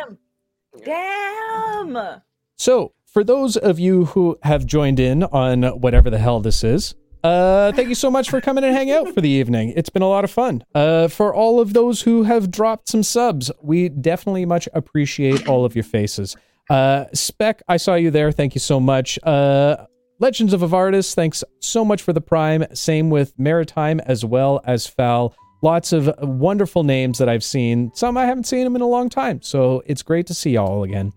Damn! 0.82 1.94
Damn! 1.94 2.22
So, 2.56 2.94
for 3.04 3.22
those 3.22 3.58
of 3.58 3.78
you 3.78 4.06
who 4.06 4.38
have 4.42 4.64
joined 4.64 4.98
in 4.98 5.24
on 5.24 5.64
whatever 5.64 6.08
the 6.08 6.16
hell 6.16 6.40
this 6.40 6.64
is, 6.64 6.94
uh, 7.22 7.72
thank 7.72 7.90
you 7.90 7.94
so 7.94 8.10
much 8.10 8.30
for 8.30 8.40
coming 8.40 8.64
and 8.64 8.74
hang 8.74 8.90
out 8.90 9.12
for 9.12 9.20
the 9.20 9.28
evening. 9.28 9.74
It's 9.76 9.90
been 9.90 10.00
a 10.00 10.08
lot 10.08 10.24
of 10.24 10.30
fun. 10.30 10.64
Uh, 10.74 11.08
for 11.08 11.34
all 11.34 11.60
of 11.60 11.74
those 11.74 12.00
who 12.00 12.22
have 12.22 12.50
dropped 12.50 12.88
some 12.88 13.02
subs, 13.02 13.50
we 13.60 13.90
definitely 13.90 14.46
much 14.46 14.70
appreciate 14.72 15.46
all 15.46 15.66
of 15.66 15.74
your 15.74 15.84
faces. 15.84 16.34
Uh, 16.70 17.04
Spec, 17.12 17.62
I 17.68 17.76
saw 17.76 17.94
you 17.94 18.10
there. 18.10 18.32
Thank 18.32 18.54
you 18.54 18.60
so 18.60 18.80
much. 18.80 19.18
Uh, 19.22 19.84
Legends 20.18 20.54
of 20.54 20.62
Avardis, 20.62 21.14
thanks 21.14 21.44
so 21.60 21.84
much 21.84 22.00
for 22.00 22.14
the 22.14 22.22
prime. 22.22 22.64
Same 22.72 23.10
with 23.10 23.38
Maritime 23.38 24.00
as 24.00 24.24
well 24.24 24.62
as 24.64 24.86
Fal. 24.86 25.34
Lots 25.66 25.92
of 25.92 26.08
wonderful 26.20 26.84
names 26.84 27.18
that 27.18 27.28
I've 27.28 27.42
seen. 27.42 27.90
Some 27.92 28.16
I 28.16 28.24
haven't 28.24 28.44
seen 28.44 28.62
them 28.62 28.76
in 28.76 28.82
a 28.82 28.86
long 28.86 29.08
time, 29.08 29.42
so 29.42 29.82
it's 29.86 30.00
great 30.00 30.24
to 30.28 30.34
see 30.34 30.50
y'all 30.50 30.84
again. 30.84 31.12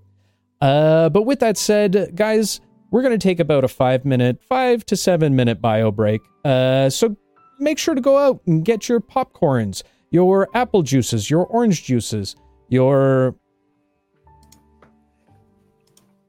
Uh, 0.59 1.07
but 1.09 1.21
with 1.27 1.39
that 1.41 1.55
said, 1.55 2.13
guys, 2.15 2.59
we're 2.89 3.03
going 3.03 3.13
to 3.17 3.23
take 3.23 3.39
about 3.39 3.63
a 3.63 3.67
five 3.67 4.05
minute, 4.05 4.41
five 4.49 4.83
to 4.87 4.95
seven 4.95 5.35
minute 5.35 5.61
bio 5.61 5.91
break. 5.91 6.21
Uh, 6.43 6.89
so 6.89 7.15
make 7.59 7.77
sure 7.77 7.93
to 7.93 8.01
go 8.01 8.17
out 8.17 8.41
and 8.47 8.65
get 8.65 8.89
your 8.89 8.99
popcorns, 8.99 9.83
your 10.09 10.47
apple 10.55 10.81
juices, 10.81 11.29
your 11.29 11.45
orange 11.45 11.83
juices, 11.83 12.35
your. 12.69 13.35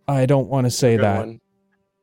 I 0.07 0.27
don't 0.27 0.49
want 0.51 0.67
to 0.67 0.71
say 0.71 0.97
Good 0.97 1.05
that. 1.05 1.19
one. 1.27 1.41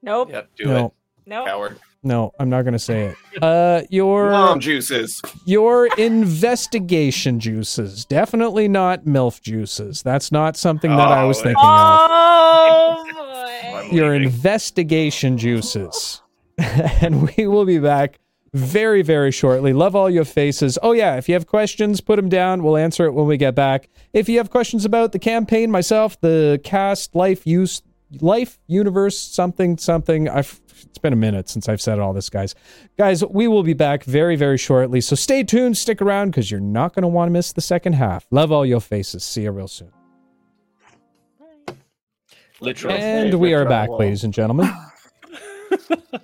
Nope. 0.01 0.31
Yep, 0.31 0.49
do 0.55 0.65
No, 0.65 0.85
it, 0.87 0.91
Nope. 1.27 1.45
coward. 1.45 1.79
No, 2.03 2.31
I'm 2.39 2.49
not 2.49 2.61
going 2.63 2.73
to 2.73 2.79
say 2.79 3.05
it. 3.33 3.43
Uh, 3.43 3.81
your 3.89 4.31
Mom 4.31 4.59
juices. 4.59 5.21
your 5.45 5.87
investigation 5.97 7.39
juices, 7.39 8.05
definitely 8.05 8.67
not 8.67 9.05
MILF 9.05 9.41
juices. 9.41 10.01
That's 10.03 10.31
not 10.31 10.55
something 10.57 10.91
that 10.91 11.07
I 11.11 11.23
was 11.25 11.39
Oh, 11.39 11.43
thinking 11.43 11.63
of. 11.63 11.99
Oh 12.09 13.83
boy. 13.89 13.95
Your 13.95 14.13
investigation 14.13 15.37
juices. 15.37 16.21
and 16.57 17.29
we 17.35 17.45
will 17.47 17.65
be 17.65 17.77
back 17.79 18.19
very, 18.53 19.01
very 19.01 19.31
shortly. 19.31 19.73
Love 19.73 19.95
all 19.95 20.09
your 20.09 20.25
faces. 20.25 20.79
Oh, 20.81 20.93
yeah. 20.93 21.17
If 21.17 21.27
you 21.29 21.35
have 21.35 21.45
questions, 21.45 22.01
put 22.01 22.15
them 22.15 22.29
down. 22.29 22.63
We'll 22.63 22.77
answer 22.77 23.05
it 23.05 23.11
when 23.11 23.27
we 23.27 23.37
get 23.37 23.53
back. 23.53 23.89
If 24.13 24.27
you 24.29 24.37
have 24.37 24.49
questions 24.49 24.85
about 24.85 25.11
the 25.11 25.19
campaign, 25.19 25.69
myself, 25.69 26.19
the 26.21 26.59
cast, 26.63 27.13
life, 27.15 27.45
use, 27.45 27.81
life, 28.21 28.57
universe, 28.67 29.17
something, 29.19 29.77
something, 29.77 30.27
I've. 30.29 30.59
It's 30.85 30.97
been 30.97 31.13
a 31.13 31.17
minute 31.17 31.49
since 31.49 31.69
I've 31.69 31.81
said 31.81 31.99
all 31.99 32.13
this, 32.13 32.29
guys. 32.29 32.55
Guys, 32.97 33.23
we 33.25 33.47
will 33.47 33.63
be 33.63 33.73
back 33.73 34.03
very, 34.03 34.35
very 34.35 34.57
shortly. 34.57 35.01
So 35.01 35.15
stay 35.15 35.43
tuned, 35.43 35.77
stick 35.77 36.01
around, 36.01 36.31
because 36.31 36.51
you're 36.51 36.59
not 36.59 36.93
going 36.93 37.03
to 37.03 37.07
want 37.07 37.29
to 37.29 37.33
miss 37.33 37.53
the 37.53 37.61
second 37.61 37.93
half. 37.93 38.25
Love 38.31 38.51
all 38.51 38.65
your 38.65 38.81
faces. 38.81 39.23
See 39.23 39.43
you 39.43 39.51
real 39.51 39.67
soon. 39.67 39.91
Literally. 42.59 42.97
And 42.97 43.35
we 43.35 43.53
are 43.53 43.65
back, 43.65 43.89
ladies 43.89 44.23
and 44.23 44.33
gentlemen. 44.33 44.71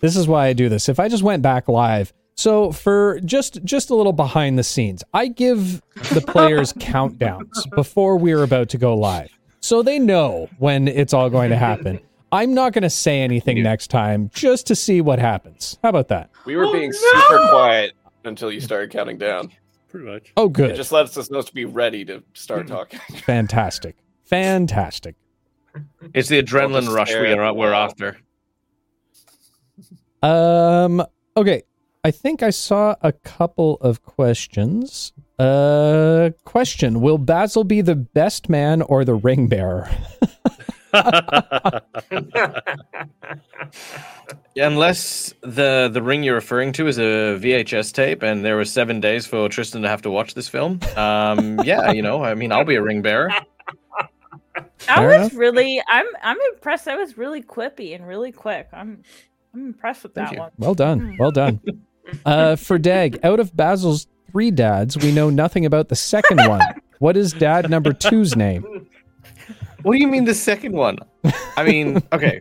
this 0.00 0.16
is 0.16 0.28
why 0.28 0.46
I 0.46 0.52
do 0.52 0.68
this. 0.68 0.88
If 0.88 1.00
I 1.00 1.08
just 1.08 1.22
went 1.22 1.42
back 1.42 1.68
live, 1.68 2.12
so 2.36 2.70
for 2.70 3.18
just 3.24 3.64
just 3.64 3.90
a 3.90 3.94
little 3.94 4.12
behind 4.12 4.58
the 4.58 4.62
scenes, 4.62 5.02
I 5.12 5.28
give 5.28 5.82
the 6.12 6.20
players 6.20 6.72
countdowns 6.74 7.68
before 7.74 8.18
we're 8.18 8.42
about 8.42 8.68
to 8.70 8.78
go 8.78 8.94
live, 8.94 9.30
so 9.60 9.82
they 9.82 9.98
know 9.98 10.48
when 10.58 10.86
it's 10.86 11.12
all 11.12 11.30
going 11.30 11.50
to 11.50 11.56
happen. 11.56 11.98
I'm 12.32 12.54
not 12.54 12.72
going 12.72 12.82
to 12.82 12.90
say 12.90 13.20
anything 13.22 13.62
next 13.62 13.88
time 13.88 14.30
just 14.34 14.66
to 14.66 14.74
see 14.74 15.00
what 15.00 15.18
happens. 15.18 15.78
How 15.82 15.90
about 15.90 16.08
that? 16.08 16.30
We 16.44 16.56
were 16.56 16.66
Oh, 16.66 16.72
being 16.72 16.90
no! 16.90 16.96
super 17.20 17.48
quiet 17.50 17.92
until 18.24 18.50
you 18.50 18.60
started 18.60 18.90
counting 18.90 19.16
down. 19.18 19.50
Pretty 19.88 20.06
much. 20.06 20.32
Oh, 20.36 20.46
It 20.46 20.52
good, 20.52 20.76
just 20.76 20.92
lets 20.92 21.16
us 21.16 21.30
know 21.30 21.40
to 21.42 21.54
be 21.54 21.64
ready 21.64 22.04
to 22.06 22.22
start 22.34 22.66
talking. 22.66 22.98
fantastic, 23.24 23.96
fantastic. 24.24 25.14
It's 26.14 26.28
the 26.28 26.42
adrenaline 26.42 26.92
rush 26.94 27.10
we 27.12 27.32
are 27.32 27.52
we're 27.54 27.72
after. 27.72 28.18
Um. 30.22 31.02
Okay. 31.36 31.62
I 32.02 32.10
think 32.12 32.42
I 32.42 32.50
saw 32.50 32.94
a 33.02 33.12
couple 33.12 33.76
of 33.80 34.02
questions. 34.02 35.12
Uh, 35.38 36.30
question: 36.44 37.00
Will 37.00 37.18
Basil 37.18 37.62
be 37.64 37.80
the 37.80 37.94
best 37.96 38.48
man 38.48 38.80
or 38.82 39.04
the 39.04 39.14
ring 39.14 39.48
bearer? 39.48 39.90
Unless 44.56 45.34
the 45.42 45.90
the 45.92 46.00
ring 46.02 46.22
you're 46.22 46.34
referring 46.34 46.72
to 46.72 46.86
is 46.86 46.98
a 46.98 47.38
VHS 47.40 47.92
tape, 47.92 48.22
and 48.22 48.44
there 48.44 48.56
were 48.56 48.64
seven 48.64 49.00
days 49.00 49.26
for 49.26 49.48
Tristan 49.48 49.82
to 49.82 49.88
have 49.88 50.02
to 50.02 50.10
watch 50.10 50.34
this 50.34 50.48
film. 50.48 50.80
Um, 50.96 51.60
yeah, 51.64 51.92
you 51.92 52.02
know, 52.02 52.24
I 52.24 52.34
mean, 52.34 52.52
I'll 52.52 52.64
be 52.64 52.76
a 52.76 52.82
ring 52.82 53.02
bearer. 53.02 53.30
I 53.32 53.44
Fair 54.78 55.06
was 55.08 55.16
enough. 55.16 55.34
really 55.34 55.82
I'm 55.88 56.06
I'm 56.22 56.38
impressed. 56.54 56.88
I 56.88 56.96
was 56.96 57.18
really 57.18 57.42
quippy 57.42 57.94
and 57.94 58.06
really 58.06 58.32
quick. 58.32 58.68
I'm 58.72 59.02
I'm 59.52 59.66
impressed 59.66 60.02
with 60.04 60.14
Thank 60.14 60.28
that 60.28 60.34
you. 60.34 60.40
one. 60.40 60.50
Well 60.58 60.74
done. 60.74 61.16
Well 61.18 61.32
done. 61.32 61.60
Uh, 62.24 62.54
for 62.54 62.78
Dag, 62.78 63.18
out 63.24 63.40
of 63.40 63.56
Basil's 63.56 64.06
three 64.30 64.52
dads, 64.52 64.96
we 64.96 65.10
know 65.10 65.28
nothing 65.28 65.66
about 65.66 65.88
the 65.88 65.96
second 65.96 66.38
one. 66.48 66.60
What 67.00 67.16
is 67.16 67.32
dad 67.32 67.68
number 67.68 67.92
two's 67.92 68.36
name? 68.36 68.86
What 69.86 69.92
do 69.92 70.00
you 70.00 70.08
mean 70.08 70.24
the 70.24 70.34
second 70.34 70.72
one? 70.72 70.98
I 71.56 71.62
mean, 71.62 72.02
okay. 72.12 72.40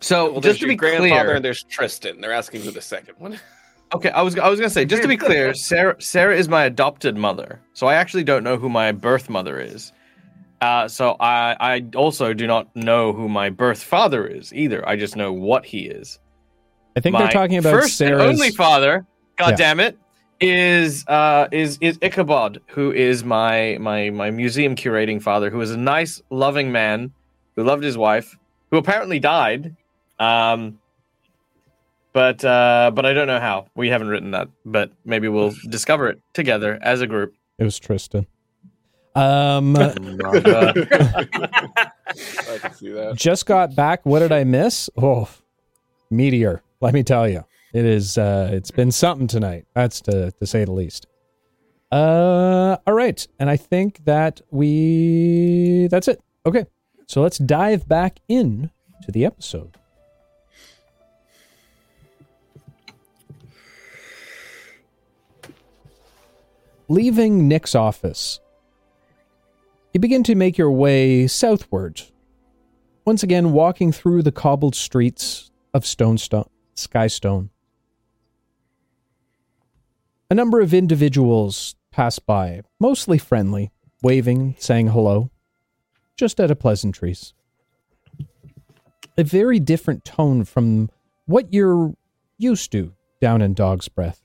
So 0.00 0.32
Well, 0.32 0.40
just 0.40 0.42
there's 0.44 0.56
to 0.56 0.60
your 0.62 0.68
be 0.70 0.76
grandfather 0.76 1.08
clear, 1.24 1.34
and 1.34 1.44
there's 1.44 1.62
Tristan. 1.64 2.22
They're 2.22 2.32
asking 2.32 2.62
for 2.62 2.70
the 2.70 2.80
second 2.80 3.16
one. 3.18 3.38
okay, 3.94 4.08
I 4.08 4.22
was 4.22 4.38
I 4.38 4.48
was 4.48 4.58
gonna 4.58 4.70
say 4.70 4.86
just 4.86 5.02
to 5.02 5.08
be 5.08 5.18
clear, 5.18 5.52
Sarah 5.70 6.00
Sarah 6.00 6.34
is 6.34 6.48
my 6.48 6.64
adopted 6.64 7.18
mother, 7.18 7.60
so 7.74 7.86
I 7.86 7.96
actually 7.96 8.24
don't 8.24 8.44
know 8.44 8.56
who 8.56 8.70
my 8.70 8.92
birth 8.92 9.28
mother 9.28 9.60
is. 9.60 9.92
Uh, 10.62 10.88
so 10.88 11.16
I 11.20 11.54
I 11.60 11.84
also 11.94 12.32
do 12.32 12.46
not 12.46 12.74
know 12.74 13.12
who 13.12 13.28
my 13.28 13.50
birth 13.50 13.82
father 13.82 14.26
is 14.26 14.54
either. 14.54 14.88
I 14.88 14.96
just 14.96 15.16
know 15.16 15.34
what 15.34 15.66
he 15.66 15.80
is. 15.80 16.18
I 16.96 17.00
think 17.00 17.12
my 17.12 17.24
they're 17.24 17.32
talking 17.32 17.58
about 17.58 17.74
first 17.74 17.98
Sarah's. 17.98 18.22
and 18.22 18.30
only 18.30 18.52
father. 18.52 19.04
God 19.36 19.50
Yeah. 19.50 19.56
damn 19.56 19.80
it! 19.80 19.98
Is 20.42 21.04
uh 21.06 21.46
is 21.52 21.78
is 21.80 21.98
Ichabod, 22.02 22.60
who 22.66 22.90
is 22.92 23.22
my 23.22 23.78
my 23.80 24.10
my 24.10 24.30
museum 24.30 24.74
curating 24.74 25.22
father, 25.22 25.50
who 25.50 25.60
is 25.60 25.70
a 25.70 25.76
nice, 25.76 26.20
loving 26.30 26.72
man 26.72 27.12
who 27.54 27.62
loved 27.62 27.84
his 27.84 27.96
wife, 27.96 28.36
who 28.70 28.76
apparently 28.76 29.20
died. 29.20 29.76
Um, 30.18 30.78
but 32.12 32.44
uh, 32.44 32.90
but 32.94 33.06
I 33.06 33.12
don't 33.12 33.26
know 33.26 33.40
how. 33.40 33.66
We 33.74 33.88
haven't 33.88 34.08
written 34.08 34.32
that, 34.32 34.48
but 34.64 34.90
maybe 35.04 35.28
we'll 35.28 35.54
discover 35.68 36.08
it 36.08 36.20
together 36.34 36.78
as 36.82 37.00
a 37.00 37.06
group. 37.06 37.34
It 37.58 37.64
was 37.64 37.78
Tristan. 37.78 38.26
Um, 39.14 39.76
I 39.76 39.92
can 39.94 40.18
see 42.74 42.90
that. 42.90 43.12
just 43.14 43.46
got 43.46 43.74
back. 43.74 44.04
What 44.04 44.20
did 44.20 44.32
I 44.32 44.44
miss? 44.44 44.88
Oh, 44.96 45.28
meteor. 46.10 46.62
Let 46.80 46.94
me 46.94 47.02
tell 47.02 47.28
you, 47.28 47.44
it 47.72 47.84
is. 47.84 48.18
Uh, 48.18 48.50
it's 48.52 48.70
been 48.70 48.92
something 48.92 49.26
tonight. 49.26 49.66
That's 49.74 50.00
to 50.02 50.30
to 50.32 50.46
say 50.46 50.64
the 50.64 50.72
least. 50.72 51.06
Uh, 51.90 52.76
all 52.86 52.94
right, 52.94 53.26
and 53.38 53.50
I 53.50 53.56
think 53.56 54.04
that 54.04 54.40
we. 54.50 55.88
That's 55.90 56.08
it. 56.08 56.22
Okay, 56.46 56.66
so 57.06 57.22
let's 57.22 57.38
dive 57.38 57.88
back 57.88 58.20
in 58.28 58.70
to 59.02 59.12
the 59.12 59.24
episode. 59.24 59.76
Leaving 66.88 67.48
Nick's 67.48 67.74
office, 67.74 68.40
you 69.94 70.00
begin 70.00 70.22
to 70.24 70.34
make 70.34 70.58
your 70.58 70.70
way 70.70 71.26
southward 71.26 72.02
once 73.04 73.22
again 73.22 73.52
walking 73.52 73.92
through 73.92 74.22
the 74.22 74.32
cobbled 74.32 74.74
streets 74.74 75.50
of 75.74 75.84
Stonestone, 75.84 76.48
Skystone. 76.76 77.48
A 80.32 80.34
number 80.34 80.62
of 80.62 80.72
individuals 80.72 81.74
pass 81.90 82.18
by, 82.18 82.62
mostly 82.80 83.18
friendly, 83.18 83.70
waving, 84.02 84.56
saying 84.58 84.88
hello, 84.88 85.30
just 86.16 86.40
at 86.40 86.50
a 86.50 86.56
pleasantries. 86.56 87.34
A 89.18 89.24
very 89.24 89.60
different 89.60 90.06
tone 90.06 90.44
from 90.44 90.88
what 91.26 91.52
you're 91.52 91.92
used 92.38 92.72
to 92.72 92.94
down 93.20 93.42
in 93.42 93.52
Dog's 93.52 93.88
Breath. 93.88 94.22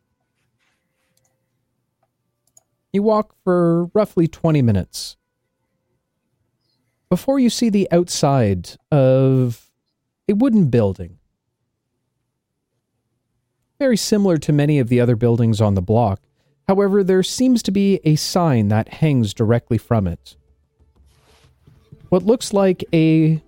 You 2.93 3.03
walk 3.03 3.35
for 3.43 3.87
roughly 3.87 4.29
20 4.29 4.61
minutes 4.61 5.17
before 7.09 7.37
you 7.37 7.49
see 7.49 7.69
the 7.69 7.85
outside 7.91 8.77
of 8.93 9.69
a 10.29 10.35
wooden 10.35 10.69
building. 10.69 11.17
Very 13.79 13.97
similar 13.97 14.37
to 14.37 14.51
many 14.51 14.79
of 14.79 14.89
the 14.89 14.99
other 14.99 15.15
buildings 15.15 15.61
on 15.61 15.75
the 15.75 15.81
block. 15.81 16.21
However, 16.67 17.03
there 17.03 17.23
seems 17.23 17.61
to 17.63 17.71
be 17.71 17.99
a 18.03 18.15
sign 18.15 18.69
that 18.69 18.95
hangs 18.95 19.33
directly 19.33 19.77
from 19.77 20.07
it. 20.07 20.35
What 22.09 22.23
looks 22.23 22.53
like 22.53 22.83
a 22.93 23.41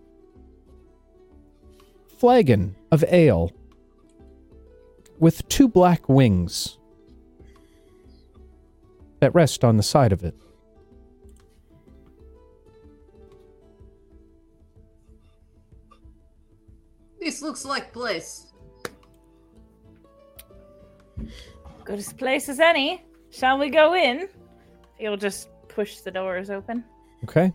flagon 2.18 2.76
of 2.92 3.04
ale 3.08 3.52
with 5.18 5.48
two 5.50 5.68
black 5.68 6.08
wings 6.08 6.78
that 9.20 9.34
rest 9.34 9.64
on 9.64 9.78
the 9.78 9.84
side 9.84 10.12
of 10.12 10.24
it. 10.24 10.36
This 17.20 17.42
looks 17.42 17.66
like 17.66 17.92
place. 17.92 18.49
Good 21.84 22.00
as 22.00 22.14
place 22.14 22.50
as 22.50 22.60
any. 22.60 23.04
Shall 23.32 23.58
we 23.58 23.70
go 23.70 23.96
in? 23.96 24.28
He'll 24.98 25.18
just 25.18 25.50
push 25.68 26.00
the 26.00 26.12
doors 26.12 26.50
open. 26.50 26.84
Okay. 27.24 27.54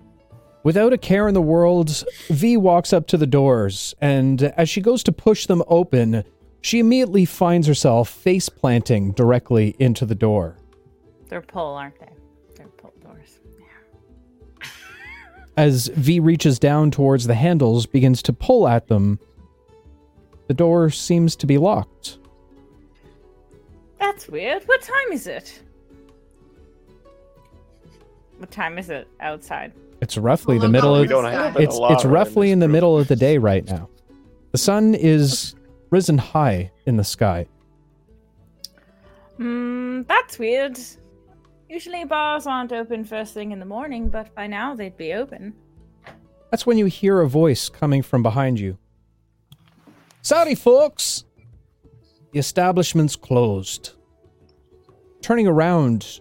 Without 0.62 0.93
a 0.93 0.99
care 0.99 1.28
in 1.28 1.35
the 1.35 1.43
world, 1.43 2.05
V 2.28 2.57
walks 2.57 2.93
up 2.93 3.07
to 3.09 3.19
the 3.19 3.27
doors, 3.27 3.95
and 4.01 4.43
as 4.43 4.69
she 4.69 4.81
goes 4.81 5.03
to 5.05 5.12
push 5.12 5.47
them 5.47 5.62
open, 5.69 6.24
she 6.62 6.78
immediately 6.78 7.27
finds 7.27 7.66
herself 7.66 8.09
face 8.09 8.49
planting 8.49 9.12
directly 9.12 9.77
into 9.78 10.07
the 10.07 10.15
door. 10.15 10.57
They're 11.28 11.43
pull, 11.43 11.74
aren't 11.74 12.01
they? 12.01 12.12
They're 12.57 12.69
pull 12.69 12.95
doors. 13.03 13.41
As 15.57 15.89
V 15.89 16.19
reaches 16.20 16.59
down 16.59 16.91
towards 16.91 17.27
the 17.27 17.35
handles, 17.35 17.85
begins 17.85 18.23
to 18.23 18.32
pull 18.32 18.66
at 18.66 18.89
them, 18.89 19.19
the 20.47 20.55
door 20.55 20.89
seems 20.91 21.36
to 21.36 21.47
be 21.47 21.59
locked. 21.59 22.19
That's 24.05 24.29
weird. 24.29 24.63
What 24.65 24.83
time 24.83 25.13
is 25.13 25.27
it? 25.27 25.63
What 28.37 28.51
time 28.51 28.77
is 28.79 28.91
it 28.91 29.09
outside? 29.21 29.73
It's 30.03 30.19
roughly 30.19 30.59
the 30.59 30.69
middle 30.69 30.95
of 30.95 31.01
We 31.01 31.09
don't 31.09 31.25
have 31.25 31.57
an 31.57 31.63
it's 31.63 31.79
it's 31.81 32.05
roughly 32.05 32.51
in 32.51 32.59
the 32.59 32.67
room. 32.67 32.73
middle 32.73 32.99
of 32.99 33.09
the 33.09 33.17
day 33.17 33.39
right 33.39 33.65
now. 33.65 33.89
The 34.53 34.59
sun 34.59 34.95
is 34.95 35.55
risen 35.89 36.19
high 36.19 36.71
in 36.85 36.99
the 36.99 37.05
sky. 37.05 37.47
Hmm, 39.39 40.03
that's 40.03 40.39
weird. 40.39 40.79
Usually 41.71 42.05
bars 42.05 42.47
aren't 42.47 42.73
open 42.73 43.05
first 43.05 43.33
thing 43.33 43.53
in 43.53 43.59
the 43.59 43.65
morning, 43.65 44.11
but 44.11 44.35
by 44.35 44.47
now 44.47 44.75
they'd 44.75 44.99
be 44.99 45.15
open. 45.15 45.55
That's 46.51 46.67
when 46.67 46.77
you 46.77 46.87
hear 46.87 47.23
a 47.23 47.29
voice 47.29 47.71
coming 47.71 48.03
from 48.03 48.23
behind 48.23 48.61
you. 48.61 48.77
Sorry, 50.21 50.55
folks. 50.55 51.25
The 52.35 52.40
establishment's 52.40 53.15
closed. 53.15 53.93
Turning 55.23 55.47
around, 55.47 56.19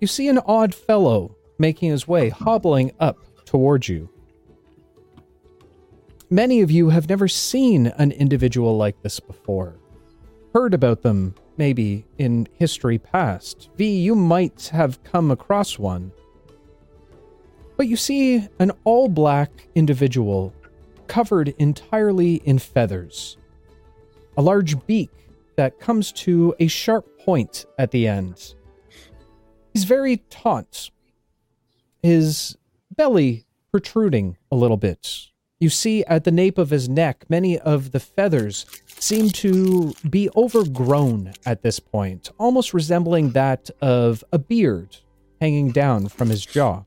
you 0.00 0.08
see 0.08 0.26
an 0.26 0.38
odd 0.38 0.74
fellow 0.74 1.36
making 1.60 1.92
his 1.92 2.08
way, 2.08 2.28
hobbling 2.28 2.90
up 2.98 3.18
towards 3.44 3.88
you. 3.88 4.10
Many 6.28 6.60
of 6.60 6.72
you 6.72 6.88
have 6.88 7.08
never 7.08 7.28
seen 7.28 7.86
an 7.86 8.10
individual 8.10 8.76
like 8.76 9.00
this 9.02 9.20
before. 9.20 9.78
Heard 10.54 10.74
about 10.74 11.02
them, 11.02 11.36
maybe, 11.56 12.04
in 12.18 12.48
history 12.54 12.98
past. 12.98 13.70
V, 13.76 13.96
you 13.96 14.16
might 14.16 14.66
have 14.72 15.04
come 15.04 15.30
across 15.30 15.78
one. 15.78 16.10
But 17.76 17.86
you 17.86 17.94
see 17.94 18.48
an 18.58 18.72
all 18.82 19.08
black 19.08 19.68
individual 19.76 20.52
covered 21.06 21.54
entirely 21.58 22.42
in 22.44 22.58
feathers. 22.58 23.36
A 24.36 24.42
large 24.42 24.84
beak 24.84 25.10
that 25.58 25.80
comes 25.80 26.12
to 26.12 26.54
a 26.60 26.68
sharp 26.68 27.18
point 27.18 27.66
at 27.78 27.90
the 27.90 28.06
end. 28.06 28.54
He's 29.74 29.82
very 29.82 30.18
taut, 30.30 30.90
his 32.00 32.56
belly 32.96 33.44
protruding 33.72 34.36
a 34.52 34.56
little 34.56 34.76
bit. 34.76 35.26
You 35.58 35.68
see 35.68 36.04
at 36.04 36.22
the 36.22 36.30
nape 36.30 36.58
of 36.58 36.70
his 36.70 36.88
neck, 36.88 37.24
many 37.28 37.58
of 37.58 37.90
the 37.90 37.98
feathers 37.98 38.66
seem 38.86 39.30
to 39.30 39.94
be 40.08 40.30
overgrown 40.36 41.32
at 41.44 41.62
this 41.62 41.80
point, 41.80 42.30
almost 42.38 42.72
resembling 42.72 43.30
that 43.30 43.68
of 43.82 44.22
a 44.32 44.38
beard 44.38 44.98
hanging 45.40 45.72
down 45.72 46.06
from 46.06 46.30
his 46.30 46.46
jaw. 46.46 46.84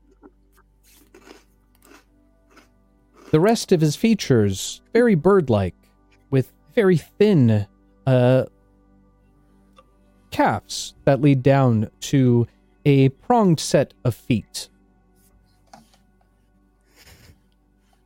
The 3.32 3.40
rest 3.40 3.70
of 3.70 3.82
his 3.82 3.96
features 3.96 4.80
very 4.94 5.14
bird-like, 5.14 5.74
with 6.30 6.50
very 6.74 6.96
thin 6.96 7.66
uh, 8.06 8.44
calves 10.32 10.94
that 11.04 11.20
lead 11.20 11.42
down 11.42 11.90
to 12.00 12.48
a 12.84 13.10
pronged 13.10 13.60
set 13.60 13.94
of 14.04 14.14
feet. 14.14 14.68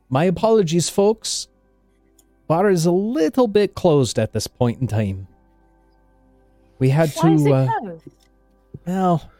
My 0.09 0.25
apologies, 0.25 0.89
folks. 0.89 1.47
Bar 2.47 2.69
is 2.69 2.85
a 2.85 2.91
little 2.91 3.47
bit 3.47 3.75
closed 3.75 4.17
at 4.19 4.31
this 4.31 4.47
point 4.47 4.79
in 4.79 4.87
time. 4.87 5.27
We 6.79 6.89
had 6.89 7.11
Why 7.15 7.31
is 7.33 7.43
to. 7.43 7.49
it 7.49 7.69
Uh, 7.69 7.97
well, 8.85 9.31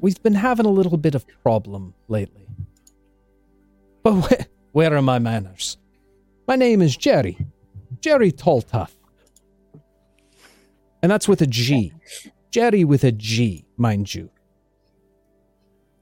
we've 0.00 0.22
been 0.22 0.34
having 0.34 0.66
a 0.66 0.70
little 0.70 0.98
bit 0.98 1.14
of 1.14 1.24
problem 1.42 1.94
lately. 2.08 2.46
But 4.02 4.12
where, 4.30 4.46
where 4.72 4.96
are 4.96 5.02
my 5.02 5.18
manners? 5.18 5.78
My 6.46 6.56
name 6.56 6.82
is 6.82 6.96
Jerry. 6.96 7.38
Jerry 8.00 8.32
Toltough. 8.32 8.90
And 11.02 11.10
that's 11.10 11.28
with 11.28 11.40
a 11.42 11.46
G. 11.46 11.92
Jerry 12.50 12.84
with 12.84 13.04
a 13.04 13.12
G, 13.12 13.64
mind 13.76 14.14
you. 14.14 14.30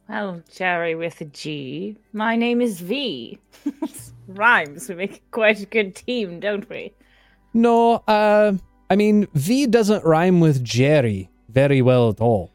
Well, 0.09 0.43
Jerry 0.51 0.95
with 0.95 1.21
a 1.21 1.25
G. 1.25 1.97
My 2.13 2.37
name 2.37 2.61
is 2.61 2.81
V. 2.81 3.39
Rhymes. 4.29 4.89
We 4.89 4.95
make 4.95 5.31
quite 5.33 5.61
a 5.61 5.67
good 5.67 5.95
team, 5.97 6.41
don't 6.41 6.69
we? 6.71 6.93
No, 7.53 8.03
uh, 8.07 8.53
I 8.89 8.97
mean, 8.97 9.27
V 9.35 9.67
doesn't 9.67 10.05
rhyme 10.05 10.41
with 10.41 10.63
Jerry 10.63 11.31
very 11.49 11.83
well 11.83 12.11
at 12.11 12.21
all. 12.21 12.53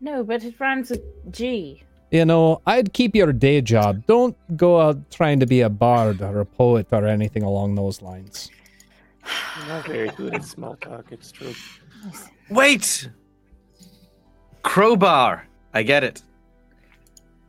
No, 0.00 0.24
but 0.24 0.44
it 0.44 0.58
rhymes 0.58 0.90
with 0.90 1.02
G. 1.32 1.82
You 2.10 2.26
know, 2.26 2.60
I'd 2.66 2.92
keep 2.92 3.14
your 3.16 3.32
day 3.32 3.62
job. 3.62 4.04
Don't 4.06 4.36
go 4.56 4.80
out 4.80 5.10
trying 5.10 5.40
to 5.40 5.46
be 5.46 5.62
a 5.62 5.70
bard 5.70 6.20
or 6.20 6.40
a 6.40 6.44
poet 6.44 6.88
or 6.92 7.06
anything 7.06 7.42
along 7.42 7.76
those 7.76 8.02
lines. 8.02 8.50
I'm 9.24 9.68
not 9.68 9.86
very 9.86 10.08
good 10.10 10.34
at 10.34 10.44
small 10.44 10.76
talk. 10.76 11.06
It's 11.10 11.30
true. 11.32 11.54
Wait! 12.50 13.08
Crowbar. 14.62 15.46
I 15.74 15.82
get 15.82 16.04
it. 16.04 16.22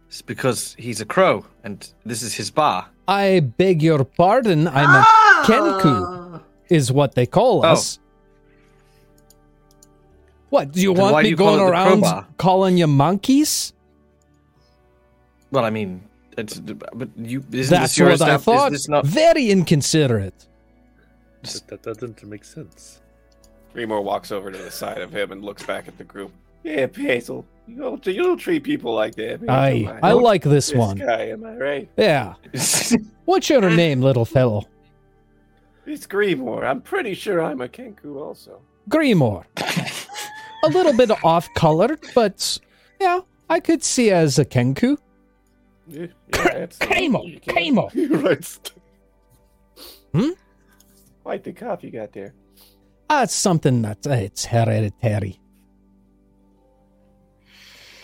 It's 0.07 0.21
because 0.21 0.75
he's 0.77 1.01
a 1.01 1.05
crow, 1.05 1.45
and 1.63 1.91
this 2.05 2.21
is 2.21 2.33
his 2.35 2.51
bar. 2.51 2.87
I 3.07 3.39
beg 3.41 3.81
your 3.81 4.03
pardon. 4.05 4.67
I 4.67 4.81
meant 4.85 5.05
Ah! 5.07 5.43
Kenku 5.47 6.41
is 6.69 6.91
what 6.91 7.15
they 7.15 7.25
call 7.25 7.65
Oh. 7.65 7.69
us. 7.69 7.99
What, 10.49 10.71
do 10.71 10.81
you 10.81 10.93
Then 10.93 11.01
want 11.11 11.17
do 11.17 11.23
me 11.23 11.29
you 11.29 11.35
call 11.37 11.47
going 11.57 11.61
it 11.61 11.65
the 11.65 11.71
around 11.71 12.01
crowbar? 12.01 12.27
calling 12.37 12.77
you 12.77 12.87
monkeys? 12.87 13.73
Well, 15.51 15.65
I 15.65 15.71
mean, 15.71 16.03
it's 16.37 16.59
but 16.59 17.09
you. 17.17 17.43
Isn't 17.51 17.71
That's 17.75 17.93
this 17.93 17.97
your 17.97 18.09
what 18.09 18.21
I 18.21 18.37
estab- 18.37 18.41
thought. 18.41 18.71
This 18.71 18.87
not? 18.87 19.05
Very 19.05 19.49
inconsiderate. 19.49 20.47
That, 21.43 21.67
that 21.67 21.83
doesn't 21.83 22.23
make 22.25 22.43
sense. 22.45 23.01
Grimoire 23.75 24.03
walks 24.03 24.31
over 24.31 24.51
to 24.51 24.57
the 24.57 24.71
side 24.71 25.01
of 25.01 25.11
him 25.11 25.31
and 25.31 25.43
looks 25.43 25.63
back 25.63 25.87
at 25.87 25.97
the 25.97 26.03
group. 26.03 26.31
Yeah, 26.63 26.87
Hazel, 26.95 27.45
you 27.67 27.75
don't, 27.77 28.05
you 28.07 28.23
don't 28.23 28.37
treat 28.37 28.63
people 28.63 28.93
like 28.93 29.15
that. 29.15 29.41
Man. 29.41 29.49
Aye, 29.49 29.83
Come 29.85 29.95
on. 29.97 29.99
I 30.03 30.11
like 30.13 30.43
this 30.43 30.67
this 30.69 30.75
one. 30.75 30.97
guy. 30.97 31.29
Am 31.29 31.45
I 31.45 31.55
right? 31.55 31.89
Yeah. 31.97 32.35
What's 33.25 33.49
your 33.49 33.69
name, 33.69 34.01
little 34.01 34.25
fellow? 34.25 34.63
It's 35.85 36.07
Grimoire. 36.07 36.63
I'm 36.65 36.79
pretty 36.81 37.13
sure 37.13 37.41
I'm 37.43 37.59
a 37.61 37.67
Kenku 37.67 38.15
also. 38.15 38.61
Grimoire. 38.89 39.43
a 40.63 40.67
little 40.69 40.93
bit 40.93 41.11
off 41.23 41.49
color, 41.55 41.97
but 42.15 42.57
yeah, 43.01 43.19
I 43.49 43.59
could 43.59 43.83
see 43.83 44.11
as 44.11 44.39
a 44.39 44.45
Kenku. 44.45 44.97
Yeah, 45.89 46.05
yeah, 46.33 46.47
absolutely. 46.47 46.95
Kamo, 47.09 47.23
You 47.25 47.39
can- 47.41 47.75
Kamo. 47.75 47.89
Right. 48.21 48.71
Hmm? 50.13 50.29
Quite 51.23 51.43
the 51.43 51.53
cough 51.53 51.83
you 51.83 51.91
got 51.91 52.11
there. 52.11 52.33
That's 53.09 53.33
something 53.33 53.81
that 53.83 54.05
uh, 54.05 54.11
it's 54.11 54.45
hereditary. 54.45 55.39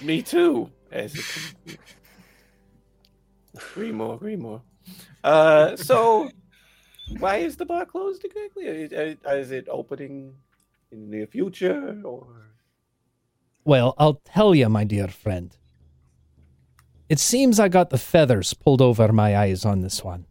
Me 0.02 0.22
too. 0.22 0.70
As 0.92 1.14
a 1.16 1.18
Kenku. 1.18 1.78
Grimoire, 3.58 4.20
Grimoire. 4.20 4.62
Uh, 5.24 5.76
so 5.76 6.30
why 7.18 7.38
is 7.38 7.58
the 7.58 7.66
bar 7.66 7.86
closed 7.86 8.24
exactly? 8.24 8.66
Is, 8.66 9.18
is 9.26 9.52
it 9.52 9.68
opening 9.70 10.36
in 10.92 11.02
the 11.02 11.18
near 11.18 11.28
future 11.28 12.02
or? 12.06 12.28
Well, 13.66 13.94
I'll 13.98 14.22
tell 14.26 14.56
you, 14.56 14.70
my 14.70 14.84
dear 14.84 15.08
friend. 15.08 15.56
It 17.10 17.20
seems 17.20 17.60
I 17.60 17.68
got 17.68 17.90
the 17.90 17.98
feathers 17.98 18.54
pulled 18.54 18.82
over 18.82 19.12
my 19.12 19.36
eyes 19.36 19.66
on 19.66 19.82
this 19.82 20.04
one. 20.04 20.26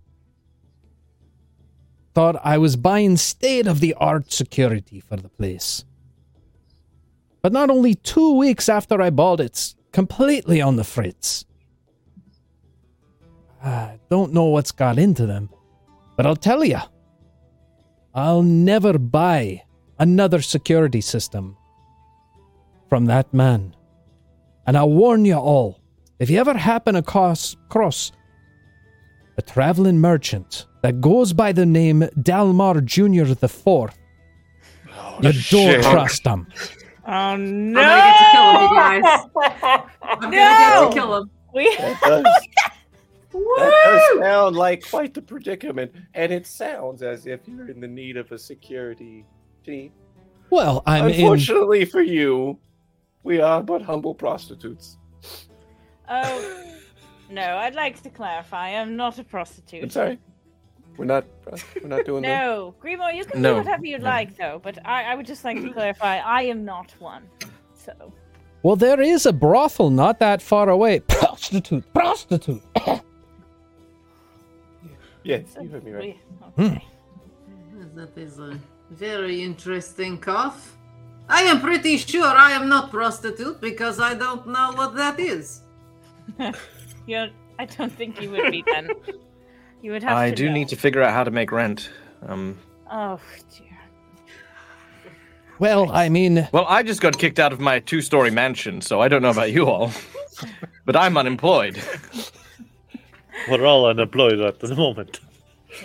Thought 2.18 2.40
I 2.42 2.58
was 2.58 2.74
buying 2.74 3.16
state 3.16 3.68
of 3.68 3.78
the 3.78 3.94
art 3.94 4.32
security 4.32 4.98
for 4.98 5.14
the 5.14 5.28
place. 5.28 5.84
But 7.42 7.52
not 7.52 7.70
only 7.70 7.94
two 7.94 8.36
weeks 8.36 8.68
after 8.68 9.00
I 9.00 9.10
bought 9.10 9.38
it, 9.38 9.76
completely 9.92 10.60
on 10.60 10.74
the 10.74 10.82
fritz. 10.82 11.44
I 13.62 14.00
don't 14.10 14.32
know 14.32 14.46
what's 14.46 14.72
got 14.72 14.98
into 14.98 15.26
them, 15.26 15.48
but 16.16 16.26
I'll 16.26 16.34
tell 16.34 16.64
you. 16.64 16.80
I'll 18.12 18.42
never 18.42 18.98
buy 18.98 19.62
another 20.00 20.42
security 20.42 21.00
system 21.00 21.56
from 22.88 23.04
that 23.04 23.32
man. 23.32 23.76
And 24.66 24.76
I 24.76 24.82
warn 24.82 25.24
you 25.24 25.36
all 25.36 25.78
if 26.18 26.30
you 26.30 26.40
ever 26.40 26.54
happen 26.54 26.96
across 26.96 27.54
cross 27.68 28.10
a 29.38 29.42
traveling 29.42 30.00
merchant 30.00 30.66
that 30.82 31.00
goes 31.00 31.32
by 31.32 31.52
the 31.52 31.64
name 31.64 32.00
Dalmar 32.20 32.84
Jr. 32.84 33.32
the 33.34 33.48
Fourth, 33.48 33.96
you 35.22 35.32
don't 35.50 35.82
trust 35.82 36.26
him. 36.26 36.46
Oh 37.06 37.36
no! 37.36 37.80
I'm 37.80 37.86
gonna 37.86 38.02
get 38.02 38.18
to 38.18 38.24
kill 38.32 38.50
him, 38.52 38.62
you 38.62 38.68
guys. 38.76 39.82
I'm 40.02 40.18
gonna 40.18 40.36
get 40.36 40.88
to 40.88 40.94
kill 40.94 41.16
him. 41.16 41.30
We 41.54 41.76
That 41.76 42.40
does, 43.84 44.18
sound 44.20 44.56
like 44.56 44.90
quite 44.90 45.14
the 45.14 45.22
predicament, 45.22 45.92
and 46.14 46.32
it 46.32 46.46
sounds 46.46 47.02
as 47.02 47.26
if 47.26 47.40
you're 47.46 47.70
in 47.70 47.80
the 47.80 47.88
need 47.88 48.16
of 48.16 48.30
a 48.32 48.38
security 48.38 49.24
team. 49.64 49.92
Well, 50.50 50.82
I'm 50.84 51.06
in. 51.06 51.12
Unfortunately 51.12 51.84
for 51.84 52.02
you, 52.02 52.58
we 53.22 53.40
are 53.40 53.62
but 53.62 53.82
humble 53.82 54.14
prostitutes. 54.14 54.98
Oh 56.10 56.77
no! 57.30 57.56
I'd 57.58 57.74
like 57.74 58.02
to 58.02 58.10
clarify. 58.10 58.70
I'm 58.70 58.96
not 58.96 59.18
a 59.18 59.24
prostitute. 59.24 59.82
I'm 59.84 59.90
sorry. 59.90 60.18
We're 60.96 61.04
not. 61.04 61.24
Uh, 61.50 61.56
we're 61.82 61.88
not 61.88 62.04
doing 62.04 62.22
that. 62.24 62.44
No, 62.44 62.74
Grimo, 62.82 63.14
you 63.14 63.24
can 63.24 63.40
No, 63.40 63.52
do 63.54 63.58
whatever 63.58 63.86
you 63.86 63.98
no. 63.98 64.04
like, 64.04 64.36
though. 64.36 64.60
But 64.62 64.84
I, 64.84 65.04
I 65.04 65.14
would 65.14 65.26
just 65.26 65.44
like 65.44 65.60
to 65.62 65.72
clarify: 65.78 66.18
I 66.18 66.42
am 66.42 66.64
not 66.64 66.92
one. 66.98 67.22
So 67.74 68.12
Well, 68.62 68.76
there 68.76 69.00
is 69.00 69.24
a 69.26 69.32
brothel 69.32 69.90
not 69.90 70.18
that 70.18 70.42
far 70.42 70.68
away. 70.68 71.00
Prostitute, 71.08 71.84
prostitute. 71.94 72.62
Yes, 75.24 75.56
you 75.60 75.68
heard 75.68 75.84
me 75.84 75.92
right. 75.92 76.16
we, 76.56 76.64
hmm. 76.64 76.72
okay. 76.72 76.84
That 77.94 78.16
is 78.16 78.38
a 78.38 78.58
very 78.90 79.42
interesting 79.42 80.16
cough. 80.16 80.76
I 81.28 81.42
am 81.42 81.60
pretty 81.60 81.98
sure 81.98 82.24
I 82.26 82.52
am 82.52 82.68
not 82.68 82.90
prostitute 82.90 83.60
because 83.60 84.00
I 84.00 84.14
don't 84.14 84.46
know 84.46 84.72
what 84.74 84.94
that 84.94 85.20
is. 85.20 85.60
You're, 87.08 87.28
I 87.58 87.64
don't 87.64 87.90
think 87.92 88.20
you 88.22 88.30
would 88.30 88.50
be 88.52 88.62
then. 88.66 88.90
You 89.80 89.92
would 89.92 90.02
have 90.02 90.16
I 90.16 90.30
to. 90.30 90.34
do 90.34 90.46
know. 90.48 90.54
need 90.54 90.66
to 90.70 90.76
figure 90.76 91.00
out 91.04 91.12
how 91.12 91.22
to 91.22 91.30
make 91.30 91.52
rent. 91.52 91.88
Um, 92.26 92.58
Oh 92.90 93.20
dear. 93.56 93.78
Well, 95.60 95.92
I 95.92 96.08
mean, 96.08 96.48
well, 96.52 96.66
I 96.68 96.82
just 96.82 97.00
got 97.00 97.16
kicked 97.16 97.38
out 97.38 97.52
of 97.52 97.60
my 97.60 97.78
two-story 97.78 98.32
mansion, 98.32 98.80
so 98.80 99.00
I 99.00 99.06
don't 99.06 99.22
know 99.22 99.30
about 99.30 99.52
you 99.52 99.66
all, 99.66 99.92
but 100.84 100.96
I'm 100.96 101.16
unemployed. 101.16 101.80
We're 103.48 103.64
all 103.64 103.86
unemployed 103.86 104.40
at 104.40 104.58
the 104.58 104.74
moment. 104.74 105.20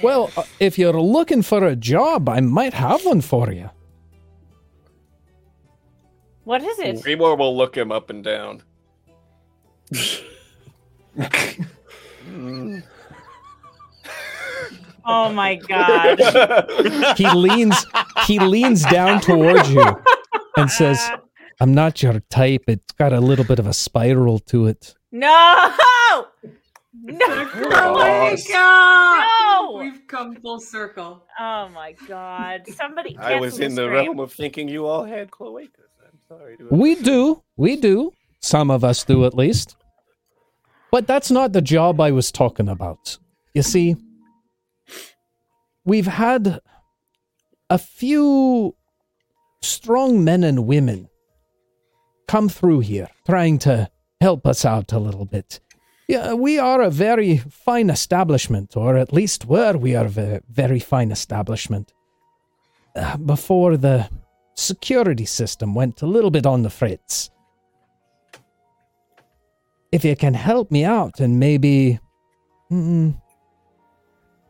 well, 0.02 0.32
uh, 0.36 0.44
if 0.60 0.80
you're 0.80 1.00
looking 1.00 1.44
for 1.44 1.64
a 1.68 1.76
job, 1.76 2.28
I 2.30 2.40
might 2.40 2.74
have 2.74 3.06
one 3.06 3.22
for 3.22 3.52
you. 3.52 3.70
What 6.46 6.64
is 6.64 6.80
it? 6.80 6.96
Grimoire 6.96 7.38
will 7.38 7.56
look 7.56 7.78
him 7.78 7.92
up 7.92 8.10
and 8.10 8.24
down. 8.24 8.64
Oh 15.06 15.32
my 15.34 15.56
god. 15.56 16.20
He 17.18 17.30
leans, 17.30 17.86
he 18.26 18.40
leans 18.40 18.84
down 18.86 19.22
towards 19.22 19.70
you 19.70 19.84
and 20.58 20.72
says, 20.72 21.00
"I'm 21.60 21.74
not 21.74 22.02
your 22.02 22.20
type. 22.30 22.64
It's 22.68 22.92
got 22.94 23.14
a 23.14 23.20
little 23.20 23.46
bit 23.46 23.60
of 23.60 23.68
a 23.68 23.74
spiral 23.74 24.40
to 24.40 24.68
it." 24.68 24.96
No! 25.12 25.74
No! 26.94 27.26
Oh 27.26 27.94
my 27.96 28.38
god! 28.52 29.26
No! 29.74 29.80
We've 29.84 30.08
come 30.08 30.36
full 30.38 30.60
circle. 30.60 31.24
Oh 31.40 31.70
my 31.70 31.96
god. 32.08 32.64
Somebody 32.70 33.18
I 33.18 33.40
was 33.40 33.60
in 33.60 33.76
the 33.76 33.84
stream. 33.84 33.92
realm 33.92 34.20
of 34.20 34.32
thinking 34.32 34.70
you 34.70 34.86
all 34.86 35.04
had 35.04 35.30
cloacas. 35.30 35.92
I'm 36.06 36.20
sorry 36.28 36.58
to. 36.58 36.68
We 36.72 36.96
do, 36.96 37.44
we 37.58 37.76
do. 37.76 38.14
Some 38.40 38.72
of 38.72 38.84
us 38.84 39.04
do, 39.04 39.26
at 39.26 39.34
least. 39.34 39.76
But 40.94 41.08
that's 41.08 41.32
not 41.32 41.54
the 41.54 41.62
job 41.64 42.00
I 42.00 42.12
was 42.12 42.32
talking 42.32 42.70
about. 42.70 43.18
You 43.56 43.64
see, 43.64 43.96
we've 45.84 46.06
had 46.06 46.62
a 47.68 47.80
few 47.80 48.76
strong 49.64 50.24
men 50.24 50.44
and 50.44 50.68
women 50.68 51.10
come 52.28 52.48
through 52.48 52.82
here 52.82 53.08
trying 53.26 53.58
to 53.60 53.90
help 54.22 54.46
us 54.46 54.66
out 54.66 54.94
a 54.94 55.00
little 55.00 55.26
bit. 55.26 55.60
Yeah, 56.08 56.36
we 56.36 56.60
are 56.60 56.84
a 56.84 56.92
very 56.92 57.38
fine 57.38 57.90
establishment, 57.90 58.78
or 58.78 58.96
at 58.96 59.12
least 59.12 59.46
were 59.46 59.76
we 59.76 59.96
are 59.96 60.06
a 60.06 60.42
very 60.48 60.80
fine 60.80 61.10
establishment. 61.10 61.92
Uh, 62.96 63.18
before 63.18 63.78
the 63.78 64.08
security 64.54 65.26
system 65.26 65.74
went 65.74 66.04
a 66.04 66.06
little 66.06 66.30
bit 66.30 66.46
on 66.46 66.62
the 66.62 66.70
fritz. 66.70 67.32
If 69.94 70.04
you 70.04 70.16
can 70.16 70.34
help 70.34 70.72
me 70.72 70.84
out 70.84 71.20
and 71.20 71.40
maybe 71.40 72.00
mm, 72.72 73.16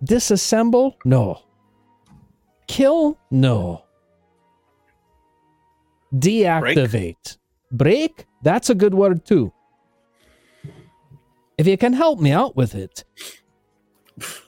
disassemble, 0.01 0.93
no. 1.03 1.41
Kill, 2.69 3.19
no. 3.29 3.83
Deactivate. 6.15 7.37
Break, 7.73 8.25
that's 8.41 8.69
a 8.69 8.75
good 8.75 8.93
word 8.93 9.25
too. 9.25 9.51
If 11.57 11.67
you 11.67 11.77
can 11.77 11.91
help 11.91 12.21
me 12.21 12.31
out 12.31 12.55
with 12.55 12.73
it, 12.73 13.03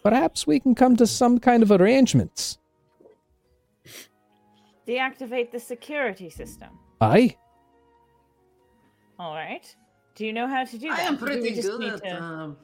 perhaps 0.02 0.48
we 0.48 0.62
can 0.62 0.76
come 0.76 0.96
to 0.96 1.06
some 1.06 1.40
kind 1.40 1.62
of 1.62 1.72
arrangements. 1.72 2.58
Deactivate 4.88 5.52
the 5.52 5.60
security 5.60 6.30
system. 6.30 6.70
Aye. 7.02 7.36
All 9.20 9.34
right. 9.34 9.76
Do 10.16 10.26
you 10.26 10.34
know 10.34 10.48
how 10.48 10.64
to 10.64 10.78
do 10.78 10.90
that? 10.90 11.00
I 11.00 11.02
am 11.04 11.18
pretty 11.18 11.62
good 11.62 11.84
at 11.84 12.04
to- 12.04 12.22
um, 12.24 12.58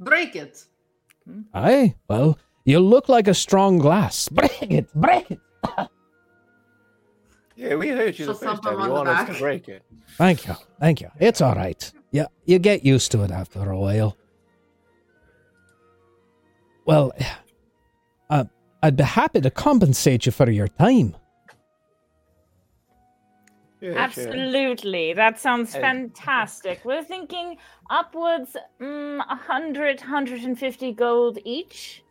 break 0.00 0.36
it. 0.36 0.64
Aye, 1.52 1.94
well, 2.08 2.38
you 2.64 2.78
look 2.80 3.08
like 3.08 3.28
a 3.28 3.34
strong 3.34 3.78
glass. 3.78 4.28
Break 4.28 4.62
it, 4.62 4.92
break 4.94 5.30
it. 5.30 5.40
Yeah, 7.56 7.76
we 7.76 7.88
heard 7.88 8.18
you 8.18 8.26
the 8.26 8.34
first 8.34 8.64
time. 8.64 8.80
You 8.80 8.86
the 8.86 8.90
want 8.90 9.08
us 9.08 9.28
to 9.36 9.40
break 9.40 9.68
it. 9.68 9.84
Thank 10.18 10.48
you, 10.48 10.54
thank 10.80 11.00
you. 11.00 11.08
It's 11.20 11.40
all 11.40 11.54
right. 11.54 11.92
Yeah, 12.10 12.26
you 12.46 12.58
get 12.58 12.84
used 12.84 13.12
to 13.12 13.22
it 13.22 13.30
after 13.30 13.70
a 13.70 13.78
while. 13.78 14.16
Well, 16.84 17.12
uh, 18.30 18.44
I'd 18.82 18.96
be 18.96 19.04
happy 19.04 19.40
to 19.40 19.50
compensate 19.50 20.26
you 20.26 20.32
for 20.32 20.50
your 20.50 20.66
time. 20.66 21.14
Yeah, 23.84 23.90
sure. 23.90 23.98
Absolutely. 23.98 25.12
That 25.12 25.38
sounds 25.38 25.74
And- 25.74 25.82
fantastic. 25.82 26.82
We're 26.86 27.04
thinking 27.04 27.58
upwards 27.90 28.56
mm, 28.80 29.18
100, 29.18 30.00
150 30.00 30.92
gold 30.92 31.38
each. 31.44 32.02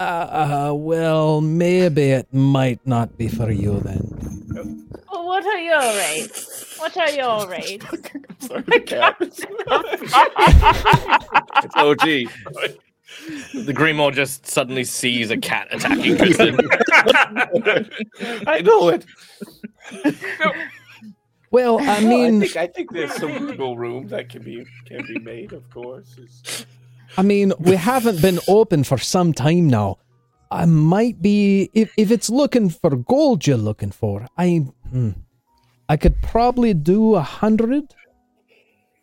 Uh, 0.00 0.02
uh, 0.02 0.72
well, 0.74 1.42
maybe 1.42 2.12
it 2.12 2.32
might 2.32 2.80
not 2.86 3.18
be 3.18 3.28
for 3.28 3.50
you 3.50 3.78
then. 3.80 4.88
Well, 5.12 5.26
what 5.26 5.44
are 5.44 5.58
your 5.58 5.80
rates? 5.80 6.78
What 6.78 6.96
are 6.96 7.10
your 7.10 7.46
rates? 7.50 7.84
Sorry, 8.38 8.62
the 8.62 8.80
cat. 8.80 9.16
It's 11.64 11.76
OG. 11.76 12.30
The 13.54 13.72
Grimoire 13.72 14.12
just 14.12 14.46
suddenly 14.46 14.84
sees 14.84 15.30
a 15.30 15.36
cat 15.36 15.68
attacking 15.70 16.16
Tristan. 16.18 16.58
I 18.46 18.60
know 18.64 18.88
it. 18.88 19.04
Well, 21.50 21.78
I 21.80 22.00
No, 22.00 22.08
mean, 22.08 22.36
I 22.36 22.40
think, 22.46 22.56
I 22.56 22.66
think 22.66 22.92
there's 22.92 23.14
some 23.14 23.46
wiggle 23.46 23.76
room 23.78 24.08
that 24.08 24.28
can 24.28 24.42
be 24.42 24.66
can 24.84 25.06
be 25.06 25.18
made. 25.20 25.52
Of 25.52 25.68
course, 25.70 26.12
It's- 26.18 26.66
I 27.16 27.22
mean, 27.22 27.52
we 27.58 27.76
haven't 27.76 28.20
been 28.20 28.40
open 28.48 28.84
for 28.84 28.98
some 28.98 29.32
time 29.32 29.68
now. 29.68 29.98
I 30.50 30.64
might 30.66 31.22
be 31.22 31.70
if 31.72 31.92
if 31.96 32.10
it's 32.10 32.28
looking 32.28 32.68
for 32.68 32.90
gold 32.96 33.46
you're 33.46 33.56
looking 33.56 33.90
for. 33.92 34.26
I 34.36 34.66
hmm, 34.90 35.10
I 35.88 35.96
could 35.96 36.20
probably 36.22 36.74
do 36.74 37.14
a 37.14 37.22
hundred. 37.22 37.94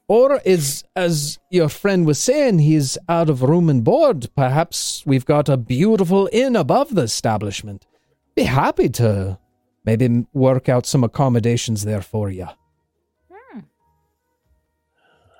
Or 0.07 0.41
is 0.45 0.83
as 0.95 1.39
your 1.49 1.69
friend 1.69 2.05
was 2.05 2.19
saying, 2.19 2.59
he's 2.59 2.97
out 3.07 3.29
of 3.29 3.41
room 3.41 3.69
and 3.69 3.83
board. 3.83 4.29
Perhaps 4.35 5.03
we've 5.05 5.25
got 5.25 5.47
a 5.49 5.57
beautiful 5.57 6.29
inn 6.31 6.55
above 6.55 6.93
the 6.93 7.03
establishment. 7.03 7.85
Be 8.35 8.43
happy 8.43 8.89
to 8.89 9.39
maybe 9.85 10.25
work 10.33 10.67
out 10.67 10.85
some 10.85 11.03
accommodations 11.03 11.83
there 11.85 12.01
for 12.01 12.29
you. 12.29 12.47
Hmm. 13.31 13.59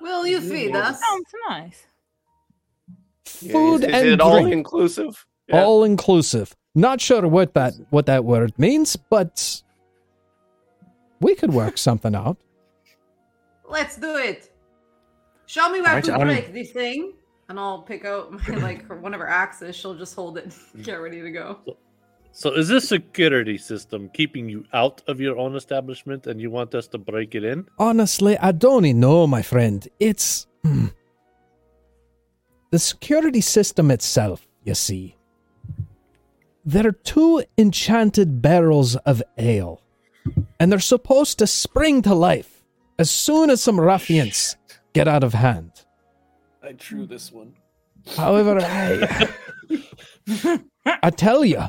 Will 0.00 0.26
you 0.26 0.40
feed 0.40 0.74
us? 0.74 0.98
Sounds 1.00 1.30
nice. 1.48 1.86
yeah, 3.40 3.52
Food 3.52 3.82
is, 3.84 3.88
is 3.88 3.94
and 3.94 4.08
it 4.08 4.20
all 4.20 4.40
drink. 4.40 4.52
inclusive? 4.52 5.26
all 5.52 5.84
inclusive. 5.84 6.56
Not 6.74 7.00
sure 7.02 7.28
what 7.28 7.52
that 7.54 7.74
what 7.90 8.06
that 8.06 8.24
word 8.24 8.58
means, 8.58 8.96
but 8.96 9.62
we 11.20 11.34
could 11.34 11.52
work 11.52 11.76
something 11.78 12.14
out. 12.14 12.38
Let's 13.68 13.96
do 13.96 14.16
it. 14.16 14.50
Show 15.54 15.68
me 15.68 15.80
where 15.80 16.02
to 16.02 16.12
I'm- 16.14 16.26
break 16.26 16.52
the 16.52 16.64
thing, 16.64 17.12
and 17.48 17.60
I'll 17.60 17.82
pick 17.82 18.04
out 18.04 18.32
my 18.32 18.56
like 18.68 18.84
her- 18.88 18.96
one 18.96 19.14
of 19.14 19.20
her 19.20 19.28
axes. 19.28 19.76
She'll 19.76 19.94
just 19.94 20.16
hold 20.16 20.36
it, 20.36 20.52
get 20.82 20.96
ready 20.96 21.22
to 21.22 21.30
go. 21.30 21.60
So 22.32 22.50
is 22.50 22.66
this 22.66 22.88
security 22.88 23.56
system 23.56 24.10
keeping 24.12 24.48
you 24.48 24.64
out 24.72 25.00
of 25.06 25.20
your 25.20 25.38
own 25.38 25.54
establishment 25.54 26.26
and 26.26 26.40
you 26.40 26.50
want 26.50 26.74
us 26.74 26.88
to 26.88 26.98
break 26.98 27.36
it 27.36 27.44
in? 27.44 27.68
Honestly, 27.78 28.36
I 28.38 28.50
don't 28.50 28.84
even 28.84 28.98
know, 28.98 29.28
my 29.28 29.42
friend. 29.42 29.86
It's 30.00 30.48
hmm. 30.64 30.86
the 32.72 32.80
security 32.80 33.40
system 33.40 33.92
itself. 33.92 34.48
You 34.64 34.74
see, 34.74 35.16
there 36.64 36.88
are 36.88 36.98
two 37.14 37.44
enchanted 37.56 38.42
barrels 38.42 38.96
of 38.96 39.22
ale, 39.38 39.80
and 40.58 40.72
they're 40.72 40.80
supposed 40.80 41.38
to 41.38 41.46
spring 41.46 42.02
to 42.02 42.12
life 42.12 42.64
as 42.98 43.08
soon 43.08 43.50
as 43.50 43.62
some 43.62 43.78
ruffians 43.78 44.56
get 44.94 45.08
out 45.08 45.22
of 45.24 45.34
hand. 45.34 45.84
I 46.62 46.72
drew 46.72 47.06
this 47.06 47.30
one. 47.30 47.52
However, 48.16 48.58
I, 48.62 49.28
I 50.86 51.10
tell 51.10 51.44
you, 51.44 51.64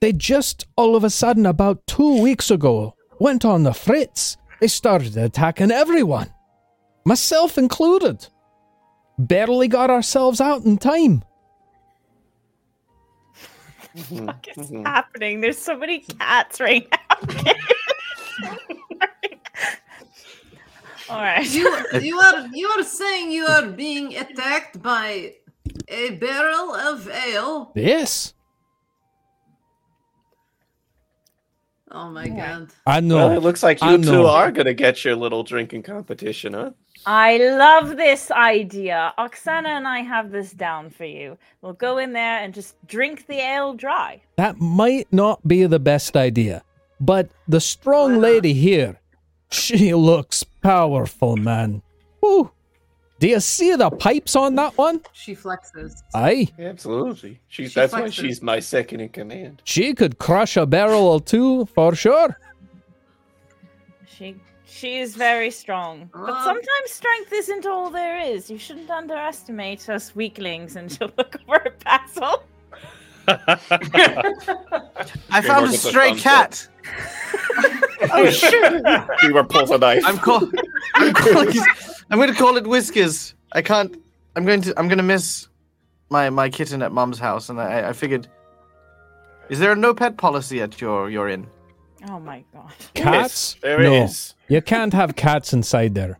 they 0.00 0.12
just 0.12 0.66
all 0.76 0.96
of 0.96 1.04
a 1.04 1.10
sudden, 1.10 1.46
about 1.46 1.86
two 1.86 2.20
weeks 2.20 2.50
ago, 2.50 2.96
went 3.20 3.44
on 3.44 3.62
the 3.62 3.72
fritz. 3.72 4.36
They 4.60 4.66
started 4.66 5.16
attacking 5.16 5.70
everyone, 5.70 6.32
myself 7.04 7.56
included. 7.56 8.26
Barely 9.18 9.68
got 9.68 9.90
ourselves 9.90 10.40
out 10.40 10.64
in 10.64 10.78
time. 10.78 11.22
What 14.08 14.48
is 14.56 14.70
happening? 14.84 15.40
There's 15.42 15.58
so 15.58 15.76
many 15.76 16.00
cats 16.00 16.60
right 16.60 16.88
now. 16.90 17.52
All 21.12 21.20
right. 21.20 21.48
You 21.48 21.66
you 22.00 22.18
are 22.18 22.46
you 22.52 22.68
are 22.68 22.82
saying 22.82 23.30
you 23.32 23.46
are 23.46 23.66
being 23.66 24.16
attacked 24.16 24.82
by 24.82 25.34
a 25.88 26.10
barrel 26.16 26.74
of 26.74 27.08
ale. 27.08 27.72
Yes, 27.74 28.34
Oh 31.94 32.08
my 32.08 32.26
god. 32.26 32.70
I 32.86 33.00
know. 33.00 33.16
Well, 33.16 33.32
it 33.32 33.42
looks 33.42 33.62
like 33.62 33.82
I 33.82 33.92
you 33.92 33.98
know. 33.98 34.12
two 34.12 34.26
are 34.26 34.50
gonna 34.50 34.72
get 34.72 35.04
your 35.04 35.14
little 35.14 35.42
drinking 35.42 35.82
competition, 35.82 36.54
huh? 36.54 36.70
I 37.04 37.36
love 37.36 37.96
this 37.96 38.30
idea. 38.30 39.12
Oksana 39.18 39.66
and 39.66 39.86
I 39.86 39.98
have 40.00 40.30
this 40.30 40.52
down 40.52 40.88
for 40.88 41.04
you. 41.04 41.36
We'll 41.60 41.74
go 41.74 41.98
in 41.98 42.14
there 42.14 42.38
and 42.38 42.54
just 42.54 42.74
drink 42.86 43.26
the 43.26 43.40
ale 43.40 43.74
dry. 43.74 44.22
That 44.36 44.58
might 44.58 45.12
not 45.12 45.46
be 45.46 45.66
the 45.66 45.78
best 45.78 46.16
idea, 46.16 46.62
but 46.98 47.28
the 47.46 47.60
strong 47.60 48.18
lady 48.18 48.54
here, 48.54 48.98
she 49.52 49.94
looks 49.94 50.42
powerful, 50.44 51.36
man. 51.36 51.82
Woo. 52.20 52.50
Do 53.18 53.28
you 53.28 53.38
see 53.38 53.76
the 53.76 53.88
pipes 53.90 54.34
on 54.34 54.56
that 54.56 54.76
one? 54.76 55.00
She 55.12 55.36
flexes. 55.36 56.02
Aye. 56.12 56.48
Absolutely. 56.58 57.38
She's 57.48 57.70
She 57.70 57.74
that's 57.80 57.92
why 57.92 58.10
she's 58.10 58.42
my 58.42 58.58
second 58.58 58.98
in 59.00 59.10
command. 59.10 59.62
She 59.64 59.94
could 59.94 60.18
crush 60.18 60.56
a 60.56 60.66
barrel 60.66 61.06
or 61.06 61.20
two 61.20 61.66
for 61.66 61.94
sure. 61.94 62.36
She 64.08 64.34
she 64.64 64.98
is 64.98 65.14
very 65.14 65.50
strong. 65.52 66.10
But 66.12 66.30
Uh. 66.30 66.42
sometimes 66.44 66.90
strength 66.90 67.32
isn't 67.32 67.64
all 67.66 67.90
there 67.90 68.18
is. 68.18 68.50
You 68.50 68.58
shouldn't 68.58 68.90
underestimate 68.90 69.88
us 69.88 70.16
weaklings 70.16 70.74
and 70.74 70.90
she'll 70.90 71.12
look 71.18 71.36
over 71.46 71.66
at 71.66 71.78
Basil. 71.84 72.42
I 75.30 75.40
found 75.42 75.66
a 75.66 75.72
stray 75.72 76.08
thumbs 76.10 76.22
cat. 76.22 76.68
Oh 78.14 78.28
shit! 78.30 78.82
we 79.22 79.32
were 79.32 79.44
pulls 79.44 79.70
a 79.70 79.78
knife. 79.78 80.02
I'm 80.04 80.18
call- 80.18 80.50
I'm 80.96 81.14
calling. 81.14 81.56
I'm 82.10 82.18
going 82.18 82.30
to 82.32 82.34
call 82.38 82.56
it 82.56 82.66
Whiskers. 82.66 83.34
I 83.52 83.62
can't. 83.62 83.96
I'm 84.34 84.44
going 84.44 84.60
to. 84.62 84.74
I'm 84.78 84.88
going 84.88 84.98
to 84.98 85.04
miss 85.04 85.48
my 86.10 86.28
my 86.28 86.50
kitten 86.50 86.82
at 86.82 86.90
mom's 86.92 87.18
house, 87.20 87.48
and 87.48 87.60
I, 87.60 87.90
I 87.90 87.92
figured. 87.92 88.26
Is 89.48 89.60
there 89.60 89.72
a 89.72 89.76
no 89.76 89.94
pet 89.94 90.16
policy 90.16 90.60
at 90.60 90.80
your 90.80 91.08
your 91.10 91.28
inn? 91.28 91.46
Oh 92.10 92.18
my 92.18 92.44
god. 92.52 92.72
Cats? 92.94 93.54
Yes, 93.54 93.56
there 93.62 93.78
no. 93.80 94.04
is. 94.04 94.34
You 94.48 94.60
can't 94.60 94.92
have 94.92 95.14
cats 95.14 95.52
inside 95.52 95.94
there. 95.94 96.18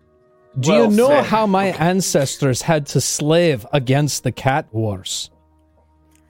Do 0.60 0.70
Well 0.70 0.90
you 0.90 0.96
know 0.96 1.08
said. 1.08 1.24
how 1.24 1.46
my 1.46 1.66
ancestors 1.66 2.62
had 2.62 2.86
to 2.86 3.00
slave 3.00 3.66
against 3.72 4.22
the 4.22 4.32
cat 4.32 4.66
wars? 4.70 5.30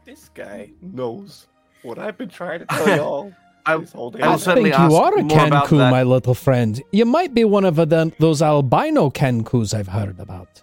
This 0.07 0.31
guy 0.33 0.71
knows 0.81 1.47
what 1.83 1.99
I've 1.99 2.17
been 2.17 2.31
trying 2.31 2.61
to 2.61 2.67
tell 2.67 2.89
y'all 2.97 3.33
I- 3.65 3.77
this 3.79 3.93
whole. 3.93 4.15
I 4.21 4.29
will 4.29 4.39
certainly 4.39 4.71
think 4.71 4.79
you 4.81 4.97
ask 4.97 5.03
are 5.03 5.19
a 5.19 5.23
more 5.23 5.39
Kenku, 5.39 5.91
my 5.91 6.03
little 6.03 6.35
friend. 6.35 6.83
You 6.93 7.05
might 7.05 7.33
be 7.35 7.45
one 7.45 7.65
of 7.65 7.77
the, 7.77 8.13
those 8.19 8.43
albino 8.43 9.11
Kenkus 9.11 9.73
I've 9.75 9.89
heard 9.89 10.19
about. 10.19 10.63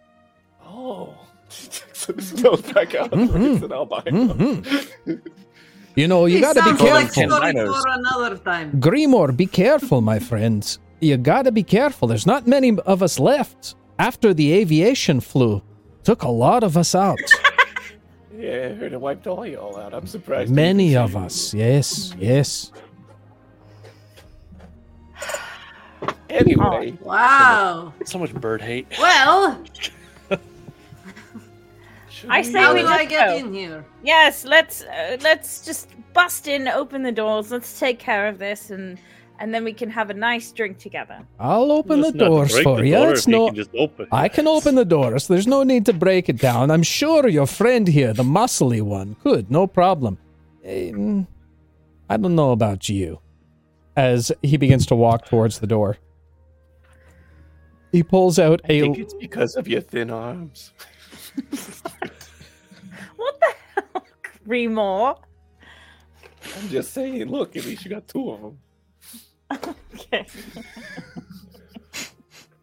Oh, 0.66 1.14
so 1.50 2.12
this 2.14 2.32
goes 2.34 2.62
back 2.62 2.96
out. 2.96 3.12
Mhm. 3.12 3.56
It's 3.56 3.64
an 3.64 3.72
albino. 3.74 4.34
Mhm. 4.34 5.22
You 5.96 6.08
know, 6.08 6.26
you 6.28 6.38
It 6.38 6.42
gotta 6.42 6.62
be 6.62 6.68
sounds 6.70 6.78
Call 6.80 6.88
them 6.88 6.96
like 6.96 7.14
careful. 7.14 7.38
story 7.38 7.82
for 7.82 7.88
another 7.90 8.38
time. 8.38 8.72
Grimoire, 8.80 9.36
be 9.36 9.46
careful, 9.48 10.02
my 10.02 10.20
friends. 10.20 10.80
You 11.02 11.18
gotta 11.18 11.52
be 11.52 11.64
careful. 11.64 12.08
There's 12.08 12.26
not 12.28 12.48
many 12.48 12.78
of 12.86 13.02
us 13.02 13.20
left. 13.20 13.76
After 13.98 14.34
the 14.34 14.54
aviation 14.54 15.20
flu, 15.20 15.62
took 16.04 16.24
a 16.24 16.30
lot 16.30 16.64
of 16.64 16.76
us 16.78 16.94
out. 16.96 17.20
Yeah, 18.38 18.70
I 18.72 18.74
heard 18.76 18.94
it 18.94 19.02
wiped 19.02 19.28
all 19.28 19.46
y'all 19.46 19.76
out. 19.78 19.94
I'm 19.94 20.08
surprised. 20.08 20.50
Many 20.50 20.96
of 20.96 21.18
us. 21.18 21.54
Yes, 21.54 22.14
yes. 22.18 22.72
See 26.30 26.36
you. 26.52 26.62
Anyway, 26.62 26.98
Wow. 27.02 27.94
So 28.06 28.20
much 28.20 28.34
bird 28.34 28.62
hate. 28.62 28.88
Well, 29.00 29.64
I 32.28 32.42
say 32.42 32.60
how 32.60 32.74
we 32.74 32.82
do 32.82 32.88
I 32.88 32.98
just 33.06 33.10
get 33.10 33.28
go. 33.30 33.36
in 33.38 33.54
here? 33.54 33.86
Yes, 34.04 34.44
let's 34.44 34.84
uh, 34.84 35.18
let's 35.22 35.64
just 35.66 35.88
bust 36.14 36.48
in, 36.50 36.68
open 36.68 37.02
the 37.04 37.14
doors. 37.14 37.50
Let's 37.50 37.80
take 37.80 37.98
care 38.00 38.28
of 38.28 38.40
this 38.40 38.72
and 38.72 39.00
and 39.40 39.54
then 39.54 39.64
we 39.64 39.72
can 39.72 39.90
have 39.90 40.10
a 40.10 40.14
nice 40.14 40.52
drink 40.52 40.80
together. 40.80 41.20
I'll 41.40 41.72
open 41.72 42.02
the 42.02 42.08
Let's 42.08 42.18
not 42.18 42.26
doors 42.26 42.60
for 42.60 42.78
the 42.82 42.88
you. 42.88 42.96
door 42.96 43.12
It's 43.12 43.22
if 43.22 43.28
no. 43.30 43.46
can 43.48 43.56
just 43.56 43.70
open. 43.74 44.08
I 44.12 44.28
can 44.28 44.48
open 44.50 44.76
the 44.76 44.84
doors. 44.84 45.28
There's 45.30 45.48
no 45.48 45.64
need 45.64 45.86
to 45.86 45.94
break 45.94 46.28
it 46.28 46.38
down. 46.40 46.72
I'm 46.72 46.84
sure 46.84 47.26
your 47.30 47.48
friend 47.48 47.88
here, 47.88 48.12
the 48.12 48.24
muscly 48.24 48.82
one, 48.82 49.16
could. 49.24 49.50
No 49.50 49.66
problem. 49.66 50.18
Um, 50.68 51.26
I 52.10 52.18
don't 52.18 52.36
know 52.36 52.52
about 52.52 52.90
you. 52.90 53.22
As 53.96 54.30
he 54.42 54.58
begins 54.58 54.86
to 54.88 54.96
walk 54.96 55.26
towards 55.26 55.60
the 55.60 55.68
door, 55.68 55.98
he 57.92 58.04
pulls 58.04 58.40
out 58.40 58.62
I 58.70 58.74
a 58.74 58.82
think 58.82 58.98
it's 59.00 59.14
because 59.14 59.56
of 59.56 59.68
your 59.68 59.82
thin 59.82 60.10
arms. 60.10 60.74
What 63.16 63.38
the 63.42 63.54
hell? 63.76 64.06
three 64.46 64.68
more. 64.68 65.16
I'm 66.58 66.70
just 66.70 66.94
saying, 66.94 67.28
look, 67.28 67.58
at 67.58 67.66
least 67.66 67.84
you 67.84 67.92
got 67.92 68.08
two 68.08 68.32
of 68.32 68.42
them. 68.42 68.58
Okay. 69.94 70.26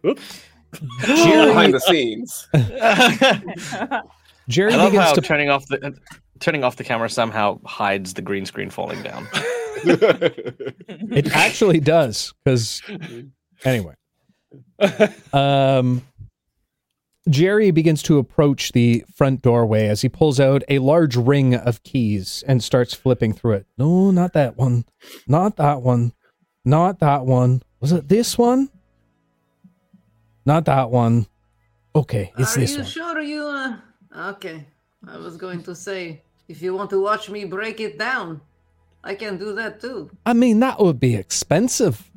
Oops. 0.07 0.43
Behind 1.01 1.75
the 1.75 1.81
scenes. 1.81 2.49
Jerry 4.49 4.73
I 4.73 4.77
love 4.77 4.93
begins 4.93 5.09
how 5.09 5.15
to 5.15 5.21
turning 5.21 5.51
off 5.51 5.67
the 5.67 5.85
uh, 5.85 5.91
turning 6.41 6.65
off 6.65 6.77
the 6.77 6.85
camera 6.85 7.11
somehow 7.11 7.61
hides 7.65 8.15
the 8.15 8.23
green 8.23 8.47
screen 8.47 8.71
falling 8.71 9.03
down. 9.03 9.27
It 9.85 11.33
actually 11.35 11.81
does, 11.81 12.33
because 12.45 12.83
anyway. 13.65 13.95
Um, 15.33 16.03
Jerry 17.29 17.71
begins 17.73 18.03
to 18.05 18.19
approach 18.19 18.73
the 18.73 19.05
front 19.15 19.43
doorway 19.43 19.89
as 19.89 20.03
he 20.03 20.09
pulls 20.09 20.39
out 20.39 20.63
a 20.69 20.79
large 20.79 21.17
ring 21.17 21.55
of 21.55 21.83
keys 21.83 22.45
and 22.47 22.63
starts 22.63 22.95
flipping 22.95 23.33
through 23.33 23.55
it. 23.55 23.67
No, 23.77 24.11
not 24.11 24.33
that 24.35 24.57
one. 24.57 24.85
Not 25.27 25.57
that 25.57 25.83
one. 25.83 26.13
Not 26.65 27.01
that 27.01 27.27
one. 27.27 27.63
Was 27.81 27.93
it 27.93 28.09
this 28.09 28.39
one? 28.39 28.71
Not 30.45 30.65
that 30.67 30.91
one. 30.91 31.27
Okay, 31.95 32.33
it's 32.39 32.57
Are 32.57 32.61
this 32.61 32.73
you 32.73 32.79
one. 32.79 32.87
sure 32.87 33.21
you? 33.21 33.43
Uh... 33.45 33.77
Okay, 34.31 34.67
I 35.07 35.17
was 35.17 35.37
going 35.37 35.63
to 35.65 35.75
say 35.75 36.23
if 36.49 36.63
you 36.63 36.75
want 36.75 36.91
to 36.91 37.03
watch 37.03 37.29
me 37.29 37.45
break 37.45 37.81
it 37.81 37.99
down, 37.99 38.41
I 39.03 39.15
can 39.15 39.37
do 39.37 39.55
that 39.57 39.81
too. 39.81 40.11
I 40.25 40.33
mean, 40.33 40.61
that 40.61 40.79
would 40.79 41.01
be 41.01 41.17
expensive. 41.17 42.11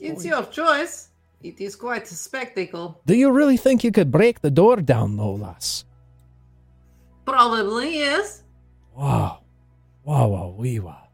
It's 0.00 0.24
your 0.24 0.44
choice. 0.44 1.08
It 1.42 1.60
is 1.60 1.76
quite 1.76 2.04
a 2.10 2.14
spectacle. 2.14 3.00
Do 3.06 3.14
you 3.14 3.30
really 3.30 3.56
think 3.56 3.84
you 3.84 3.92
could 3.92 4.10
break 4.10 4.40
the 4.40 4.50
door 4.50 4.76
down, 4.76 5.16
though, 5.16 5.34
lass? 5.34 5.84
Probably 7.24 7.98
yes. 7.98 8.42
Wow. 8.94 9.40
Wow, 10.04 10.28
wow, 10.28 10.54
wee, 10.56 10.80
wow. 10.80 11.08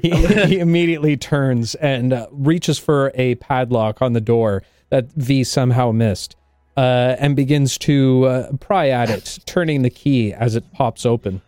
he, 0.00 0.10
he 0.46 0.58
immediately 0.60 1.16
turns 1.16 1.74
and 1.74 2.12
uh, 2.12 2.28
reaches 2.30 2.78
for 2.78 3.10
a 3.14 3.34
padlock 3.36 4.00
on 4.00 4.12
the 4.12 4.20
door 4.20 4.62
that 4.90 5.10
V 5.12 5.42
somehow 5.44 5.90
missed 5.90 6.36
uh, 6.76 7.16
and 7.18 7.36
begins 7.36 7.76
to 7.78 8.24
uh, 8.26 8.52
pry 8.60 8.88
at 8.88 9.10
it, 9.10 9.38
turning 9.46 9.82
the 9.82 9.90
key 9.90 10.32
as 10.32 10.54
it 10.54 10.64
pops 10.72 11.04
open. 11.04 11.42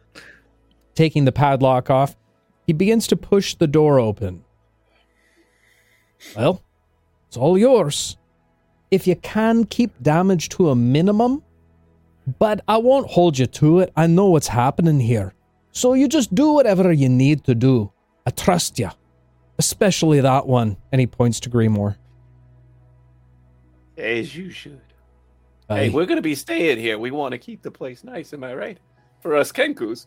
Taking 0.94 1.24
the 1.24 1.32
padlock 1.32 1.90
off, 1.90 2.16
he 2.66 2.73
begins 2.73 3.07
to 3.09 3.16
push 3.16 3.55
the 3.55 3.66
door 3.66 3.99
open. 3.99 4.45
Well, 6.36 6.62
it's 7.28 7.36
all 7.36 7.59
yours. 7.59 8.16
If 8.91 9.07
you 9.07 9.16
can 9.16 9.65
keep 9.65 9.91
damage 10.03 10.49
to 10.51 10.70
a 10.70 10.77
minimum, 10.77 11.43
but 12.39 12.62
I 12.66 12.78
won't 12.78 13.11
hold 13.11 13.39
you 13.39 13.47
to 13.47 13.81
it. 13.81 13.93
I 13.97 14.07
know 14.07 14.27
what's 14.27 14.49
happening 14.49 15.01
here. 15.01 15.35
So 15.73 15.95
you 15.95 16.09
just 16.09 16.35
do 16.35 16.53
whatever 16.53 16.93
you 16.93 17.09
need 17.09 17.45
to 17.45 17.55
do. 17.55 17.93
I 18.27 18.31
trust 18.31 18.78
you. 18.78 18.91
Especially 19.59 20.20
that 20.20 20.47
one. 20.47 20.77
And 20.93 21.01
he 21.01 21.07
points 21.07 21.41
to 21.41 21.51
Grimoire. 21.51 21.97
As 23.99 24.35
you 24.35 24.51
should. 24.51 24.81
Uh, 25.69 25.77
Hey, 25.77 25.91
we're 25.91 26.07
gonna 26.07 26.23
be 26.23 26.35
staying 26.35 26.78
here. 26.78 26.99
We 26.99 27.11
want 27.11 27.32
to 27.32 27.39
keep 27.39 27.62
the 27.62 27.70
place 27.70 28.05
nice. 28.05 28.32
Am 28.32 28.45
I 28.45 28.55
right? 28.55 28.78
For 29.20 29.35
us 29.35 29.51
Kenkus. 29.53 30.07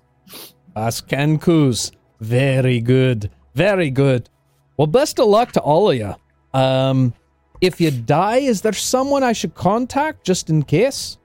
Us 0.76 1.02
Kenkus. 1.02 1.92
Very 2.20 2.80
good. 2.80 3.30
Very 3.56 3.90
good. 3.90 4.30
Well, 4.78 4.88
best 4.88 5.20
of 5.20 5.28
luck 5.28 5.52
to 5.54 5.62
all 5.62 5.90
of 5.92 5.98
you. 5.98 6.16
Um, 6.54 7.14
if 7.62 7.82
you 7.82 7.92
die, 7.92 8.38
is 8.38 8.62
there 8.62 8.74
someone 8.74 9.24
I 9.24 9.34
should 9.34 9.56
contact 9.56 10.24
just 10.24 10.50
in 10.50 10.64
case? 10.64 11.18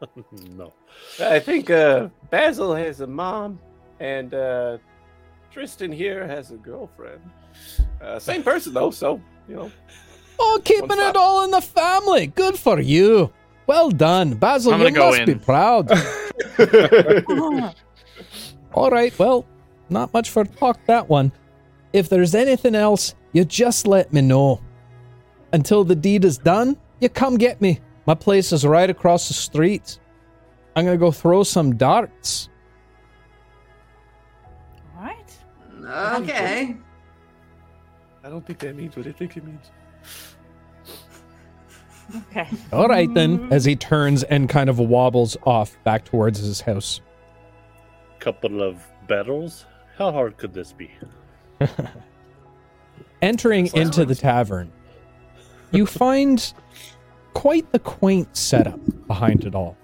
no. 0.56 0.72
I 1.20 1.38
think 1.38 1.70
uh, 1.70 2.08
Basil 2.30 2.74
has 2.74 3.00
a 3.00 3.06
mom, 3.06 3.58
and 4.00 4.34
uh, 4.34 4.78
Tristan 5.50 5.92
here 5.92 6.26
has 6.26 6.50
a 6.50 6.56
girlfriend. 6.56 7.20
Uh, 8.00 8.18
same 8.18 8.42
person 8.42 8.74
though, 8.74 8.90
so 8.90 9.20
you 9.48 9.56
know. 9.56 9.72
Oh, 10.38 10.60
keeping 10.64 10.98
it 10.98 11.16
all 11.16 11.44
in 11.44 11.50
the 11.50 11.60
family. 11.60 12.28
Good 12.28 12.56
for 12.58 12.78
you. 12.80 13.32
Well 13.66 13.90
done. 13.90 14.34
Basil, 14.34 14.72
you 14.72 14.78
gonna 14.78 14.90
go 14.92 15.10
must 15.10 15.26
be 15.26 15.34
proud. 15.34 15.90
All 18.74 18.90
right, 18.90 19.18
well, 19.18 19.44
not 19.90 20.12
much 20.12 20.30
for 20.30 20.44
talk 20.44 20.78
that 20.86 21.08
one. 21.08 21.32
If 21.92 22.08
there's 22.08 22.34
anything 22.34 22.74
else, 22.74 23.14
you 23.32 23.44
just 23.44 23.86
let 23.86 24.12
me 24.12 24.20
know. 24.20 24.60
Until 25.52 25.84
the 25.84 25.96
deed 25.96 26.24
is 26.24 26.38
done, 26.38 26.76
you 27.00 27.08
come 27.08 27.36
get 27.36 27.60
me. 27.60 27.80
My 28.06 28.14
place 28.14 28.52
is 28.52 28.66
right 28.66 28.88
across 28.88 29.28
the 29.28 29.34
street. 29.34 29.98
I'm 30.76 30.84
gonna 30.84 30.96
go 30.96 31.10
throw 31.10 31.42
some 31.42 31.76
darts. 31.76 32.48
All 34.96 35.02
right. 35.02 36.22
Okay. 36.22 36.76
I 38.24 38.28
don't 38.28 38.46
think 38.46 38.58
that 38.60 38.76
means 38.76 38.96
what 38.96 39.06
I 39.06 39.12
think 39.12 39.36
it 39.36 39.44
means. 39.44 39.70
Okay. 42.30 42.48
All 42.72 42.88
right 42.88 43.12
then, 43.12 43.48
as 43.50 43.64
he 43.64 43.76
turns 43.76 44.22
and 44.24 44.48
kind 44.48 44.70
of 44.70 44.78
wobbles 44.78 45.36
off 45.44 45.76
back 45.84 46.04
towards 46.04 46.38
his 46.38 46.60
house. 46.60 47.00
Couple 48.18 48.62
of 48.62 48.82
battles. 49.06 49.66
How 49.98 50.12
hard 50.12 50.36
could 50.36 50.54
this 50.54 50.72
be? 50.72 50.92
Entering 53.22 53.68
into 53.74 54.04
the 54.04 54.14
tavern, 54.14 54.70
you 55.72 55.86
find 55.86 56.52
quite 57.34 57.72
the 57.72 57.80
quaint 57.80 58.36
setup 58.36 58.78
behind 59.08 59.44
it 59.44 59.56
all. 59.56 59.76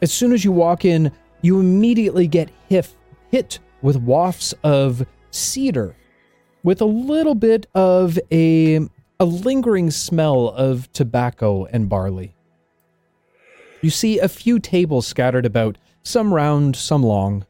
As 0.00 0.10
soon 0.10 0.32
as 0.32 0.42
you 0.42 0.52
walk 0.52 0.86
in, 0.86 1.12
you 1.42 1.60
immediately 1.60 2.26
get 2.26 2.50
hif- 2.70 2.96
hit 3.30 3.58
with 3.82 3.98
wafts 3.98 4.54
of 4.64 5.04
cedar 5.30 5.94
with 6.62 6.80
a 6.80 6.86
little 6.86 7.34
bit 7.34 7.66
of 7.74 8.18
a, 8.30 8.80
a 9.20 9.24
lingering 9.26 9.90
smell 9.90 10.48
of 10.48 10.90
tobacco 10.94 11.66
and 11.66 11.90
barley. 11.90 12.34
You 13.82 13.90
see 13.90 14.18
a 14.18 14.28
few 14.28 14.58
tables 14.58 15.06
scattered 15.06 15.44
about, 15.44 15.76
some 16.02 16.32
round, 16.32 16.74
some 16.74 17.02
long. 17.02 17.44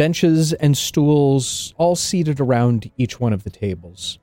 Benches 0.00 0.54
and 0.54 0.78
stools 0.78 1.74
all 1.76 1.94
seated 1.94 2.40
around 2.40 2.90
each 2.96 3.20
one 3.20 3.34
of 3.34 3.44
the 3.44 3.50
tables. 3.50 4.18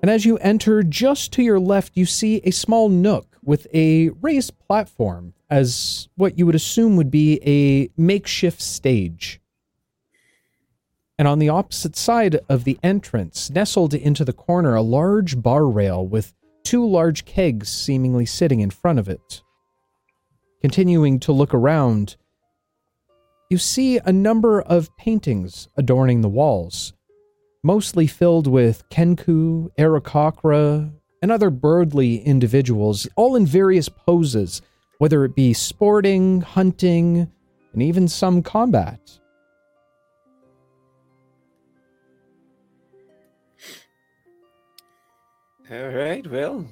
And 0.00 0.10
as 0.10 0.24
you 0.24 0.38
enter, 0.38 0.82
just 0.82 1.30
to 1.34 1.42
your 1.42 1.60
left, 1.60 1.94
you 1.94 2.06
see 2.06 2.40
a 2.42 2.52
small 2.52 2.88
nook 2.88 3.36
with 3.44 3.66
a 3.74 4.08
raised 4.22 4.58
platform 4.60 5.34
as 5.50 6.08
what 6.16 6.38
you 6.38 6.46
would 6.46 6.54
assume 6.54 6.96
would 6.96 7.10
be 7.10 7.38
a 7.44 7.90
makeshift 8.00 8.62
stage. 8.62 9.42
And 11.18 11.28
on 11.28 11.38
the 11.38 11.50
opposite 11.50 11.94
side 11.94 12.40
of 12.48 12.64
the 12.64 12.78
entrance, 12.82 13.50
nestled 13.50 13.92
into 13.92 14.24
the 14.24 14.32
corner, 14.32 14.74
a 14.74 14.80
large 14.80 15.42
bar 15.42 15.66
rail 15.66 16.06
with 16.06 16.32
two 16.64 16.86
large 16.88 17.26
kegs 17.26 17.68
seemingly 17.68 18.24
sitting 18.24 18.60
in 18.60 18.70
front 18.70 18.98
of 18.98 19.10
it. 19.10 19.42
Continuing 20.62 21.20
to 21.20 21.32
look 21.32 21.52
around, 21.52 22.16
you 23.52 23.58
see 23.58 23.98
a 23.98 24.12
number 24.12 24.62
of 24.62 24.96
paintings 24.96 25.68
adorning 25.76 26.22
the 26.22 26.28
walls, 26.28 26.94
mostly 27.62 28.06
filled 28.06 28.46
with 28.46 28.88
Kenku, 28.88 29.68
Aarakocra, 29.78 30.90
and 31.20 31.30
other 31.30 31.50
birdly 31.50 32.16
individuals, 32.16 33.06
all 33.14 33.36
in 33.36 33.44
various 33.44 33.90
poses, 33.90 34.62
whether 34.96 35.22
it 35.26 35.36
be 35.36 35.52
sporting, 35.52 36.40
hunting, 36.40 37.30
and 37.74 37.82
even 37.82 38.08
some 38.08 38.42
combat. 38.42 39.20
All 45.70 45.88
right. 45.88 46.26
Well, 46.26 46.66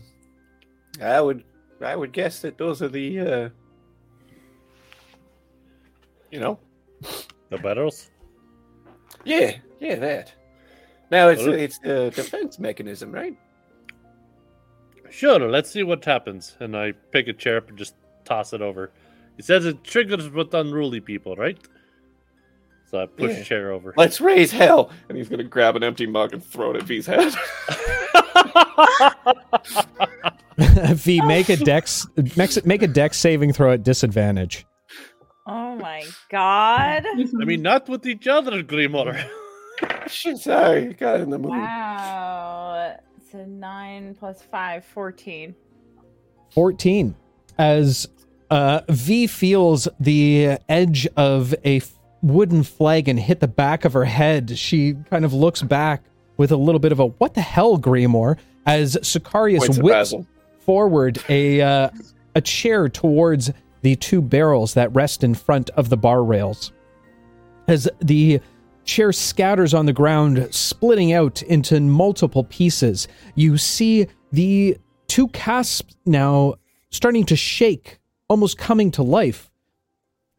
I 1.02 1.20
would 1.20 1.44
I 1.82 1.94
would 1.94 2.12
guess 2.12 2.40
that 2.40 2.56
those 2.56 2.80
are 2.80 2.88
the 2.88 3.20
uh, 3.20 3.48
you 6.30 6.40
know 6.40 6.58
The 7.50 7.58
battles? 7.58 8.10
yeah 9.24 9.56
yeah 9.80 9.96
that. 9.96 10.32
Now 11.10 11.28
it's 11.28 11.42
Well, 11.42 11.52
it's 11.54 11.78
a 11.82 12.10
defense 12.10 12.58
mechanism, 12.58 13.10
right? 13.12 13.36
Sure, 15.10 15.40
let's 15.50 15.68
see 15.70 15.82
what 15.82 16.04
happens. 16.04 16.56
And 16.60 16.76
I 16.76 16.92
pick 17.10 17.26
a 17.26 17.32
chair 17.32 17.56
up 17.56 17.68
and 17.68 17.76
just 17.76 17.94
toss 18.24 18.52
it 18.52 18.62
over. 18.62 18.92
He 19.36 19.42
says 19.42 19.66
it 19.66 19.82
triggers 19.82 20.28
with 20.30 20.54
unruly 20.54 21.00
people, 21.00 21.34
right? 21.34 21.58
So 22.90 23.00
I 23.02 23.06
push 23.06 23.32
Yeah. 23.32 23.38
a 23.38 23.44
chair 23.44 23.72
over. 23.72 23.94
Let's 23.96 24.20
raise 24.20 24.52
hell, 24.52 24.90
and 25.08 25.18
he's 25.18 25.28
gonna 25.28 25.44
grab 25.44 25.74
an 25.76 25.82
empty 25.82 26.06
mug 26.06 26.32
and 26.32 26.44
throw 26.44 26.70
it 26.70 26.76
at 26.76 26.82
V's 26.84 27.06
head. 27.06 27.34
v, 30.96 31.20
make 31.22 31.48
a 31.48 31.56
dex 31.56 32.06
make, 32.36 32.66
make 32.66 32.82
a 32.82 32.88
dex 32.88 33.18
saving 33.18 33.52
throw 33.52 33.72
at 33.72 33.82
disadvantage. 33.82 34.66
Oh 35.46 35.74
my 35.76 36.04
god. 36.30 37.06
I 37.40 37.44
mean, 37.44 37.62
not 37.62 37.88
with 37.88 38.06
each 38.06 38.26
other, 38.26 38.62
Grimoire. 38.62 39.28
Shit, 40.06 40.38
sorry, 40.38 40.92
got 40.94 41.20
in 41.20 41.30
the 41.30 41.38
mood. 41.38 41.50
Wow. 41.50 42.96
So 43.30 43.44
9 43.44 44.16
plus 44.18 44.42
5, 44.42 44.84
14. 44.84 45.54
14. 46.52 47.14
as 47.58 48.08
uh, 48.50 48.80
V 48.88 49.26
feels 49.28 49.86
the 50.00 50.58
edge 50.68 51.06
of 51.16 51.54
a 51.64 51.80
wooden 52.22 52.62
flagon 52.64 53.16
hit 53.16 53.40
the 53.40 53.48
back 53.48 53.84
of 53.84 53.92
her 53.92 54.04
head. 54.04 54.58
She 54.58 54.94
kind 55.08 55.24
of 55.24 55.32
looks 55.32 55.62
back 55.62 56.02
with 56.36 56.50
a 56.50 56.56
little 56.56 56.80
bit 56.80 56.90
of 56.90 56.98
a 56.98 57.06
"What 57.06 57.34
the 57.34 57.40
hell, 57.40 57.78
Grimoire?" 57.78 58.36
as 58.66 58.96
Sicarius 58.96 59.80
whips 59.80 60.14
forward 60.60 61.22
a 61.28 61.60
uh, 61.60 61.90
a 62.34 62.40
chair 62.40 62.88
towards 62.88 63.52
the 63.82 63.96
two 63.96 64.20
barrels 64.20 64.74
that 64.74 64.94
rest 64.94 65.24
in 65.24 65.34
front 65.34 65.70
of 65.70 65.88
the 65.88 65.96
bar 65.96 66.22
rails. 66.22 66.72
As 67.68 67.88
the 68.00 68.40
chair 68.84 69.12
scatters 69.12 69.74
on 69.74 69.86
the 69.86 69.92
ground, 69.92 70.48
splitting 70.50 71.12
out 71.12 71.42
into 71.42 71.80
multiple 71.80 72.44
pieces, 72.44 73.08
you 73.34 73.56
see 73.56 74.06
the 74.32 74.76
two 75.06 75.28
casks 75.28 75.94
now 76.06 76.54
starting 76.90 77.24
to 77.24 77.36
shake, 77.36 77.98
almost 78.28 78.58
coming 78.58 78.90
to 78.92 79.02
life. 79.02 79.50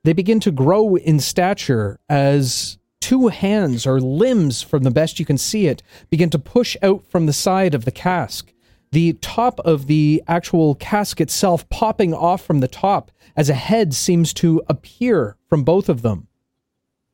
They 0.04 0.14
begin 0.14 0.40
to 0.42 0.52
grow 0.52 0.96
in 0.96 1.20
stature 1.20 2.00
as 2.10 2.78
two 3.00 3.28
hands 3.28 3.86
or 3.86 4.00
limbs, 4.00 4.62
from 4.62 4.84
the 4.84 4.92
best 4.92 5.20
you 5.20 5.26
can 5.26 5.38
see 5.38 5.68
it, 5.68 5.84
begin 6.10 6.30
to 6.30 6.40
push 6.40 6.76
out 6.82 7.06
from 7.08 7.26
the 7.26 7.34
side 7.34 7.74
of 7.74 7.86
the 7.86 7.92
cask. 7.92 8.54
The 8.92 9.14
top 9.22 9.60
of 9.62 9.88
the 9.88 10.24
actual 10.28 10.76
cask 10.76 11.22
itself 11.22 11.68
popping 11.70 12.14
off 12.14 12.44
from 12.44 12.60
the 12.60 12.68
top 12.68 13.12
as 13.36 13.50
a 13.50 13.54
head 13.54 13.94
seems 13.94 14.34
to 14.36 14.62
appear 14.68 15.38
from 15.48 15.64
both 15.64 15.90
of 15.90 16.02
them. 16.02 16.28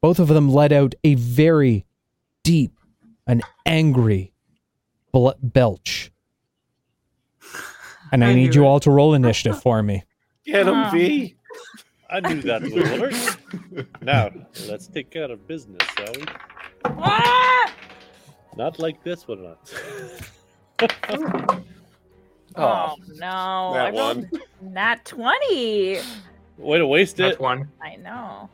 Both 0.01 0.19
of 0.19 0.27
them 0.27 0.49
let 0.49 0.71
out 0.71 0.95
a 1.03 1.15
very 1.15 1.85
deep 2.43 2.73
and 3.25 3.43
angry 3.65 4.31
bl- 5.11 5.31
belch. 5.41 6.11
And 8.11 8.23
I, 8.23 8.29
I 8.29 8.33
need 8.35 8.55
you 8.55 8.63
it. 8.63 8.67
all 8.67 8.79
to 8.81 8.91
roll 8.91 9.13
initiative 9.13 9.61
for 9.61 9.81
me. 9.83 10.03
Get 10.45 10.67
him, 10.67 10.73
Ah. 10.75 10.91
V. 10.91 11.35
I 12.09 12.19
knew 12.21 12.41
that 12.43 12.61
would 12.61 13.01
work. 13.01 13.87
now, 14.01 14.29
let's 14.69 14.87
take 14.87 15.09
care 15.11 15.29
of 15.29 15.45
business, 15.45 15.81
shall 15.97 16.13
we? 16.15 16.23
Ah! 16.85 17.73
Not 18.55 18.79
like 18.79 19.03
this 19.03 19.27
one. 19.27 19.55
Not. 22.57 22.99
Oh, 22.99 23.03
no. 23.15 23.27
I 23.27 23.91
that 23.91 23.93
rolled 23.93 24.31
one. 24.31 24.41
Nat 24.61 25.05
20. 25.05 25.99
Way 26.57 26.77
to 26.79 26.87
waste 26.87 27.17
That 27.17 27.33
it. 27.33 27.39
one. 27.39 27.69
I 27.81 27.95
know. 27.97 28.49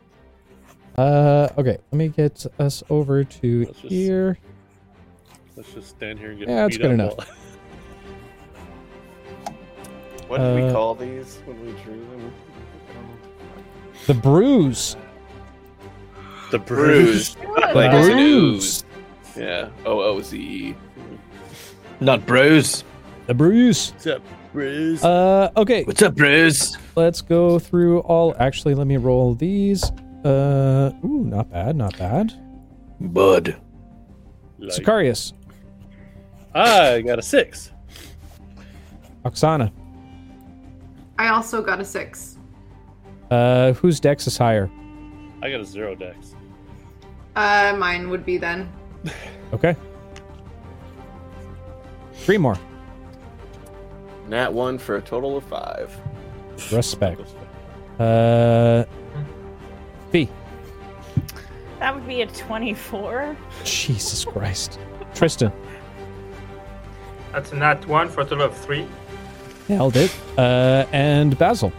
Uh, 0.98 1.48
okay, 1.58 1.78
let 1.92 1.94
me 1.94 2.10
get 2.10 2.46
us 2.60 2.84
over 2.90 3.24
to 3.24 3.66
Let's 3.66 3.80
just- 3.80 3.92
here. 3.92 4.38
Let's 5.56 5.72
just 5.74 5.90
stand 5.90 6.20
here 6.20 6.32
and 6.32 6.40
get 6.40 6.50
Yeah, 6.50 6.64
that's 6.64 6.78
good 6.78 6.86
up 6.88 6.92
enough. 6.94 7.18
while- 7.18 7.28
What 10.28 10.40
did 10.40 10.56
we 10.56 10.62
Uh, 10.64 10.72
call 10.74 10.96
these 10.96 11.40
when 11.46 11.60
we 11.66 11.72
drew 11.84 11.94
them? 11.94 12.34
The 14.08 14.14
bruise. 14.16 14.96
The 16.52 16.60
Bruise. 16.60 17.36
bruise. 17.36 17.48
Like 17.76 17.92
The 17.92 17.98
it's 18.00 18.08
an 18.08 18.14
bruise. 18.18 18.84
Yeah. 19.38 19.70
O 19.86 20.02
O 20.02 20.22
Z 20.22 20.38
E. 20.38 20.76
Not 22.00 22.26
Bruce. 22.26 22.84
The 23.28 23.34
bruise. 23.34 23.92
What's 23.92 24.08
up, 24.08 24.22
bruise? 24.52 25.04
Uh, 25.04 25.50
okay, 25.56 25.84
What's 25.84 26.02
up, 26.02 26.16
Bruce? 26.16 26.78
let's 26.96 27.22
go 27.22 27.58
through 27.60 28.00
all. 28.02 28.36
Actually, 28.40 28.76
let 28.76 28.88
me 28.88 28.98
roll 28.98 29.34
these. 29.34 29.84
Uh, 30.26 30.92
ooh, 31.06 31.24
not 31.26 31.50
bad, 31.50 31.76
not 31.76 31.98
bad. 31.98 32.34
Bud. 33.00 33.56
Like- 34.60 34.72
Sicarius, 34.80 35.34
I 36.54 37.02
got 37.02 37.20
a 37.20 37.22
six. 37.22 37.72
Oksana. 39.26 39.72
I 41.18 41.30
also 41.30 41.62
got 41.62 41.80
a 41.80 41.86
six. 41.86 42.38
Uh, 43.32 43.74
whose 43.74 44.00
dex 44.00 44.28
is 44.28 44.38
higher? 44.38 44.70
I 45.42 45.50
got 45.50 45.60
a 45.62 45.66
zero 45.66 45.96
dex. 45.96 46.36
Uh, 47.36 47.76
mine 47.78 48.10
would 48.10 48.26
be 48.26 48.38
then. 48.38 48.72
Okay. 49.54 49.76
Three 52.14 52.38
more. 52.38 52.58
Nat 54.28 54.54
one 54.54 54.78
for 54.78 54.96
a 54.98 55.02
total 55.02 55.38
of 55.38 55.44
five. 55.44 55.96
Respect. 56.72 57.22
Uh, 58.00 58.86
V. 60.12 60.30
That 61.80 61.94
would 61.94 62.08
be 62.08 62.22
a 62.22 62.28
24. 62.28 63.36
Jesus 63.64 64.24
Christ. 64.24 64.80
Tristan. 65.14 65.52
That's 67.32 67.52
a 67.52 67.56
nat 67.56 67.86
one 67.88 68.08
for 68.10 68.22
a 68.22 68.26
total 68.26 68.46
of 68.46 68.58
three. 68.58 68.88
Nailed 69.68 69.98
it. 69.98 70.16
Uh, 70.38 70.86
and 70.92 71.38
Basil. 71.38 71.74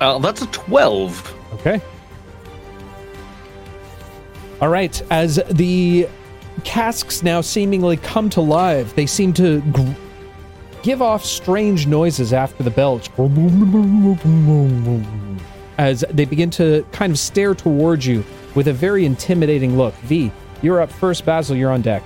Uh, 0.00 0.18
that's 0.18 0.42
a 0.42 0.46
12. 0.46 1.54
Okay. 1.54 1.80
All 4.60 4.68
right. 4.68 5.00
As 5.10 5.40
the 5.50 6.08
casks 6.64 7.22
now 7.22 7.40
seemingly 7.40 7.96
come 7.98 8.30
to 8.30 8.40
life, 8.40 8.94
they 8.94 9.06
seem 9.06 9.32
to 9.34 9.60
gr- 9.72 9.92
give 10.82 11.00
off 11.00 11.24
strange 11.24 11.86
noises 11.86 12.32
after 12.32 12.62
the 12.62 12.70
belch. 12.70 13.10
As 15.78 16.04
they 16.10 16.24
begin 16.24 16.50
to 16.50 16.84
kind 16.92 17.10
of 17.12 17.18
stare 17.18 17.54
towards 17.54 18.06
you 18.06 18.24
with 18.54 18.68
a 18.68 18.72
very 18.72 19.06
intimidating 19.06 19.78
look. 19.78 19.94
V, 20.02 20.30
you're 20.60 20.80
up 20.80 20.90
first. 20.90 21.24
Basil, 21.24 21.56
you're 21.56 21.70
on 21.70 21.82
deck. 21.82 22.02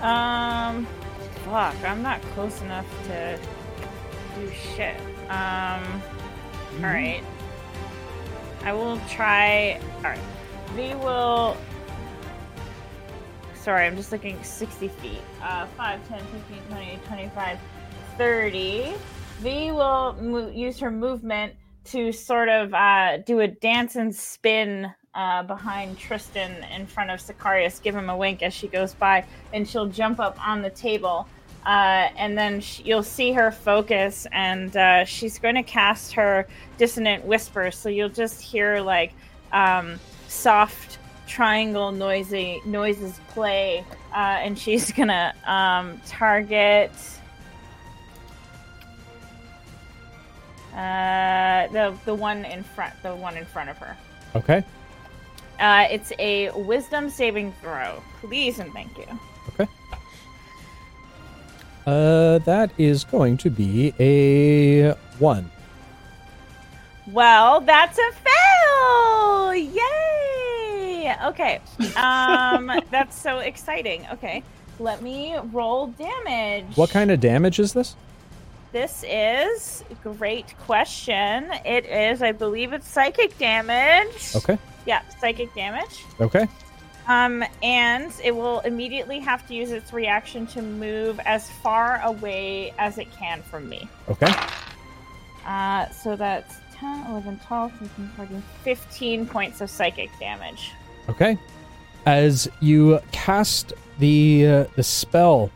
Um, 0.00 0.86
fuck, 1.44 1.76
I'm 1.84 2.02
not 2.02 2.22
close 2.34 2.60
enough 2.62 2.86
to 3.06 3.38
do 4.36 4.50
shit. 4.74 4.96
Um, 5.28 6.02
alright. 6.82 7.22
I 8.64 8.72
will 8.72 8.98
try. 9.08 9.80
Alright. 9.96 10.18
V 10.74 10.94
will. 10.96 11.56
Sorry, 13.62 13.86
I'm 13.86 13.94
just 13.94 14.10
looking 14.10 14.42
60 14.42 14.88
feet. 14.88 15.20
Uh, 15.42 15.66
5, 15.76 16.08
10, 16.08 16.18
15, 16.18 16.62
20, 16.70 16.98
25, 17.06 17.58
30. 18.16 18.92
V 19.40 19.72
will 19.72 20.16
mo- 20.18 20.48
use 20.48 20.78
her 20.78 20.90
movement 20.90 21.52
to 21.84 22.10
sort 22.10 22.48
of 22.48 22.72
uh, 22.72 23.18
do 23.18 23.40
a 23.40 23.48
dance 23.48 23.96
and 23.96 24.14
spin 24.14 24.90
uh, 25.14 25.42
behind 25.42 25.98
Tristan 25.98 26.64
in 26.74 26.86
front 26.86 27.10
of 27.10 27.20
Sicarius, 27.20 27.82
give 27.82 27.94
him 27.94 28.08
a 28.08 28.16
wink 28.16 28.42
as 28.42 28.54
she 28.54 28.66
goes 28.66 28.94
by, 28.94 29.24
and 29.52 29.68
she'll 29.68 29.88
jump 29.88 30.20
up 30.20 30.38
on 30.46 30.62
the 30.62 30.70
table. 30.70 31.28
Uh, 31.66 32.08
and 32.16 32.38
then 32.38 32.62
you'll 32.84 33.02
see 33.02 33.32
her 33.32 33.50
focus, 33.50 34.26
and 34.32 34.74
uh, 34.78 35.04
she's 35.04 35.38
going 35.38 35.54
to 35.54 35.62
cast 35.62 36.12
her 36.12 36.46
dissonant 36.78 37.26
whisper. 37.26 37.70
So 37.70 37.90
you'll 37.90 38.08
just 38.08 38.40
hear 38.40 38.80
like 38.80 39.12
um, 39.52 40.00
soft 40.28 40.89
triangle 41.30 41.92
noisy 41.92 42.60
noises 42.66 43.20
play, 43.28 43.84
uh, 44.12 44.42
and 44.44 44.58
she's 44.58 44.90
gonna 44.98 45.32
um, 45.46 46.00
target. 46.06 46.90
Uh, 50.74 51.68
the 51.68 51.94
the 52.04 52.14
one 52.14 52.44
in 52.44 52.62
front, 52.62 52.94
the 53.02 53.14
one 53.14 53.36
in 53.36 53.44
front 53.44 53.70
of 53.70 53.78
her. 53.78 53.96
Okay. 54.34 54.64
Uh, 55.60 55.86
it's 55.90 56.12
a 56.18 56.50
wisdom 56.52 57.10
saving 57.10 57.52
throw. 57.60 58.02
Please 58.20 58.58
and 58.58 58.72
thank 58.72 58.96
you. 58.96 59.06
Okay. 59.48 59.70
Uh, 61.86 62.38
that 62.38 62.70
is 62.78 63.04
going 63.04 63.36
to 63.36 63.50
be 63.50 63.92
a 64.00 64.92
one. 65.18 65.50
Well, 67.08 67.60
that's 67.60 67.98
a 67.98 68.12
fail! 68.12 69.54
Yay! 69.54 70.49
Okay. 71.22 71.60
Um, 71.96 72.70
that's 72.90 73.18
so 73.20 73.38
exciting. 73.38 74.06
Okay, 74.12 74.42
let 74.78 75.02
me 75.02 75.36
roll 75.52 75.88
damage. 75.88 76.76
What 76.76 76.90
kind 76.90 77.10
of 77.10 77.20
damage 77.20 77.58
is 77.58 77.72
this? 77.72 77.96
This 78.72 79.04
is 79.08 79.82
great 80.02 80.56
question. 80.58 81.50
It 81.64 81.86
is, 81.86 82.22
I 82.22 82.32
believe, 82.32 82.72
it's 82.72 82.88
psychic 82.88 83.36
damage. 83.38 84.36
Okay. 84.36 84.58
Yeah, 84.86 85.02
psychic 85.20 85.52
damage. 85.54 86.04
Okay. 86.20 86.46
Um, 87.08 87.42
and 87.64 88.12
it 88.22 88.34
will 88.34 88.60
immediately 88.60 89.18
have 89.18 89.46
to 89.48 89.54
use 89.54 89.72
its 89.72 89.92
reaction 89.92 90.46
to 90.48 90.62
move 90.62 91.18
as 91.20 91.50
far 91.50 92.00
away 92.04 92.72
as 92.78 92.98
it 92.98 93.10
can 93.12 93.42
from 93.42 93.68
me. 93.68 93.88
Okay. 94.08 94.32
Uh, 95.44 95.88
so 95.88 96.14
that's 96.14 96.54
10, 96.74 97.06
11, 97.10 97.40
12, 97.46 97.72
13, 97.72 98.10
14, 98.16 98.42
15 98.62 99.26
points 99.26 99.60
of 99.60 99.68
psychic 99.68 100.10
damage. 100.20 100.70
Okay. 101.08 101.38
As 102.06 102.48
you 102.60 103.00
cast 103.12 103.72
the 103.98 104.46
uh, 104.46 104.64
the 104.76 104.82
spell, 104.82 105.50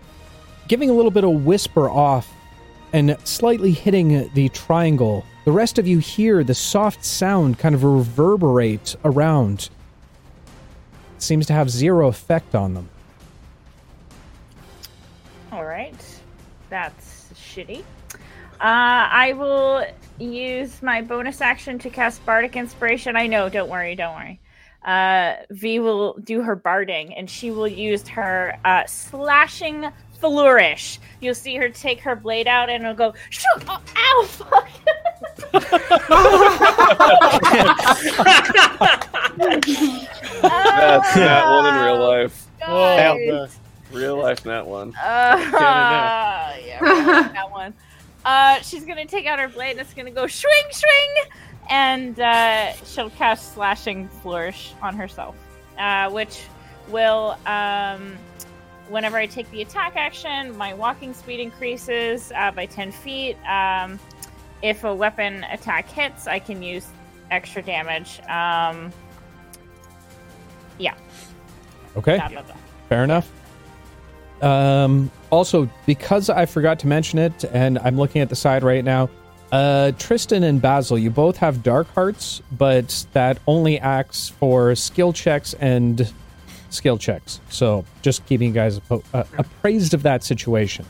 giving 0.69 0.91
a 0.91 0.93
little 0.93 1.11
bit 1.11 1.25
of 1.25 1.45
whisper 1.45 1.89
off 1.89 2.33
and 2.93 3.17
slightly 3.25 3.73
hitting 3.73 4.31
the 4.35 4.49
triangle, 4.51 5.25
the 5.45 5.53
rest 5.53 5.79
of 5.79 5.87
you 5.87 5.99
hear 5.99 6.45
the 6.45 6.55
soft 6.55 7.05
sound 7.05 7.59
kind 7.59 7.75
of 7.75 7.83
reverberate 7.85 8.97
around. 9.05 9.69
Seems 11.19 11.47
to 11.47 11.53
have 11.53 11.71
zero 11.71 12.09
effect 12.09 12.55
on 12.55 12.75
them. 12.75 12.89
All 15.51 15.65
right. 15.65 15.95
That's 16.71 17.29
shitty. 17.35 17.81
Uh, 17.81 18.17
I 18.61 19.33
will 19.37 19.87
use 20.19 20.83
my 20.83 21.03
bonus 21.03 21.41
action 21.41 21.79
to 21.81 21.91
cast 21.91 22.25
Bardic 22.25 22.57
Inspiration. 22.57 23.17
I 23.17 23.27
know, 23.27 23.49
don't 23.49 23.69
worry, 23.69 23.95
don't 23.95 24.15
worry. 24.15 24.41
Uh, 24.85 25.37
v 25.51 25.79
will 25.79 26.15
do 26.25 26.43
her 26.43 26.55
barding, 26.55 27.15
and 27.15 27.29
she 27.29 27.51
will 27.51 27.69
use 27.69 28.07
her 28.09 28.59
uh, 28.65 28.85
slashing 28.87 29.87
flourish. 30.21 30.99
You'll 31.21 31.35
see 31.35 31.57
her 31.57 31.69
take 31.69 32.01
her 32.01 32.15
blade 32.15 32.47
out, 32.47 32.69
and 32.69 32.85
it'll 32.85 32.95
go. 32.95 33.15
Shoo! 33.31 33.49
Oh, 33.69 33.83
ow! 33.97 34.25
Fuck! 34.27 34.69
That's 40.43 41.15
that 41.15 41.47
one 41.47 41.75
in 41.75 41.83
real 41.85 41.99
life. 42.03 42.47
Guys. 42.61 43.59
Real 43.93 44.17
life, 44.17 44.45
not 44.45 44.67
one. 44.67 44.95
Uh, 45.01 45.37
Get 45.37 45.47
it 45.47 45.53
now. 45.53 46.55
yeah, 46.65 47.31
that 47.33 47.51
one. 47.51 47.73
Uh, 48.25 48.61
she's 48.63 48.85
gonna 48.85 49.07
take 49.07 49.27
out 49.27 49.39
her 49.39 49.49
blade 49.49 49.73
and 49.73 49.81
it's 49.81 49.95
gonna 49.95 50.11
go 50.11 50.27
swing, 50.27 50.65
swing, 50.73 51.15
and 51.71 52.19
uh, 52.21 52.73
she'll 52.85 53.11
cast 53.11 53.55
slashing 53.55 54.09
flourish 54.09 54.75
on 54.83 54.95
herself, 54.95 55.37
uh, 55.79 56.11
which 56.11 56.43
will, 56.89 57.37
um, 57.47 58.17
whenever 58.89 59.17
I 59.17 59.27
take 59.27 59.51
the 59.51 59.63
attack 59.63 59.97
action, 59.97 60.57
my 60.57 60.75
walking 60.75 61.15
speed 61.15 61.41
increases 61.41 62.33
uh, 62.37 62.51
by 62.51 62.67
ten 62.67 62.93
feet. 62.93 63.37
Um, 63.49 63.99
if 64.63 64.85
a 64.85 64.95
weapon 64.95 65.45
attack 65.45 65.89
hits, 65.89 66.27
I 66.27 66.39
can 66.39 66.63
use 66.63 66.87
extra 67.31 67.63
damage. 67.63 68.21
Um, 68.29 68.93
yeah. 70.79 70.95
Okay. 71.97 72.17
blah, 72.17 72.29
blah, 72.29 72.43
blah. 72.43 72.57
Fair 72.89 73.05
enough. 73.05 73.31
Um, 74.43 75.11
also, 75.31 75.71
because 75.87 76.29
I 76.29 76.47
forgot 76.47 76.79
to 76.81 76.87
mention 76.87 77.19
it, 77.19 77.45
and 77.53 77.79
I'm 77.79 77.97
looking 77.97 78.21
at 78.21 78.29
the 78.29 78.37
side 78.37 78.63
right 78.63 78.85
now, 78.85 79.09
uh, 79.55 79.93
Tristan 79.93 80.43
and 80.43 80.61
Basil, 80.61 80.99
you 80.99 81.11
both 81.11 81.37
have 81.37 81.63
dark 81.63 81.87
hearts, 81.95 82.43
but 82.51 83.07
that 83.13 83.39
only 83.47 83.79
acts 83.79 84.31
for 84.31 84.75
skill 84.75 85.13
checks 85.13 85.55
and 85.55 86.13
skill 86.71 86.99
checks. 86.99 87.41
So 87.51 87.85
just 88.03 88.27
keeping 88.27 88.49
you 88.49 88.55
guys 88.55 88.81
appo- 88.81 89.05
uh, 89.15 89.23
appraised 89.39 89.95
of 89.95 90.03
that 90.03 90.25
situation. 90.25 90.85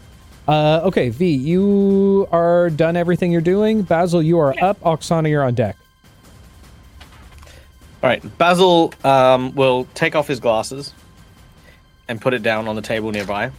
Uh, 0.48 0.80
okay, 0.84 1.10
V, 1.10 1.34
you 1.34 2.26
are 2.32 2.70
done 2.70 2.96
everything 2.96 3.32
you're 3.32 3.42
doing. 3.42 3.82
Basil, 3.82 4.22
you 4.22 4.38
are 4.38 4.54
up. 4.62 4.80
Oksana, 4.80 5.28
you're 5.28 5.44
on 5.44 5.52
deck. 5.52 5.76
All 8.02 8.08
right, 8.08 8.38
Basil 8.38 8.94
um, 9.04 9.54
will 9.54 9.86
take 9.92 10.16
off 10.16 10.26
his 10.26 10.40
glasses 10.40 10.94
and 12.08 12.18
put 12.18 12.32
it 12.32 12.42
down 12.42 12.66
on 12.66 12.76
the 12.76 12.82
table 12.82 13.10
nearby. 13.10 13.50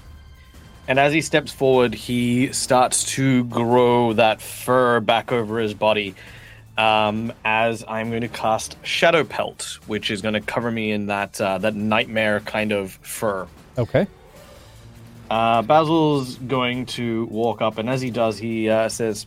And 0.87 0.99
as 0.99 1.13
he 1.13 1.21
steps 1.21 1.51
forward, 1.51 1.93
he 1.95 2.53
starts 2.53 3.03
to 3.15 3.45
grow 3.45 4.13
that 4.13 4.41
fur 4.41 4.99
back 4.99 5.31
over 5.31 5.59
his 5.59 5.73
body. 5.73 6.15
Um, 6.77 7.31
as 7.45 7.85
I'm 7.87 8.09
going 8.09 8.21
to 8.21 8.27
cast 8.27 8.77
Shadow 8.85 9.23
Pelt, 9.23 9.79
which 9.87 10.11
is 10.11 10.21
going 10.21 10.33
to 10.33 10.41
cover 10.41 10.69
me 10.69 10.91
in 10.91 11.05
that 11.05 11.39
uh, 11.39 11.57
that 11.59 11.73
nightmare 11.73 12.41
kind 12.41 12.73
of 12.73 12.91
fur. 13.01 13.47
Okay. 13.77 14.07
Uh, 15.29 15.61
Basil's 15.61 16.35
going 16.35 16.85
to 16.87 17.25
walk 17.27 17.61
up, 17.61 17.77
and 17.77 17.89
as 17.89 18.01
he 18.01 18.11
does, 18.11 18.37
he 18.37 18.69
uh, 18.69 18.89
says, 18.89 19.25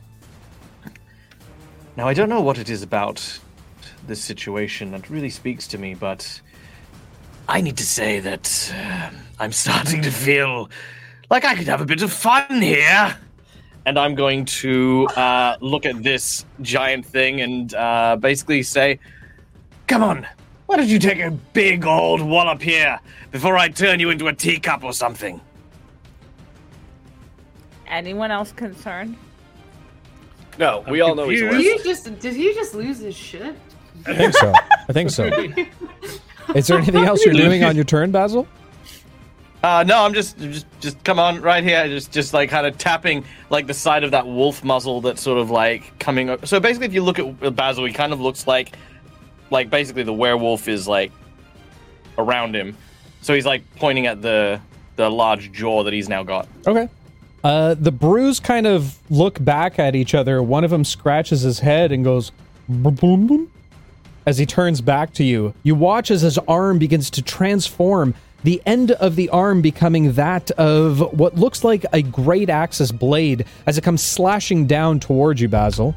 "Now 1.97 2.07
I 2.07 2.13
don't 2.13 2.29
know 2.29 2.43
what 2.43 2.59
it 2.59 2.69
is 2.69 2.83
about 2.83 3.41
this 4.07 4.23
situation 4.23 4.91
that 4.91 5.09
really 5.09 5.31
speaks 5.31 5.67
to 5.69 5.79
me, 5.79 5.95
but 5.95 6.41
I 7.49 7.63
need 7.63 7.79
to 7.79 7.87
say 7.87 8.21
that 8.21 8.75
uh, 8.77 9.11
I'm 9.39 9.53
starting 9.53 10.03
to 10.03 10.11
feel 10.11 10.69
like 11.31 11.45
I 11.45 11.55
could 11.55 11.67
have 11.67 11.81
a 11.81 11.87
bit 11.87 12.03
of 12.03 12.13
fun 12.13 12.61
here." 12.63 13.17
And 13.87 13.99
I'm 13.99 14.15
going 14.15 14.45
to 14.45 15.07
uh, 15.17 15.57
look 15.61 15.87
at 15.87 16.03
this 16.03 16.45
giant 16.61 17.07
thing 17.07 17.41
and 17.41 17.75
uh, 17.75 18.17
basically 18.17 18.63
say, 18.63 19.01
"Come 19.87 20.03
on, 20.03 20.27
why 20.67 20.77
don't 20.77 20.89
you 20.89 20.99
take 20.99 21.21
a 21.21 21.31
big 21.31 21.87
old 21.87 22.21
wallop 22.21 22.61
here 22.61 23.01
before 23.31 23.57
I 23.57 23.69
turn 23.69 24.01
you 24.01 24.11
into 24.11 24.29
a 24.29 24.35
teacup 24.35 24.85
or 24.85 24.93
something?" 24.93 25.41
Anyone 27.87 28.31
else 28.31 28.53
concerned? 28.53 29.17
No, 30.59 30.85
we 30.89 31.01
all 31.01 31.15
know 31.15 31.29
he's 31.29 31.41
confused. 31.41 31.65
Did 31.65 31.79
he 31.79 31.89
just 31.89 32.21
did 32.21 32.35
he 32.35 32.55
just 32.55 32.75
lose 32.75 32.99
his 32.99 33.17
shit? 33.17 33.55
I 34.07 34.15
think 34.15 34.35
so. 34.35 34.53
I 34.89 34.93
think 34.93 35.11
so. 35.11 35.27
Is 36.55 36.67
there 36.67 36.79
anything 36.79 37.05
else 37.05 37.25
you're 37.25 37.35
doing 37.35 37.63
on 37.65 37.77
your 37.77 37.85
turn, 37.85 38.11
Basil? 38.11 38.47
Uh, 39.63 39.85
no, 39.87 40.05
I'm 40.05 40.15
just, 40.15 40.39
just, 40.39 40.67
just 40.81 41.03
come 41.05 41.19
on 41.19 41.41
right 41.41 41.65
here. 41.65 41.89
Just, 41.89 42.13
just 42.13 42.33
like 42.33 42.49
kind 42.49 42.67
of 42.67 42.79
tapping 42.79 43.25
like 43.51 43.67
the 43.67 43.75
side 43.75 44.05
of 44.05 44.13
that 44.13 44.27
wolf 44.27 44.63
muzzle 44.63 45.01
that's 45.01 45.21
sort 45.21 45.39
of 45.39 45.51
like 45.51 45.99
coming 45.99 46.31
up. 46.31 46.47
So 46.47 46.61
basically, 46.61 46.87
if 46.87 46.95
you 46.95 47.03
look 47.03 47.19
at 47.19 47.57
Basil, 47.57 47.85
he 47.85 47.93
kind 47.93 48.13
of 48.13 48.21
looks 48.21 48.47
like, 48.47 48.77
like 49.51 49.69
basically 49.69 50.05
the 50.05 50.13
werewolf 50.13 50.69
is 50.69 50.87
like 50.87 51.11
around 52.19 52.55
him. 52.55 52.77
So 53.21 53.35
he's 53.35 53.47
like 53.47 53.63
pointing 53.77 54.07
at 54.07 54.23
the 54.23 54.61
the 54.97 55.09
large 55.09 55.53
jaw 55.53 55.85
that 55.85 55.93
he's 55.93 56.09
now 56.09 56.23
got. 56.23 56.49
Okay. 56.67 56.89
Uh, 57.45 57.75
the 57.75 57.93
brews 57.93 58.41
kind 58.41 58.67
of 58.67 58.99
look 59.11 59.43
back 59.45 59.79
at 59.79 59.95
each 59.95 60.15
other. 60.15 60.43
One 60.43 60.65
of 60.65 60.71
them 60.71 60.85
scratches 60.85 61.43
his 61.43 61.61
head 61.61 61.93
and 61.93 62.03
goes 62.05 62.33
boom, 62.69 62.95
boom, 62.95 63.27
boom. 63.27 63.53
As 64.27 64.39
he 64.39 64.45
turns 64.45 64.81
back 64.81 65.15
to 65.15 65.25
you, 65.25 65.55
you 65.63 65.75
watch 65.75 66.11
as 66.11 66.23
his 66.23 66.37
arm 66.39 66.79
begins 66.79 67.11
to 67.11 67.23
transform. 67.23 68.15
The 68.45 68.63
end 68.65 68.93
of 68.93 69.17
the 69.17 69.29
arm 69.31 69.63
becoming 69.63 70.13
that 70.13 70.51
of 70.53 71.01
what 71.19 71.35
looks 71.35 71.65
like 71.65 71.85
a 71.93 72.03
great 72.03 72.49
axis 72.49 72.93
blade 72.93 73.45
as 73.67 73.79
it 73.79 73.83
comes 73.83 74.03
slashing 74.03 74.67
down 74.67 75.01
towards 75.01 75.41
you, 75.41 75.49
Basil. 75.49 75.95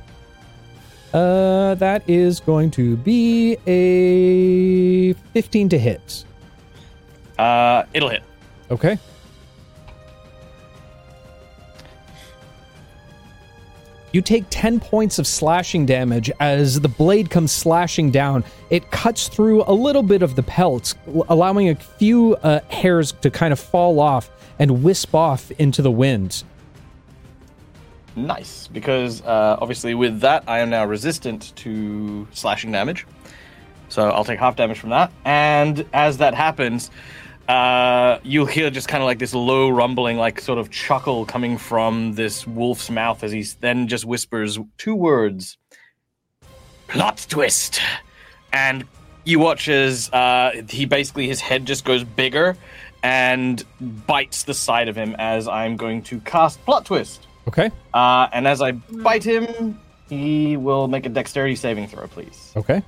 Uh, 1.14 1.76
that 1.76 2.04
is 2.10 2.40
going 2.40 2.72
to 2.72 2.98
be 2.98 3.58
a 3.68 5.14
15 5.34 5.70
to 5.70 5.78
hit. 5.78 6.26
Uh, 7.38 7.84
it'll 7.94 8.10
hit. 8.10 8.24
Okay. 8.72 8.98
You 14.14 14.22
take 14.22 14.44
10 14.50 14.82
points 14.82 15.20
of 15.20 15.28
slashing 15.28 15.86
damage 15.86 16.30
as 16.40 16.82
the 16.82 16.90
blade 16.90 17.30
comes 17.30 17.52
slashing 17.52 18.12
down. 18.12 18.44
It 18.70 18.92
cuts 18.92 19.30
through 19.30 19.64
a 19.66 19.72
little 19.72 20.04
bit 20.04 20.22
of 20.22 20.36
the 20.36 20.44
pelt, 20.44 20.96
l- 21.08 21.26
allowing 21.30 21.70
a 21.70 21.76
few 21.76 22.36
uh, 22.38 22.60
hairs 22.68 23.14
to 23.22 23.32
kind 23.32 23.54
of 23.54 23.60
fall 23.60 24.02
off 24.02 24.30
and 24.60 24.84
wisp 24.84 25.16
off 25.16 25.50
into 25.52 25.82
the 25.82 25.92
wind. 25.92 26.44
Nice, 28.18 28.68
because 28.68 29.22
uh, 29.22 29.58
obviously 29.62 29.96
with 29.96 30.20
that, 30.20 30.44
I 30.46 30.60
am 30.60 30.70
now 30.70 30.86
resistant 30.86 31.56
to 31.58 32.28
slashing 32.32 32.72
damage. 32.72 33.08
So 33.88 34.10
I'll 34.10 34.26
take 34.26 34.40
half 34.40 34.58
damage 34.58 34.80
from 34.80 34.90
that. 34.90 35.12
And 35.24 35.86
as 35.94 36.18
that 36.18 36.34
happens, 36.34 36.92
uh, 37.48 38.20
you'll 38.24 38.46
hear 38.46 38.70
just 38.70 38.88
kind 38.88 39.04
of 39.04 39.08
like 39.08 39.20
this 39.20 39.34
low 39.34 39.70
rumbling, 39.70 40.18
like 40.18 40.40
sort 40.42 40.60
of 40.60 40.70
chuckle 40.70 41.26
coming 41.26 41.58
from 41.58 42.14
this 42.14 42.46
wolf's 42.48 42.90
mouth 42.90 43.24
as 43.24 43.32
he 43.32 43.44
then 43.60 43.88
just 43.88 44.06
whispers 44.06 44.60
two 44.78 44.96
words 44.96 45.58
plot 46.88 47.26
twist. 47.30 47.82
And 48.54 48.86
you 49.24 49.40
watch 49.40 49.70
as 49.70 50.10
uh, 50.12 50.64
he 50.70 50.86
basically, 50.86 51.28
his 51.28 51.40
head 51.40 51.66
just 51.66 51.86
goes 51.86 52.04
bigger 52.04 52.58
and 53.04 53.64
bites 54.08 54.44
the 54.44 54.54
side 54.54 54.88
of 54.88 54.96
him 54.96 55.16
as 55.18 55.48
I'm 55.48 55.76
going 55.76 56.04
to 56.04 56.20
cast 56.22 56.64
plot 56.66 56.86
twist. 56.86 57.28
Okay. 57.48 57.72
Uh, 57.94 58.28
and 58.32 58.48
as 58.48 58.62
I 58.62 58.74
bite 58.74 59.24
him, 59.24 59.80
he 60.10 60.58
will 60.58 60.88
make 60.88 61.06
a 61.06 61.10
dexterity 61.10 61.56
saving 61.56 61.88
throw, 61.88 62.08
please. 62.08 62.52
Okay. 62.56 62.84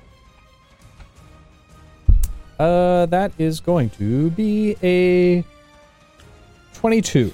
Uh, 2.58 3.06
that 3.06 3.32
is 3.38 3.60
going 3.60 3.90
to 3.90 4.30
be 4.30 4.76
a 4.82 5.44
22. 6.74 7.32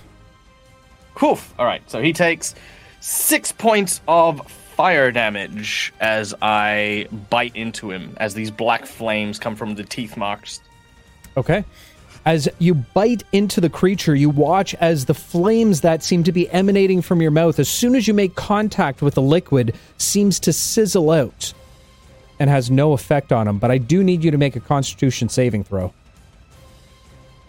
Poof. 1.14 1.54
All 1.58 1.66
right, 1.66 1.82
so 1.90 2.00
he 2.00 2.12
takes 2.12 2.54
six 3.00 3.52
points 3.52 4.00
of 4.08 4.50
fire 4.50 5.12
damage 5.12 5.92
as 6.00 6.34
I 6.40 7.06
bite 7.28 7.54
into 7.54 7.90
him, 7.90 8.14
as 8.16 8.32
these 8.32 8.50
black 8.50 8.86
flames 8.86 9.38
come 9.38 9.56
from 9.56 9.74
the 9.74 9.84
teeth 9.84 10.16
marks. 10.16 10.60
Okay. 11.36 11.64
As 12.24 12.48
you 12.58 12.74
bite 12.74 13.22
into 13.32 13.60
the 13.60 13.70
creature, 13.70 14.14
you 14.14 14.30
watch 14.30 14.74
as 14.74 15.06
the 15.06 15.14
flames 15.14 15.80
that 15.80 16.02
seem 16.02 16.22
to 16.24 16.32
be 16.32 16.48
emanating 16.50 17.02
from 17.02 17.22
your 17.22 17.30
mouth, 17.30 17.58
as 17.58 17.68
soon 17.68 17.94
as 17.94 18.06
you 18.06 18.14
make 18.14 18.34
contact 18.34 19.00
with 19.02 19.14
the 19.14 19.22
liquid, 19.22 19.74
seems 19.96 20.38
to 20.40 20.52
sizzle 20.52 21.10
out 21.10 21.52
and 22.40 22.48
has 22.50 22.70
no 22.70 22.94
effect 22.94 23.32
on 23.32 23.46
him. 23.46 23.58
But 23.58 23.70
I 23.70 23.78
do 23.78 24.02
need 24.02 24.24
you 24.24 24.30
to 24.32 24.38
make 24.38 24.56
a 24.56 24.60
constitution 24.60 25.28
saving 25.28 25.62
throw. 25.62 25.92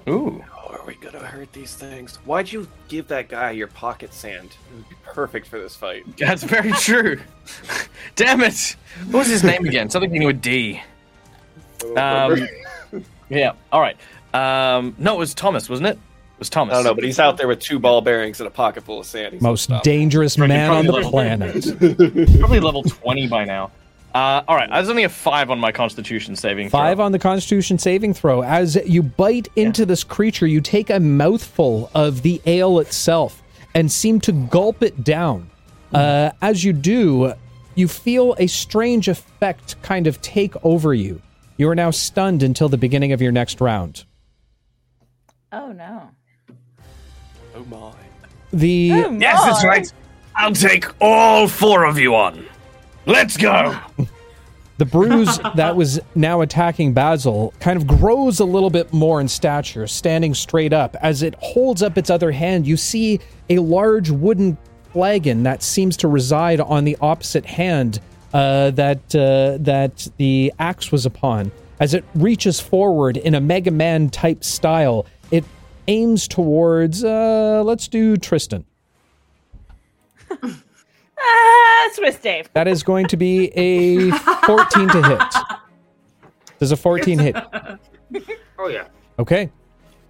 Ooh. 0.08 0.44
How 0.52 0.68
are 0.78 0.86
we 0.86 0.96
gonna 0.96 1.20
hurt 1.20 1.52
these 1.54 1.74
things? 1.76 2.18
Why'd 2.26 2.52
you 2.52 2.68
give 2.90 3.08
that 3.08 3.30
guy 3.30 3.52
your 3.52 3.68
pocket 3.68 4.14
sand? 4.14 4.50
It 4.72 4.76
would 4.76 4.90
be 4.90 4.96
perfect 5.04 5.48
for 5.48 5.60
this 5.60 5.76
fight. 5.76 6.04
That's 6.18 6.44
very 6.44 6.72
true. 6.74 7.20
Damn 8.16 8.42
it. 8.42 8.76
What 9.10 9.20
was 9.20 9.28
his 9.30 9.44
name 9.44 9.66
again? 9.66 9.90
Something 9.90 10.10
beginning 10.10 10.28
with 10.28 10.42
D. 10.42 10.82
Um, 11.96 12.48
yeah, 13.30 13.54
all 13.72 13.82
right. 13.82 13.98
Um, 14.34 14.96
no, 14.98 15.16
it 15.16 15.20
was 15.20 15.34
Thomas, 15.34 15.70
wasn't 15.70 15.88
it? 15.88 15.94
It 15.98 16.40
was 16.40 16.50
Thomas. 16.50 16.74
I 16.74 16.78
don't 16.78 16.86
know, 16.86 16.96
but 16.96 17.04
he's 17.04 17.20
out 17.20 17.38
there 17.38 17.48
with 17.48 17.60
two 17.60 17.80
ball 17.80 18.02
bearings 18.02 18.40
and 18.40 18.48
a 18.48 18.52
pocket 18.52 18.84
full 18.84 19.00
of 19.00 19.06
sand. 19.06 19.34
He's 19.34 19.42
Most 19.42 19.70
unstoppable. 19.70 19.84
dangerous 19.84 20.38
man 20.38 20.70
on 20.72 20.86
the 20.86 21.02
planet. 21.02 22.40
Probably 22.40 22.60
level 22.60 22.84
20 22.84 23.28
by 23.28 23.46
now. 23.46 23.72
Uh, 24.14 24.44
all 24.48 24.56
right, 24.56 24.70
I 24.70 24.80
was 24.80 24.90
only 24.90 25.04
a 25.04 25.10
five 25.10 25.50
on 25.50 25.60
my 25.60 25.72
Constitution 25.72 26.36
saving 26.36 26.70
throw. 26.70 26.80
Five 26.80 27.00
on 27.00 27.12
the 27.14 27.20
Constitution 27.20 27.78
saving 27.78 28.14
throw. 28.14 28.44
As 28.44 28.76
you 28.86 29.02
bite 29.04 29.48
into 29.56 29.86
this 29.86 30.04
creature, 30.04 30.46
you 30.48 30.60
take 30.60 30.90
a 30.90 31.00
mouthful 31.00 31.90
of 31.96 32.22
the 32.22 32.42
ale 32.46 32.80
itself 32.80 33.42
and 33.74 33.90
seem 33.90 34.20
to 34.22 34.32
gulp 34.34 34.84
it 34.84 35.04
down. 35.04 35.50
Uh, 35.94 36.32
as 36.42 36.64
you 36.64 36.74
do, 36.74 37.34
you 37.76 37.88
feel 37.88 38.36
a 38.38 38.48
strange 38.48 39.08
effect 39.08 39.82
kind 39.82 40.08
of 40.08 40.22
take 40.22 40.54
over 40.66 40.94
you. 40.94 41.22
You 41.58 41.70
are 41.70 41.76
now 41.76 41.92
stunned 41.92 42.44
until 42.44 42.68
the 42.70 42.78
beginning 42.78 43.14
of 43.14 43.22
your 43.22 43.32
next 43.32 43.62
round. 43.62 44.04
Oh 45.54 45.72
no. 45.72 46.10
Oh 47.56 47.66
my. 47.66 47.94
The 48.52 48.92
Oh, 48.94 49.12
Yes, 49.12 49.44
that's 49.44 49.64
right. 49.64 49.94
I'll 50.36 50.54
take 50.54 50.86
all 51.02 51.48
four 51.48 51.86
of 51.86 51.98
you 51.98 52.16
on. 52.16 52.46
Let's 53.06 53.38
go. 53.38 53.78
The 54.78 54.86
bruise 54.86 55.38
that 55.56 55.76
was 55.76 56.00
now 56.16 56.42
attacking 56.42 56.94
Basil 56.94 57.54
kind 57.60 57.78
of 57.78 57.86
grows 57.88 58.40
a 58.40 58.46
little 58.46 58.70
bit 58.70 58.92
more 58.92 59.22
in 59.22 59.28
stature, 59.28 59.86
standing 59.88 60.34
straight 60.34 60.74
up. 60.74 60.96
As 61.02 61.22
it 61.22 61.36
holds 61.40 61.84
up 61.84 61.98
its 61.98 62.10
other 62.10 62.32
hand, 62.32 62.66
you 62.66 62.78
see 62.78 63.20
a 63.50 63.60
large 63.60 64.10
wooden 64.10 64.58
flagon 64.92 65.44
that 65.44 65.64
seems 65.64 65.98
to 65.98 66.08
reside 66.08 66.60
on 66.60 66.84
the 66.84 66.98
opposite 67.02 67.46
hand 67.46 68.00
uh, 68.34 68.72
that 68.72 69.16
uh, 69.16 69.58
that 69.62 70.08
the 70.18 70.54
axe 70.60 70.92
was 70.92 71.06
upon. 71.06 71.52
As 71.80 71.94
it 71.94 72.04
reaches 72.14 72.60
forward 72.60 73.18
in 73.18 73.36
a 73.36 73.42
Mega 73.42 73.72
Man 73.72 74.10
type 74.10 74.44
style, 74.44 75.06
it 75.32 75.44
aims 75.88 76.28
towards. 76.28 77.04
Uh, 77.04 77.62
let's 77.66 77.88
do 77.88 78.18
Tristan. 78.18 78.66
Ah, 81.24 81.90
Swiss 81.94 82.18
Dave. 82.18 82.50
That 82.54 82.68
is 82.68 82.84
going 82.84 83.08
to 83.08 83.18
be 83.18 83.48
a 83.56 84.12
14 84.12 84.90
to 84.90 85.04
hit. 85.04 85.34
There's 86.60 86.72
a 86.72 86.78
14 86.78 87.20
hit? 87.20 87.36
Oh 88.60 88.68
yeah. 88.68 88.88
Okay. 89.18 89.50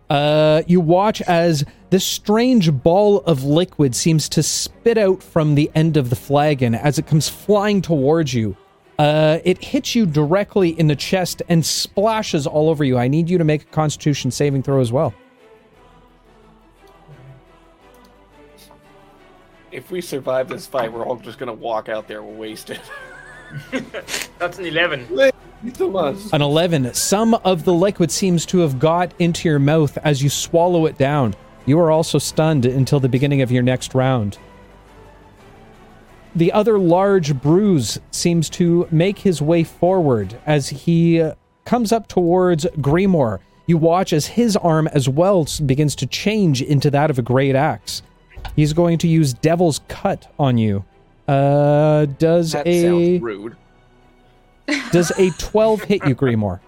Uh, 0.09 0.61
you 0.67 0.81
watch 0.81 1.21
as 1.21 1.63
this 1.89 2.03
strange 2.05 2.69
ball 2.83 3.19
of 3.21 3.45
liquid 3.45 3.95
seems 3.95 4.27
to 4.27 4.43
spit 4.43 4.97
out 4.97 5.23
from 5.23 5.55
the 5.55 5.71
end 5.73 5.95
of 5.95 6.09
the 6.09 6.15
flagon 6.17 6.75
as 6.75 6.99
it 6.99 7.07
comes 7.07 7.29
flying 7.29 7.81
towards 7.81 8.33
you. 8.33 8.57
Uh, 8.99 9.39
it 9.45 9.63
hits 9.63 9.95
you 9.95 10.05
directly 10.05 10.77
in 10.77 10.87
the 10.87 10.95
chest 10.95 11.41
and 11.47 11.65
splashes 11.65 12.45
all 12.45 12.69
over 12.69 12.83
you. 12.83 12.97
I 12.97 13.07
need 13.07 13.29
you 13.29 13.37
to 13.37 13.43
make 13.45 13.61
a 13.63 13.65
Constitution 13.67 14.31
saving 14.31 14.63
throw 14.63 14.81
as 14.81 14.91
well. 14.91 15.13
If 19.71 19.89
we 19.89 20.01
survive 20.01 20.49
this 20.49 20.67
fight, 20.67 20.91
we're 20.91 21.05
all 21.05 21.15
just 21.15 21.39
gonna 21.39 21.53
walk 21.53 21.87
out 21.87 22.07
there 22.07 22.23
wasted. 22.23 22.79
That's 24.39 24.59
an 24.59 24.65
eleven. 24.65 25.07
An 26.33 26.41
11. 26.41 26.93
Some 26.95 27.35
of 27.35 27.65
the 27.65 27.73
liquid 27.73 28.09
seems 28.09 28.47
to 28.47 28.59
have 28.59 28.79
got 28.79 29.13
into 29.19 29.47
your 29.47 29.59
mouth 29.59 29.95
as 29.99 30.23
you 30.23 30.29
swallow 30.29 30.87
it 30.87 30.97
down. 30.97 31.35
You 31.67 31.79
are 31.79 31.91
also 31.91 32.17
stunned 32.17 32.65
until 32.65 32.99
the 32.99 33.07
beginning 33.07 33.43
of 33.43 33.51
your 33.51 33.61
next 33.61 33.93
round. 33.93 34.39
The 36.35 36.51
other 36.51 36.79
large 36.79 37.39
bruise 37.39 37.99
seems 38.09 38.49
to 38.51 38.87
make 38.89 39.19
his 39.19 39.41
way 39.41 39.63
forward 39.63 40.39
as 40.47 40.69
he 40.69 41.21
uh, 41.21 41.35
comes 41.65 41.91
up 41.91 42.07
towards 42.07 42.65
Grimoire. 42.77 43.39
You 43.67 43.77
watch 43.77 44.13
as 44.13 44.25
his 44.25 44.57
arm 44.57 44.87
as 44.87 45.07
well 45.07 45.45
begins 45.63 45.95
to 45.97 46.07
change 46.07 46.61
into 46.61 46.89
that 46.89 47.11
of 47.11 47.19
a 47.19 47.21
great 47.21 47.55
axe. 47.55 48.01
He's 48.55 48.73
going 48.73 48.97
to 48.99 49.07
use 49.07 49.33
Devil's 49.33 49.79
Cut 49.87 50.31
on 50.39 50.57
you. 50.57 50.83
Uh, 51.27 52.05
does 52.05 52.51
That 52.51 52.67
a 52.67 52.81
sounds 52.83 53.21
rude. 53.21 53.55
does 54.91 55.11
a 55.17 55.29
12 55.31 55.83
hit 55.83 56.05
you, 56.07 56.15
Grimoire? 56.15 56.59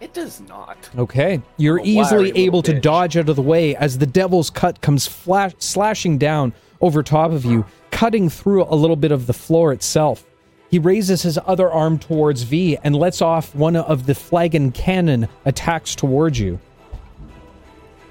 It 0.00 0.14
does 0.14 0.40
not. 0.42 0.88
Okay. 0.96 1.42
You're 1.56 1.76
a 1.76 1.80
wiry 1.80 1.90
easily 1.90 2.24
little 2.26 2.40
able 2.40 2.62
to 2.62 2.72
bitch. 2.72 2.82
dodge 2.82 3.16
out 3.16 3.28
of 3.28 3.36
the 3.36 3.42
way 3.42 3.76
as 3.76 3.98
the 3.98 4.06
devil's 4.06 4.48
cut 4.48 4.80
comes 4.80 5.06
flash- 5.06 5.52
slashing 5.58 6.16
down 6.18 6.52
over 6.80 7.02
top 7.02 7.32
of 7.32 7.44
you, 7.44 7.66
cutting 7.90 8.30
through 8.30 8.64
a 8.64 8.74
little 8.74 8.96
bit 8.96 9.12
of 9.12 9.26
the 9.26 9.34
floor 9.34 9.72
itself. 9.72 10.24
He 10.70 10.78
raises 10.78 11.22
his 11.22 11.38
other 11.46 11.68
arm 11.70 11.98
towards 11.98 12.44
V 12.44 12.78
and 12.82 12.96
lets 12.96 13.20
off 13.20 13.54
one 13.54 13.76
of 13.76 14.06
the 14.06 14.14
flagon 14.14 14.70
cannon 14.72 15.28
attacks 15.44 15.94
towards 15.94 16.38
you. 16.38 16.60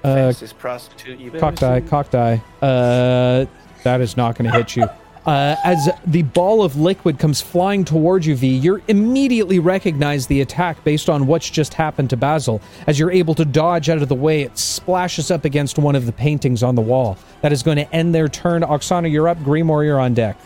Uh, 0.04 0.16
Fastest 0.16 0.58
prostitute 0.58 1.20
you've 1.20 1.36
ever 1.36 1.40
cock 1.42 1.56
die, 1.56 1.80
seen. 1.80 1.90
cock 1.90 2.10
die. 2.10 2.42
Uh, 2.62 3.46
that 3.84 4.02
is 4.02 4.16
not 4.16 4.38
going 4.38 4.50
to 4.50 4.58
hit 4.58 4.76
you. 4.76 4.88
Uh, 5.26 5.56
as 5.64 5.90
the 6.08 6.24
ball 6.24 6.64
of 6.64 6.78
liquid 6.78 7.20
comes 7.20 7.42
flying 7.42 7.84
towards 7.84 8.26
you, 8.26 8.36
V, 8.36 8.48
you 8.48 8.82
immediately 8.88 9.60
recognize 9.60 10.26
the 10.26 10.42
attack 10.42 10.82
based 10.84 11.10
on 11.10 11.28
what's 11.28 11.50
just 11.50 11.74
happened 11.74 12.10
to 12.10 12.18
Basil. 12.18 12.62
As 12.88 12.98
you're 12.98 13.12
able 13.12 13.36
to 13.36 13.46
dodge 13.46 13.90
out 13.90 14.02
of 14.02 14.08
the 14.08 14.16
way, 14.16 14.42
it 14.42 14.58
splashes 14.58 15.30
up 15.30 15.46
against 15.46 15.78
one 15.78 15.96
of 15.96 16.06
the 16.06 16.12
paintings 16.14 16.64
on 16.64 16.76
the 16.76 16.82
wall. 16.82 17.18
That 17.42 17.52
is 17.52 17.62
going 17.62 17.78
to 17.78 17.94
end 17.94 18.16
their 18.16 18.28
turn. 18.30 18.64
Oksana, 18.64 19.12
you're 19.12 19.28
up. 19.28 19.38
Grimoire, 19.40 19.86
you're 19.86 20.00
on 20.00 20.14
deck. 20.14 20.38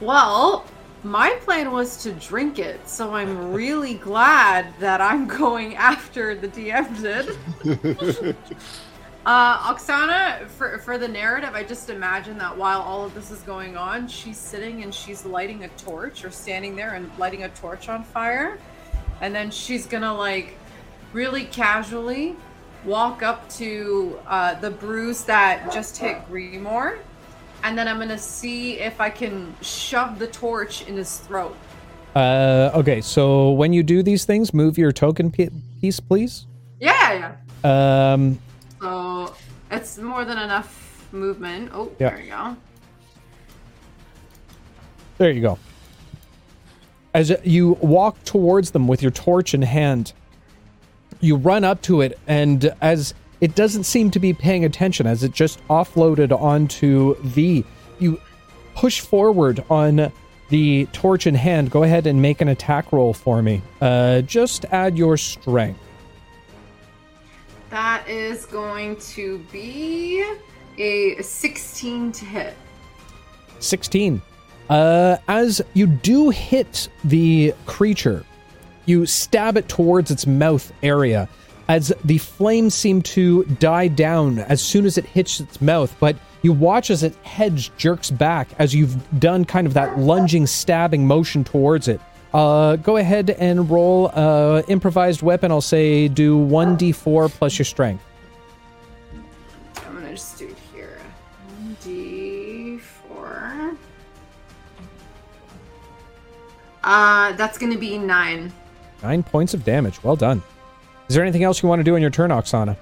Well, 0.00 0.64
my 1.08 1.30
plan 1.42 1.72
was 1.72 1.96
to 2.02 2.12
drink 2.12 2.58
it, 2.58 2.86
so 2.88 3.14
I'm 3.14 3.52
really 3.52 3.94
glad 3.94 4.72
that 4.78 5.00
I'm 5.00 5.26
going 5.26 5.74
after 5.76 6.34
the 6.34 6.48
DM 6.48 7.02
did. 7.02 8.36
uh, 9.26 9.74
Oksana, 9.74 10.46
for, 10.48 10.78
for 10.78 10.98
the 10.98 11.08
narrative, 11.08 11.50
I 11.54 11.64
just 11.64 11.88
imagine 11.88 12.36
that 12.38 12.56
while 12.56 12.80
all 12.80 13.04
of 13.04 13.14
this 13.14 13.30
is 13.30 13.40
going 13.42 13.76
on, 13.76 14.06
she's 14.06 14.36
sitting 14.36 14.82
and 14.82 14.94
she's 14.94 15.24
lighting 15.24 15.64
a 15.64 15.68
torch 15.70 16.24
or 16.24 16.30
standing 16.30 16.76
there 16.76 16.94
and 16.94 17.10
lighting 17.18 17.44
a 17.44 17.48
torch 17.48 17.88
on 17.88 18.04
fire. 18.04 18.58
And 19.20 19.34
then 19.34 19.50
she's 19.50 19.86
gonna, 19.86 20.14
like, 20.14 20.56
really 21.12 21.44
casually 21.44 22.36
walk 22.84 23.22
up 23.22 23.48
to 23.50 24.20
uh, 24.26 24.54
the 24.60 24.70
bruise 24.70 25.24
that 25.24 25.72
just 25.72 25.96
hit 25.96 26.18
Grimoire 26.28 26.98
and 27.62 27.76
then 27.76 27.88
I'm 27.88 27.98
gonna 27.98 28.18
see 28.18 28.74
if 28.78 29.00
I 29.00 29.10
can 29.10 29.54
shove 29.62 30.18
the 30.18 30.26
torch 30.28 30.86
in 30.86 30.96
his 30.96 31.18
throat. 31.18 31.56
Uh, 32.14 32.70
okay, 32.74 33.00
so 33.00 33.52
when 33.52 33.72
you 33.72 33.82
do 33.82 34.02
these 34.02 34.24
things, 34.24 34.52
move 34.54 34.78
your 34.78 34.92
token 34.92 35.30
piece, 35.30 36.00
please. 36.00 36.46
Yeah, 36.80 37.34
yeah. 37.64 38.12
Um, 38.12 38.38
So 38.80 39.34
it's 39.70 39.98
more 39.98 40.24
than 40.24 40.38
enough 40.38 41.06
movement. 41.12 41.70
Oh, 41.74 41.90
Yeah. 41.98 42.10
there 42.10 42.20
you 42.20 42.30
go. 42.30 42.56
There 45.18 45.30
you 45.30 45.40
go. 45.40 45.58
As 47.14 47.32
you 47.42 47.72
walk 47.80 48.22
towards 48.24 48.70
them 48.70 48.86
with 48.86 49.02
your 49.02 49.10
torch 49.10 49.54
in 49.54 49.62
hand, 49.62 50.12
you 51.20 51.36
run 51.36 51.64
up 51.64 51.82
to 51.82 52.00
it, 52.00 52.18
and 52.28 52.72
as 52.80 53.14
it 53.40 53.54
doesn't 53.54 53.84
seem 53.84 54.10
to 54.10 54.18
be 54.18 54.32
paying 54.32 54.64
attention, 54.64 55.06
as 55.06 55.22
it 55.22 55.32
just 55.32 55.66
offloaded 55.68 56.32
onto 56.38 57.14
V, 57.22 57.64
you 57.98 58.20
push 58.74 59.00
forward 59.00 59.64
on 59.70 60.12
the 60.48 60.86
torch 60.92 61.26
in 61.26 61.34
hand. 61.34 61.70
Go 61.70 61.82
ahead 61.82 62.06
and 62.06 62.20
make 62.20 62.40
an 62.40 62.48
attack 62.48 62.92
roll 62.92 63.12
for 63.12 63.42
me. 63.42 63.62
Uh, 63.80 64.22
just 64.22 64.64
add 64.66 64.96
your 64.96 65.16
strength. 65.16 65.80
That 67.70 68.08
is 68.08 68.46
going 68.46 68.96
to 68.96 69.38
be 69.52 70.24
a 70.78 71.20
16 71.20 72.12
to 72.12 72.24
hit. 72.24 72.54
16. 73.58 74.22
Uh, 74.70 75.16
as 75.28 75.60
you 75.74 75.86
do 75.86 76.30
hit 76.30 76.88
the 77.04 77.54
creature, 77.66 78.24
you 78.86 79.06
stab 79.06 79.56
it 79.56 79.68
towards 79.68 80.10
its 80.10 80.26
mouth 80.26 80.72
area 80.82 81.28
as 81.68 81.92
the 82.04 82.18
flame 82.18 82.70
seem 82.70 83.02
to 83.02 83.44
die 83.44 83.88
down 83.88 84.38
as 84.40 84.62
soon 84.62 84.86
as 84.86 84.96
it 84.96 85.04
hits 85.04 85.40
its 85.40 85.60
mouth, 85.60 85.94
but 86.00 86.16
you 86.42 86.52
watch 86.52 86.90
as 86.90 87.02
its 87.02 87.16
head 87.18 87.56
jerks 87.76 88.10
back 88.10 88.48
as 88.58 88.74
you've 88.74 88.96
done 89.20 89.44
kind 89.44 89.66
of 89.66 89.74
that 89.74 89.98
lunging, 89.98 90.46
stabbing 90.46 91.06
motion 91.06 91.44
towards 91.44 91.88
it. 91.88 92.00
Uh, 92.32 92.76
go 92.76 92.96
ahead 92.96 93.30
and 93.30 93.68
roll 93.70 94.10
uh, 94.14 94.62
improvised 94.68 95.22
weapon. 95.22 95.50
I'll 95.50 95.60
say 95.60 96.08
do 96.08 96.38
1d4 96.38 97.30
plus 97.30 97.58
your 97.58 97.64
strength. 97.64 98.04
I'm 99.86 99.94
gonna 99.94 100.10
just 100.10 100.38
do 100.38 100.46
it 100.48 100.56
here. 100.72 100.98
1d4. 101.84 103.76
Uh, 106.84 107.32
that's 107.32 107.58
gonna 107.58 107.78
be 107.78 107.98
nine. 107.98 108.52
Nine 109.02 109.22
points 109.22 109.54
of 109.54 109.64
damage. 109.64 110.02
Well 110.02 110.16
done. 110.16 110.42
Is 111.08 111.14
there 111.14 111.22
anything 111.24 111.42
else 111.42 111.62
you 111.62 111.68
want 111.68 111.80
to 111.80 111.84
do 111.84 111.96
in 111.96 112.02
your 112.02 112.10
turn, 112.10 112.30
Oksana? 112.30 112.76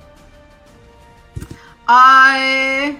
I, 1.88 2.98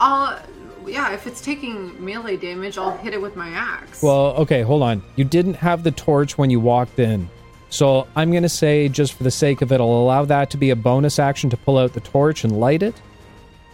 I'll, 0.00 0.40
yeah. 0.86 1.12
If 1.12 1.26
it's 1.26 1.40
taking 1.40 2.02
melee 2.04 2.36
damage, 2.36 2.78
I'll 2.78 2.96
hit 2.96 3.12
it 3.14 3.20
with 3.20 3.34
my 3.36 3.48
axe. 3.50 4.02
Well, 4.02 4.34
okay, 4.36 4.62
hold 4.62 4.82
on. 4.82 5.02
You 5.16 5.24
didn't 5.24 5.54
have 5.54 5.82
the 5.82 5.90
torch 5.90 6.38
when 6.38 6.50
you 6.50 6.60
walked 6.60 6.98
in. 6.98 7.28
So 7.68 8.06
I'm 8.14 8.30
going 8.30 8.44
to 8.44 8.48
say, 8.48 8.88
just 8.88 9.14
for 9.14 9.24
the 9.24 9.30
sake 9.30 9.60
of 9.62 9.72
it, 9.72 9.80
I'll 9.80 9.86
allow 9.88 10.24
that 10.26 10.50
to 10.50 10.56
be 10.56 10.70
a 10.70 10.76
bonus 10.76 11.18
action 11.18 11.50
to 11.50 11.56
pull 11.56 11.78
out 11.78 11.92
the 11.94 12.00
torch 12.00 12.44
and 12.44 12.58
light 12.60 12.82
it. 12.84 12.94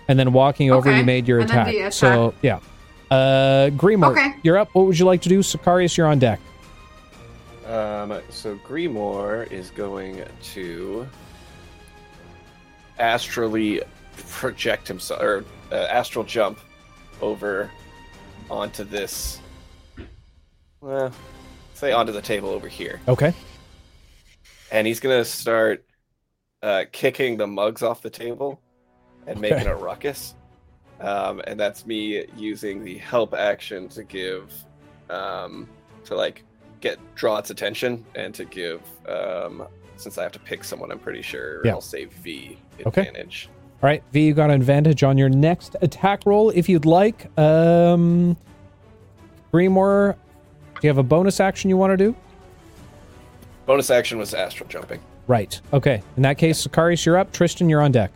And 0.08 0.18
then 0.18 0.32
walking 0.32 0.70
over, 0.70 0.88
Okay, 0.88 0.98
you 0.98 1.04
made 1.04 1.28
your 1.28 1.40
and 1.40 1.48
then 1.50 1.58
attack. 1.58 1.72
the 1.72 1.78
attack. 1.80 1.92
So, 1.92 2.34
yeah. 2.42 2.60
Uh, 3.10 3.68
Grimoire, 3.70 4.12
Okay. 4.12 4.34
you're 4.42 4.56
up. 4.56 4.70
What 4.72 4.86
would 4.86 4.98
you 4.98 5.04
like 5.04 5.20
to 5.22 5.28
do? 5.28 5.40
Sicarius, 5.40 5.96
you're 5.98 6.06
on 6.06 6.18
deck. 6.18 6.40
Um, 7.72 8.20
so 8.28 8.56
Grimoire 8.58 9.50
is 9.50 9.70
going 9.70 10.22
to 10.42 11.08
astrally 12.98 13.80
project 14.28 14.86
himself, 14.86 15.22
or 15.22 15.44
uh, 15.70 15.86
astral 15.88 16.22
jump 16.22 16.58
over 17.22 17.70
onto 18.50 18.84
this. 18.84 19.40
Well, 20.82 21.12
say 21.72 21.92
onto 21.92 22.12
the 22.12 22.20
table 22.20 22.50
over 22.50 22.68
here, 22.68 23.00
Okay. 23.08 23.32
and 24.70 24.86
he's 24.86 25.00
gonna 25.00 25.24
start 25.24 25.82
uh, 26.62 26.84
kicking 26.92 27.38
the 27.38 27.46
mugs 27.46 27.82
off 27.82 28.02
the 28.02 28.10
table 28.10 28.60
and 29.26 29.38
Okay. 29.38 29.50
making 29.54 29.66
a 29.66 29.74
ruckus. 29.74 30.34
Um, 31.00 31.40
and 31.46 31.58
that's 31.58 31.86
me 31.86 32.26
using 32.36 32.84
the 32.84 32.98
help 32.98 33.32
action 33.32 33.88
to 33.88 34.04
give, 34.04 34.52
um, 35.08 35.66
to 36.04 36.14
like 36.14 36.44
get 36.82 36.98
draw 37.14 37.38
its 37.38 37.48
attention 37.50 38.04
and 38.14 38.34
to 38.34 38.44
give, 38.44 38.82
um, 39.09 39.66
since 39.96 40.18
I 40.18 40.22
have 40.24 40.32
to 40.32 40.38
pick 40.38 40.64
someone, 40.64 40.92
I'm 40.92 40.98
pretty 40.98 41.22
sure 41.22 41.64
Yeah. 41.64 41.72
I'll 41.72 41.80
say 41.80 42.04
V 42.04 42.59
Okay. 42.84 43.06
advantage. 43.06 43.48
All 43.82 43.88
right, 43.88 44.02
V, 44.12 44.26
you 44.26 44.34
got 44.34 44.50
an 44.50 44.56
advantage 44.60 45.02
on 45.02 45.16
your 45.16 45.28
next 45.28 45.76
attack 45.80 46.26
roll 46.26 46.50
if 46.50 46.68
you'd 46.68 46.84
like. 46.84 47.26
Um, 47.38 48.36
Grimoire, 49.52 50.14
do 50.74 50.80
you 50.82 50.88
have 50.88 50.98
a 50.98 51.02
bonus 51.02 51.40
action 51.40 51.70
you 51.70 51.76
want 51.76 51.92
to 51.92 51.96
do? 51.96 52.14
Bonus 53.66 53.90
action 53.90 54.18
was 54.18 54.34
astral 54.34 54.68
jumping. 54.68 55.00
Right. 55.28 55.60
Okay. 55.72 56.02
In 56.16 56.22
that 56.24 56.36
case, 56.38 56.64
Sicarius, 56.66 57.06
you're 57.06 57.16
up. 57.16 57.32
Tristan, 57.32 57.68
you're 57.68 57.80
on 57.80 57.92
deck. 57.92 58.10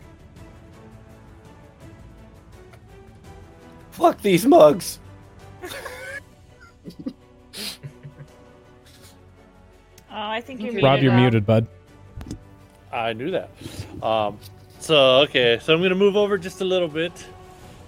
Fuck 3.91 4.21
these 4.21 4.45
mugs. 4.45 4.99
I 10.19 10.41
think 10.41 10.61
you're 10.61 10.73
Rob, 10.73 10.99
muted. 10.99 11.03
You're 11.03 11.15
muted, 11.15 11.45
bud. 11.45 11.67
I 12.91 13.13
knew 13.13 13.31
that. 13.31 13.49
Um, 14.01 14.39
so 14.79 15.19
okay, 15.21 15.59
so 15.61 15.73
I'm 15.73 15.81
gonna 15.81 15.95
move 15.95 16.15
over 16.15 16.37
just 16.37 16.61
a 16.61 16.65
little 16.65 16.87
bit. 16.87 17.25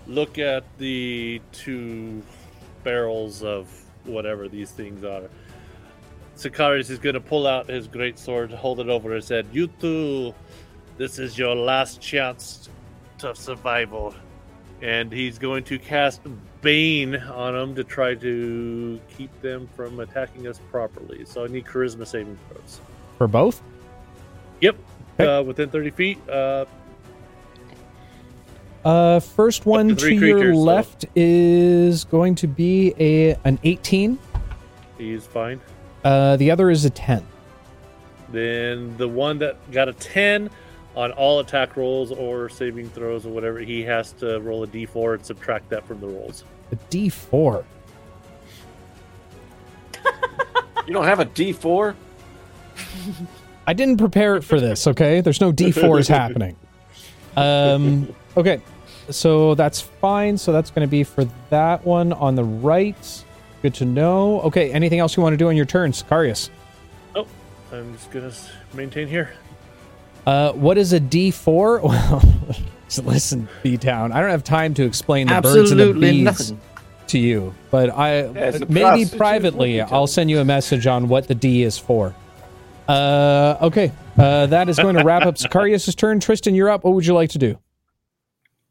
Look 0.08 0.38
at 0.38 0.64
the 0.78 1.42
two 1.52 2.22
barrels 2.84 3.44
of 3.44 3.68
whatever 4.04 4.48
these 4.48 4.72
things 4.72 5.04
are. 5.04 5.24
Sicarius 6.36 6.90
is 6.90 7.00
gonna 7.00 7.20
pull 7.20 7.48
out 7.48 7.68
his 7.68 7.88
great 7.88 8.20
sword, 8.20 8.52
hold 8.52 8.80
it 8.80 8.90
over 8.90 9.14
his 9.14 9.28
head. 9.28 9.48
You 9.52 9.68
two, 9.68 10.34
this 10.98 11.20
is 11.20 11.38
your 11.38 11.56
last 11.56 12.00
chance 12.00 12.70
to 13.20 13.36
survival, 13.36 14.14
and 14.82 15.12
he's 15.12 15.38
going 15.38 15.64
to 15.66 15.78
cast 15.80 16.22
Bane 16.62 17.16
on 17.16 17.54
them 17.54 17.76
to 17.76 17.84
try 17.84 18.16
to 18.16 19.00
keep 19.18 19.42
them 19.42 19.70
from 19.76 20.00
attacking 20.00 20.48
us 20.48 20.60
properly. 20.72 21.26
So 21.26 21.44
I 21.44 21.48
need 21.48 21.66
charisma 21.66 22.06
saving 22.08 22.38
throws. 22.50 22.80
For 23.18 23.28
both? 23.28 23.62
Yep. 24.62 24.76
Okay. 25.20 25.30
Uh, 25.38 25.42
within 25.44 25.70
30 25.70 25.90
feet. 25.92 26.30
Uh, 26.30 26.66
Uh, 28.86 29.20
first 29.20 29.66
one 29.66 29.90
to 29.90 29.96
to 29.96 30.10
your 30.14 30.38
creatures, 30.40 30.56
so- 30.56 30.62
left 30.64 31.06
is 31.14 32.06
going 32.06 32.34
to 32.36 32.48
be 32.48 32.94
a 32.98 33.36
an 33.44 33.60
18. 33.64 34.18
he's 34.98 35.26
fine. 35.26 35.60
Uh, 36.06 36.38
the 36.38 36.50
other 36.50 36.70
is 36.70 36.86
a 36.86 36.90
10. 36.90 37.26
Then 38.32 38.96
the 38.98 39.08
one 39.08 39.38
that 39.40 39.58
got 39.72 39.90
a 39.90 39.94
10 39.94 40.50
on 41.00 41.14
all 41.14 41.40
attack 41.40 41.78
rolls 41.78 42.12
or 42.12 42.50
saving 42.50 42.90
throws 42.90 43.26
or 43.26 43.30
whatever, 43.30 43.60
he 43.60 43.82
has 43.84 44.12
to 44.12 44.38
roll 44.42 44.64
a 44.64 44.68
d4 44.68 45.14
and 45.14 45.26
subtract 45.26 45.70
that 45.70 45.88
from 45.88 46.02
the 46.02 46.08
rolls. 46.08 46.44
A 46.72 46.76
D4. 46.76 47.64
You 50.88 50.94
don't 50.94 51.06
have 51.06 51.20
a 51.20 51.26
D4? 51.26 51.94
I 53.68 53.74
didn't 53.74 53.98
prepare 53.98 54.38
it 54.38 54.44
for 54.44 54.60
this, 54.60 54.88
okay? 54.88 55.22
There's 55.22 55.40
no 55.40 55.54
D4s 55.54 56.08
happening. 56.20 56.56
Um, 57.38 58.12
okay, 58.36 58.60
so 59.12 59.54
that's 59.54 59.82
fine. 59.82 60.36
So 60.36 60.52
that's 60.52 60.72
going 60.72 60.88
to 60.88 60.90
be 60.90 61.04
for 61.04 61.26
that 61.52 61.86
one 61.86 62.12
on 62.14 62.34
the 62.34 62.44
right. 62.44 63.24
Good 63.62 63.76
to 63.76 63.86
know. 63.86 64.42
Okay, 64.42 64.72
anything 64.72 64.98
else 64.98 65.16
you 65.16 65.22
want 65.22 65.34
to 65.34 65.38
do 65.38 65.50
on 65.50 65.56
your 65.56 65.68
turn, 65.68 65.92
Sicarius? 65.92 66.50
Oh, 67.16 67.28
I'm 67.72 67.94
just 67.94 68.10
going 68.10 68.32
to 68.32 68.36
maintain 68.74 69.08
here. 69.08 69.34
Uh, 70.26 70.52
what 70.54 70.78
is 70.78 70.94
a 70.94 71.00
D4? 71.00 71.82
Well, 72.92 73.06
listen, 73.06 73.48
B 73.62 73.78
Town. 73.78 74.12
I 74.12 74.20
don't 74.20 74.32
have 74.32 74.44
time 74.44 74.74
to 74.74 74.84
explain 74.84 75.28
the 75.28 75.42
birds 75.42 75.70
and 75.70 75.80
the 75.80 75.94
bees 75.94 76.24
nothing. 76.24 76.60
to 77.08 77.20
you, 77.20 77.54
but 77.70 77.92
I 77.92 78.14
it's 78.22 78.68
maybe 78.68 79.06
privately 79.16 79.80
I'll 79.80 80.08
send 80.08 80.32
you 80.32 80.40
a 80.40 80.46
message 80.46 80.88
on 80.88 81.08
what 81.08 81.28
the 81.28 81.36
D 81.36 81.62
is 81.62 81.78
for. 81.78 82.16
Uh, 82.88 83.58
okay, 83.62 83.92
uh, 84.18 84.48
that 84.48 84.70
is 84.70 84.80
going 84.80 84.96
to 84.96 85.04
wrap 85.04 85.22
up 85.24 85.36
Sicarius' 85.36 85.96
turn. 85.96 86.20
Tristan, 86.20 86.56
you're 86.56 86.72
up. 86.72 86.84
What 86.84 86.96
would 86.96 87.06
you 87.06 87.14
like 87.14 87.30
to 87.30 87.38
do? 87.38 87.60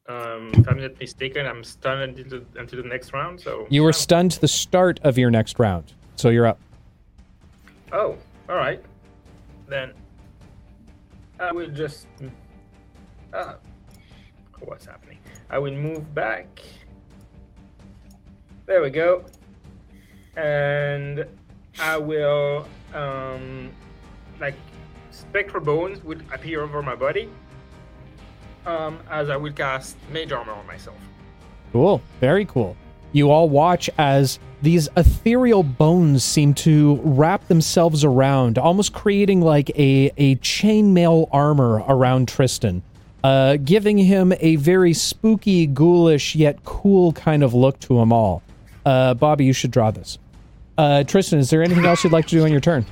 Um, 0.08 0.50
if 0.54 0.66
I'm 0.68 0.80
not 0.80 0.98
mistaken, 0.98 1.46
I'm 1.46 1.62
stunned 1.62 2.18
until 2.18 2.40
until 2.56 2.82
the 2.82 2.88
next 2.88 3.12
round. 3.12 3.40
So 3.40 3.68
You 3.70 3.84
were 3.84 3.92
stunned 3.92 4.32
to 4.32 4.40
the 4.40 4.48
start 4.48 4.98
of 5.04 5.16
your 5.16 5.30
next 5.30 5.60
round, 5.60 5.92
so 6.16 6.30
you're 6.30 6.46
up. 6.46 6.58
Oh, 7.92 8.16
all 8.48 8.56
right. 8.56 8.82
Then 9.68 9.92
I 11.40 11.52
will 11.52 11.68
just. 11.68 12.06
Uh, 13.32 13.54
what's 14.60 14.86
happening? 14.86 15.18
I 15.50 15.58
will 15.58 15.74
move 15.74 16.14
back. 16.14 16.46
There 18.66 18.82
we 18.82 18.90
go. 18.90 19.24
And 20.36 21.24
I 21.80 21.96
will, 21.96 22.68
um, 22.94 23.70
like, 24.40 24.56
spectral 25.10 25.64
bones 25.64 26.02
would 26.04 26.24
appear 26.32 26.62
over 26.62 26.82
my 26.82 26.94
body. 26.94 27.28
Um, 28.66 29.00
as 29.10 29.30
I 29.30 29.36
will 29.36 29.52
cast 29.52 29.96
mage 30.12 30.32
armor 30.32 30.52
on 30.52 30.66
myself. 30.66 30.98
Cool. 31.72 32.02
Very 32.20 32.44
cool. 32.44 32.76
You 33.12 33.30
all 33.30 33.48
watch 33.48 33.88
as 33.96 34.38
these 34.62 34.88
ethereal 34.96 35.62
bones 35.62 36.24
seem 36.24 36.54
to 36.54 37.00
wrap 37.04 37.46
themselves 37.48 38.04
around, 38.04 38.58
almost 38.58 38.92
creating 38.92 39.40
like 39.40 39.70
a, 39.70 40.10
a 40.16 40.36
chainmail 40.36 41.28
armor 41.30 41.84
around 41.86 42.28
Tristan, 42.28 42.82
uh, 43.22 43.56
giving 43.56 43.98
him 43.98 44.32
a 44.40 44.56
very 44.56 44.92
spooky, 44.92 45.66
ghoulish, 45.66 46.34
yet 46.34 46.64
cool 46.64 47.12
kind 47.12 47.42
of 47.42 47.54
look 47.54 47.78
to 47.80 48.00
him 48.00 48.12
all. 48.12 48.42
Uh, 48.84 49.14
Bobby, 49.14 49.44
you 49.44 49.52
should 49.52 49.70
draw 49.70 49.90
this. 49.90 50.18
Uh, 50.76 51.04
Tristan, 51.04 51.38
is 51.38 51.50
there 51.50 51.62
anything 51.62 51.84
else 51.84 52.02
you'd 52.04 52.12
like 52.12 52.26
to 52.28 52.36
do 52.36 52.44
on 52.44 52.50
your 52.50 52.60
turn? 52.60 52.84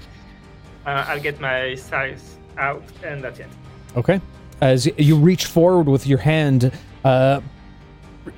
Uh, 0.85 1.05
I'll 1.09 1.21
get 1.21 1.41
my 1.41 1.75
size 1.75 2.37
out, 2.59 2.83
and 3.03 3.23
that's 3.23 3.41
it. 3.41 3.49
Okay. 3.97 4.21
As 4.61 4.87
you 4.99 5.17
reach 5.17 5.47
forward 5.47 5.89
with 5.89 6.07
your 6.07 6.19
hand, 6.19 6.73
uh, 7.05 7.41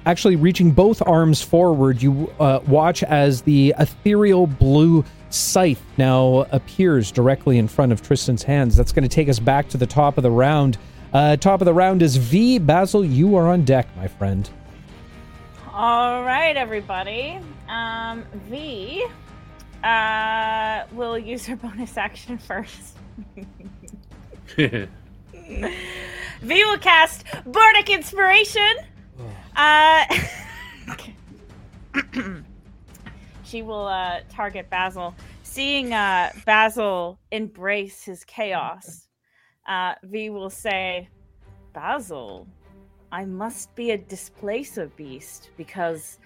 actually 0.06 0.36
reaching 0.36 0.70
both 0.70 1.02
arms 1.06 1.42
forward, 1.42 2.02
you 2.02 2.32
uh, 2.40 2.60
watch 2.66 3.02
as 3.02 3.42
the 3.42 3.74
ethereal 3.78 4.46
blue 4.46 5.04
scythe 5.30 5.82
now 5.96 6.46
appears 6.50 7.10
directly 7.10 7.58
in 7.58 7.68
front 7.68 7.92
of 7.92 8.02
Tristan's 8.02 8.42
hands. 8.42 8.76
That's 8.76 8.92
going 8.92 9.02
to 9.02 9.14
take 9.14 9.28
us 9.28 9.38
back 9.38 9.68
to 9.70 9.76
the 9.76 9.86
top 9.86 10.16
of 10.16 10.22
the 10.22 10.30
round. 10.30 10.78
Uh, 11.12 11.36
top 11.36 11.60
of 11.60 11.64
the 11.64 11.74
round 11.74 12.02
is 12.02 12.16
V. 12.16 12.58
Basil, 12.58 13.04
you 13.04 13.36
are 13.36 13.48
on 13.48 13.64
deck, 13.64 13.88
my 13.96 14.08
friend. 14.08 14.48
All 15.72 16.24
right, 16.24 16.56
everybody. 16.56 17.38
Um, 17.68 18.24
V 18.48 19.06
uh, 19.84 20.84
will 20.92 21.18
use 21.18 21.46
her 21.46 21.56
bonus 21.56 21.96
action 21.96 22.38
first. 22.38 22.96
V 24.56 24.88
will 26.42 26.78
cast 26.78 27.24
Bardic 27.46 27.90
Inspiration. 27.90 28.76
Uh, 29.58 30.04
she 33.44 33.62
will 33.62 33.86
uh, 33.86 34.20
target 34.28 34.70
Basil. 34.70 35.16
Seeing 35.42 35.92
uh, 35.92 36.30
Basil 36.46 37.18
embrace 37.32 38.04
his 38.04 38.22
chaos, 38.22 39.08
uh, 39.66 39.94
V 40.04 40.30
will 40.30 40.48
say, 40.48 41.08
Basil, 41.72 42.46
I 43.10 43.24
must 43.24 43.74
be 43.74 43.90
a 43.90 43.98
displacer 43.98 44.86
beast 44.96 45.50
because 45.56 46.20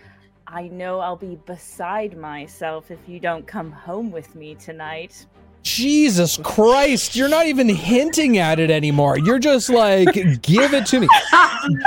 I 0.46 0.68
know 0.68 1.00
I'll 1.00 1.16
be 1.16 1.38
beside 1.46 2.18
myself 2.18 2.90
if 2.90 2.98
you 3.08 3.18
don't 3.18 3.46
come 3.46 3.72
home 3.72 4.10
with 4.10 4.34
me 4.34 4.56
tonight. 4.56 5.24
Jesus 5.62 6.39
Christ, 6.42 7.15
you're 7.15 7.28
not 7.28 7.47
even 7.47 7.68
hinting 7.68 8.39
at 8.39 8.58
it 8.58 8.70
anymore. 8.70 9.18
You're 9.18 9.39
just 9.39 9.70
like, 9.70 10.12
give 10.42 10.74
it 10.74 10.86
to 10.86 11.00
me. 11.00 11.08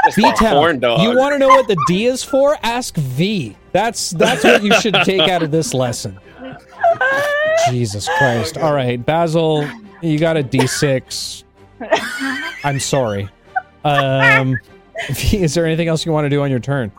Just 0.05 0.17
a 0.17 0.21
V-Town. 0.21 0.81
You 1.01 1.17
want 1.17 1.33
to 1.33 1.39
know 1.39 1.49
what 1.49 1.67
the 1.67 1.77
D 1.87 2.05
is 2.05 2.23
for? 2.23 2.57
Ask 2.63 2.95
V. 2.95 3.55
That's 3.73 4.11
that's 4.11 4.43
what 4.43 4.63
you 4.63 4.73
should 4.79 4.95
take 5.03 5.29
out 5.29 5.43
of 5.43 5.51
this 5.51 5.73
lesson. 5.73 6.17
Jesus 7.69 8.07
Christ. 8.17 8.57
All 8.57 8.73
right, 8.73 9.03
Basil, 9.03 9.67
you 10.01 10.17
got 10.17 10.37
a 10.37 10.43
D6. 10.43 11.43
I'm 12.63 12.79
sorry. 12.79 13.29
Um, 13.83 14.57
is 15.33 15.53
there 15.53 15.65
anything 15.65 15.89
else 15.89 16.05
you 16.05 16.13
want 16.13 16.25
to 16.25 16.29
do 16.29 16.41
on 16.41 16.49
your 16.49 16.59
turn? 16.59 16.91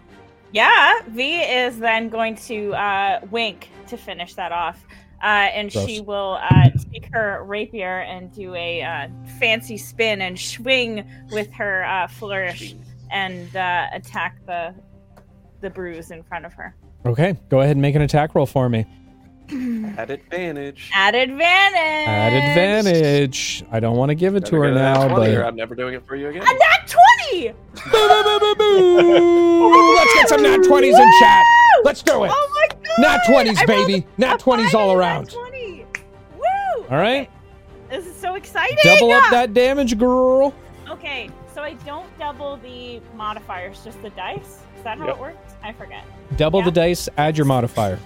Yeah, 0.53 1.01
V 1.09 1.41
is 1.41 1.79
then 1.79 2.09
going 2.09 2.37
to 2.37 2.75
uh, 2.75 3.21
wink 3.31 3.71
to 3.89 3.97
finish 3.97 4.35
that 4.35 4.53
off. 4.53 4.85
Uh, 5.23 5.49
and 5.53 5.73
Gross. 5.73 5.87
she 5.87 6.01
will 6.01 6.39
uh, 6.43 6.71
take 6.93 7.09
her 7.13 7.43
rapier 7.45 8.01
and 8.01 8.33
do 8.33 8.55
a 8.55 8.83
uh, 8.83 9.09
fancy 9.39 9.79
spin 9.79 10.21
and 10.21 10.39
swing 10.39 11.09
with 11.31 11.51
her 11.53 11.85
uh, 11.85 12.07
flourish 12.07 12.75
and 13.11 13.55
uh, 13.57 13.87
attack 13.93 14.39
the 14.47 14.75
the 15.63 15.71
bruise 15.71 16.11
in 16.11 16.23
front 16.23 16.45
of 16.45 16.53
her. 16.53 16.77
Okay, 17.07 17.37
go 17.49 17.61
ahead 17.61 17.73
and 17.73 17.83
make 17.83 17.95
an 17.95 18.03
attack 18.03 18.35
roll 18.35 18.47
for 18.47 18.69
me. 18.69 18.85
At 19.97 20.11
advantage. 20.11 20.91
At 20.93 21.15
advantage. 21.15 22.09
At 22.09 22.33
advantage. 22.33 23.65
I 23.71 23.79
don't 23.79 23.97
want 23.97 24.11
to 24.11 24.17
give 24.17 24.35
it 24.35 24.45
to 24.47 24.57
her 24.57 24.63
get 24.65 24.73
a 24.73 24.75
nat 24.75 24.95
now, 24.95 25.15
20 25.15 25.33
or 25.33 25.39
but 25.39 25.47
I'm 25.47 25.57
never 25.57 25.75
doing 25.77 25.95
it 25.95 26.05
for 26.05 26.17
you 26.17 26.29
again. 26.29 26.43
A 26.43 26.53
nat 26.53 26.89
twenty. 26.89 27.55
let's 29.95 30.15
get 30.15 30.29
some 30.29 30.43
nat 30.43 30.59
20s 30.59 30.99
in 30.99 31.13
chat. 31.21 31.45
Let's 31.85 32.03
do 32.03 32.25
it. 32.25 32.31
Oh 32.33 32.69
my 32.71 32.76
god! 32.97 33.03
Nat 33.03 33.21
20s, 33.27 33.59
I 33.59 33.67
baby. 33.67 34.07
Not 34.19 34.41
20s 34.41 34.75
all 34.75 34.93
around. 34.93 35.31
20. 35.31 35.85
Woo! 36.37 36.43
All 36.91 36.97
right, 36.99 37.29
Okay, 37.89 37.97
This 37.97 38.07
is 38.07 38.17
so 38.17 38.35
exciting. 38.35 38.77
double 38.83 39.13
up 39.13 39.31
that 39.31 39.55
damage, 39.55 39.97
girl. 39.99 40.55
Okay, 40.89 41.31
so 41.55 41.63
I 41.63 41.75
don't 41.85 42.07
double 42.19 42.57
the 42.59 43.01
modifiers, 43.15 43.83
just 43.85 44.01
the 44.03 44.11
dice. 44.11 44.61
Is 44.77 44.83
that 44.85 44.99
how 44.99 45.07
Yep. 45.07 45.17
it 45.17 45.21
works? 45.21 45.55
I 45.63 45.73
forget. 45.73 46.05
Double 46.37 46.63
the 46.63 46.71
dice, 46.71 47.09
add 47.17 47.37
your 47.37 47.45
modifier. 47.47 47.99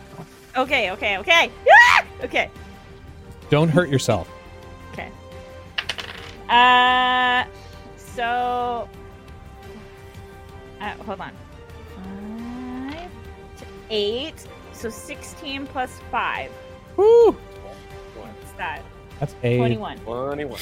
Okay, 0.56 0.90
okay, 0.92 1.18
okay. 1.18 1.50
Ah! 1.70 2.04
Okay, 2.22 2.50
Don't 3.50 3.68
hurt 3.68 3.88
yourself. 3.88 4.28
okay. 4.92 5.08
Uh, 6.48 7.44
so, 7.96 8.88
uh, 10.80 10.90
hold 11.04 11.20
on. 11.20 11.32
Five 11.96 13.10
to 13.58 13.64
eight. 13.90 14.46
So 14.80 14.88
sixteen 14.88 15.66
plus 15.66 16.00
five. 16.10 16.50
Woo! 16.96 17.32
What's 17.32 18.52
that? 18.56 18.82
That's 19.18 19.34
a 19.42 19.58
21. 19.58 19.98
21. 19.98 20.58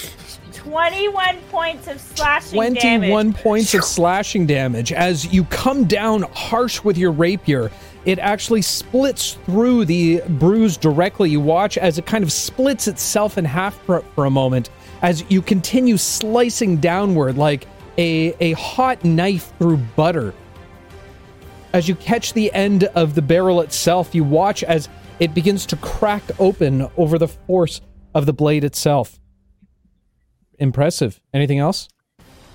21 0.53 1.37
points 1.53 1.87
of 1.87 2.01
slashing 2.01 2.57
21 2.57 2.75
damage. 2.75 3.43
points 3.43 3.75
of 3.75 3.85
slashing 3.85 4.47
damage 4.47 4.93
as 4.93 5.33
you 5.33 5.45
come 5.45 5.85
down 5.85 6.23
harsh 6.33 6.83
with 6.83 6.99
your 6.99 7.13
rapier. 7.13 7.71
It 8.05 8.19
actually 8.19 8.63
splits 8.63 9.35
through 9.47 9.85
the 9.85 10.23
bruise 10.29 10.77
directly. 10.77 11.31
You 11.31 11.41
watch 11.41 11.79
as 11.79 11.99
it 11.99 12.07
kind 12.07 12.25
of 12.25 12.33
splits 12.33 12.89
itself 12.89 13.39
in 13.39 13.45
half 13.45 13.81
for, 13.85 14.01
for 14.17 14.25
a 14.25 14.31
moment 14.31 14.71
as 15.03 15.25
you 15.29 15.41
continue 15.41 15.97
slicing 15.97 16.79
downward 16.79 17.37
like 17.37 17.69
a, 17.97 18.35
a 18.41 18.53
hot 18.53 19.05
knife 19.05 19.53
through 19.59 19.77
butter. 19.77 20.35
As 21.79 21.89
you 21.89 21.95
catch 21.95 22.33
the 22.33 22.53
end 22.55 22.83
of 22.97 23.15
the 23.15 23.23
barrel 23.23 23.61
itself, 23.61 24.13
you 24.13 24.25
watch 24.25 24.65
as 24.65 24.89
it 25.21 25.33
begins 25.33 25.65
to 25.67 25.77
crack 25.77 26.25
open 26.41 26.89
over 26.97 27.19
the 27.19 27.29
force 27.29 27.81
of 28.17 28.27
the 28.27 28.33
blade 28.33 28.65
itself. 28.65 29.21
Impressive. 30.59 31.21
Anything 31.33 31.61
else? 31.61 31.89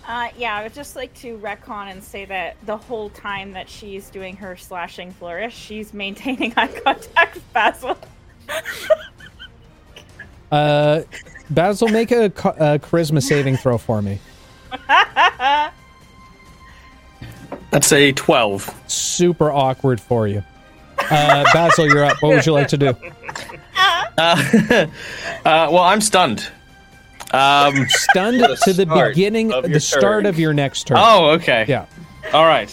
Uh, 0.06 0.28
yeah, 0.38 0.58
I 0.58 0.64
would 0.64 0.74
just 0.74 0.98
like 0.98 1.14
to 1.22 1.38
retcon 1.38 1.90
and 1.90 2.04
say 2.04 2.26
that 2.26 2.58
the 2.66 2.76
whole 2.76 3.12
time 3.12 3.54
that 3.54 3.70
she's 3.70 4.10
doing 4.10 4.36
her 4.36 4.58
slashing 4.58 5.14
flourish, 5.14 5.56
she's 5.56 5.94
maintaining 5.94 6.54
eye 6.58 6.68
contact 6.68 7.36
with 7.36 7.54
Basil. 7.54 7.98
Uh, 10.52 11.02
Basil, 11.50 11.88
make 11.88 12.12
a, 12.12 12.26
a 12.26 12.30
charisma 12.78 13.24
saving 13.24 13.58
throw 13.58 13.80
for 13.80 14.04
me. 14.04 14.20
That's 17.74 17.92
a 17.92 18.12
12. 18.14 18.84
Super 18.88 19.52
awkward 19.52 20.00
for 20.00 20.28
you. 20.28 20.44
Uh, 21.00 21.44
Basil, 21.54 21.88
you're 21.88 22.06
up. 22.06 22.22
What 22.22 22.36
would 22.36 22.46
you 22.46 22.54
like 22.54 22.68
to 22.70 22.78
do? 22.78 22.96
Uh, 24.16 24.36
uh, 24.70 24.88
well, 25.44 25.80
I'm 25.80 26.00
stunned. 26.00 26.48
Um, 27.32 27.88
Stunned 27.90 28.42
The 28.42 28.56
to 28.66 28.74
the 28.74 28.86
beginning, 28.86 29.52
of 29.52 29.64
the 29.64 29.72
your 29.72 29.80
start 29.80 30.04
turn. 30.04 30.26
of 30.28 30.38
your 30.38 30.54
next 30.54 30.84
turn. 30.86 30.98
oh, 31.00 31.32
okay. 31.32 31.66
Yeah. 31.68 31.88
All 32.32 32.46
right. 32.46 32.70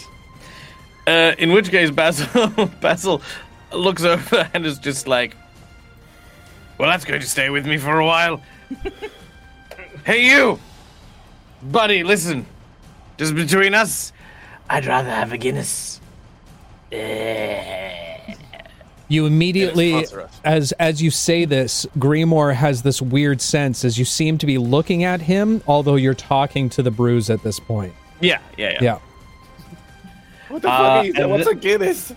Uh, 1.07 1.33
in 1.39 1.51
which 1.51 1.71
case, 1.71 1.89
Basil 1.89 2.67
Basil 2.81 3.23
looks 3.73 4.03
over 4.03 4.47
and 4.53 4.63
is 4.67 4.77
just 4.77 5.07
like, 5.07 5.35
"Well, 6.77 6.87
that's 6.91 7.05
going 7.05 7.21
to 7.21 7.27
stay 7.27 7.49
with 7.49 7.65
me 7.65 7.77
for 7.77 7.97
a 7.99 8.05
while." 8.05 8.39
hey, 10.05 10.27
you, 10.29 10.59
buddy, 11.63 12.03
listen. 12.03 12.45
Just 13.17 13.33
between 13.33 13.73
us, 13.73 14.13
I'd 14.71 14.85
rather 14.85 15.09
have 15.09 15.33
a 15.33 15.37
Guinness. 15.37 15.99
You 19.07 19.25
immediately, 19.25 19.91
Yeah, 19.91 19.97
sponsor 20.03 20.21
us. 20.21 20.39
as 20.45 20.71
as 20.73 21.01
you 21.01 21.11
say 21.11 21.43
this, 21.43 21.85
Grimoire 21.99 22.53
has 22.55 22.81
this 22.81 23.01
weird 23.01 23.41
sense 23.41 23.83
as 23.83 23.97
you 23.97 24.05
seem 24.05 24.37
to 24.37 24.45
be 24.45 24.57
looking 24.57 25.03
at 25.03 25.21
him, 25.21 25.61
although 25.67 25.95
you're 25.97 26.13
talking 26.13 26.69
to 26.69 26.81
the 26.81 26.91
bruise 26.91 27.29
at 27.29 27.43
this 27.43 27.59
point. 27.59 27.93
Yeah, 28.21 28.39
yeah, 28.57 28.69
yeah. 28.71 28.77
Yeah. 28.81 28.99
What 30.47 30.61
the 30.61 30.69
Uh, 30.69 30.77
fuck 30.77 31.05
is 31.07 31.13
that? 31.15 31.29
What's 31.29 31.43
the- 31.45 31.49
a 31.51 31.55
Guinness? 31.55 32.13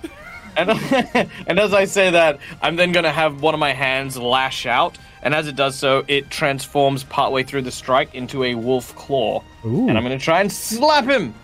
And, 0.57 0.71
and 1.49 1.59
as 1.59 1.75
I 1.75 1.85
say 1.87 2.11
that, 2.11 2.39
I'm 2.63 2.77
then 2.77 2.93
going 2.93 3.03
to 3.05 3.11
have 3.11 3.43
one 3.43 3.55
of 3.55 3.61
my 3.61 3.73
hands 3.73 4.17
lash 4.17 4.67
out, 4.67 4.97
and 5.25 5.35
as 5.35 5.49
it 5.49 5.57
does 5.57 5.75
so, 5.75 6.05
it 6.07 6.31
transforms 6.31 7.03
partway 7.03 7.43
through 7.43 7.63
the 7.63 7.73
strike 7.73 8.15
into 8.15 8.45
a 8.45 8.55
wolf 8.55 8.95
claw. 8.95 9.43
Ooh. 9.67 9.89
And 9.89 9.99
I'm 9.99 10.05
going 10.05 10.17
to 10.17 10.25
try 10.25 10.41
and 10.41 10.53
slap 10.53 11.07
him. 11.07 11.35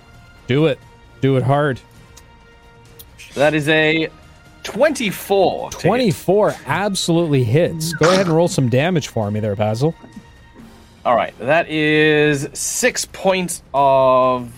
Do 0.47 0.67
it. 0.67 0.79
Do 1.21 1.37
it 1.37 1.43
hard. 1.43 1.81
That 3.35 3.55
is 3.55 3.69
a 3.69 4.09
24. 4.63 5.71
to 5.71 5.77
hit. 5.77 5.83
24 5.87 6.55
absolutely 6.67 7.45
hits. 7.45 7.93
Go 7.95 8.11
ahead 8.11 8.27
and 8.27 8.35
roll 8.35 8.49
some 8.49 8.69
damage 8.69 9.09
for 9.09 9.31
me 9.31 9.41
there, 9.41 9.55
Basil. 9.57 9.95
All 11.05 11.17
right, 11.17 11.37
that 11.39 11.69
is 11.71 12.49
six 12.53 13.05
points 13.07 13.63
of 13.73 14.53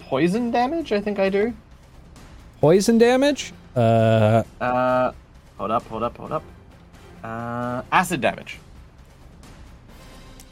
poison 0.00 0.50
damage. 0.50 0.92
I 0.92 1.00
think 1.00 1.18
I 1.18 1.28
do. 1.28 1.52
Poison 2.60 2.96
damage? 2.96 3.52
Uh, 3.74 4.42
Uh, 4.60 5.12
hold 5.58 5.70
up, 5.70 5.86
hold 5.88 6.02
up, 6.02 6.16
hold 6.16 6.32
up. 6.32 6.42
Uh, 7.22 7.82
acid 7.92 8.20
damage. 8.20 8.58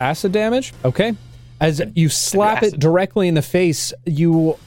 acid 0.00 0.32
damage 0.32 0.74
okay 0.84 1.14
as 1.60 1.80
you 1.94 2.08
slap 2.08 2.64
it 2.64 2.78
directly 2.80 3.28
in 3.28 3.34
the 3.34 3.40
face 3.42 3.92
you 4.04 4.58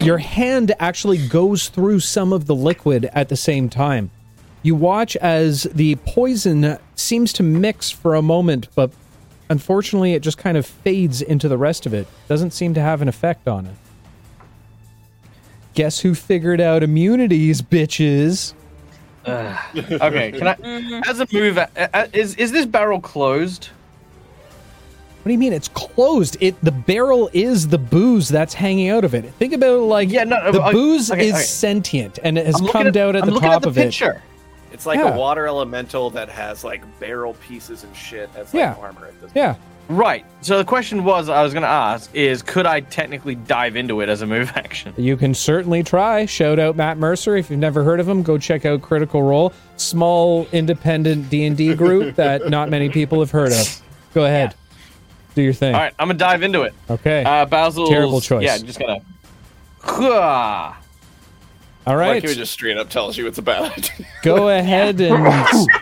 your 0.00 0.18
hand 0.18 0.74
actually 0.78 1.26
goes 1.28 1.68
through 1.68 2.00
some 2.00 2.32
of 2.32 2.46
the 2.46 2.54
liquid 2.54 3.08
at 3.12 3.28
the 3.28 3.36
same 3.36 3.68
time. 3.68 4.10
You 4.62 4.74
watch 4.74 5.16
as 5.16 5.64
the 5.64 5.96
poison 5.96 6.78
seems 6.94 7.32
to 7.34 7.42
mix 7.42 7.90
for 7.90 8.14
a 8.14 8.22
moment 8.22 8.68
but 8.74 8.90
unfortunately 9.48 10.14
it 10.14 10.22
just 10.22 10.38
kind 10.38 10.56
of 10.56 10.66
fades 10.66 11.22
into 11.22 11.48
the 11.48 11.58
rest 11.58 11.86
of 11.86 11.94
it. 11.94 12.06
Doesn't 12.28 12.52
seem 12.52 12.74
to 12.74 12.80
have 12.80 13.02
an 13.02 13.08
effect 13.08 13.46
on 13.48 13.66
it. 13.66 13.74
Guess 15.74 16.00
who 16.00 16.14
figured 16.14 16.60
out 16.60 16.82
immunities 16.82 17.60
bitches? 17.60 18.54
Okay, 19.26 20.32
can 20.32 20.48
I? 20.48 21.02
As 21.06 21.20
a 21.20 21.26
move, 21.32 21.58
uh, 21.58 21.66
uh, 21.76 22.06
is 22.12 22.36
is 22.36 22.52
this 22.52 22.64
barrel 22.64 23.00
closed? 23.00 23.70
What 25.26 25.30
do 25.30 25.32
you 25.32 25.38
mean 25.40 25.52
it's 25.54 25.66
closed? 25.66 26.36
It 26.38 26.54
the 26.62 26.70
barrel 26.70 27.28
is 27.32 27.66
the 27.66 27.78
booze 27.78 28.28
that's 28.28 28.54
hanging 28.54 28.90
out 28.90 29.02
of 29.02 29.12
it. 29.12 29.24
Think 29.40 29.54
about 29.54 29.74
it 29.74 29.82
like 29.82 30.08
Yeah, 30.08 30.22
no, 30.22 30.52
the 30.52 30.62
uh, 30.62 30.70
booze 30.70 31.10
okay, 31.10 31.26
is 31.26 31.34
okay. 31.34 31.42
sentient 31.42 32.20
and 32.22 32.38
it 32.38 32.46
has 32.46 32.54
I'm 32.60 32.68
come 32.68 32.78
looking 32.84 32.92
down 32.92 33.16
at 33.16 33.22
I'm 33.22 33.28
the 33.30 33.34
looking 33.34 33.48
top 33.48 33.56
at 33.56 33.62
the 33.62 33.68
of 33.70 33.76
it. 33.78 33.86
picture. 33.86 34.22
It's 34.70 34.86
like 34.86 35.00
Yeah. 35.00 35.14
a 35.16 35.18
water 35.18 35.48
elemental 35.48 36.10
that 36.10 36.28
has 36.28 36.62
like 36.62 36.84
barrel 37.00 37.34
pieces 37.44 37.82
and 37.82 37.96
shit 37.96 38.30
as 38.36 38.54
like 38.54 38.60
Yeah. 38.60 38.76
armor 38.80 39.06
at 39.06 39.20
this 39.20 39.32
Yeah. 39.34 39.56
Right. 39.88 40.24
So 40.42 40.58
the 40.58 40.64
question 40.64 41.02
was, 41.02 41.28
I 41.28 41.42
was 41.42 41.52
going 41.52 41.62
to 41.64 41.68
ask, 41.68 42.08
is 42.14 42.40
could 42.40 42.64
I 42.66 42.78
technically 42.78 43.34
dive 43.34 43.74
into 43.74 44.02
it 44.02 44.08
as 44.08 44.22
a 44.22 44.26
move 44.28 44.52
action? 44.54 44.94
You 44.96 45.16
can 45.16 45.34
certainly 45.34 45.82
try. 45.82 46.26
Shout 46.26 46.60
out 46.60 46.76
Matt 46.76 46.98
Mercer 46.98 47.36
if 47.36 47.50
you've 47.50 47.58
never 47.58 47.82
heard 47.82 47.98
of 47.98 48.08
him. 48.08 48.22
Go 48.22 48.38
check 48.38 48.64
out 48.64 48.80
Critical 48.80 49.24
Role, 49.24 49.52
small 49.76 50.46
independent 50.52 51.30
D 51.30 51.46
and 51.46 51.56
D 51.56 51.74
group 51.74 52.14
that 52.14 52.48
not 52.48 52.70
many 52.70 52.88
people 52.90 53.18
have 53.18 53.32
heard 53.32 53.50
of. 53.50 53.82
Go 54.14 54.24
ahead, 54.24 54.54
do 55.36 55.42
your 55.42 55.52
thing. 55.52 55.74
All 55.74 55.80
right, 55.80 55.94
I'm 55.98 56.08
gonna 56.08 56.18
dive 56.18 56.42
into 56.42 56.62
it. 56.62 56.74
Okay. 56.90 57.22
Uh, 57.22 57.44
Basil's 57.44 57.90
Terrible 57.90 58.20
choice. 58.20 58.42
Yeah, 58.42 58.58
just 58.58 58.80
gonna. 58.80 58.98
Hua. 59.80 60.76
All 61.86 61.94
Like 61.94 61.96
right. 61.98 62.22
he 62.22 62.28
would 62.28 62.36
just 62.38 62.52
straight 62.52 62.76
up 62.76 62.88
tells 62.90 63.16
you 63.16 63.28
it's 63.28 63.38
a 63.38 63.42
bad. 63.42 63.88
Go 64.22 64.48
ahead 64.58 65.00
and. 65.00 65.68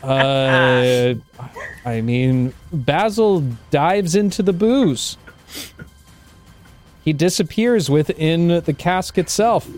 Uh, 0.00 1.14
I 1.84 2.00
mean, 2.00 2.54
Basil 2.72 3.40
dives 3.70 4.14
into 4.14 4.42
the 4.42 4.52
booze. 4.54 5.18
He 7.04 7.12
disappears 7.12 7.90
within 7.90 8.48
the 8.64 8.72
cask 8.72 9.18
itself. 9.18 9.68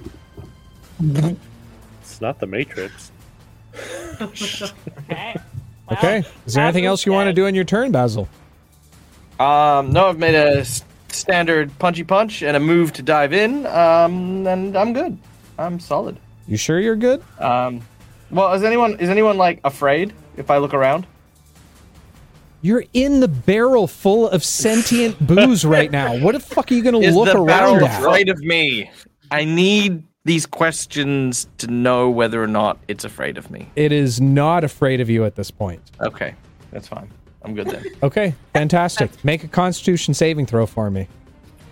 It's 1.02 2.20
not 2.20 2.38
the 2.38 2.46
Matrix. 2.46 3.10
Okay. 4.20 5.34
Okay. 5.92 6.24
Is 6.46 6.54
there 6.54 6.64
anything 6.64 6.84
else 6.86 7.04
you 7.04 7.12
want 7.12 7.28
to 7.28 7.32
do 7.32 7.46
in 7.46 7.54
your 7.54 7.64
turn, 7.64 7.90
Basil? 7.92 8.28
Um, 9.38 9.90
no, 9.92 10.08
I've 10.08 10.18
made 10.18 10.34
a 10.34 10.60
s- 10.60 10.84
standard 11.08 11.76
punchy 11.78 12.04
punch 12.04 12.42
and 12.42 12.56
a 12.56 12.60
move 12.60 12.92
to 12.94 13.02
dive 13.02 13.32
in. 13.32 13.66
Um, 13.66 14.46
and 14.46 14.76
I'm 14.76 14.92
good. 14.92 15.18
I'm 15.58 15.80
solid. 15.80 16.18
You 16.46 16.56
sure 16.56 16.78
you're 16.80 16.96
good? 16.96 17.22
Um, 17.38 17.80
well, 18.30 18.52
is 18.52 18.62
anyone 18.62 18.98
is 19.00 19.08
anyone 19.08 19.36
like 19.36 19.60
afraid 19.64 20.12
if 20.36 20.50
I 20.50 20.58
look 20.58 20.74
around? 20.74 21.06
You're 22.62 22.84
in 22.92 23.20
the 23.20 23.28
barrel 23.28 23.86
full 23.86 24.28
of 24.28 24.44
sentient 24.44 25.18
booze 25.26 25.64
right 25.64 25.90
now. 25.90 26.18
What 26.18 26.32
the 26.32 26.40
fuck 26.40 26.70
are 26.70 26.74
you 26.74 26.82
going 26.82 27.00
to 27.00 27.08
Is 27.08 27.14
look 27.16 27.26
the 27.26 27.36
around 27.38 27.46
barrel 27.80 27.86
at? 27.86 28.00
afraid 28.00 28.28
of 28.28 28.38
me? 28.40 28.90
I 29.30 29.44
need 29.44 30.02
these 30.30 30.46
questions 30.46 31.48
to 31.58 31.66
know 31.66 32.08
whether 32.08 32.40
or 32.40 32.46
not 32.46 32.78
it's 32.86 33.04
afraid 33.04 33.36
of 33.36 33.50
me. 33.50 33.68
It 33.74 33.90
is 33.90 34.20
not 34.20 34.62
afraid 34.62 35.00
of 35.00 35.10
you 35.10 35.24
at 35.24 35.34
this 35.34 35.50
point. 35.50 35.82
Okay, 36.00 36.36
that's 36.70 36.86
fine. 36.86 37.10
I'm 37.42 37.52
good 37.52 37.66
then. 37.66 37.84
Okay, 38.04 38.36
fantastic. 38.52 39.10
Make 39.24 39.42
a 39.42 39.48
constitution 39.48 40.14
saving 40.14 40.46
throw 40.46 40.66
for 40.66 40.88
me. 40.88 41.08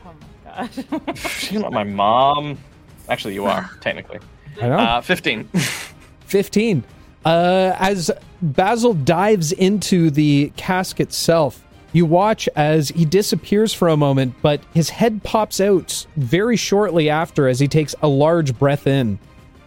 Oh 0.05 0.13
my 0.45 0.67
god. 0.67 1.19
You're 1.53 1.63
not 1.63 1.73
my 1.73 1.85
mom. 1.85 2.59
Actually, 3.09 3.35
you 3.35 3.47
are 3.47 3.71
technically. 3.81 4.19
I 4.61 4.67
know. 4.67 4.77
Uh, 4.77 5.01
Fifteen. 5.03 5.49
15. 6.27 6.83
Uh, 7.25 7.77
as 7.79 8.11
Basil 8.43 8.93
dives 8.93 9.53
into 9.53 10.11
the 10.11 10.53
cask 10.57 10.99
itself, 10.99 11.63
you 11.93 12.05
watch 12.05 12.49
as 12.55 12.91
he 12.91 13.05
disappears 13.05 13.73
for 13.73 13.89
a 13.89 13.97
moment, 13.97 14.35
but 14.43 14.61
his 14.75 14.91
head 14.91 15.23
pops 15.23 15.61
out 15.61 16.07
very 16.17 16.57
shortly 16.57 17.09
after 17.09 17.49
as 17.49 17.59
he 17.59 17.69
takes 17.69 17.95
a 18.03 18.09
large 18.09 18.59
breath 18.59 18.87
in. 18.87 19.19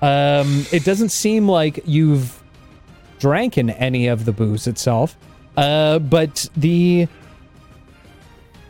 Um, 0.02 0.66
it 0.72 0.84
doesn't 0.84 1.10
seem 1.10 1.48
like 1.48 1.82
you've 1.86 2.42
drank 3.20 3.58
in 3.58 3.70
any 3.72 4.08
of 4.08 4.26
the 4.26 4.32
booze 4.32 4.68
itself, 4.68 5.16
uh, 5.58 6.00
but 6.00 6.50
the 6.56 7.08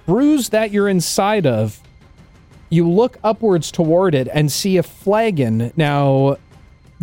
bruise 0.05 0.49
that 0.49 0.71
you're 0.71 0.89
inside 0.89 1.45
of, 1.45 1.81
you 2.69 2.89
look 2.89 3.17
upwards 3.23 3.71
toward 3.71 4.15
it 4.15 4.29
and 4.33 4.51
see 4.51 4.77
a 4.77 4.83
flagon 4.83 5.71
now 5.75 6.37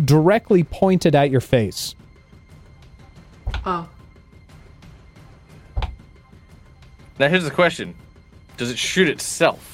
directly 0.03 0.63
pointed 0.63 1.15
at 1.15 1.29
your 1.29 1.41
face. 1.41 1.95
Oh. 3.65 3.87
Now 7.19 7.27
here's 7.27 7.43
the 7.43 7.51
question: 7.51 7.93
Does 8.57 8.71
it 8.71 8.77
shoot 8.77 9.09
itself? 9.09 9.69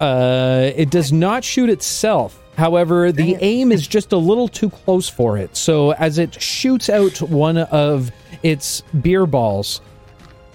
Uh, 0.00 0.70
it 0.74 0.90
does 0.90 1.12
not 1.12 1.44
shoot 1.44 1.70
itself. 1.70 2.42
However, 2.56 3.12
the 3.12 3.36
aim 3.40 3.70
is 3.70 3.86
just 3.86 4.12
a 4.12 4.16
little 4.16 4.48
too 4.48 4.70
close 4.70 5.08
for 5.08 5.36
it. 5.36 5.56
So, 5.56 5.92
as 5.92 6.18
it 6.18 6.40
shoots 6.40 6.88
out 6.88 7.20
one 7.20 7.58
of 7.58 8.10
its 8.42 8.80
beer 9.02 9.26
balls, 9.26 9.82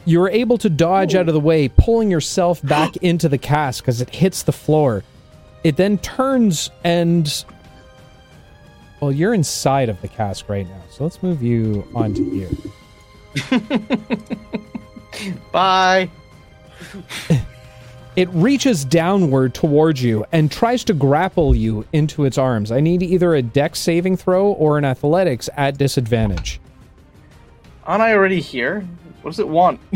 you're 0.05 0.30
able 0.30 0.57
to 0.59 0.69
dodge 0.69 1.13
out 1.13 1.27
of 1.27 1.35
the 1.35 1.39
way, 1.39 1.69
pulling 1.69 2.09
yourself 2.09 2.61
back 2.63 2.97
into 3.01 3.30
the 3.30 3.38
cask 3.38 3.88
as 3.88 4.01
it 4.01 4.09
hits 4.09 4.41
the 4.43 4.51
floor. 4.51 5.03
It 5.63 5.77
then 5.77 5.99
turns 5.99 6.71
and. 6.83 7.45
Well, 8.99 9.11
you're 9.11 9.33
inside 9.33 9.89
of 9.89 9.99
the 10.01 10.07
cask 10.07 10.49
right 10.49 10.67
now. 10.67 10.81
So, 10.89 11.03
let's 11.03 11.21
move 11.21 11.43
you 11.43 11.88
onto 11.93 12.31
here. 12.31 12.49
Bye. 15.51 16.09
It 18.15 18.27
reaches 18.30 18.83
downward 18.83 19.53
towards 19.53 20.03
you 20.03 20.25
and 20.31 20.51
tries 20.51 20.83
to 20.85 20.93
grapple 20.93 21.56
you 21.56 21.85
into 21.93 22.25
its 22.25 22.38
arms. 22.38 22.72
I 22.72 22.81
need 22.81 23.01
either 23.01 23.35
a 23.35 23.41
dex 23.41 23.80
saving 23.80 24.17
throw 24.17 24.48
or 24.48 24.77
an 24.77 24.83
athletics 24.83 25.49
at 25.56 25.77
disadvantage. 25.77 26.59
Aren't 27.85 28.03
I 28.03 28.14
already 28.14 28.41
here? 28.41 28.85
What 29.22 29.31
does 29.31 29.40
it 29.40 29.48
want? 29.48 29.80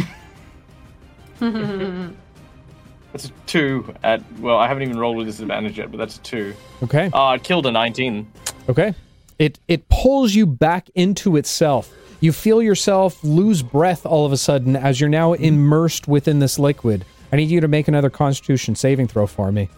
That's 1.40 3.30
a 3.30 3.32
two 3.46 3.94
at 4.04 4.22
well, 4.40 4.58
I 4.58 4.68
haven't 4.68 4.84
even 4.84 4.98
rolled 4.98 5.18
with 5.18 5.28
disadvantage 5.28 5.78
yet, 5.78 5.90
but 5.90 5.98
that's 5.98 6.18
a 6.18 6.20
two. 6.20 6.54
Okay. 6.84 7.10
Uh 7.14 7.36
it 7.36 7.44
killed 7.44 7.66
a 7.66 7.72
nineteen. 7.72 8.30
Okay. 8.68 8.94
It 9.40 9.58
it 9.70 9.88
pulls 9.88 10.36
you 10.36 10.46
back 10.46 10.90
into 10.96 11.38
itself. 11.38 11.94
You 12.26 12.32
feel 12.32 12.60
yourself 12.60 13.24
lose 13.24 13.62
breath 13.62 14.04
all 14.04 14.26
of 14.26 14.32
a 14.32 14.38
sudden 14.38 14.76
as 14.76 15.00
you're 15.00 15.12
now 15.12 15.34
immersed 15.34 16.08
within 16.08 16.40
this 16.40 16.58
liquid. 16.58 17.06
I 17.32 17.36
need 17.36 17.52
you 17.52 17.62
to 17.62 17.68
make 17.68 17.88
another 17.88 18.10
constitution 18.10 18.74
saving 18.74 19.10
throw 19.10 19.28
for 19.28 19.52
me. 19.52 19.70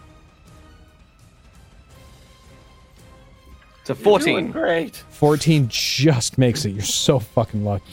It's 3.82 3.90
a 3.90 3.94
Doing 3.96 4.04
fourteen. 4.06 4.52
great. 4.52 4.96
14 5.10 5.68
just 5.70 6.38
makes 6.38 6.64
it. 6.64 6.70
You're 6.70 6.84
so 6.84 7.20
fucking 7.20 7.66
lucky. 7.66 7.84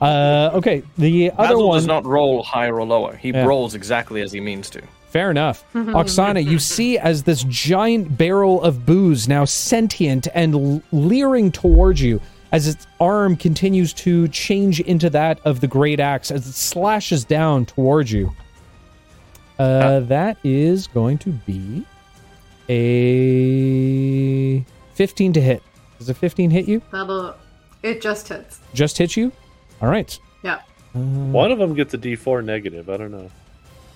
Uh, 0.00 0.50
okay, 0.54 0.84
the 0.96 1.32
other 1.32 1.54
Basil 1.54 1.68
one 1.68 1.78
does 1.78 1.86
not 1.88 2.06
roll 2.06 2.44
higher 2.44 2.76
or 2.76 2.84
lower. 2.84 3.16
He 3.16 3.30
Yeah. 3.30 3.46
rolls 3.46 3.74
exactly 3.74 4.22
as 4.22 4.30
he 4.30 4.40
means 4.40 4.70
to. 4.70 4.82
Fair 5.10 5.28
enough. 5.32 5.64
Oksana, 5.74 6.44
you 6.44 6.60
see 6.60 6.98
as 6.98 7.24
this 7.24 7.42
giant 7.48 8.16
barrel 8.16 8.62
of 8.62 8.86
booze, 8.86 9.26
now 9.26 9.44
sentient 9.44 10.28
and 10.34 10.84
leering 10.92 11.50
towards 11.50 12.00
you, 12.00 12.20
as 12.52 12.66
its 12.66 12.86
arm 13.00 13.36
continues 13.36 13.92
to 13.92 14.28
change 14.28 14.80
into 14.80 15.10
that 15.10 15.40
of 15.44 15.60
the 15.60 15.66
great 15.66 16.00
axe 16.00 16.30
as 16.30 16.46
it 16.46 16.54
slashes 16.54 17.24
down 17.24 17.66
towards 17.66 18.10
you. 18.10 18.32
Uh, 19.58 20.00
that 20.00 20.38
is 20.44 20.86
going 20.86 21.18
to 21.18 21.30
be 21.30 21.84
a 22.68 24.64
15 24.94 25.32
to 25.32 25.40
hit. 25.40 25.62
Does 25.98 26.08
a 26.08 26.14
15 26.14 26.50
hit 26.50 26.68
you? 26.68 26.80
That'll. 26.92 27.34
It 27.82 28.00
just 28.00 28.28
hits. 28.28 28.60
Just 28.74 28.98
hit 28.98 29.16
you? 29.16 29.32
All 29.80 29.88
right. 29.88 30.18
Yeah. 30.42 30.60
One 30.92 31.52
of 31.52 31.58
them 31.58 31.74
gets 31.74 31.94
a 31.94 31.98
D4 31.98 32.44
negative. 32.44 32.88
I 32.88 32.96
don't 32.96 33.10
know. 33.10 33.30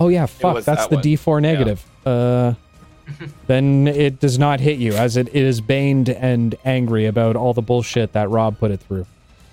Oh 0.01 0.09
yeah, 0.09 0.27
fuck. 0.27 0.65
That's 0.65 0.89
that 0.89 0.91
the 0.91 0.97
one. 0.97 1.05
D4 1.05 1.43
negative. 1.43 1.85
Uh, 2.05 2.55
then 3.47 3.87
it 3.89 4.21
does 4.21 4.39
not 4.39 4.61
hit 4.61 4.79
you, 4.79 4.93
as 4.95 5.17
it, 5.17 5.29
it 5.29 5.35
is 5.43 5.61
baned 5.61 6.09
and 6.09 6.55
angry 6.65 7.07
about 7.07 7.37
all 7.37 7.53
the 7.55 7.63
bullshit 7.63 8.13
that 8.13 8.31
Rob 8.31 8.59
put 8.59 8.71
it 8.71 8.81
through. 8.81 9.07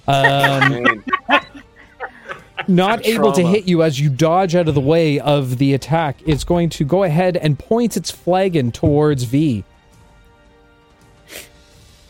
Um, 0.08 1.03
not 2.68 3.06
able 3.06 3.32
to 3.34 3.44
hit 3.45 3.66
you 3.66 3.84
as 3.84 4.00
you 4.00 4.10
dodge 4.10 4.56
out 4.56 4.68
of 4.68 4.76
the 4.76 4.82
way 4.82 5.19
of 5.19 5.58
the 5.58 5.74
attack. 5.74 6.18
It's 6.26 6.44
going 6.44 6.69
to 6.72 6.84
go 6.84 7.03
ahead 7.03 7.38
and 7.38 7.58
point 7.58 7.98
its 7.98 8.11
flagon 8.11 8.72
towards 8.72 9.24
V. 9.24 9.64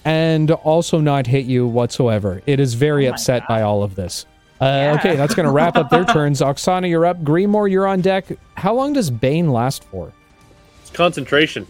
And 0.05 0.49
also 0.51 0.99
not 0.99 1.27
hit 1.27 1.45
you 1.45 1.67
whatsoever. 1.67 2.41
It 2.45 2.59
is 2.59 2.73
very 2.73 3.07
Oh 3.07 3.11
upset 3.11 3.41
God. 3.43 3.47
by 3.49 3.61
all 3.63 3.83
of 3.83 3.95
this. 3.95 4.25
Uh, 4.61 4.65
Yeah. 4.65 4.95
Okay, 4.99 5.15
that's 5.15 5.35
going 5.35 5.45
to 5.45 5.51
wrap 5.51 5.75
up 5.75 5.89
their 5.89 6.05
turns. 6.13 6.41
Oksana, 6.41 6.89
you're 6.89 7.05
up. 7.05 7.21
Grimoire, 7.23 7.69
you're 7.69 7.85
on 7.87 8.01
deck. 8.01 8.25
How 8.55 8.73
long 8.73 8.93
does 8.93 9.09
Bane 9.11 9.51
last 9.51 9.83
for? 9.85 10.11
It's 10.89 10.97
concentration. 10.97 11.67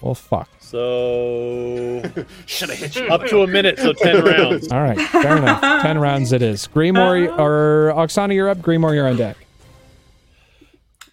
Well, 0.00 0.14
fuck. 0.14 0.48
So 0.58 2.02
Should 2.46 2.70
have 2.70 2.78
hit 2.78 2.96
you. 2.96 3.06
up 3.08 3.26
to 3.26 3.42
a 3.42 3.46
minute, 3.46 3.78
so 3.78 3.92
ten 3.92 4.24
rounds. 4.24 4.72
All 4.72 4.80
right, 4.80 4.98
fair 4.98 5.36
enough. 5.36 5.60
Ten 5.82 5.98
rounds 5.98 6.32
it 6.32 6.40
is. 6.42 6.66
Grimoire 6.66 7.28
uh-huh. 7.28 7.42
or 7.42 7.92
Oksana, 7.96 8.34
you're 8.34 8.48
up. 8.48 8.58
Grimoire, 8.58 8.94
you're 8.94 9.08
on 9.08 9.16
deck. 9.16 9.36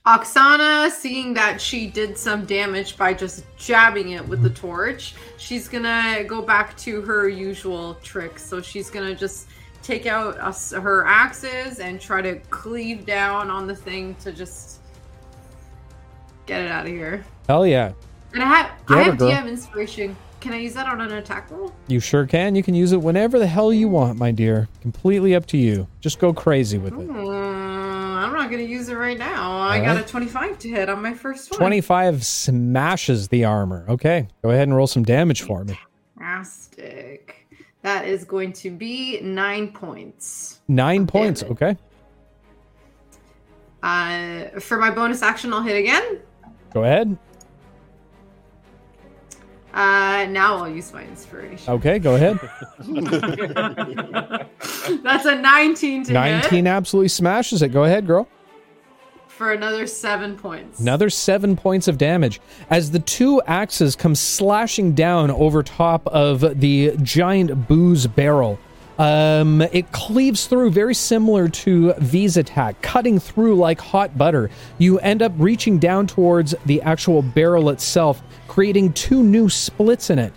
Oksana, 0.05 0.89
seeing 0.89 1.33
that 1.35 1.61
she 1.61 1.85
did 1.85 2.17
some 2.17 2.45
damage 2.45 2.97
by 2.97 3.13
just 3.13 3.43
jabbing 3.57 4.11
it 4.11 4.27
with 4.27 4.41
the 4.41 4.49
torch, 4.49 5.13
she's 5.37 5.67
gonna 5.67 6.23
go 6.23 6.41
back 6.41 6.75
to 6.77 7.01
her 7.01 7.29
usual 7.29 7.95
tricks. 7.95 8.43
So 8.43 8.61
she's 8.61 8.89
gonna 8.89 9.15
just 9.15 9.47
take 9.83 10.05
out 10.05 10.37
us, 10.37 10.71
her 10.71 11.05
axes 11.05 11.79
and 11.79 11.99
try 11.99 12.21
to 12.21 12.35
cleave 12.49 13.05
down 13.05 13.49
on 13.49 13.67
the 13.67 13.75
thing 13.75 14.15
to 14.21 14.31
just 14.31 14.80
get 16.51 16.61
it 16.63 16.71
out 16.71 16.85
of 16.85 16.91
here. 16.91 17.23
Hell 17.47 17.65
yeah, 17.65 17.93
And 18.33 18.43
I 18.43 18.45
have 18.45 18.71
Get 18.87 18.97
I 18.97 19.01
have. 19.03 19.17
DM 19.17 19.47
inspiration. 19.47 20.15
Can 20.41 20.53
I 20.53 20.57
use 20.57 20.73
that 20.73 20.87
on 20.87 20.99
an 21.01 21.11
attack 21.13 21.49
roll? 21.51 21.71
you 21.87 21.99
sure 21.99 22.25
can. 22.25 22.55
You 22.55 22.63
can 22.63 22.73
use 22.73 22.91
it 22.91 22.97
whenever 23.01 23.37
the 23.39 23.47
hell 23.47 23.71
you 23.71 23.87
want, 23.87 24.17
my 24.17 24.31
dear. 24.31 24.67
Completely 24.81 25.33
up 25.35 25.45
to 25.47 25.57
you. 25.57 25.87
Just 26.01 26.19
go 26.19 26.33
crazy 26.33 26.77
with 26.77 26.93
it. 26.93 26.99
Mm, 26.99 27.23
I'm 27.23 28.33
not 28.33 28.49
gonna 28.51 28.63
use 28.63 28.89
it 28.89 28.95
right 28.95 29.17
now. 29.17 29.57
I 29.59 29.79
All 29.79 29.85
got 29.85 29.95
right. 29.97 30.05
a 30.05 30.07
25 30.09 30.59
to 30.59 30.69
hit 30.69 30.89
on 30.89 31.01
my 31.01 31.13
first 31.13 31.51
one. 31.51 31.57
25 31.59 32.25
smashes 32.25 33.27
the 33.29 33.45
armor. 33.45 33.85
Okay, 33.87 34.27
go 34.41 34.49
ahead 34.49 34.67
and 34.67 34.75
roll 34.75 34.87
some 34.87 35.03
damage 35.03 35.41
for 35.43 35.63
me. 35.63 35.79
Fantastic. 36.17 37.47
That 37.83 38.05
is 38.07 38.25
going 38.25 38.53
to 38.53 38.71
be 38.71 39.21
nine 39.21 39.71
points. 39.71 40.59
Nine 40.67 41.05
points. 41.07 41.43
Okay, 41.43 41.77
Uh, 43.83 44.59
for 44.59 44.77
my 44.77 44.91
bonus 44.91 45.21
action, 45.23 45.51
I'll 45.53 45.61
hit 45.63 45.77
again. 45.77 46.19
Go 46.73 46.83
ahead. 46.83 47.17
Uh, 49.73 50.25
now 50.29 50.57
I'll 50.57 50.69
use 50.69 50.91
my 50.91 51.03
inspiration. 51.03 51.71
Okay, 51.73 51.97
go 51.97 52.15
ahead. 52.15 52.37
That's 55.03 55.25
a 55.25 55.35
19 55.35 56.05
to 56.05 56.13
19 56.13 56.65
hit. 56.65 56.69
absolutely 56.69 57.07
smashes 57.07 57.61
it. 57.61 57.69
Go 57.69 57.85
ahead, 57.85 58.05
girl. 58.05 58.27
for 59.27 59.53
another 59.53 59.87
seven 59.87 60.35
points. 60.37 60.81
Another 60.81 61.09
seven 61.09 61.55
points 61.55 61.87
of 61.87 61.97
damage 61.97 62.41
as 62.69 62.91
the 62.91 62.99
two 62.99 63.41
axes 63.43 63.95
come 63.95 64.13
slashing 64.13 64.93
down 64.93 65.31
over 65.31 65.63
top 65.63 66.05
of 66.07 66.59
the 66.59 66.97
giant 67.01 67.67
booze 67.69 68.07
barrel. 68.07 68.59
Um, 68.99 69.61
it 69.61 69.91
cleaves 69.91 70.47
through 70.47 70.71
very 70.71 70.93
similar 70.93 71.47
to 71.47 71.93
V's 71.93 72.37
attack, 72.37 72.81
cutting 72.81 73.19
through 73.19 73.55
like 73.55 73.79
hot 73.79 74.17
butter. 74.17 74.49
You 74.77 74.99
end 74.99 75.21
up 75.21 75.31
reaching 75.37 75.79
down 75.79 76.07
towards 76.07 76.53
the 76.65 76.81
actual 76.81 77.21
barrel 77.21 77.69
itself, 77.69 78.21
creating 78.47 78.93
two 78.93 79.23
new 79.23 79.49
splits 79.49 80.09
in 80.09 80.19
it. 80.19 80.33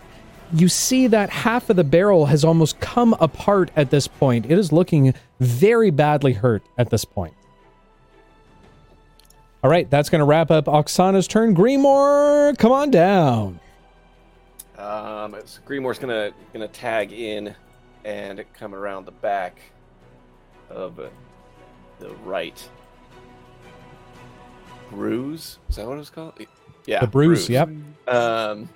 You 0.52 0.68
see 0.68 1.08
that 1.08 1.30
half 1.30 1.68
of 1.68 1.76
the 1.76 1.84
barrel 1.84 2.26
has 2.26 2.44
almost 2.44 2.78
come 2.80 3.14
apart 3.20 3.70
at 3.76 3.90
this 3.90 4.06
point. 4.06 4.46
It 4.46 4.58
is 4.58 4.72
looking 4.72 5.14
very 5.40 5.90
badly 5.90 6.32
hurt 6.32 6.62
at 6.78 6.90
this 6.90 7.04
point. 7.04 7.34
All 9.64 9.70
right, 9.70 9.88
that's 9.90 10.10
going 10.10 10.20
to 10.20 10.26
wrap 10.26 10.50
up 10.50 10.66
Oksana's 10.66 11.26
turn. 11.26 11.56
Grimoire, 11.56 12.56
come 12.58 12.70
on 12.70 12.90
down. 12.90 13.58
Um, 14.78 15.34
so 15.44 15.60
Grimoire's 15.66 15.98
gonna 15.98 16.32
gonna 16.52 16.68
tag 16.68 17.12
in 17.12 17.54
and 18.04 18.44
come 18.54 18.74
around 18.74 19.06
the 19.06 19.12
back 19.12 19.60
of 20.70 21.00
the 21.98 22.10
right 22.24 22.68
bruise. 24.90 25.58
Is 25.68 25.76
that 25.76 25.86
what 25.86 25.98
it's 25.98 26.10
called? 26.10 26.34
Yeah, 26.86 27.00
The 27.00 27.06
bruise, 27.06 27.48
yep. 27.48 27.70
Um, 28.06 28.68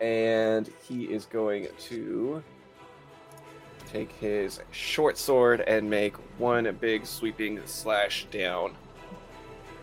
and 0.00 0.70
he 0.86 1.04
is 1.04 1.26
going 1.26 1.68
to 1.78 2.42
take 3.90 4.12
his 4.12 4.60
short 4.70 5.18
sword 5.18 5.62
and 5.62 5.88
make 5.88 6.14
one 6.38 6.76
big 6.80 7.06
sweeping 7.06 7.60
slash 7.64 8.26
down 8.30 8.74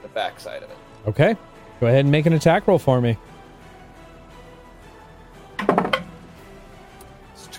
the 0.01 0.07
backside 0.09 0.63
of 0.63 0.69
it. 0.69 0.77
Okay, 1.07 1.35
go 1.79 1.87
ahead 1.87 2.01
and 2.01 2.11
make 2.11 2.25
an 2.25 2.33
attack 2.33 2.67
roll 2.67 2.79
for 2.79 3.01
me. 3.01 3.17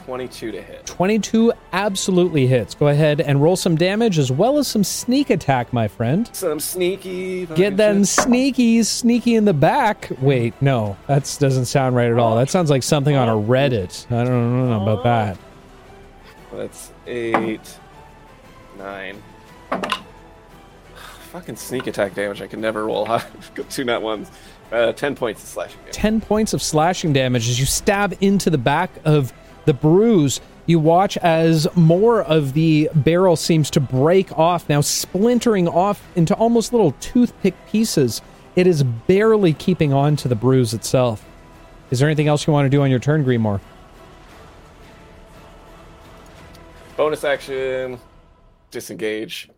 22 0.06 0.52
to 0.52 0.62
hit. 0.62 0.86
22 0.86 1.52
absolutely 1.72 2.46
hits. 2.46 2.76
Go 2.76 2.86
ahead 2.86 3.20
and 3.20 3.42
roll 3.42 3.56
some 3.56 3.74
damage 3.74 4.20
as 4.20 4.30
well 4.30 4.56
as 4.56 4.68
some 4.68 4.84
sneak 4.84 5.30
attack, 5.30 5.72
my 5.72 5.88
friend. 5.88 6.30
Some 6.32 6.60
sneaky. 6.60 7.46
Get 7.46 7.76
them 7.76 8.04
shit. 8.04 8.24
sneakies, 8.24 8.84
sneaky 8.86 9.34
in 9.34 9.46
the 9.46 9.52
back. 9.52 10.08
Wait, 10.20 10.54
no, 10.62 10.96
that 11.08 11.22
doesn't 11.40 11.64
sound 11.64 11.96
right 11.96 12.08
at 12.08 12.18
all. 12.20 12.36
That 12.36 12.48
sounds 12.50 12.70
like 12.70 12.84
something 12.84 13.16
on 13.16 13.28
a 13.28 13.32
Reddit. 13.32 14.06
I 14.12 14.22
don't 14.22 14.68
know 14.70 14.80
about 14.80 15.02
that. 15.02 15.38
That's 16.52 16.92
eight, 17.08 17.78
nine. 18.78 19.20
Fucking 21.32 21.56
sneak 21.56 21.88
attack 21.88 22.14
damage. 22.14 22.40
I 22.40 22.46
can 22.46 22.60
never 22.60 22.86
roll 22.86 23.06
high. 23.06 23.26
Two 23.70 23.82
nat 23.82 24.02
ones. 24.02 24.30
Uh, 24.70 24.92
ten 24.92 25.16
points 25.16 25.42
of 25.42 25.48
slashing 25.48 25.80
damage. 25.80 25.94
10 25.94 26.20
points 26.20 26.52
of 26.52 26.62
slashing 26.62 27.12
damage 27.12 27.48
as 27.48 27.58
you 27.58 27.66
stab 27.66 28.16
into 28.20 28.50
the 28.50 28.58
back 28.58 28.90
of 29.04 29.32
the 29.66 29.74
bruise. 29.74 30.40
You 30.64 30.80
watch 30.80 31.16
as 31.18 31.68
more 31.76 32.22
of 32.22 32.54
the 32.54 32.90
barrel 32.94 33.36
seems 33.36 33.70
to 33.70 33.80
break 33.80 34.36
off, 34.36 34.68
now 34.68 34.80
splintering 34.80 35.68
off 35.68 36.02
into 36.16 36.34
almost 36.34 36.72
little 36.72 36.92
toothpick 37.00 37.54
pieces. 37.66 38.22
It 38.56 38.66
is 38.66 38.82
barely 38.82 39.52
keeping 39.52 39.92
on 39.92 40.16
to 40.16 40.28
the 40.28 40.34
bruise 40.34 40.74
itself. 40.74 41.24
Is 41.90 42.00
there 42.00 42.08
anything 42.08 42.26
else 42.26 42.46
you 42.46 42.52
want 42.52 42.66
to 42.66 42.70
do 42.70 42.82
on 42.82 42.90
your 42.90 42.98
turn, 42.98 43.24
Grimoire? 43.24 43.60
Bonus 46.96 47.22
action, 47.22 48.00
disengage, 48.70 49.50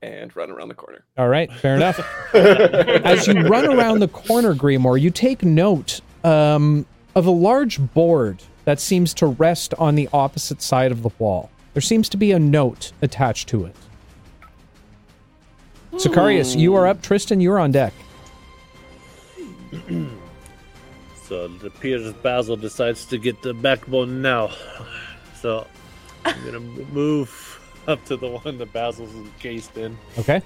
and 0.00 0.34
run 0.36 0.50
around 0.50 0.68
the 0.68 0.74
corner. 0.74 1.04
All 1.18 1.28
right, 1.28 1.52
fair 1.52 1.74
enough. 1.74 1.98
As 2.34 3.26
you 3.26 3.34
run 3.40 3.66
around 3.66 3.98
the 3.98 4.08
corner, 4.08 4.54
Grimoire, 4.54 5.00
you 5.00 5.10
take 5.10 5.42
note 5.42 6.00
um, 6.22 6.86
of 7.14 7.26
a 7.26 7.30
large 7.30 7.80
board 7.92 8.42
that 8.64 8.80
seems 8.80 9.14
to 9.14 9.26
rest 9.26 9.74
on 9.74 9.94
the 9.94 10.08
opposite 10.12 10.62
side 10.62 10.92
of 10.92 11.02
the 11.02 11.10
wall. 11.18 11.50
There 11.72 11.82
seems 11.82 12.08
to 12.10 12.16
be 12.16 12.32
a 12.32 12.38
note 12.38 12.92
attached 13.02 13.48
to 13.48 13.66
it. 13.66 13.76
Sicarius, 15.92 16.56
you 16.56 16.74
are 16.74 16.86
up. 16.86 17.02
Tristan, 17.02 17.40
you're 17.40 17.58
on 17.58 17.72
deck. 17.72 17.92
So 21.26 21.46
it 21.46 21.64
appears 21.64 22.12
Basil 22.12 22.54
decides 22.54 23.06
to 23.06 23.18
get 23.18 23.40
the 23.42 23.54
backbone 23.54 24.22
now. 24.22 24.50
So 25.40 25.66
I'm 26.24 26.42
gonna 26.42 26.60
move 26.60 27.60
up 27.86 28.02
to 28.06 28.16
the 28.16 28.28
one 28.28 28.56
that 28.56 28.72
Basil's 28.72 29.14
encased 29.14 29.76
in. 29.76 29.98
Okay. 30.18 30.40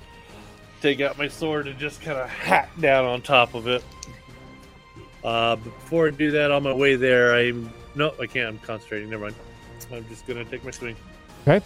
Take 0.80 1.00
out 1.00 1.16
my 1.16 1.28
sword 1.28 1.68
and 1.68 1.78
just 1.78 2.02
kind 2.02 2.18
of 2.18 2.28
hack 2.28 2.68
down 2.80 3.04
on 3.04 3.22
top 3.22 3.54
of 3.54 3.68
it. 3.68 3.84
Uh, 5.22 5.54
before 5.54 6.08
I 6.08 6.10
do 6.10 6.32
that, 6.32 6.50
on 6.50 6.64
my 6.64 6.72
way 6.72 6.96
there, 6.96 7.32
I'm 7.32 7.72
no, 7.98 8.14
I 8.20 8.26
can't. 8.26 8.48
I'm 8.48 8.58
concentrating. 8.60 9.10
Never 9.10 9.24
mind. 9.24 9.34
I'm 9.92 10.08
just 10.08 10.26
gonna 10.26 10.44
take 10.44 10.64
my 10.64 10.70
swing. 10.70 10.96
Okay. 11.42 11.60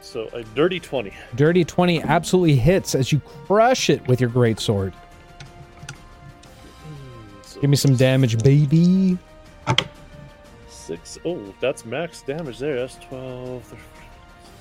So 0.00 0.28
a 0.32 0.44
dirty 0.44 0.78
twenty. 0.78 1.12
Dirty 1.34 1.64
20 1.64 2.02
absolutely 2.02 2.54
hits 2.54 2.94
as 2.94 3.10
you 3.10 3.18
crush 3.18 3.90
it 3.90 4.06
with 4.06 4.20
your 4.20 4.30
great 4.30 4.60
sword. 4.60 4.94
So 7.42 7.60
Give 7.60 7.68
me 7.68 7.74
some 7.74 7.96
damage, 7.96 8.40
baby. 8.44 9.18
Six. 10.68 11.18
Oh, 11.24 11.52
that's 11.58 11.84
max 11.84 12.22
damage 12.22 12.60
there. 12.60 12.76
That's 12.76 12.94
12. 13.08 13.74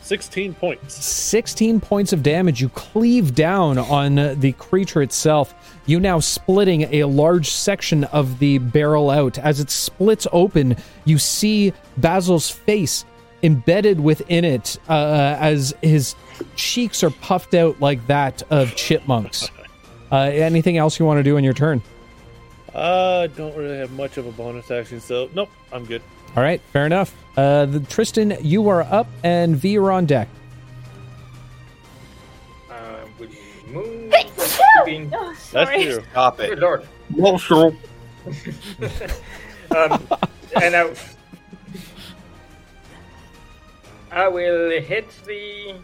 16 0.03 0.53
points. 0.55 0.93
16 1.05 1.79
points 1.79 2.13
of 2.13 2.21
damage. 2.21 2.61
You 2.61 2.69
cleave 2.69 3.33
down 3.33 3.77
on 3.77 4.15
the 4.39 4.53
creature 4.57 5.01
itself. 5.01 5.53
You 5.85 5.99
now 5.99 6.19
splitting 6.19 6.81
a 6.93 7.05
large 7.05 7.49
section 7.49 8.03
of 8.05 8.39
the 8.39 8.57
barrel 8.57 9.09
out. 9.09 9.37
As 9.39 9.59
it 9.59 9.69
splits 9.69 10.27
open, 10.31 10.75
you 11.05 11.17
see 11.17 11.73
Basil's 11.97 12.49
face 12.49 13.05
embedded 13.43 13.99
within 13.99 14.45
it 14.45 14.77
uh, 14.89 15.37
as 15.39 15.73
his 15.81 16.15
cheeks 16.55 17.03
are 17.03 17.09
puffed 17.09 17.53
out 17.53 17.79
like 17.79 18.05
that 18.07 18.43
of 18.49 18.75
chipmunks. 18.75 19.49
Uh, 20.11 20.29
anything 20.29 20.77
else 20.77 20.99
you 20.99 21.07
want 21.07 21.17
to 21.17 21.23
do 21.23 21.37
in 21.37 21.43
your 21.43 21.55
turn? 21.55 21.81
Uh, 22.75 23.25
don't 23.35 23.57
really 23.57 23.77
have 23.77 23.89
much 23.93 24.17
of 24.17 24.27
a 24.27 24.31
bonus 24.31 24.69
action, 24.69 24.99
so 24.99 25.27
nope, 25.33 25.49
I'm 25.71 25.85
good. 25.85 26.03
All 26.35 26.43
right, 26.43 26.61
fair 26.71 26.85
enough. 26.85 27.13
Uh, 27.37 27.65
the, 27.65 27.79
Tristan, 27.81 28.35
you 28.41 28.67
are 28.69 28.81
up, 28.83 29.07
and 29.23 29.55
V, 29.55 29.69
you're 29.71 29.91
on 29.91 30.05
deck. 30.05 30.27
Uh, 32.69 32.73
would 33.19 33.31
move. 33.67 34.13
Being, 34.85 35.11
Oh, 35.15 35.27
That's 35.29 35.39
sorry. 35.69 35.83
true. 35.83 36.03
Stop 36.11 36.37
good 36.37 36.53
it. 36.53 36.59
lord. 36.59 36.87
Also, 37.21 37.67
um, 39.75 40.07
and 40.61 40.75
I, 40.75 40.93
I 44.11 44.27
will 44.27 44.69
hit 44.81 45.05
the 45.25 45.75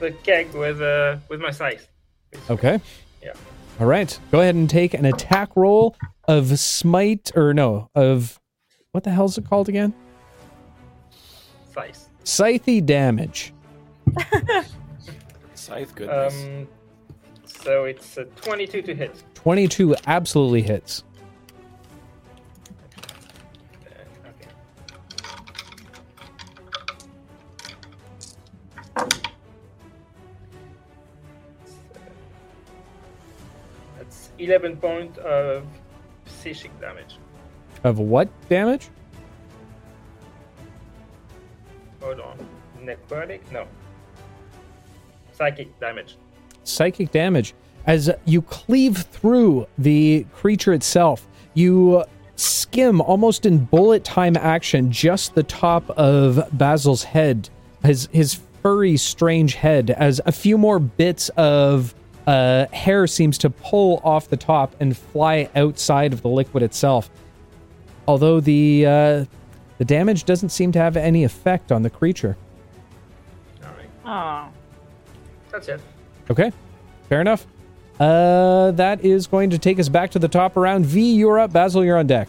the 0.00 0.10
keg 0.10 0.52
with 0.54 0.80
uh 0.82 1.16
with 1.28 1.40
my 1.40 1.50
scythe. 1.50 1.88
Okay. 2.50 2.80
Yeah. 3.22 3.32
All 3.80 3.86
right. 3.86 4.18
Go 4.32 4.40
ahead 4.40 4.54
and 4.54 4.68
take 4.68 4.92
an 4.94 5.04
attack 5.04 5.50
roll 5.56 5.96
of 6.26 6.58
smite, 6.58 7.30
or 7.36 7.54
no, 7.54 7.88
of 7.94 8.38
what 8.94 9.02
the 9.02 9.10
hell 9.10 9.24
is 9.24 9.36
it 9.36 9.44
called 9.44 9.68
again? 9.68 9.92
Scythe. 11.72 12.08
Scythe 12.22 12.86
damage. 12.86 13.52
Scythe 15.54 15.92
goodness. 15.96 16.44
Um, 16.44 16.68
so 17.44 17.86
it's 17.86 18.16
a 18.18 18.24
22 18.26 18.82
to 18.82 18.94
hit. 18.94 19.24
22 19.34 19.96
absolutely 20.06 20.62
hits. 20.62 21.02
Uh. 28.96 29.02
That's 33.98 34.30
11 34.38 34.76
point 34.76 35.18
of 35.18 35.66
psychic 36.26 36.80
damage. 36.80 37.18
Of 37.84 37.98
what 37.98 38.28
damage? 38.48 38.88
Hold 42.00 42.20
on. 42.20 42.38
Necrotic? 42.82 43.40
No. 43.52 43.66
Psychic 45.32 45.78
damage. 45.78 46.16
Psychic 46.64 47.10
damage. 47.10 47.54
As 47.86 48.10
you 48.24 48.40
cleave 48.42 48.96
through 48.96 49.66
the 49.76 50.26
creature 50.32 50.72
itself, 50.72 51.26
you 51.52 52.04
skim 52.36 53.00
almost 53.00 53.46
in 53.46 53.64
bullet 53.64 54.02
time 54.02 54.36
action 54.36 54.90
just 54.90 55.34
the 55.34 55.42
top 55.42 55.88
of 55.90 56.48
Basil's 56.56 57.04
head, 57.04 57.50
his 57.84 58.08
his 58.12 58.40
furry, 58.62 58.96
strange 58.96 59.54
head, 59.54 59.90
as 59.90 60.22
a 60.24 60.32
few 60.32 60.56
more 60.56 60.78
bits 60.78 61.28
of 61.36 61.94
uh, 62.26 62.66
hair 62.72 63.06
seems 63.06 63.36
to 63.36 63.50
pull 63.50 64.00
off 64.02 64.28
the 64.28 64.36
top 64.36 64.74
and 64.80 64.96
fly 64.96 65.50
outside 65.54 66.14
of 66.14 66.22
the 66.22 66.28
liquid 66.28 66.62
itself. 66.62 67.10
Although 68.06 68.40
the 68.40 68.86
uh, 68.86 69.24
the 69.78 69.84
damage 69.84 70.24
doesn't 70.24 70.50
seem 70.50 70.72
to 70.72 70.78
have 70.78 70.96
any 70.96 71.24
effect 71.24 71.72
on 71.72 71.82
the 71.82 71.90
creature. 71.90 72.36
All 73.62 73.70
right, 73.70 73.90
Oh. 74.04 74.48
that's 75.50 75.68
it. 75.68 75.80
Okay, 76.30 76.52
fair 77.08 77.20
enough. 77.20 77.46
Uh, 78.00 78.70
that 78.72 79.04
is 79.04 79.26
going 79.26 79.50
to 79.50 79.58
take 79.58 79.78
us 79.78 79.88
back 79.88 80.10
to 80.10 80.18
the 80.18 80.28
top 80.28 80.56
around. 80.56 80.84
V, 80.86 81.14
you're 81.14 81.38
up. 81.38 81.52
Basil, 81.52 81.84
you're 81.84 81.96
on 81.98 82.06
deck. 82.08 82.28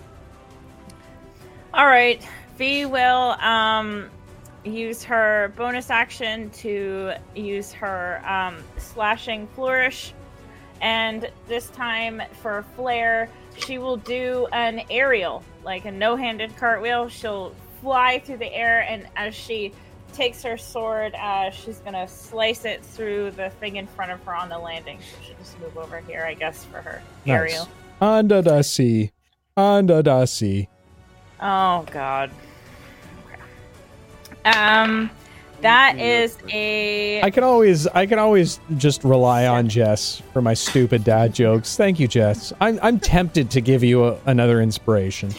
All 1.74 1.88
right. 1.88 2.26
V 2.58 2.86
will 2.86 3.32
um 3.42 4.10
use 4.64 5.04
her 5.04 5.54
bonus 5.56 5.90
action 5.92 6.50
to 6.50 7.12
use 7.36 7.72
her 7.74 8.22
um, 8.28 8.58
slashing 8.78 9.48
flourish, 9.50 10.14
and 10.82 11.30
this 11.48 11.70
time 11.70 12.22
for 12.42 12.66
flare, 12.76 13.30
she 13.58 13.78
will 13.78 13.98
do 13.98 14.48
an 14.54 14.82
aerial, 14.90 15.44
like 15.66 15.86
a 15.86 15.92
no-handed 15.92 16.56
cartwheel. 16.56 17.10
She'll 17.10 17.54
fly 17.82 18.20
through 18.20 18.38
the 18.38 18.54
air, 18.54 18.82
and 18.82 19.08
as 19.16 19.36
she 19.36 19.74
takes 20.14 20.42
her 20.44 20.58
sword, 20.58 21.14
uh, 21.16 21.50
she's 21.50 21.80
gonna 21.80 22.08
slice 22.08 22.64
it 22.64 22.84
through 22.84 23.32
the 23.32 23.50
thing 23.50 23.76
in 23.76 23.88
front 23.88 24.12
of 24.12 24.24
her 24.24 24.34
on 24.34 24.48
the 24.48 24.58
landing. 24.58 25.00
So 25.00 25.28
she'll 25.28 25.38
just 25.38 25.60
move 25.60 25.78
over 25.78 26.00
here, 26.00 26.24
I 26.26 26.36
guess, 26.36 26.64
for 26.64 26.82
her 26.82 27.02
aerial. 27.26 27.68
Under 28.00 28.42
the 28.42 28.64
sea. 28.64 29.12
Under 29.58 30.02
the 30.02 30.26
sea. 30.26 30.70
Oh 31.42 31.86
God. 31.92 32.32
Um, 34.46 35.10
that 35.62 35.98
is 35.98 36.38
a 36.50 37.22
I 37.22 37.32
can 37.32 37.44
always 37.44 37.88
I 37.88 38.06
can 38.06 38.20
always 38.20 38.60
just 38.78 39.04
rely 39.04 39.48
on 39.48 39.68
Jess 39.68 40.22
for 40.32 40.42
my 40.42 40.54
stupid 40.54 41.04
dad 41.04 41.34
jokes. 41.34 41.76
Thank 41.76 42.00
you, 42.00 42.08
Jess. 42.08 42.54
I'm 42.62 42.80
I'm 42.82 43.00
tempted 43.00 43.50
to 43.52 43.62
give 43.62 43.84
you 43.84 44.06
a, 44.06 44.20
another 44.26 44.62
inspiration. 44.62 45.34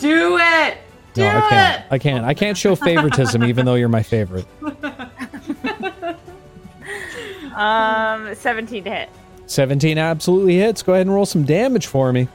Do 0.00 0.38
it. 0.40 0.78
Do 1.14 1.22
No, 1.22 1.28
I 1.28 1.40
can't. 1.48 1.84
it. 1.84 1.92
I 1.92 1.98
can't. 1.98 2.24
I 2.24 2.34
can't 2.34 2.56
show 2.56 2.74
favoritism 2.76 3.42
even 3.44 3.66
though 3.66 3.74
you're 3.74 3.88
my 3.88 4.02
favorite. 4.02 4.46
um 7.56 8.34
17 8.34 8.84
to 8.84 8.90
hit. 8.90 9.08
17 9.46 9.98
absolutely 9.98 10.56
hits. 10.56 10.82
Go 10.82 10.94
ahead 10.94 11.06
and 11.06 11.14
roll 11.14 11.26
some 11.26 11.44
damage 11.44 11.86
for 11.88 12.12
me. 12.12 12.28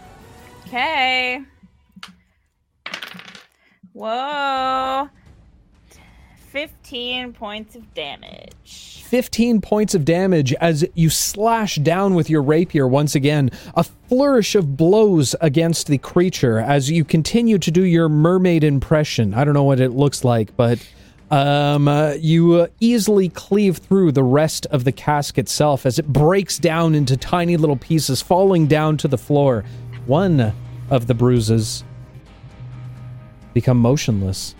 Okay. 0.68 1.42
Whoa. 3.94 5.10
15 6.56 7.34
points 7.34 7.76
of 7.76 7.94
damage. 7.94 9.04
15 9.04 9.60
points 9.60 9.94
of 9.94 10.06
damage 10.06 10.54
as 10.54 10.86
you 10.94 11.10
slash 11.10 11.76
down 11.76 12.16
with 12.16 12.30
your 12.30 12.42
rapier 12.42 12.88
once 12.88 13.14
again. 13.14 13.52
A 13.76 13.84
flourish 13.84 14.56
of 14.56 14.78
blows 14.78 15.36
against 15.42 15.88
the 15.88 15.98
creature 15.98 16.60
as 16.60 16.90
you 16.90 17.04
continue 17.04 17.58
to 17.58 17.70
do 17.72 17.84
your 17.84 18.08
mermaid 18.08 18.64
impression. 18.64 19.34
I 19.34 19.44
don't 19.44 19.54
know 19.54 19.66
what 19.66 19.82
it 19.82 19.90
looks 19.90 20.24
like, 20.24 20.56
but 20.56 20.80
um, 21.30 21.90
uh, 21.90 22.14
you 22.20 22.54
uh, 22.54 22.68
easily 22.80 23.28
cleave 23.28 23.80
through 23.80 24.14
the 24.14 24.24
rest 24.24 24.66
of 24.68 24.86
the 24.86 24.94
cask 24.94 25.38
itself 25.38 25.86
as 25.86 26.00
it 26.00 26.08
breaks 26.08 26.58
down 26.58 26.96
into 26.96 27.18
tiny 27.18 27.58
little 27.58 27.76
pieces, 27.76 28.22
falling 28.22 28.66
down 28.66 28.96
to 28.96 29.10
the 29.10 29.18
floor. 29.18 29.66
One 30.06 30.54
of 30.90 31.08
the 31.08 31.16
bruises 31.16 31.84
become 33.54 33.78
motionless. 33.78 34.56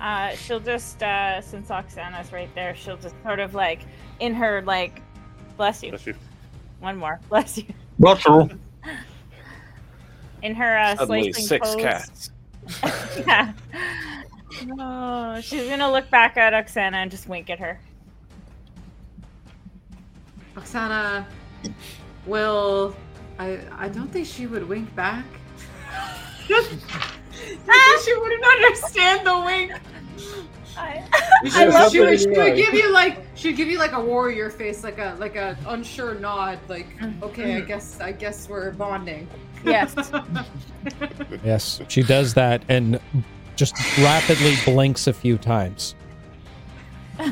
Uh, 0.00 0.34
she'll 0.34 0.60
just, 0.60 1.02
uh, 1.02 1.40
since 1.42 1.68
Oksana's 1.68 2.32
right 2.32 2.52
there, 2.54 2.74
she'll 2.74 2.96
just 2.96 3.14
sort 3.22 3.38
of 3.38 3.54
like, 3.54 3.80
in 4.18 4.34
her, 4.34 4.62
like, 4.62 5.02
bless 5.56 5.82
you. 5.82 5.90
Bless 5.90 6.06
you. 6.06 6.14
One 6.80 6.96
more, 6.96 7.20
bless 7.28 7.58
you. 7.58 7.64
Russell. 7.98 8.50
In 10.42 10.54
her 10.54 10.78
uh, 10.78 10.96
Suddenly 10.96 11.32
slicing 11.32 11.46
six 11.46 11.68
pose. 11.68 11.82
cats. 11.82 12.30
yeah. 13.18 13.52
Oh, 14.78 15.40
she's 15.40 15.68
gonna 15.68 15.90
look 15.90 16.08
back 16.10 16.36
at 16.36 16.52
Oksana 16.52 16.94
and 16.94 17.10
just 17.10 17.28
wink 17.28 17.50
at 17.50 17.58
her. 17.58 17.78
Oksana 20.56 21.24
will. 22.26 22.94
I 23.38 23.60
I 23.76 23.88
don't 23.88 24.10
think 24.10 24.26
she 24.26 24.46
would 24.46 24.66
wink 24.68 24.94
back. 24.94 25.24
Because 27.48 28.04
she 28.04 28.14
wouldn't 28.16 28.44
understand 28.44 29.26
the 29.26 29.40
wink. 29.40 29.72
I, 30.76 31.04
I 31.44 31.48
should 31.48 31.92
she 31.92 32.00
would, 32.00 32.20
she 32.20 32.28
would 32.28 32.56
give 32.56 32.74
you 32.74 32.92
like 32.92 33.24
she'd 33.34 33.56
give 33.56 33.68
you 33.68 33.78
like 33.78 33.92
a 33.92 34.00
warrior 34.00 34.50
face, 34.50 34.82
like 34.84 34.98
a 34.98 35.16
like 35.18 35.36
a 35.36 35.56
unsure 35.66 36.14
nod, 36.14 36.58
like 36.68 36.86
okay, 37.22 37.56
I 37.56 37.60
guess 37.60 38.00
I 38.00 38.12
guess 38.12 38.48
we're 38.48 38.72
bonding. 38.72 39.28
yes. 39.64 39.94
Yes, 41.44 41.82
she 41.88 42.02
does 42.02 42.32
that 42.34 42.62
and 42.70 42.98
just 43.56 43.74
rapidly 43.98 44.54
blinks 44.64 45.06
a 45.06 45.12
few 45.12 45.36
times. 45.36 45.94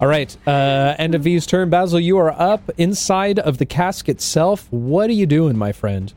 All 0.00 0.08
right, 0.08 0.36
uh, 0.46 0.94
end 0.98 1.14
of 1.14 1.22
V's 1.22 1.46
turn. 1.46 1.70
Basil, 1.70 2.00
you 2.00 2.18
are 2.18 2.32
up 2.32 2.68
inside 2.76 3.38
of 3.38 3.58
the 3.58 3.66
cask 3.66 4.08
itself. 4.08 4.66
What 4.70 5.08
are 5.08 5.14
you 5.14 5.26
doing, 5.26 5.56
my 5.56 5.70
friend? 5.72 6.12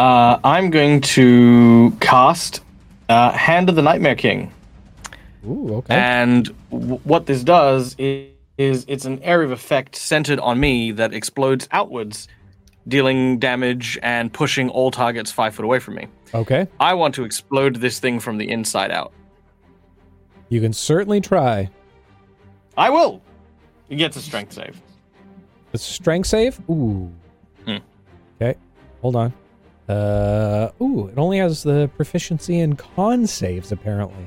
Uh, 0.00 0.40
I'm 0.44 0.70
going 0.70 1.02
to 1.02 1.90
cast 2.00 2.62
uh, 3.10 3.32
Hand 3.32 3.68
of 3.68 3.76
the 3.76 3.82
Nightmare 3.82 4.14
King. 4.14 4.50
Ooh, 5.46 5.74
okay. 5.74 5.94
And 5.94 6.48
w- 6.70 6.98
what 7.04 7.26
this 7.26 7.44
does 7.44 7.96
is, 7.98 8.30
is 8.56 8.86
it's 8.88 9.04
an 9.04 9.22
area 9.22 9.44
of 9.44 9.52
effect 9.52 9.94
centered 9.96 10.38
on 10.40 10.58
me 10.58 10.90
that 10.92 11.12
explodes 11.12 11.68
outwards, 11.70 12.28
dealing 12.88 13.38
damage 13.38 13.98
and 14.02 14.32
pushing 14.32 14.70
all 14.70 14.90
targets 14.90 15.30
five 15.30 15.54
foot 15.54 15.66
away 15.66 15.78
from 15.80 15.96
me. 15.96 16.06
okay. 16.32 16.66
I 16.80 16.94
want 16.94 17.14
to 17.16 17.24
explode 17.24 17.76
this 17.76 17.98
thing 17.98 18.20
from 18.20 18.38
the 18.38 18.50
inside 18.50 18.90
out. 18.90 19.12
You 20.48 20.62
can 20.62 20.72
certainly 20.72 21.20
try. 21.20 21.68
I 22.74 22.88
will. 22.88 23.20
It 23.90 23.96
gets 23.96 24.16
a 24.16 24.22
strength 24.22 24.54
save. 24.54 24.80
A 25.74 25.78
strength 25.78 26.26
save? 26.28 26.58
Ooh. 26.70 27.12
Hmm. 27.66 27.76
Okay. 28.40 28.58
Hold 29.02 29.16
on. 29.16 29.34
Uh, 29.90 30.70
ooh, 30.80 31.08
it 31.08 31.18
only 31.18 31.38
has 31.38 31.62
the 31.64 31.90
proficiency 31.96 32.60
in 32.60 32.76
con 32.76 33.26
saves, 33.26 33.72
apparently. 33.72 34.26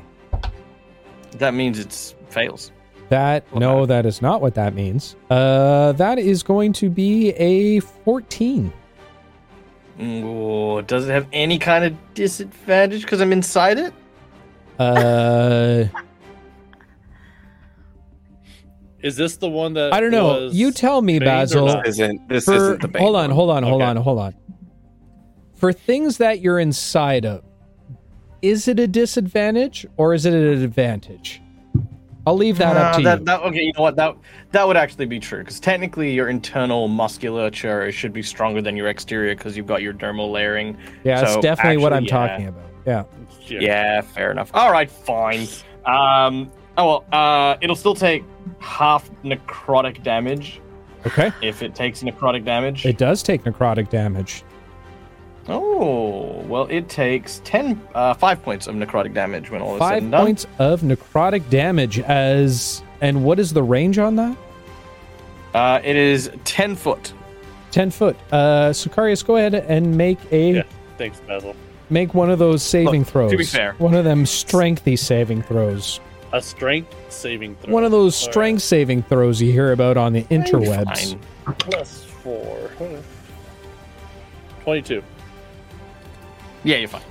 That 1.38 1.54
means 1.54 1.80
it 1.80 2.16
fails. 2.30 2.72
That 3.10 3.44
no, 3.56 3.86
that 3.86 4.06
is 4.06 4.22
not 4.22 4.42
what 4.42 4.56
that 4.56 4.74
means. 4.74 5.16
Uh, 5.30 5.92
that 5.94 6.20
is 6.20 6.44
going 6.44 6.74
to 6.74 6.90
be 6.90 7.30
a 7.32 7.80
fourteen. 7.80 8.74
Ooh, 10.02 10.82
does 10.82 11.08
it 11.08 11.12
have 11.12 11.28
any 11.32 11.60
kind 11.60 11.86
of 11.86 11.96
disadvantage 12.14 13.04
because 13.04 13.22
I'm 13.22 13.32
inside 13.32 13.78
it? 13.78 13.94
Uh, 14.80 15.86
Is 19.02 19.16
this 19.18 19.36
the 19.38 19.50
one 19.50 19.74
that 19.74 19.94
I 19.94 20.00
don't 20.00 20.12
know. 20.12 20.26
was 20.26 20.56
You 20.56 20.72
tell 20.72 21.02
me, 21.02 21.20
Basil. 21.20 21.66
This 21.84 22.00
isn't 22.00 22.28
this 22.30 22.46
For, 22.46 22.56
isn't 22.56 22.82
the 22.82 22.88
bane 22.88 23.02
hold 23.04 23.16
on, 23.18 23.30
hold 23.30 23.50
on, 23.52 23.64
hold 23.64 23.82
Okay. 23.82 23.90
on, 23.90 23.98
hold 23.98 24.20
on. 24.20 24.34
For 25.64 25.72
things 25.72 26.18
that 26.18 26.42
you're 26.42 26.60
inside 26.60 27.24
of, 27.26 27.42
is 28.42 28.68
it 28.68 28.82
a 28.82 28.86
disadvantage 28.86 29.86
or 29.96 30.14
is 30.14 30.26
it 30.26 30.34
an 30.34 30.62
advantage? 30.62 31.42
I'll 32.28 32.36
leave 32.36 32.58
that 32.58 32.76
up 32.76 32.96
Uh, 32.96 32.98
to 32.98 33.04
that, 33.06 33.20
you. 33.20 33.26
that- 33.28 33.42
okay, 33.44 33.62
you 33.62 33.72
know 33.78 33.84
what? 33.84 33.96
That 33.96 34.14
that 34.52 34.68
would 34.68 34.76
actually 34.76 35.06
be 35.06 35.22
true 35.22 35.40
because 35.40 35.62
technically 35.62 36.12
your 36.12 36.28
internal 36.28 36.90
musculature 36.90 37.90
should 37.94 38.12
be 38.12 38.22
stronger 38.22 38.62
than 38.62 38.76
your 38.76 38.90
exterior 38.90 39.36
because 39.36 39.56
you've 39.56 39.66
got 39.66 39.82
your 39.82 39.94
dermal 39.94 40.30
layering. 40.34 40.76
yeah, 41.06 41.22
that's 41.22 41.36
so 41.36 41.42
definitely 41.42 41.78
what 41.78 41.94
I'm 41.94 42.04
yeah. 42.04 42.10
talking 42.10 42.48
about. 42.50 42.66
Yeah. 42.86 43.04
Yeah. 43.48 44.02
fair 44.02 44.32
enough. 44.32 44.52
All 44.54 44.70
right, 44.70 44.92
fine. 44.92 45.48
Um, 45.86 46.52
oh 46.78 46.88
well, 46.88 47.06
uh, 47.14 47.56
it'll 47.62 47.78
still 47.78 47.96
take 47.96 48.26
half 48.60 49.10
necrotic 49.24 50.04
damage 50.04 50.60
Okay. 51.06 51.32
if 51.42 51.64
it 51.64 51.74
takes 51.74 52.04
necrotic 52.04 52.44
damage. 52.44 52.86
It 52.86 52.98
does 52.98 53.24
take 53.24 53.46
necrotic 53.46 53.90
damage. 53.90 54.44
Oh 55.50 56.44
well, 56.48 56.68
it 56.70 56.90
takes 56.90 57.42
ten, 57.44 57.82
uh, 57.96 58.14
five 58.14 58.42
points 58.44 58.68
of 58.68 58.76
necrotic 58.76 59.14
damage 59.14 59.50
when 59.50 59.62
all 59.62 59.76
is 59.76 59.80
said 59.82 59.86
Five 59.90 60.04
and 60.04 60.12
done. 60.12 60.26
points 60.26 60.48
of 60.60 60.82
necrotic 60.82 61.50
damage 61.50 62.00
as 62.00 62.84
and 63.02 63.24
what 63.24 63.40
is 63.40 63.52
the 63.54 63.64
range 63.64 63.98
on 63.98 64.16
that? 64.16 64.38
Uh, 65.54 65.80
it 65.84 65.96
is 65.96 66.32
ten 66.46 66.76
foot. 66.76 67.14
Ten 67.72 67.90
foot. 67.92 68.16
Uh 68.32 68.70
Sicarius, 68.72 69.26
go 69.26 69.36
ahead 69.38 69.54
and 69.56 69.98
make 69.98 70.20
a 70.32 70.52
Yeah. 70.54 70.64
Thanks, 70.98 71.20
Basil. 71.28 71.56
make 71.90 72.14
one 72.14 72.30
of 72.30 72.40
those 72.40 72.64
saving 72.64 73.02
Look, 73.02 73.10
throws. 73.10 73.32
to 73.32 73.38
be 73.38 73.44
fair- 73.46 73.74
One 73.80 73.94
of 73.96 74.04
them 74.06 74.26
strengthy 74.26 74.96
saving 74.96 75.42
throws. 75.44 76.00
A 76.32 76.42
strength 76.42 76.96
saving 77.10 77.56
throw. 77.62 77.74
One 77.74 77.84
of 77.84 77.92
those 77.92 78.20
All 78.22 78.28
right. 78.28 78.32
strength 78.34 78.62
saving 78.64 79.04
throws 79.04 79.42
you 79.42 79.52
hear 79.52 79.72
about 79.72 79.98
on 79.98 80.14
the 80.14 80.24
interwebs. 80.26 81.16
Fine. 81.46 81.56
Plus 81.60 82.04
four. 82.24 82.70
22. 84.64 85.04
Yeah, 86.64 86.78
you're 86.78 86.88
fine. 86.88 87.02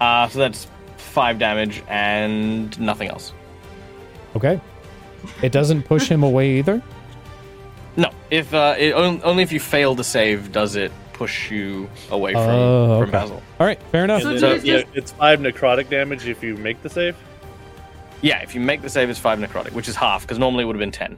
Uh, 0.00 0.28
so 0.28 0.38
that's 0.38 0.66
five 0.96 1.38
damage 1.38 1.82
and 1.88 2.78
nothing 2.80 3.08
else. 3.08 3.32
Okay. 4.36 4.60
It 5.42 5.52
doesn't 5.52 5.82
push 5.84 6.08
him 6.08 6.22
away 6.22 6.58
either. 6.58 6.82
No, 7.96 8.10
if 8.30 8.52
uh, 8.52 8.74
it, 8.76 8.92
on- 8.94 9.20
only 9.22 9.42
if 9.42 9.52
you 9.52 9.60
fail 9.60 9.94
to 9.96 10.04
save 10.04 10.52
does 10.52 10.76
it 10.76 10.90
push 10.90 10.98
push 11.14 11.48
you 11.52 11.88
away 12.10 12.32
from, 12.32 12.42
Oh, 12.42 12.94
from 12.98 13.02
okay. 13.04 13.10
Basil. 13.12 13.42
All 13.60 13.66
right, 13.68 13.80
fair 13.92 14.02
enough. 14.02 14.22
So 14.22 14.30
And 14.30 14.40
did 14.40 14.42
then, 14.42 14.56
it 14.58 14.64
yeah, 14.64 14.80
just- 14.80 14.96
it's 14.96 15.12
five 15.12 15.38
necrotic 15.38 15.88
damage 15.88 16.26
if 16.26 16.42
you 16.42 16.56
make 16.56 16.82
the 16.82 16.90
save. 16.90 17.16
Yeah, 18.20 18.42
if 18.42 18.52
you 18.52 18.60
make 18.60 18.82
the 18.82 18.88
save, 18.90 19.08
it's 19.10 19.18
five 19.20 19.38
necrotic, 19.38 19.70
which 19.74 19.88
is 19.88 19.94
half 19.94 20.22
because 20.22 20.40
normally 20.40 20.64
it 20.64 20.66
would 20.66 20.74
have 20.74 20.80
been 20.80 20.90
ten. 20.90 21.16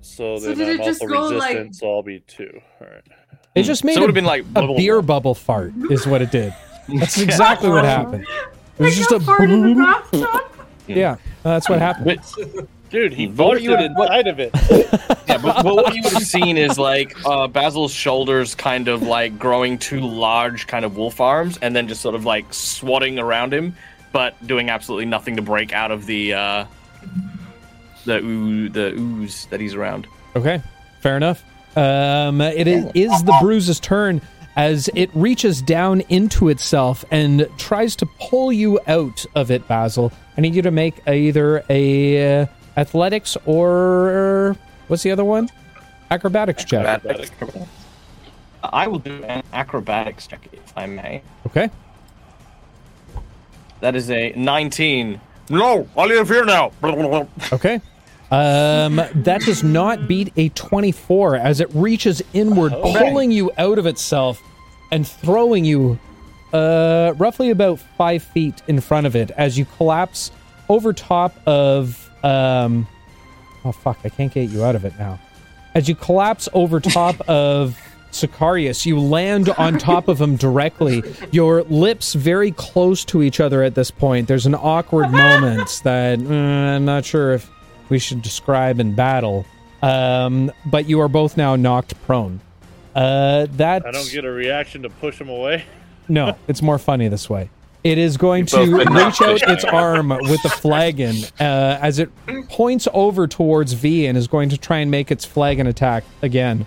So 0.00 0.38
So 0.38 0.46
then 0.54 0.56
did 0.56 0.68
I'm 0.68 0.80
it 0.80 0.84
just 0.86 1.02
also 1.02 1.12
go, 1.12 1.20
like- 1.26 1.48
resistant, 1.50 1.76
so 1.76 1.94
I'll 1.94 2.02
be 2.02 2.20
two. 2.20 2.58
All 2.80 2.86
right. 2.86 3.02
It 3.54 3.64
just 3.64 3.84
made 3.84 3.94
so 3.96 3.98
it 3.98 4.06
would 4.06 4.06
a, 4.06 4.08
have 4.08 4.14
been 4.14 4.24
like 4.24 4.44
a 4.56 4.74
beer 4.74 5.02
bubble 5.02 5.34
fart, 5.34 5.74
is 5.90 6.06
what 6.06 6.22
it 6.22 6.30
did. 6.30 6.54
That's 6.88 7.18
exactly 7.20 7.68
what 7.70 7.84
happened. 7.96 8.26
It 8.78 8.82
was 8.82 8.96
just 8.96 9.12
a 9.12 9.20
fart 9.20 9.50
in 9.50 9.60
the 9.62 9.74
boom. 9.74 9.82
bathtub. 9.84 10.28
Yeah, 10.86 11.16
that's 11.42 11.68
what 11.68 11.78
happened. 11.80 12.20
Dude, 12.90 13.12
he 13.12 13.26
voted 13.26 13.62
you 13.62 13.70
would- 13.70 13.92
what- 13.94 14.04
inside 14.06 14.26
of 14.28 14.40
it. 14.40 14.50
Yeah, 15.28 15.36
but, 15.42 15.62
but 15.62 15.74
what 15.74 15.94
you 15.94 16.02
would 16.02 16.12
have 16.14 16.22
seen 16.22 16.56
is 16.56 16.78
like 16.78 17.14
uh, 17.26 17.46
Basil's 17.46 17.92
shoulders 17.92 18.54
kind 18.54 18.88
of 18.88 19.02
like 19.02 19.38
growing 19.38 19.76
two 19.78 20.00
large 20.00 20.66
kind 20.66 20.84
of 20.86 20.96
wolf 20.96 21.20
arms, 21.20 21.58
and 21.60 21.76
then 21.76 21.86
just 21.88 22.00
sort 22.00 22.14
of 22.14 22.24
like 22.24 22.52
swatting 22.54 23.18
around 23.18 23.52
him, 23.52 23.76
but 24.12 24.34
doing 24.46 24.70
absolutely 24.70 25.04
nothing 25.04 25.36
to 25.36 25.42
break 25.42 25.72
out 25.74 25.90
of 25.90 26.06
the 26.06 26.32
uh, 26.32 26.64
the 28.06 28.18
oo- 28.22 28.68
the 28.70 28.94
ooze 28.94 29.46
that 29.50 29.60
he's 29.60 29.74
around. 29.74 30.06
Okay, 30.34 30.62
fair 31.02 31.16
enough. 31.18 31.44
Um, 31.76 32.40
it 32.40 32.66
is, 32.66 32.86
is 32.94 33.22
the 33.24 33.36
bruise's 33.40 33.78
turn 33.80 34.20
as 34.58 34.90
it 34.96 35.08
reaches 35.14 35.62
down 35.62 36.00
into 36.08 36.48
itself 36.48 37.04
and 37.12 37.48
tries 37.58 37.94
to 37.94 38.04
pull 38.18 38.52
you 38.52 38.80
out 38.88 39.24
of 39.36 39.52
it, 39.52 39.66
Basil. 39.68 40.12
I 40.36 40.40
need 40.40 40.54
you 40.54 40.62
to 40.62 40.72
make 40.72 41.00
either 41.06 41.62
a 41.70 42.42
uh, 42.42 42.46
athletics 42.76 43.36
or 43.46 44.56
what's 44.88 45.04
the 45.04 45.12
other 45.12 45.24
one? 45.24 45.48
Acrobatics 46.10 46.64
check. 46.64 46.84
Acrobatics. 46.84 47.30
I 48.64 48.88
will 48.88 48.98
do 48.98 49.22
an 49.22 49.44
acrobatics 49.52 50.26
check 50.26 50.48
if 50.52 50.76
I 50.76 50.86
may. 50.86 51.22
Okay. 51.46 51.70
That 53.78 53.94
is 53.94 54.10
a 54.10 54.32
19. 54.32 55.20
No, 55.50 55.88
I 55.96 56.06
live 56.06 56.28
here 56.28 56.44
now. 56.44 56.72
Okay. 57.52 57.80
Um, 58.30 58.96
that 59.14 59.40
does 59.42 59.62
not 59.62 60.06
beat 60.06 60.32
a 60.36 60.50
24 60.50 61.36
as 61.36 61.60
it 61.60 61.68
reaches 61.74 62.22
inward, 62.34 62.72
pulling 62.72 63.30
you 63.30 63.50
out 63.56 63.78
of 63.78 63.86
itself 63.86 64.42
and 64.90 65.06
throwing 65.06 65.64
you 65.64 65.98
uh, 66.52 67.14
roughly 67.16 67.50
about 67.50 67.78
five 67.96 68.22
feet 68.22 68.62
in 68.68 68.80
front 68.80 69.06
of 69.06 69.16
it 69.16 69.30
as 69.32 69.58
you 69.58 69.64
collapse 69.64 70.30
over 70.68 70.92
top 70.92 71.34
of. 71.46 72.10
Um, 72.22 72.86
oh, 73.64 73.72
fuck. 73.72 73.98
I 74.04 74.08
can't 74.08 74.32
get 74.32 74.50
you 74.50 74.64
out 74.64 74.74
of 74.74 74.84
it 74.84 74.98
now. 74.98 75.18
As 75.74 75.88
you 75.88 75.94
collapse 75.94 76.48
over 76.52 76.80
top 76.80 77.20
of 77.28 77.78
Sicarius, 78.10 78.84
you 78.84 78.98
land 78.98 79.48
on 79.50 79.78
top 79.78 80.08
of 80.08 80.20
him 80.20 80.36
directly. 80.36 81.02
Your 81.30 81.62
lips 81.64 82.14
very 82.14 82.52
close 82.52 83.04
to 83.06 83.22
each 83.22 83.40
other 83.40 83.62
at 83.62 83.74
this 83.74 83.90
point. 83.90 84.28
There's 84.28 84.46
an 84.46 84.54
awkward 84.54 85.10
moment 85.10 85.80
that 85.84 86.18
uh, 86.18 86.32
I'm 86.32 86.84
not 86.84 87.04
sure 87.04 87.34
if 87.34 87.50
we 87.88 87.98
should 87.98 88.22
describe 88.22 88.80
in 88.80 88.94
battle. 88.94 89.46
Um, 89.82 90.52
but 90.66 90.88
you 90.88 91.00
are 91.00 91.08
both 91.08 91.36
now 91.36 91.56
knocked 91.56 92.00
prone. 92.02 92.40
Uh, 92.94 93.46
that 93.52 93.86
I 93.86 93.90
don't 93.92 94.10
get 94.10 94.24
a 94.24 94.30
reaction 94.30 94.82
to 94.82 94.90
push 94.90 95.20
him 95.20 95.28
away. 95.28 95.64
no, 96.08 96.36
it's 96.48 96.62
more 96.62 96.78
funny 96.78 97.08
this 97.08 97.30
way. 97.30 97.50
It 97.84 97.96
is 97.96 98.16
going 98.16 98.46
to 98.46 98.58
reach 98.58 99.22
out 99.22 99.40
its 99.48 99.64
arm 99.64 100.08
with 100.08 100.42
the 100.42 100.48
flagon 100.48 101.14
uh, 101.38 101.78
as 101.80 102.00
it 102.00 102.10
points 102.48 102.88
over 102.92 103.28
towards 103.28 103.72
V 103.72 104.06
and 104.06 104.18
is 104.18 104.26
going 104.26 104.48
to 104.48 104.58
try 104.58 104.78
and 104.78 104.90
make 104.90 105.12
its 105.12 105.24
flagon 105.24 105.68
attack 105.68 106.02
again. 106.20 106.66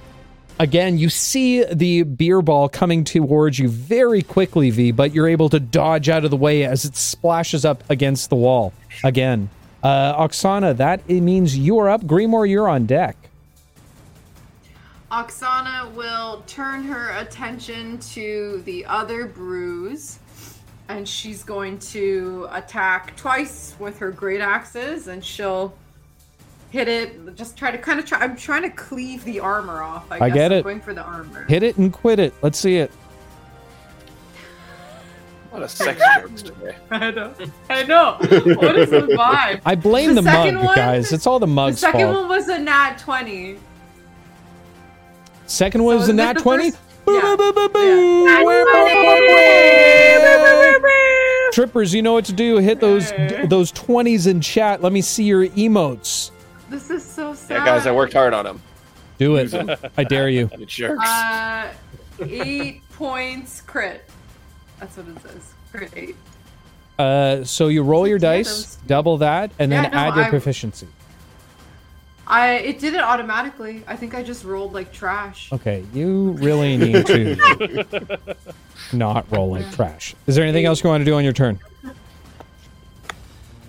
Again, 0.58 0.98
you 0.98 1.10
see 1.10 1.66
the 1.66 2.04
beer 2.04 2.42
ball 2.42 2.70
coming 2.70 3.04
towards 3.04 3.60
you 3.60 3.68
very 3.68 4.22
quickly, 4.22 4.70
V, 4.70 4.92
but 4.92 5.14
you're 5.14 5.28
able 5.28 5.50
to 5.50 5.60
dodge 5.60 6.08
out 6.08 6.24
of 6.24 6.32
the 6.32 6.38
way 6.38 6.64
as 6.64 6.86
it 6.86 6.96
splashes 6.96 7.66
up 7.66 7.84
against 7.90 8.30
the 8.30 8.36
wall 8.36 8.72
again. 9.04 9.50
Uh, 9.84 10.28
Oksana, 10.28 10.78
that 10.78 11.02
it 11.08 11.22
means 11.22 11.58
you 11.58 11.80
are 11.80 11.90
up. 11.90 12.04
Grimoire, 12.04 12.48
you're 12.48 12.70
on 12.70 12.86
deck. 12.86 13.18
Oksana 15.12 15.92
will 15.94 16.44
turn 16.48 16.84
her 16.84 17.18
attention 17.18 17.98
to 18.00 18.62
the 18.66 18.86
other 18.86 19.26
bruise, 19.26 20.20
and 20.88 21.08
she's 21.08 21.44
going 21.44 21.80
to 21.80 22.48
attack 22.52 23.16
twice 23.18 23.76
with 23.80 23.98
her 23.98 24.12
great 24.12 24.40
axes, 24.40 25.08
and 25.08 25.24
she'll 25.26 25.74
hit 26.70 26.88
it. 26.88 27.36
Just 27.36 27.58
try 27.58 27.72
to 27.72 27.78
kind 27.78 28.00
of 28.00 28.06
try. 28.06 28.20
I'm 28.20 28.38
trying 28.38 28.62
to 28.62 28.70
cleave 28.70 29.26
the 29.26 29.40
armor 29.42 29.82
off. 29.82 30.10
I, 30.12 30.16
I 30.16 30.30
guess. 30.30 30.36
get 30.36 30.52
I'm 30.52 30.58
it. 30.60 30.64
Going 30.64 30.82
for 30.82 30.94
the 30.94 31.04
armor. 31.04 31.46
Hit 31.50 31.64
it 31.64 31.78
and 31.78 31.92
quit 31.92 32.20
it. 32.20 32.34
Let's 32.42 32.58
see 32.60 32.78
it. 32.78 32.92
A 35.52 35.56
lot 35.56 35.64
of 35.64 35.72
sex 35.72 36.02
jokes 36.22 36.42
today. 36.44 36.76
I 36.92 37.12
know. 37.12 37.34
I 37.70 37.84
know. 37.84 38.16
What 38.20 38.78
is 38.78 38.90
the 38.90 39.02
vibe? 39.20 39.62
I 39.66 39.76
blame 39.76 40.10
the, 40.16 40.22
The 40.22 40.32
mug, 40.32 40.56
one- 40.64 40.76
guys. 40.76 41.12
It's 41.12 41.28
all 41.28 41.40
the 41.40 41.46
The 41.46 41.52
mug's 41.52 41.80
second 41.80 42.02
fault. 42.02 42.16
one 42.22 42.30
was 42.30 42.48
a 42.48 42.58
nat 42.60 42.98
twenty. 43.00 43.58
Second 45.48 45.84
one 45.84 45.96
So 45.96 46.00
was 46.00 46.08
a 46.10 46.12
it 46.12 46.16
nat 46.16 46.34
the 46.34 46.42
20. 46.42 46.72
first- 46.72 46.82
Yeah. 47.08 47.36
Trippers, 51.52 51.94
you 51.94 52.02
know 52.02 52.14
what 52.14 52.24
to 52.26 52.34
do. 52.34 52.58
Hit 52.58 52.80
those 52.80 53.12
those 53.46 53.72
20s 53.74 54.28
in 54.28 54.40
chat. 54.40 54.82
Let 54.82 54.94
me 54.94 55.02
see 55.02 55.26
your 55.26 55.48
emotes. 55.48 56.32
This 56.70 56.90
is 56.90 57.04
so 57.04 57.34
sad. 57.34 57.56
Yeah, 57.58 57.66
guys, 57.66 57.86
I 57.86 57.92
worked 57.92 58.14
hard 58.14 58.34
on 58.34 58.46
them. 58.46 58.62
Do 59.18 59.36
it. 59.36 59.54
I 59.98 60.04
dare 60.06 60.30
you. 60.30 60.50
You 60.58 60.66
jerks. 60.66 61.06
Uh, 61.06 61.68
eight 62.22 62.82
points 62.94 63.60
crit. 63.62 64.10
That's 64.82 64.98
what 64.98 65.08
it 65.08 65.22
says. 65.22 65.54
Crit 65.72 65.92
eight. 65.96 66.16
Uh, 67.00 67.44
so 67.46 67.70
you 67.70 67.82
roll 67.84 68.06
your 68.08 68.18
Yeah, 68.18 68.34
dice, 68.34 68.48
those- 68.48 68.76
double 68.88 69.18
that, 69.20 69.52
and 69.60 69.72
then 69.72 69.84
Yeah, 69.86 69.90
no, 69.92 69.98
add 69.98 70.16
your 70.16 70.26
I- 70.26 70.30
proficiency. 70.30 70.88
I 72.28 72.50
it 72.56 72.80
did 72.80 72.94
it 72.94 73.02
automatically. 73.02 73.84
I 73.88 73.96
think 73.96 74.14
I 74.16 74.24
just 74.24 74.44
rolled 74.46 74.74
like 74.74 74.92
trash. 74.94 75.52
Okay, 75.52 75.84
you 75.94 76.32
really 76.40 76.78
need 76.78 77.06
to 77.08 77.86
not 78.94 79.26
roll 79.32 79.50
like 79.52 79.70
trash. 79.74 80.16
Is 80.28 80.36
there 80.36 80.44
anything 80.44 80.66
else 80.66 80.84
you 80.84 80.90
want 80.90 81.02
to 81.02 81.06
do 81.06 81.16
on 81.16 81.24
your 81.24 81.34
turn? 81.34 81.60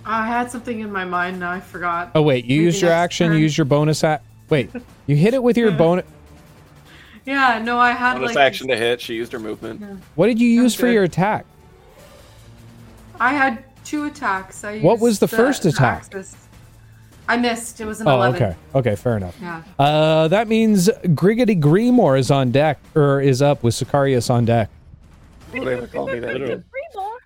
I 0.05 0.25
had 0.27 0.51
something 0.51 0.79
in 0.81 0.91
my 0.91 1.05
mind 1.05 1.39
now. 1.39 1.51
I 1.51 1.59
forgot. 1.59 2.11
Oh 2.15 2.21
wait, 2.21 2.45
you 2.45 2.57
Maybe 2.57 2.65
used 2.65 2.81
your 2.81 2.91
action. 2.91 3.27
turn. 3.29 3.35
You 3.37 3.43
used 3.43 3.57
your 3.57 3.65
bonus 3.65 4.03
act. 4.03 4.25
Wait, 4.49 4.69
you 5.07 5.15
hit 5.15 5.33
it 5.33 5.41
with 5.43 5.57
your 5.57 5.71
bonus. 5.71 6.05
Yeah, 7.25 7.59
no, 7.63 7.77
I 7.79 7.91
had 7.91 8.15
Bonus 8.15 8.35
like 8.35 8.37
action 8.45 8.67
to 8.67 8.75
hit. 8.75 8.99
She 8.99 9.13
used 9.13 9.31
her 9.31 9.39
movement. 9.39 9.81
What 10.15 10.27
did 10.27 10.41
you 10.41 10.47
use 10.47 10.75
for 10.75 10.83
good. 10.83 10.93
your 10.93 11.03
attack? 11.03 11.45
I 13.19 13.33
had 13.33 13.63
two 13.85 14.05
attacks. 14.05 14.63
I 14.63 14.79
What 14.79 14.99
was 14.99 15.11
used 15.13 15.21
the 15.21 15.27
first 15.29 15.65
attack? 15.65 16.03
axis. 16.05 16.35
I 17.27 17.37
missed. 17.37 17.79
It 17.79 17.85
was 17.85 18.01
an 18.01 18.07
Oh, 18.09 18.15
eleven. 18.15 18.43
okay. 18.43 18.55
Okay, 18.75 18.95
fair 18.97 19.15
enough. 19.15 19.37
Yeah. 19.41 19.63
Uh, 19.79 20.27
that 20.27 20.49
means 20.49 20.89
Griggity 21.05 21.57
Grimoire 21.59 22.19
is 22.19 22.29
on 22.29 22.51
deck, 22.51 22.79
or 22.95 23.21
is 23.21 23.41
up 23.41 23.63
with 23.63 23.73
Sicarius 23.73 24.29
on 24.29 24.43
deck. 24.43 24.69
What 25.51 25.63
do 25.63 25.79
they 25.81 25.87
call 25.87 26.07
me 26.07 26.19
that? 26.19 26.63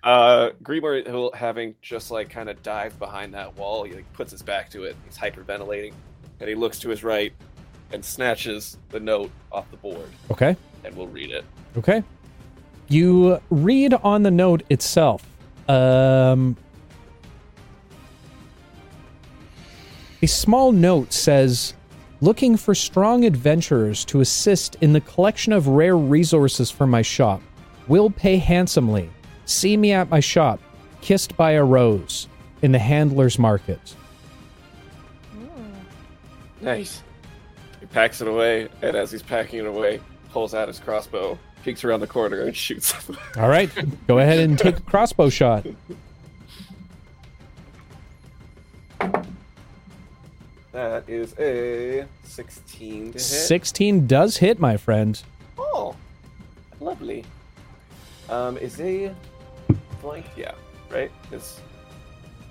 Uh, 0.04 0.50
Grimoire, 0.62 1.04
he'll 1.04 1.32
having 1.32 1.74
just 1.82 2.12
like 2.12 2.30
kind 2.30 2.48
of 2.48 2.62
dived 2.62 2.98
behind 3.00 3.34
that 3.34 3.56
wall, 3.56 3.82
he 3.82 3.94
like, 3.94 4.12
puts 4.12 4.30
his 4.30 4.42
back 4.42 4.70
to 4.70 4.84
it. 4.84 4.94
He's 5.04 5.18
hyperventilating, 5.18 5.92
and 6.38 6.48
he 6.48 6.54
looks 6.54 6.78
to 6.80 6.88
his 6.90 7.02
right 7.02 7.32
and 7.92 8.04
snatches 8.04 8.76
the 8.90 9.00
note 9.00 9.30
off 9.50 9.70
the 9.70 9.76
board, 9.76 10.08
Okay. 10.30 10.56
and 10.84 10.94
we'll 10.96 11.06
read 11.08 11.30
it. 11.30 11.44
Okay. 11.76 12.02
You 12.88 13.40
read 13.50 13.94
on 13.94 14.22
the 14.22 14.30
note 14.30 14.62
itself. 14.70 15.24
Um, 15.68 16.56
a 20.22 20.26
small 20.26 20.72
note 20.72 21.12
says, 21.12 21.74
"Looking 22.20 22.56
for 22.56 22.74
strong 22.74 23.24
adventurers 23.24 24.04
to 24.06 24.20
assist 24.20 24.76
in 24.80 24.92
the 24.92 25.00
collection 25.00 25.52
of 25.52 25.68
rare 25.68 25.96
resources 25.96 26.70
for 26.70 26.86
my 26.86 27.02
shop. 27.02 27.42
Will 27.86 28.10
pay 28.10 28.36
handsomely. 28.38 29.10
See 29.44 29.76
me 29.76 29.92
at 29.92 30.10
my 30.10 30.20
shop, 30.20 30.60
kissed 31.00 31.36
by 31.36 31.52
a 31.52 31.64
rose, 31.64 32.28
in 32.62 32.72
the 32.72 32.78
handler's 32.78 33.38
market." 33.38 33.94
Nice. 36.60 37.02
He 37.98 38.02
packs 38.02 38.20
it 38.20 38.28
away, 38.28 38.68
and 38.80 38.94
as 38.96 39.10
he's 39.10 39.24
packing 39.24 39.58
it 39.58 39.66
away, 39.66 39.98
pulls 40.30 40.54
out 40.54 40.68
his 40.68 40.78
crossbow, 40.78 41.36
peeks 41.64 41.82
around 41.82 41.98
the 41.98 42.06
corner, 42.06 42.42
and 42.42 42.54
shoots. 42.56 42.94
All 43.36 43.48
right, 43.48 43.68
go 44.06 44.20
ahead 44.20 44.38
and 44.38 44.56
take 44.56 44.78
a 44.78 44.80
crossbow 44.82 45.30
shot. 45.30 45.66
that 50.70 51.08
is 51.08 51.34
a 51.40 52.06
16 52.22 53.06
to 53.06 53.12
hit. 53.14 53.20
16 53.20 54.06
does 54.06 54.36
hit, 54.36 54.60
my 54.60 54.76
friend. 54.76 55.20
Oh, 55.58 55.96
lovely. 56.78 57.24
Um, 58.28 58.58
is 58.58 58.80
a 58.80 59.12
flank? 60.00 60.24
Yeah, 60.36 60.52
right. 60.88 61.10
Is 61.32 61.60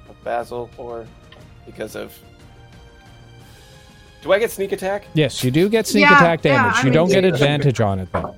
a 0.09 0.13
basil 0.25 0.69
or 0.77 1.07
because 1.65 1.95
of? 1.95 2.13
Do 4.27 4.33
I 4.33 4.39
get 4.39 4.51
sneak 4.51 4.73
attack? 4.73 5.05
Yes, 5.13 5.41
you 5.41 5.51
do 5.51 5.69
get 5.69 5.87
sneak 5.87 6.01
Yeah, 6.01 6.17
attack 6.17 6.43
yeah, 6.43 6.51
damage. 6.57 6.75
I 6.75 6.79
you 6.79 6.83
mean, 6.83 6.93
don't 6.93 7.09
get 7.09 7.23
yeah. 7.23 7.29
advantage 7.29 7.79
on 7.79 7.99
it 7.99 8.11
though. 8.11 8.35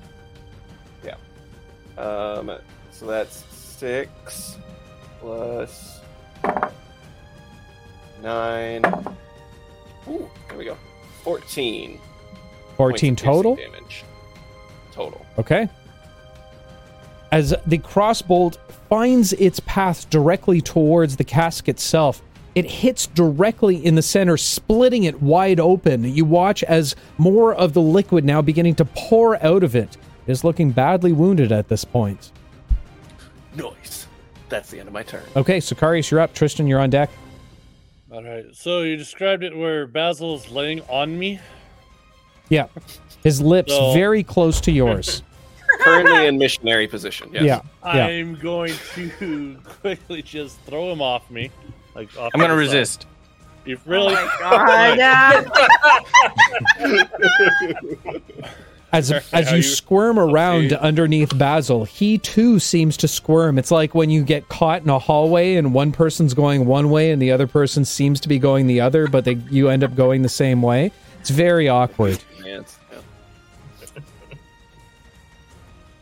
Yeah. 1.04 1.16
Um, 2.00 2.52
so 2.92 3.06
that's 3.06 3.42
six 3.52 4.56
plus 5.18 5.98
nine. 8.22 8.84
Ooh, 10.08 10.30
there 10.48 10.58
we 10.58 10.64
go. 10.64 10.76
Fourteen. 11.24 11.98
points 12.76 13.00
14 13.00 13.14
of 13.14 13.16
piercing 13.16 13.16
total? 13.16 13.56
damage. 13.56 14.04
Total. 14.92 15.26
Okay. 15.38 15.68
As 17.32 17.52
the 17.66 17.78
crossbolt 17.78 18.58
finds 18.88 19.32
its 19.32 19.58
path 19.58 20.08
directly 20.08 20.60
towards 20.60 21.16
the 21.16 21.24
cask 21.24 21.68
itself, 21.68 22.22
it 22.54 22.64
hits 22.64 23.06
directly 23.06 23.76
in 23.84 23.94
the 23.94 24.02
center, 24.02 24.36
splitting 24.36 25.04
it 25.04 25.22
wide 25.22 25.60
open. 25.60 26.04
You 26.04 26.24
watch 26.24 26.62
as 26.64 26.96
more 27.18 27.54
of 27.54 27.72
the 27.74 27.80
liquid 27.82 28.24
now 28.24 28.42
beginning 28.42 28.74
to 28.76 28.84
pour 28.84 29.42
out 29.44 29.62
of 29.62 29.76
it. 29.76 29.96
It 30.26 30.32
is 30.32 30.44
looking 30.44 30.70
badly 30.72 31.12
wounded 31.12 31.52
at 31.52 31.68
this 31.68 31.84
point. 31.84 32.32
Nice. 33.54 34.06
That's 34.48 34.70
the 34.70 34.78
end 34.80 34.88
of 34.88 34.94
my 34.94 35.02
turn. 35.02 35.22
Okay, 35.36 35.58
Sicarius, 35.58 36.10
you're 36.10 36.20
up. 36.20 36.34
Tristan, 36.34 36.66
you're 36.66 36.80
on 36.80 36.90
deck. 36.90 37.10
All 38.12 38.22
right. 38.24 38.44
So 38.52 38.82
you 38.82 38.96
described 38.96 39.44
it 39.44 39.56
where 39.56 39.86
Basil's 39.86 40.50
laying 40.50 40.80
on 40.82 41.16
me. 41.18 41.38
Yeah. 42.48 42.66
His 43.22 43.40
lips 43.40 43.72
So- 43.72 43.92
very 43.94 44.22
close 44.24 44.60
to 44.62 44.72
yours. 44.72 45.22
Currently 45.82 46.26
in 46.26 46.36
missionary 46.36 46.88
position. 46.88 47.30
Yes. 47.32 47.44
Yeah. 47.44 47.60
Yeah. 47.84 48.06
I'm 48.06 48.34
going 48.34 48.74
to 48.96 49.56
quickly 49.64 50.20
just 50.20 50.58
throw 50.62 50.90
him 50.92 51.00
off 51.00 51.30
me. 51.30 51.50
Like 52.00 52.18
off 52.18 52.30
I'm 52.32 52.40
gonna 52.40 52.54
the 52.54 52.58
resist. 52.58 53.06
You 53.66 53.78
really? 53.84 54.14
As 58.92 59.12
Are 59.12 59.22
as 59.34 59.50
you, 59.50 59.58
you- 59.58 59.62
squirm 59.62 60.18
around 60.18 60.72
okay. 60.72 60.76
underneath 60.76 61.36
Basil, 61.36 61.84
he 61.84 62.16
too 62.16 62.58
seems 62.58 62.96
to 62.96 63.06
squirm. 63.06 63.58
It's 63.58 63.70
like 63.70 63.94
when 63.94 64.08
you 64.08 64.24
get 64.24 64.48
caught 64.48 64.82
in 64.82 64.88
a 64.88 64.98
hallway 64.98 65.56
and 65.56 65.74
one 65.74 65.92
person's 65.92 66.32
going 66.32 66.64
one 66.64 66.90
way 66.90 67.12
and 67.12 67.20
the 67.20 67.32
other 67.32 67.46
person 67.46 67.84
seems 67.84 68.18
to 68.20 68.28
be 68.28 68.38
going 68.38 68.66
the 68.66 68.80
other, 68.80 69.06
but 69.06 69.26
they 69.26 69.34
you 69.50 69.68
end 69.68 69.84
up 69.84 69.94
going 69.94 70.22
the 70.22 70.28
same 70.30 70.62
way. 70.62 70.90
It's 71.20 71.30
very 71.30 71.68
awkward. 71.68 72.18
Man, 72.40 72.64
yeah. 72.90 72.98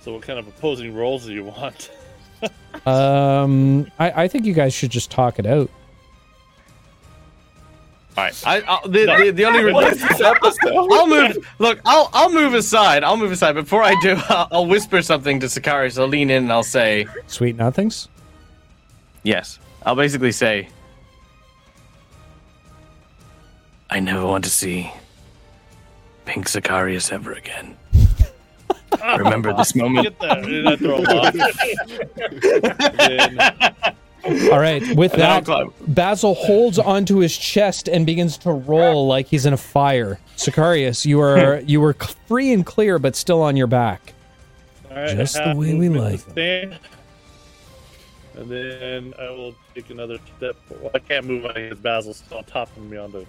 So 0.01 0.15
what 0.15 0.23
kind 0.23 0.39
of 0.39 0.47
opposing 0.47 0.95
roles 0.95 1.27
do 1.27 1.33
you 1.33 1.45
want? 1.45 1.91
Um, 2.87 3.91
I, 3.99 4.25
I 4.25 4.29
think 4.29 4.47
you 4.47 4.55
guys 4.55 4.73
should 4.73 4.91
just 4.91 5.11
talk 5.11 5.39
it 5.39 5.47
out. 5.47 5.71
All 8.19 8.25
right. 8.25 8.43
I, 8.45 8.61
I'll, 8.63 8.83
the, 8.89 9.07
the, 9.07 9.31
the 9.31 9.45
only 9.45 9.73
What 9.73 9.93
is 9.93 10.01
this 10.01 10.21
episode? 10.21 10.75
I'll 10.75 11.07
move. 11.07 11.37
Look, 11.61 11.79
I'll 11.85 12.11
I'll 12.13 12.33
move 12.33 12.53
aside. 12.53 13.05
I'll 13.05 13.17
move 13.17 13.31
aside. 13.31 13.53
Before 13.53 13.81
I 13.81 13.95
do, 14.03 14.17
I'll, 14.29 14.49
I'll 14.51 14.67
whisper 14.67 15.01
something 15.03 15.39
to 15.39 15.47
Sicarius. 15.47 16.01
I'll 16.01 16.09
lean 16.09 16.29
in 16.29 16.43
and 16.43 16.53
I'll 16.53 16.65
say, 16.65 17.07
Sweet 17.29 17.55
nothings. 17.55 18.09
"Yes." 19.23 19.61
I'll 19.87 19.95
basically 19.95 20.33
say, 20.33 20.69
"I 23.89 24.01
never 24.01 24.27
want 24.27 24.43
to 24.45 24.51
see 24.51 24.91
Pink 26.25 26.49
Sicarius 26.49 27.13
ever 27.13 27.35
again." 27.35 27.77
Remember 29.17 29.55
this 29.55 29.77
moment. 29.77 30.09
Get 30.09 30.19
that. 30.19 30.39
And 30.45 30.69
I 30.69 30.75
throw 30.77 30.97
him 30.97 31.07
off. 31.07 31.35
And 32.99 33.39
then- 33.39 33.95
All 34.53 34.59
right. 34.59 34.83
With 34.97 35.15
And 35.15 35.23
that. 35.23 35.69
Basil 35.87 36.35
holds 36.35 36.79
onto 36.79 37.19
his 37.19 37.37
chest 37.37 37.89
and 37.89 38.05
begins 38.07 38.39
to 38.39 38.53
roll 38.53 39.07
like 39.07 39.27
he's 39.27 39.47
in 39.47 39.53
a 39.53 39.59
fire. 39.59 40.19
Sicarius, 40.37 41.05
you 41.05 41.21
are 41.21 41.59
hmm. 41.59 41.69
you 41.69 41.81
were 41.81 41.95
free 42.27 42.53
and 42.53 42.65
clear, 42.65 42.99
but 42.99 43.17
still 43.17 43.43
on 43.43 43.57
your 43.57 43.67
back. 43.67 44.15
all 44.91 44.97
right, 44.97 45.17
Just 45.17 45.35
the 45.35 45.55
way 45.57 45.75
we 45.75 45.89
like 45.89 46.25
to 46.25 46.31
stand. 46.31 46.79
And 48.37 48.49
then 48.49 49.15
I 49.19 49.31
will 49.31 49.55
take 49.75 49.91
another 49.91 50.19
step. 50.37 50.57
Well, 50.71 50.93
I 50.95 51.01
can't 51.01 51.27
move 51.27 51.45
on 51.45 51.55
because 51.55 51.79
Basil's 51.79 52.19
still 52.19 52.39
on 52.39 52.45
top 52.45 52.69
of 52.77 52.85
me 52.89 52.97
on 52.97 53.11
the. 53.11 53.27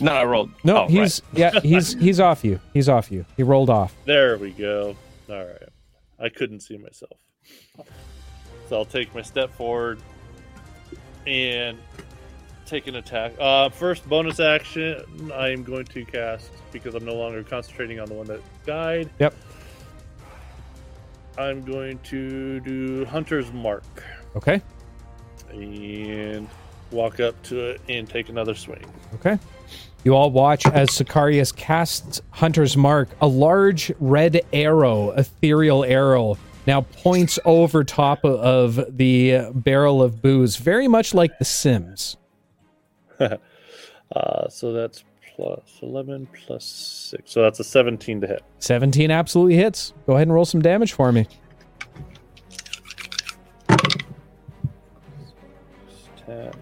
No, 0.00 0.12
I 0.12 0.24
rolled. 0.24 0.50
No, 0.64 0.84
Oh, 0.84 0.86
he's 0.88 1.22
yeah, 1.32 1.58
he's 1.60 1.94
he's 1.98 2.20
off 2.20 2.44
you. 2.44 2.60
He's 2.74 2.88
off 2.88 3.10
you. 3.10 3.24
He 3.36 3.42
rolled 3.42 3.70
off. 3.70 3.94
There 4.04 4.36
we 4.36 4.50
go. 4.50 4.94
All 5.30 5.36
right. 5.46 5.68
I 6.20 6.28
couldn't 6.28 6.60
see 6.60 6.76
myself. 6.76 7.12
So 8.68 8.76
I'll 8.76 8.84
take 8.84 9.14
my 9.14 9.22
step 9.22 9.52
forward 9.54 9.98
and 11.26 11.78
take 12.66 12.86
an 12.86 12.96
attack. 12.96 13.32
Uh, 13.38 13.68
first 13.68 14.08
bonus 14.08 14.40
action, 14.40 15.30
I 15.34 15.48
am 15.50 15.62
going 15.62 15.84
to 15.86 16.04
cast 16.04 16.50
because 16.72 16.94
I'm 16.94 17.04
no 17.04 17.14
longer 17.14 17.42
concentrating 17.42 18.00
on 18.00 18.08
the 18.08 18.14
one 18.14 18.26
that 18.26 18.40
died. 18.64 19.10
Yep. 19.18 19.34
I'm 21.36 21.62
going 21.62 21.98
to 22.04 22.60
do 22.60 23.04
Hunter's 23.06 23.52
Mark 23.52 23.84
Okay. 24.36 24.62
and 25.50 26.48
walk 26.90 27.18
up 27.20 27.40
to 27.44 27.70
it 27.70 27.80
and 27.88 28.08
take 28.08 28.28
another 28.28 28.54
swing. 28.54 28.84
Okay. 29.16 29.38
You 30.04 30.14
all 30.14 30.30
watch 30.30 30.66
as 30.66 30.90
Sicarius 30.90 31.54
casts 31.54 32.20
Hunter's 32.30 32.76
Mark, 32.76 33.08
a 33.20 33.26
large 33.26 33.90
red 33.98 34.42
arrow, 34.52 35.10
ethereal 35.12 35.82
arrow, 35.84 36.36
now 36.66 36.80
points 36.82 37.38
over 37.44 37.84
top 37.84 38.24
of- 38.24 38.96
the 38.96 39.50
barrel 39.54 40.02
of 40.02 40.20
booze, 40.22 40.56
very 40.56 40.88
much 40.88 41.14
like 41.14 41.38
The 41.38 41.44
Sims. 41.44 42.16
Uh, 44.14 44.48
so 44.48 44.72
that's 44.72 45.02
plus 45.34 45.78
11 45.82 46.28
plus 46.46 46.64
6. 46.64 47.28
So 47.32 47.42
that's 47.42 47.58
a 47.58 47.64
17 47.64 48.20
to 48.20 48.26
hit. 48.28 48.42
17 48.60 49.10
absolutely 49.10 49.56
hits. 49.56 49.92
Go 50.06 50.12
ahead 50.12 50.28
and 50.28 50.34
roll 50.34 50.44
some 50.44 50.62
damage 50.62 50.92
for 50.92 51.10
me. 51.10 51.26
10, 56.26 56.52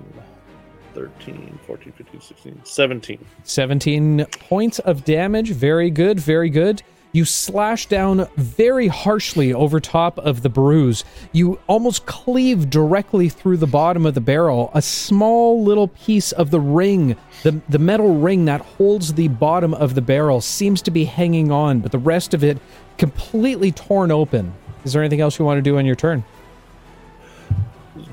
13, 0.94 1.58
14, 1.66 1.92
15, 1.92 2.20
16, 2.20 2.60
17. 2.64 3.26
17 3.44 4.26
points 4.48 4.78
of 4.80 5.04
damage. 5.04 5.50
Very 5.50 5.90
good, 5.90 6.18
very 6.18 6.50
good. 6.50 6.82
You 7.14 7.26
slash 7.26 7.86
down 7.86 8.26
very 8.36 8.88
harshly 8.88 9.52
over 9.52 9.80
top 9.80 10.18
of 10.18 10.42
the 10.42 10.48
bruise. 10.48 11.04
You 11.32 11.58
almost 11.66 12.06
cleave 12.06 12.70
directly 12.70 13.28
through 13.28 13.58
the 13.58 13.66
bottom 13.66 14.06
of 14.06 14.14
the 14.14 14.22
barrel. 14.22 14.70
A 14.72 14.80
small 14.80 15.62
little 15.62 15.88
piece 15.88 16.32
of 16.32 16.50
the 16.50 16.60
ring, 16.60 17.16
the, 17.42 17.60
the 17.68 17.78
metal 17.78 18.18
ring 18.18 18.46
that 18.46 18.62
holds 18.62 19.12
the 19.12 19.28
bottom 19.28 19.74
of 19.74 19.94
the 19.94 20.00
barrel, 20.00 20.40
seems 20.40 20.80
to 20.82 20.90
be 20.90 21.04
hanging 21.04 21.52
on, 21.52 21.80
but 21.80 21.92
the 21.92 21.98
rest 21.98 22.32
of 22.32 22.42
it 22.42 22.56
completely 22.96 23.72
torn 23.72 24.10
open. 24.10 24.54
Is 24.84 24.94
there 24.94 25.02
anything 25.02 25.20
else 25.20 25.38
you 25.38 25.44
want 25.44 25.58
to 25.58 25.62
do 25.62 25.76
on 25.76 25.84
your 25.84 25.96
turn? 25.96 26.24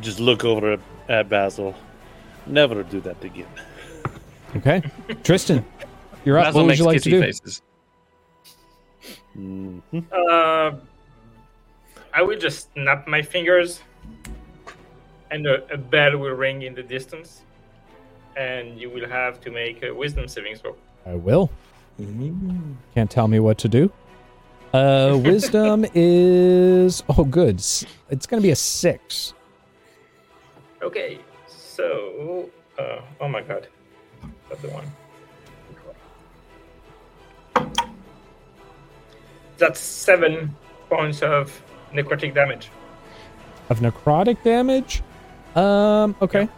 Just 0.02 0.20
look 0.20 0.44
over 0.44 0.74
at, 0.74 0.80
at 1.08 1.30
Basil. 1.30 1.74
Never 2.46 2.84
do 2.84 3.00
that 3.02 3.24
again. 3.24 3.48
Okay. 4.58 4.84
Tristan, 5.24 5.66
you're 6.26 6.38
up. 6.38 6.48
Basil 6.48 6.60
what 6.60 6.64
would 6.64 6.68
makes 6.70 6.80
you 6.80 6.86
like 6.86 7.02
to 7.02 7.10
kissy 7.10 7.12
do? 7.12 7.22
faces. 7.22 7.62
Mhm. 9.38 9.82
Uh, 10.12 10.78
I 12.14 12.22
will 12.22 12.40
just 12.40 12.74
snap 12.74 13.08
my 13.08 13.22
fingers, 13.22 13.82
and 15.32 15.46
a, 15.46 15.72
a 15.74 15.78
bell 15.78 16.18
will 16.18 16.36
ring 16.36 16.64
in 16.64 16.74
the 16.74 16.84
distance, 16.84 17.44
and 18.36 18.80
you 18.80 18.90
will 18.90 19.08
have 19.08 19.40
to 19.42 19.52
make 19.52 19.84
a 19.84 19.92
wisdom 19.94 20.28
saving 20.28 20.56
throw. 20.56 20.76
I 21.06 21.16
will. 21.16 21.50
Can't 22.96 23.12
tell 23.12 23.28
me 23.28 23.40
what 23.40 23.58
to 23.60 23.68
do. 23.68 23.92
Uh, 24.74 25.20
wisdom 25.24 25.86
is 25.94 27.04
oh 27.10 27.24
good. 27.24 27.58
It's 28.10 28.26
gonna 28.26 28.42
be 28.42 28.52
a 28.52 28.56
six. 28.56 29.34
Okay, 30.82 31.20
so 31.48 32.50
uh, 32.78 33.02
oh 33.20 33.28
my 33.28 33.42
god, 33.42 33.68
that's 34.50 34.62
the 34.62 34.70
one. 34.70 34.86
That's 39.60 39.80
seven 39.80 40.56
points 40.90 41.22
of 41.22 41.62
necrotic 41.94 42.34
damage. 42.34 42.72
of 43.70 43.80
necrotic 43.82 44.42
damage. 44.44 45.04
Um, 45.56 46.16
okay. 46.22 46.50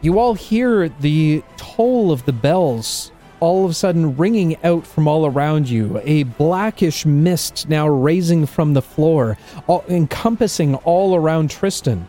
You 0.00 0.18
all 0.18 0.34
hear 0.34 0.88
the 0.88 1.42
toll 1.56 2.10
of 2.10 2.24
the 2.24 2.32
bells 2.32 3.12
all 3.40 3.64
of 3.64 3.70
a 3.70 3.74
sudden 3.74 4.16
ringing 4.16 4.56
out 4.64 4.86
from 4.86 5.06
all 5.06 5.26
around 5.26 5.68
you. 5.68 6.00
A 6.04 6.22
blackish 6.24 7.04
mist 7.04 7.68
now 7.68 7.86
raising 7.86 8.46
from 8.46 8.74
the 8.74 8.82
floor, 8.82 9.36
all, 9.66 9.84
encompassing 9.88 10.74
all 10.76 11.14
around 11.14 11.50
Tristan. 11.50 12.08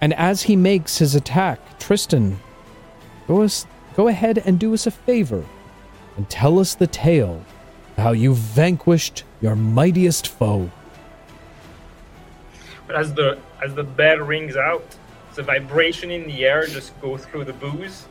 And 0.00 0.14
as 0.14 0.42
he 0.42 0.54
makes 0.54 0.98
his 0.98 1.14
attack, 1.16 1.78
Tristan, 1.80 2.38
go, 3.26 3.42
us, 3.42 3.66
go 3.98 4.06
ahead 4.06 4.38
and 4.46 4.60
do 4.60 4.72
us 4.72 4.86
a 4.86 4.92
favor 4.92 5.44
and 6.16 6.30
tell 6.30 6.60
us 6.60 6.76
the 6.76 6.86
tale 6.86 7.42
how 7.96 8.12
you 8.12 8.32
vanquished 8.32 9.24
your 9.40 9.56
mightiest 9.56 10.28
foe. 10.28 10.70
But 12.86 12.94
as 12.94 13.12
the 13.12 13.38
as 13.60 13.74
the 13.74 13.82
bell 13.82 14.18
rings 14.18 14.56
out, 14.56 14.86
the 15.34 15.42
vibration 15.42 16.12
in 16.12 16.28
the 16.28 16.44
air 16.44 16.64
just 16.68 16.98
goes 17.00 17.24
through 17.24 17.46
the 17.46 17.52
booze 17.54 18.06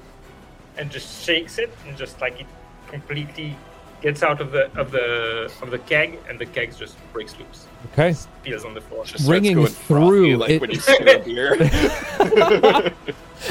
and 0.78 0.92
just 0.92 1.24
shakes 1.26 1.58
it 1.58 1.72
and 1.88 1.96
just 1.96 2.20
like 2.20 2.42
it 2.42 2.48
completely 2.90 3.56
gets 4.02 4.24
out 4.24 4.40
of 4.42 4.52
the 4.52 4.70
of 4.80 4.92
the 4.92 5.52
of 5.62 5.72
the 5.72 5.80
keg, 5.80 6.20
and 6.30 6.38
the 6.40 6.46
keg 6.46 6.76
just 6.78 6.96
breaks 7.14 7.36
loose. 7.38 7.66
Okay. 7.94 8.16
Peels 8.44 8.66
on 8.66 8.74
the 8.74 8.82
floor. 8.82 9.06
Just 9.06 9.28
Ringing 9.30 9.56
going 9.56 9.68
frothy, 9.68 10.06
through 10.06 10.38
like 10.38 10.50
it- 10.52 10.62
when 10.62 10.72
you 10.72 10.80
stir 10.80 11.20
beer. 11.26 12.94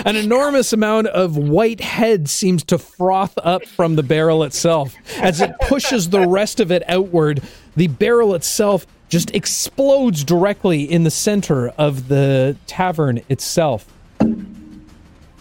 An 0.04 0.16
enormous 0.16 0.72
amount 0.72 1.06
of 1.08 1.36
white 1.36 1.80
head 1.80 2.28
seems 2.28 2.64
to 2.64 2.78
froth 2.78 3.36
up 3.38 3.64
from 3.64 3.96
the 3.96 4.02
barrel 4.02 4.42
itself. 4.42 4.94
As 5.18 5.40
it 5.40 5.52
pushes 5.62 6.10
the 6.10 6.26
rest 6.26 6.58
of 6.60 6.72
it 6.72 6.82
outward, 6.88 7.40
the 7.76 7.86
barrel 7.86 8.34
itself 8.34 8.86
just 9.08 9.32
explodes 9.34 10.24
directly 10.24 10.82
in 10.82 11.04
the 11.04 11.10
center 11.10 11.68
of 11.78 12.08
the 12.08 12.56
tavern 12.66 13.20
itself. 13.28 13.86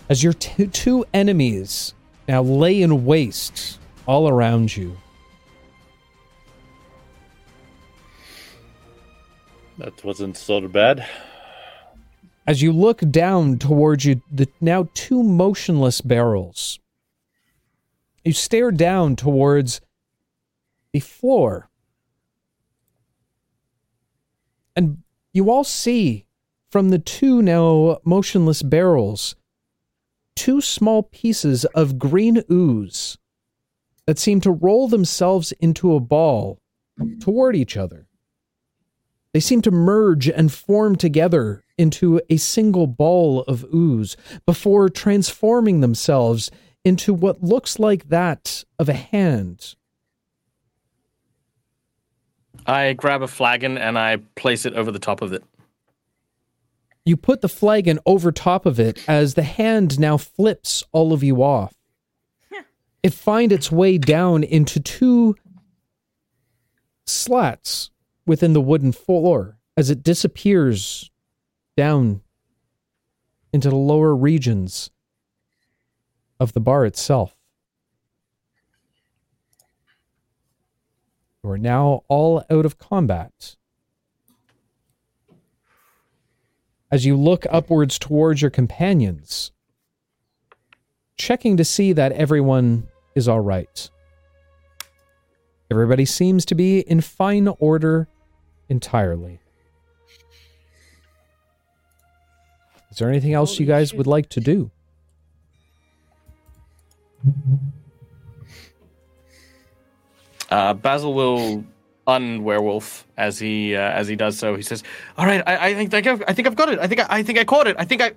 As 0.08 0.24
your 0.24 0.34
t- 0.34 0.68
two 0.68 1.04
enemies 1.14 1.96
now 2.28 2.44
lay 2.44 2.82
in 2.82 3.04
waste 3.06 3.80
all 4.08 4.30
around 4.30 4.76
you. 4.76 4.98
That 9.78 10.04
wasn't 10.04 10.38
so 10.38 10.68
bad. 10.68 11.06
As 12.48 12.62
you 12.62 12.72
look 12.72 13.00
down 13.10 13.58
towards 13.58 14.06
you, 14.06 14.22
the 14.32 14.48
now 14.62 14.88
two 14.94 15.24
motionless 15.24 16.02
barrels, 16.02 16.80
you 18.24 18.34
stare 18.34 18.72
down 18.72 19.16
towards 19.16 19.82
the 20.94 21.00
floor. 21.00 21.70
And 24.76 25.00
you 25.34 25.50
all 25.50 25.64
see 25.64 26.26
from 26.70 26.90
the 26.90 27.00
two 27.00 27.42
now 27.42 28.00
motionless 28.04 28.62
barrels 28.62 29.36
two 30.36 30.62
small 30.62 31.04
pieces 31.04 31.66
of 31.74 31.98
green 31.98 32.44
ooze 32.52 33.18
that 34.08 34.20
seem 34.20 34.42
to 34.42 34.52
roll 34.52 34.88
themselves 34.88 35.52
into 35.54 35.96
a 35.96 36.00
ball 36.00 36.60
toward 37.20 37.56
each 37.56 37.76
other. 37.76 38.08
They 39.34 39.40
seem 39.40 39.62
to 39.64 39.72
merge 39.72 40.30
and 40.30 40.52
form 40.52 40.96
together 40.96 41.64
into 41.78 42.22
a 42.30 42.38
single 42.38 42.88
ball 42.88 43.42
of 43.42 43.66
ooze 43.74 44.16
before 44.46 44.88
transforming 44.90 45.82
themselves 45.82 46.52
into 46.86 47.14
what 47.14 47.44
looks 47.44 47.80
like 47.80 48.10
that 48.10 48.64
of 48.80 48.88
a 48.88 48.94
hand. 48.94 49.76
I 52.66 52.94
grab 52.94 53.22
a 53.22 53.28
flagon 53.28 53.78
and 53.78 54.00
I 54.00 54.18
place 54.36 54.66
it 54.66 54.74
over 54.74 54.92
the 54.92 55.00
top 55.00 55.22
of 55.22 55.34
it. 55.34 55.44
You 57.04 57.18
put 57.18 57.42
the 57.42 57.50
flagon 57.50 58.00
over 58.06 58.32
top 58.32 58.66
of 58.66 58.80
it 58.80 59.04
as 59.08 59.34
the 59.34 59.44
hand 59.44 60.00
now 60.00 60.18
flips 60.18 60.84
all 60.92 61.14
of 61.14 61.24
you 61.24 61.44
off. 61.44 61.74
It 63.06 63.14
finds 63.14 63.54
its 63.54 63.72
way 63.72 64.00
down 64.00 64.44
into 64.44 64.80
two 64.80 65.36
slats 67.06 67.92
within 68.26 68.54
the 68.54 68.62
wooden 68.62 68.92
floor 68.92 69.60
as 69.78 69.92
it 69.92 70.02
disappears 70.02 71.12
down 71.78 72.22
into 73.54 73.70
the 73.70 73.76
lower 73.76 74.16
regions 74.16 74.90
of 76.40 76.54
the 76.54 76.60
bar 76.60 76.84
itself. 76.84 77.36
You 81.44 81.52
are 81.52 81.60
now 81.60 82.06
all 82.08 82.44
out 82.50 82.66
of 82.66 82.80
combat. 82.80 83.56
As 86.90 87.06
you 87.06 87.16
look 87.16 87.46
upwards 87.52 88.00
towards 88.00 88.42
your 88.42 88.50
companions, 88.50 89.52
checking 91.18 91.56
to 91.58 91.64
see 91.64 91.94
that 91.94 92.12
everyone 92.12 92.88
is 93.16 93.28
all 93.28 93.40
right. 93.40 93.90
Everybody 95.72 96.06
seems 96.06 96.46
to 96.46 96.56
be 96.56 96.80
in 96.82 97.02
fine 97.02 97.48
order 97.60 98.08
entirely. 98.70 99.40
Is 102.92 102.98
there 103.00 103.10
anything 103.10 103.34
else 103.34 103.60
you 103.60 103.66
guys 103.66 103.90
shit. 103.90 103.98
would 103.98 104.08
like 104.08 104.30
to 104.30 104.40
do? 104.40 104.72
Uh, 110.50 110.74
Basil 110.76 111.14
will 111.14 111.64
unwerewolf 112.08 113.04
as 113.18 113.40
he 113.40 113.76
uh, 113.76 113.80
as 113.80 114.08
he 114.08 114.16
does 114.16 114.38
so. 114.38 114.56
He 114.56 114.62
says, 114.62 114.84
"All 115.18 115.26
right, 115.26 115.42
I, 115.46 115.70
I 115.70 115.74
think 115.74 115.94
I, 115.94 116.02
think- 116.02 116.24
I 116.28 116.34
think 116.34 116.48
I've 116.48 116.56
got 116.56 116.70
it. 116.70 116.80
I 116.80 116.88
think 116.88 117.02
I, 117.02 117.08
I 117.10 117.24
think 117.24 117.40
I 117.40 117.44
caught 117.44 117.68
it. 117.68 117.76
I 117.80 117.86
think 117.86 118.02
I." 118.02 118.12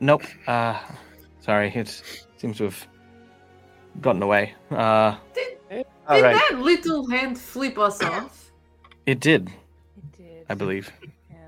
Nope. 0.00 0.22
Uh, 0.46 0.78
sorry, 1.40 1.68
it 1.74 2.02
seems 2.38 2.56
to 2.58 2.64
have 2.64 2.86
gotten 4.00 4.22
away. 4.22 4.54
Uh, 4.70 5.16
All 6.08 6.16
Did 6.16 6.22
right. 6.22 6.40
that 6.50 6.58
little 6.60 7.08
hand 7.08 7.38
flip 7.38 7.78
us 7.78 8.02
off? 8.02 8.52
it 9.06 9.20
did, 9.20 9.48
It 9.96 10.16
did. 10.16 10.46
I 10.48 10.54
believe. 10.54 10.90
Yes. 11.30 11.40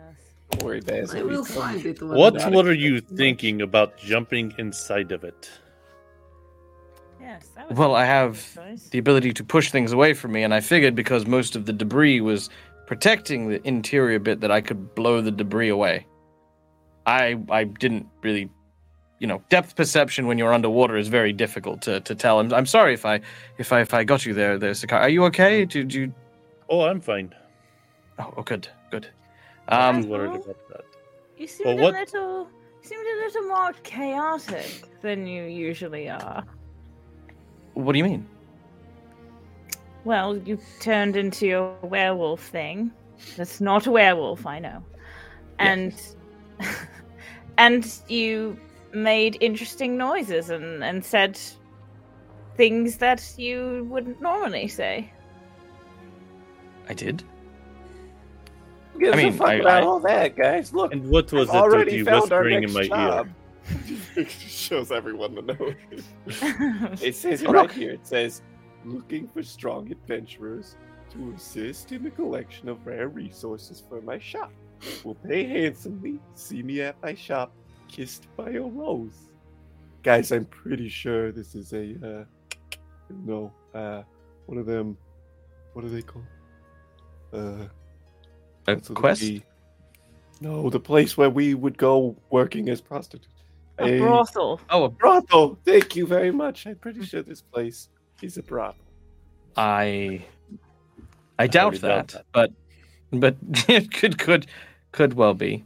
Don't 0.50 0.62
worry, 0.62 0.80
Basil. 0.80 1.18
I 1.20 1.22
will 1.22 1.44
find 1.44 1.84
it. 1.84 2.00
What 2.02 2.34
what 2.52 2.66
are 2.66 2.74
you 2.74 3.00
thinking 3.00 3.62
about 3.62 3.98
jumping 3.98 4.54
inside 4.58 5.12
of 5.12 5.24
it? 5.24 5.50
Yes. 7.20 7.48
Well, 7.70 7.94
I 7.94 8.04
have 8.04 8.54
choice. 8.54 8.88
the 8.90 8.98
ability 8.98 9.32
to 9.34 9.44
push 9.44 9.70
things 9.70 9.92
away 9.92 10.14
from 10.14 10.32
me, 10.32 10.42
and 10.44 10.54
I 10.54 10.60
figured 10.60 10.94
because 10.94 11.26
most 11.26 11.56
of 11.56 11.66
the 11.66 11.72
debris 11.72 12.20
was 12.20 12.48
protecting 12.86 13.48
the 13.48 13.66
interior 13.66 14.20
bit, 14.20 14.40
that 14.40 14.52
I 14.52 14.60
could 14.60 14.94
blow 14.94 15.20
the 15.20 15.32
debris 15.32 15.68
away. 15.70 16.06
I 17.04 17.36
I 17.50 17.64
didn't 17.64 18.06
really, 18.22 18.48
you 19.18 19.26
know, 19.26 19.42
depth 19.48 19.76
perception 19.76 20.26
when 20.26 20.38
you're 20.38 20.52
underwater 20.52 20.96
is 20.96 21.08
very 21.08 21.32
difficult 21.32 21.80
to, 21.82 22.00
to 22.00 22.14
tell. 22.14 22.38
I'm, 22.40 22.52
I'm 22.52 22.66
sorry 22.66 22.94
if 22.94 23.04
I 23.06 23.20
if 23.58 23.72
I 23.72 23.80
if 23.80 23.94
I 23.94 24.04
got 24.04 24.26
you 24.26 24.34
there, 24.34 24.58
there, 24.58 24.74
Sakai. 24.74 24.96
Are 24.96 25.08
you 25.08 25.24
okay? 25.26 25.64
Did 25.64 25.92
you? 25.94 26.12
Oh, 26.68 26.82
I'm 26.82 27.00
fine. 27.00 27.34
Oh, 28.18 28.34
oh 28.36 28.42
good, 28.42 28.68
good. 28.90 29.08
I'm 29.68 29.96
Um, 29.96 30.08
worried 30.08 30.30
Well- 30.30 30.40
about 30.42 30.68
that. 30.68 30.84
You 31.38 31.46
seemed 31.46 31.80
what- 31.80 31.94
a 31.94 31.98
little. 31.98 32.48
Seemed 32.82 33.04
a 33.04 33.24
little 33.24 33.48
more 33.48 33.72
chaotic 33.82 34.84
than 35.02 35.26
you 35.26 35.42
usually 35.42 36.08
are. 36.08 36.44
what 37.74 37.92
do 37.92 37.98
you 37.98 38.04
mean? 38.04 38.24
Well, 40.04 40.36
you 40.36 40.56
turned 40.78 41.16
into 41.16 41.46
your 41.48 41.74
werewolf 41.82 42.40
thing. 42.42 42.92
That's 43.36 43.60
not 43.60 43.88
a 43.88 43.90
werewolf, 43.90 44.46
I 44.46 44.60
know. 44.60 44.84
And 45.58 46.00
and 47.58 47.92
you 48.08 48.56
made 48.96 49.36
interesting 49.40 49.96
noises 49.96 50.50
and, 50.50 50.82
and 50.82 51.04
said 51.04 51.38
things 52.56 52.96
that 52.96 53.22
you 53.36 53.86
wouldn't 53.90 54.20
normally 54.20 54.66
say. 54.68 55.12
I 56.88 56.94
did. 56.94 57.22
Who 58.94 59.00
gives 59.00 59.16
I 59.16 59.20
a 59.20 59.24
mean, 59.24 59.32
fuck 59.34 59.48
I- 59.48 59.54
about 59.54 59.82
I- 59.82 59.86
all 59.86 60.00
that, 60.00 60.36
guys? 60.36 60.72
Look, 60.72 60.92
And 60.92 61.08
what 61.10 61.30
was 61.32 61.50
I've 61.50 61.72
it 61.74 61.86
that 61.86 61.92
you 61.92 62.04
found 62.04 62.32
our 62.32 62.42
whispering 62.44 62.62
in 62.64 62.72
my 62.72 62.86
job. 62.88 63.28
ear? 64.16 64.26
Shows 64.28 64.90
everyone 64.90 65.34
the 65.34 65.42
note. 65.42 65.74
It 67.02 67.14
says 67.14 67.42
it 67.42 67.48
Oh, 67.48 67.52
right 67.52 67.70
here. 67.70 67.92
It 67.92 68.06
says, 68.06 68.40
looking 68.84 69.28
for 69.28 69.42
strong 69.42 69.90
adventurers 69.92 70.76
to 71.10 71.32
assist 71.36 71.92
in 71.92 72.02
the 72.04 72.10
collection 72.10 72.68
of 72.68 72.86
rare 72.86 73.08
resources 73.08 73.82
for 73.86 74.00
my 74.00 74.18
shop. 74.18 74.52
Will 75.04 75.14
pay 75.16 75.44
handsomely. 75.44 76.18
See 76.34 76.62
me 76.62 76.80
at 76.82 76.96
my 77.02 77.14
shop, 77.14 77.52
kissed 77.88 78.26
by 78.36 78.50
a 78.50 78.60
rose. 78.62 79.30
Guys, 80.02 80.32
I'm 80.32 80.44
pretty 80.46 80.88
sure 80.88 81.32
this 81.32 81.54
is 81.54 81.72
a, 81.72 81.94
uh, 82.04 82.76
no, 83.24 83.52
uh, 83.74 84.02
one 84.46 84.58
of 84.58 84.66
them, 84.66 84.96
what 85.72 85.84
are 85.84 85.88
they 85.88 86.02
called? 86.02 86.24
Uh, 87.32 87.36
A 87.38 87.70
that's 88.66 88.88
quest. 88.88 89.22
we- 89.22 89.42
No, 90.40 90.70
the 90.70 90.80
place 90.80 91.16
where 91.16 91.30
we 91.30 91.54
would 91.54 91.76
go 91.78 92.14
working 92.30 92.68
as 92.68 92.80
prostitutes. 92.80 93.28
a 93.78 93.98
brothel. 93.98 94.58
Oh, 94.70 94.84
a 94.84 94.88
brothel. 94.88 95.58
Thank 95.64 95.96
you 95.96 96.06
very 96.06 96.30
much. 96.30 96.66
I'm 96.66 96.76
pretty 96.76 97.04
sure 97.04 97.20
this 97.22 97.42
place 97.42 97.88
is 98.22 98.38
a 98.38 98.42
brothel. 98.42 98.80
I 99.56 100.24
I 101.38 101.46
doubt 101.46 101.74
highly 101.74 101.78
doubt 101.88 102.08
that, 102.08 102.24
but 102.32 102.52
but 103.12 103.36
it 103.68 103.90
could 103.92 104.18
could 104.18 104.46
could 104.92 105.12
well 105.14 105.34
be. 105.34 105.65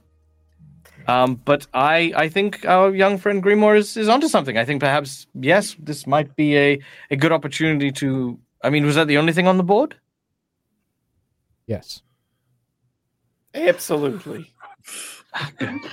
Um, 1.08 1.34
but 1.44 1.66
I 1.74 2.12
I 2.14 2.28
think 2.28 2.64
our 2.66 2.94
young 2.94 3.18
friend 3.18 3.42
Grimoire 3.42 3.76
is, 3.78 3.96
is 3.96 4.08
onto 4.08 4.28
something. 4.28 4.56
I 4.58 4.64
think 4.64 4.80
perhaps 4.80 5.26
yes, 5.34 5.76
this 5.78 6.06
might 6.06 6.34
be 6.36 6.56
a, 6.56 6.78
a 7.10 7.16
good 7.16 7.32
opportunity 7.32 7.90
to. 7.92 8.38
I 8.62 8.70
mean, 8.70 8.84
was 8.86 8.94
that 8.94 9.06
the 9.08 9.18
only 9.18 9.32
thing 9.32 9.46
on 9.48 9.56
the 9.56 9.62
board? 9.64 9.96
Yes. 11.66 12.02
Absolutely. 13.54 14.52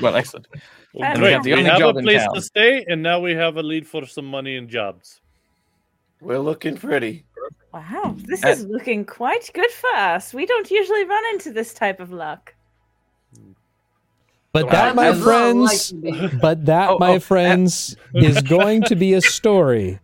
Well, 0.02 0.16
excellent. 0.16 0.48
Well, 0.96 1.08
And 1.12 1.20
great. 1.20 1.28
we 1.28 1.34
have 1.34 1.46
We 1.46 1.52
the 1.52 1.58
only 1.60 1.70
have, 1.70 1.80
job 1.80 1.96
a 1.96 2.00
in 2.00 2.06
place 2.06 2.24
town. 2.24 2.34
to 2.34 2.42
stay, 2.42 2.84
and 2.88 3.04
now 3.04 3.20
we 3.20 3.36
have 3.36 3.58
a 3.58 3.62
lead 3.62 3.86
for 3.88 4.04
some 4.08 4.26
money 4.26 4.58
and 4.58 4.68
jobs. 4.68 5.22
We're 6.22 6.40
looking 6.40 6.76
pretty. 6.76 7.24
Wow, 7.72 8.16
this 8.18 8.44
Uh, 8.44 8.48
is 8.50 8.66
looking 8.66 9.06
quite 9.06 9.52
good 9.54 9.70
for 9.70 9.94
us. 9.96 10.34
We 10.34 10.48
don't 10.48 10.72
usually 10.72 11.06
run 11.06 11.24
into 11.34 11.52
this 11.52 11.76
type 11.76 12.00
of 12.00 12.12
luck. 12.12 12.56
But 14.58 14.66
Well, 14.66 14.74
that, 14.74 14.96
my 14.96 15.14
friends, 15.14 15.94
like 15.94 16.40
but 16.42 16.66
that, 16.66 16.90
Oh, 16.90 16.98
my 16.98 17.18
oh, 17.18 17.20
friends, 17.20 17.96
is 18.16 18.42
going 18.42 18.82
to 18.90 18.96
be 18.96 19.14
a 19.14 19.22
story 19.22 20.00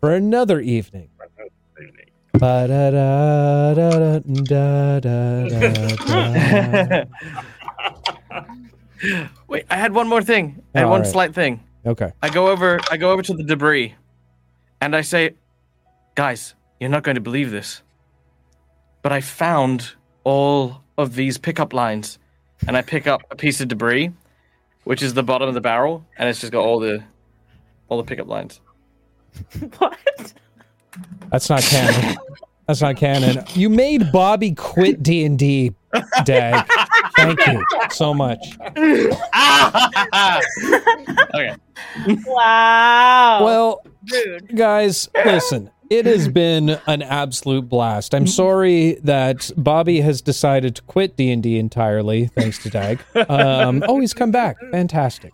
for 0.00 0.14
another 0.14 0.60
evening. 0.60 1.10
Wait, 9.48 9.64
I 9.68 9.76
had 9.76 9.92
one 9.92 10.06
more 10.06 10.22
thing. 10.22 10.62
I 10.72 10.78
had 10.78 10.84
All 10.84 10.92
one 10.92 11.00
right. 11.02 11.10
slight 11.10 11.34
thing. 11.34 11.60
Okay. 11.84 12.12
I 12.22 12.28
go 12.28 12.46
over 12.46 12.78
I 12.88 12.96
go 12.96 13.10
over 13.10 13.22
to 13.22 13.34
the 13.34 13.42
debris 13.42 13.96
and 14.80 14.94
I 14.94 15.00
say, 15.00 15.34
"Guys, 16.14 16.54
you're 16.78 16.90
not 16.90 17.02
going 17.02 17.16
to 17.16 17.20
believe 17.20 17.50
this. 17.50 17.82
But 19.02 19.10
I 19.12 19.20
found 19.20 19.94
all 20.22 20.82
of 20.96 21.16
these 21.16 21.36
pickup 21.36 21.72
lines 21.72 22.20
and 22.66 22.76
I 22.76 22.82
pick 22.82 23.06
up 23.06 23.22
a 23.30 23.36
piece 23.36 23.60
of 23.60 23.68
debris, 23.68 24.10
which 24.84 25.02
is 25.02 25.14
the 25.14 25.22
bottom 25.22 25.48
of 25.48 25.54
the 25.54 25.60
barrel, 25.60 26.04
and 26.16 26.28
it's 26.28 26.40
just 26.40 26.52
got 26.52 26.64
all 26.64 26.80
the 26.80 27.02
all 27.88 27.98
the 27.98 28.04
pickup 28.04 28.28
lines. 28.28 28.60
What? 29.78 29.98
That's 31.30 31.50
not 31.50 31.62
canon. 31.62 32.16
That's 32.66 32.80
not 32.80 32.96
canon. 32.96 33.44
You 33.54 33.68
made 33.68 34.10
Bobby 34.10 34.52
quit 34.52 35.02
D 35.02 35.24
and 35.24 35.38
D, 35.38 35.74
Dag. 36.24 36.66
Thank 37.16 37.46
you 37.46 37.64
so 37.90 38.12
much. 38.14 38.38
okay. 38.76 39.16
Wow. 42.26 43.44
Well, 43.44 43.82
dude. 44.04 44.56
guys, 44.56 45.08
listen. 45.24 45.70
It 45.90 46.06
has 46.06 46.28
been 46.42 46.78
an 46.86 47.02
absolute 47.02 47.68
blast. 47.68 48.14
I'm 48.14 48.26
sorry 48.26 48.94
that 49.04 49.50
Bobby 49.56 50.00
has 50.00 50.20
decided 50.20 50.76
to 50.76 50.82
quit 50.82 51.16
D 51.16 51.30
and 51.30 51.42
D 51.42 51.58
entirely, 51.58 52.26
thanks 52.26 52.62
to 52.62 52.70
Dag. 52.70 53.00
Um, 53.28 53.84
oh, 53.88 54.00
he's 54.00 54.14
come 54.14 54.30
back. 54.30 54.56
Fantastic. 54.70 55.32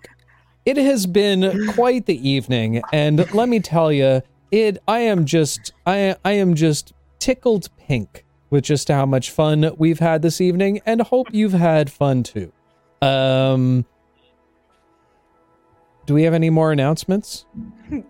It 0.64 0.76
has 0.76 1.06
been 1.06 1.68
quite 1.72 2.06
the 2.06 2.28
evening, 2.28 2.82
and 2.92 3.32
let 3.34 3.48
me 3.48 3.58
tell 3.58 3.92
you, 3.92 4.22
it. 4.50 4.78
I 4.86 5.00
am 5.00 5.24
just, 5.24 5.72
I, 5.86 6.14
I 6.24 6.32
am 6.32 6.54
just 6.54 6.92
tickled 7.18 7.68
pink 7.76 8.24
with 8.50 8.64
just 8.64 8.88
how 8.88 9.06
much 9.06 9.30
fun 9.30 9.72
we've 9.76 9.98
had 9.98 10.22
this 10.22 10.40
evening, 10.40 10.80
and 10.86 11.00
hope 11.02 11.28
you've 11.32 11.52
had 11.52 11.90
fun 11.90 12.22
too. 12.22 12.52
Um, 13.00 13.84
do 16.06 16.14
we 16.14 16.22
have 16.24 16.34
any 16.34 16.50
more 16.50 16.72
announcements? 16.72 17.46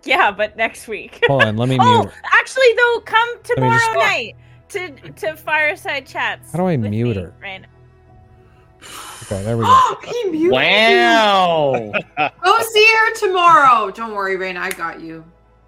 Yeah, 0.05 0.31
but 0.31 0.57
next 0.57 0.87
week. 0.87 1.25
Hold 1.27 1.43
on, 1.43 1.57
let 1.57 1.69
me 1.69 1.77
oh, 1.81 2.03
mute. 2.03 2.13
actually, 2.33 2.73
though, 2.77 3.01
come 3.05 3.43
tomorrow 3.43 3.73
just- 3.79 3.95
night 3.97 4.37
to 4.69 4.91
to 5.13 5.37
fireside 5.37 6.07
chats. 6.07 6.53
How 6.53 6.59
do 6.59 6.67
I 6.69 6.77
mute 6.77 7.17
me, 7.17 7.21
her? 7.21 7.35
Raina. 7.43 7.65
Okay, 9.23 9.43
there 9.43 9.57
we 9.57 9.65
go. 9.65 9.97
he 10.07 10.25
muted 10.31 10.53
Wow. 10.53 11.93
Go 12.45 12.61
see 12.73 12.95
her 12.95 13.15
tomorrow. 13.15 13.91
Don't 13.91 14.13
worry, 14.15 14.37
Raina, 14.37 14.59
I 14.59 14.71
got 14.71 15.01
you. 15.01 15.25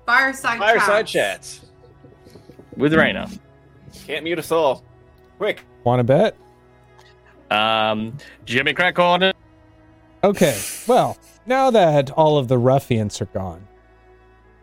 Fireside, 0.06 0.58
Fireside 0.60 1.06
chats. 1.08 1.58
chats. 1.58 1.66
With 2.76 2.94
Reyna. 2.94 3.28
Can't 4.06 4.22
mute 4.22 4.38
us 4.38 4.52
all. 4.52 4.84
Quick. 5.38 5.64
Want 5.82 5.98
to 5.98 6.04
bet? 6.04 6.36
Um 7.50 8.16
Jimmy 8.44 8.72
Crack 8.74 8.94
Corner. 8.94 9.32
Okay, 10.22 10.56
well, 10.86 11.16
now 11.46 11.70
that 11.70 12.10
all 12.10 12.38
of 12.38 12.48
the 12.48 12.58
ruffians 12.58 13.20
are 13.20 13.26
gone, 13.26 13.66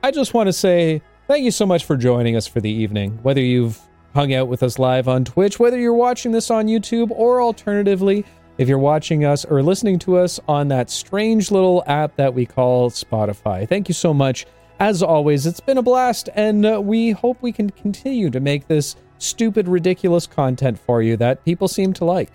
I 0.03 0.11
just 0.11 0.33
want 0.33 0.47
to 0.47 0.53
say 0.53 1.01
thank 1.27 1.43
you 1.43 1.51
so 1.51 1.65
much 1.65 1.85
for 1.85 1.95
joining 1.95 2.35
us 2.35 2.47
for 2.47 2.59
the 2.59 2.71
evening. 2.71 3.19
Whether 3.21 3.41
you've 3.41 3.79
hung 4.13 4.33
out 4.33 4.47
with 4.47 4.63
us 4.63 4.79
live 4.79 5.07
on 5.07 5.23
Twitch, 5.23 5.59
whether 5.59 5.79
you're 5.79 5.93
watching 5.93 6.31
this 6.31 6.51
on 6.51 6.67
YouTube, 6.67 7.11
or 7.11 7.41
alternatively, 7.41 8.25
if 8.57 8.67
you're 8.67 8.77
watching 8.77 9.25
us 9.25 9.45
or 9.45 9.63
listening 9.63 9.97
to 9.99 10.17
us 10.17 10.39
on 10.47 10.67
that 10.67 10.89
strange 10.89 11.51
little 11.51 11.83
app 11.87 12.15
that 12.17 12.33
we 12.33 12.45
call 12.45 12.89
Spotify. 12.91 13.67
Thank 13.67 13.87
you 13.87 13.93
so 13.93 14.13
much. 14.13 14.45
As 14.79 15.03
always, 15.03 15.45
it's 15.45 15.59
been 15.59 15.77
a 15.77 15.83
blast, 15.83 16.29
and 16.35 16.65
uh, 16.65 16.81
we 16.81 17.11
hope 17.11 17.37
we 17.41 17.51
can 17.51 17.69
continue 17.69 18.29
to 18.31 18.39
make 18.39 18.67
this 18.67 18.95
stupid, 19.19 19.67
ridiculous 19.67 20.25
content 20.25 20.79
for 20.79 21.01
you 21.01 21.15
that 21.17 21.45
people 21.45 21.67
seem 21.67 21.93
to 21.93 22.05
like. 22.05 22.31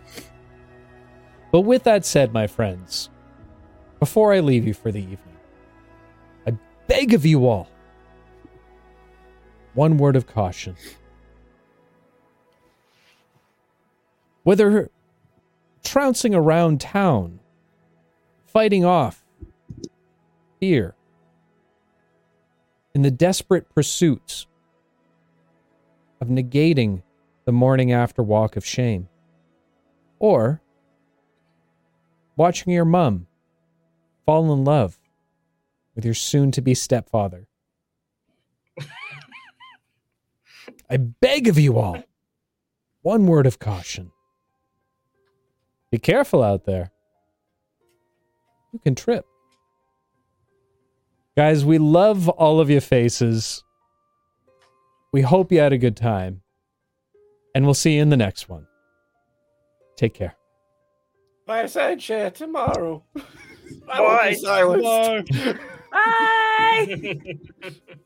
But 1.51 1.63
with 1.63 1.83
that 1.85 2.05
said, 2.05 2.33
my 2.33 2.47
friends, 2.47 3.11
before 3.99 4.33
I 4.33 4.41
leave 4.41 4.67
you 4.67 4.75
for 4.75 4.93
the 4.93 5.01
evening, 5.01 5.37
I 6.47 6.57
beg 6.87 7.15
of 7.15 7.25
you 7.25 7.47
all 7.47 7.69
one 9.75 9.99
word 9.99 10.17
of 10.17 10.27
caution. 10.27 10.75
Whether 14.43 14.91
trouncing 15.85 16.35
around 16.35 16.81
town, 16.81 17.41
fighting 18.47 18.85
off 18.85 19.25
fear, 20.59 20.95
in 22.95 23.03
the 23.03 23.11
desperate 23.11 23.69
pursuits 23.75 24.47
of 26.21 26.29
negating 26.29 27.03
the 27.45 27.53
morning 27.53 27.93
after 27.93 28.23
walk 28.23 28.57
of 28.57 28.65
shame, 28.65 29.09
or 30.19 30.63
watching 32.37 32.73
your 32.73 32.87
mum 32.87 33.26
fall 34.27 34.53
in 34.53 34.65
love 34.65 34.99
with 35.95 36.05
your 36.05 36.15
soon 36.15 36.51
to 36.53 36.61
be 36.61 36.75
stepfather. 36.75 37.47
I 40.91 40.99
beg 40.99 41.49
of 41.49 41.59
you 41.59 41.79
all, 41.79 42.03
one 43.03 43.27
word 43.27 43.47
of 43.47 43.59
caution. 43.59 44.11
Be 45.91 45.99
careful 45.99 46.43
out 46.43 46.65
there. 46.65 46.91
You 48.73 48.81
can 48.81 48.95
trip. 48.95 49.25
Guys, 51.37 51.65
we 51.65 51.79
love 51.79 52.29
all 52.29 52.61
of 52.61 52.69
your 52.69 52.81
faces. 52.81 53.63
We 55.13 55.23
hope 55.23 55.53
you 55.53 55.61
had 55.61 55.73
a 55.73 55.79
good 55.79 55.97
time. 55.97 56.43
And 57.55 57.65
we'll 57.65 57.75
see 57.75 57.97
you 57.97 58.03
in 58.03 58.11
the 58.11 58.17
next 58.17 58.49
one. 58.49 58.67
Take 59.97 60.13
care. 60.13 60.35
Fireside 61.47 62.01
chat 62.01 62.35
tomorrow. 62.35 63.05
I 63.89 63.99
Bye. 63.99 64.01
won't 64.01 64.29
be 64.29 64.35
silenced. 64.37 65.63
Bye. 65.93 67.39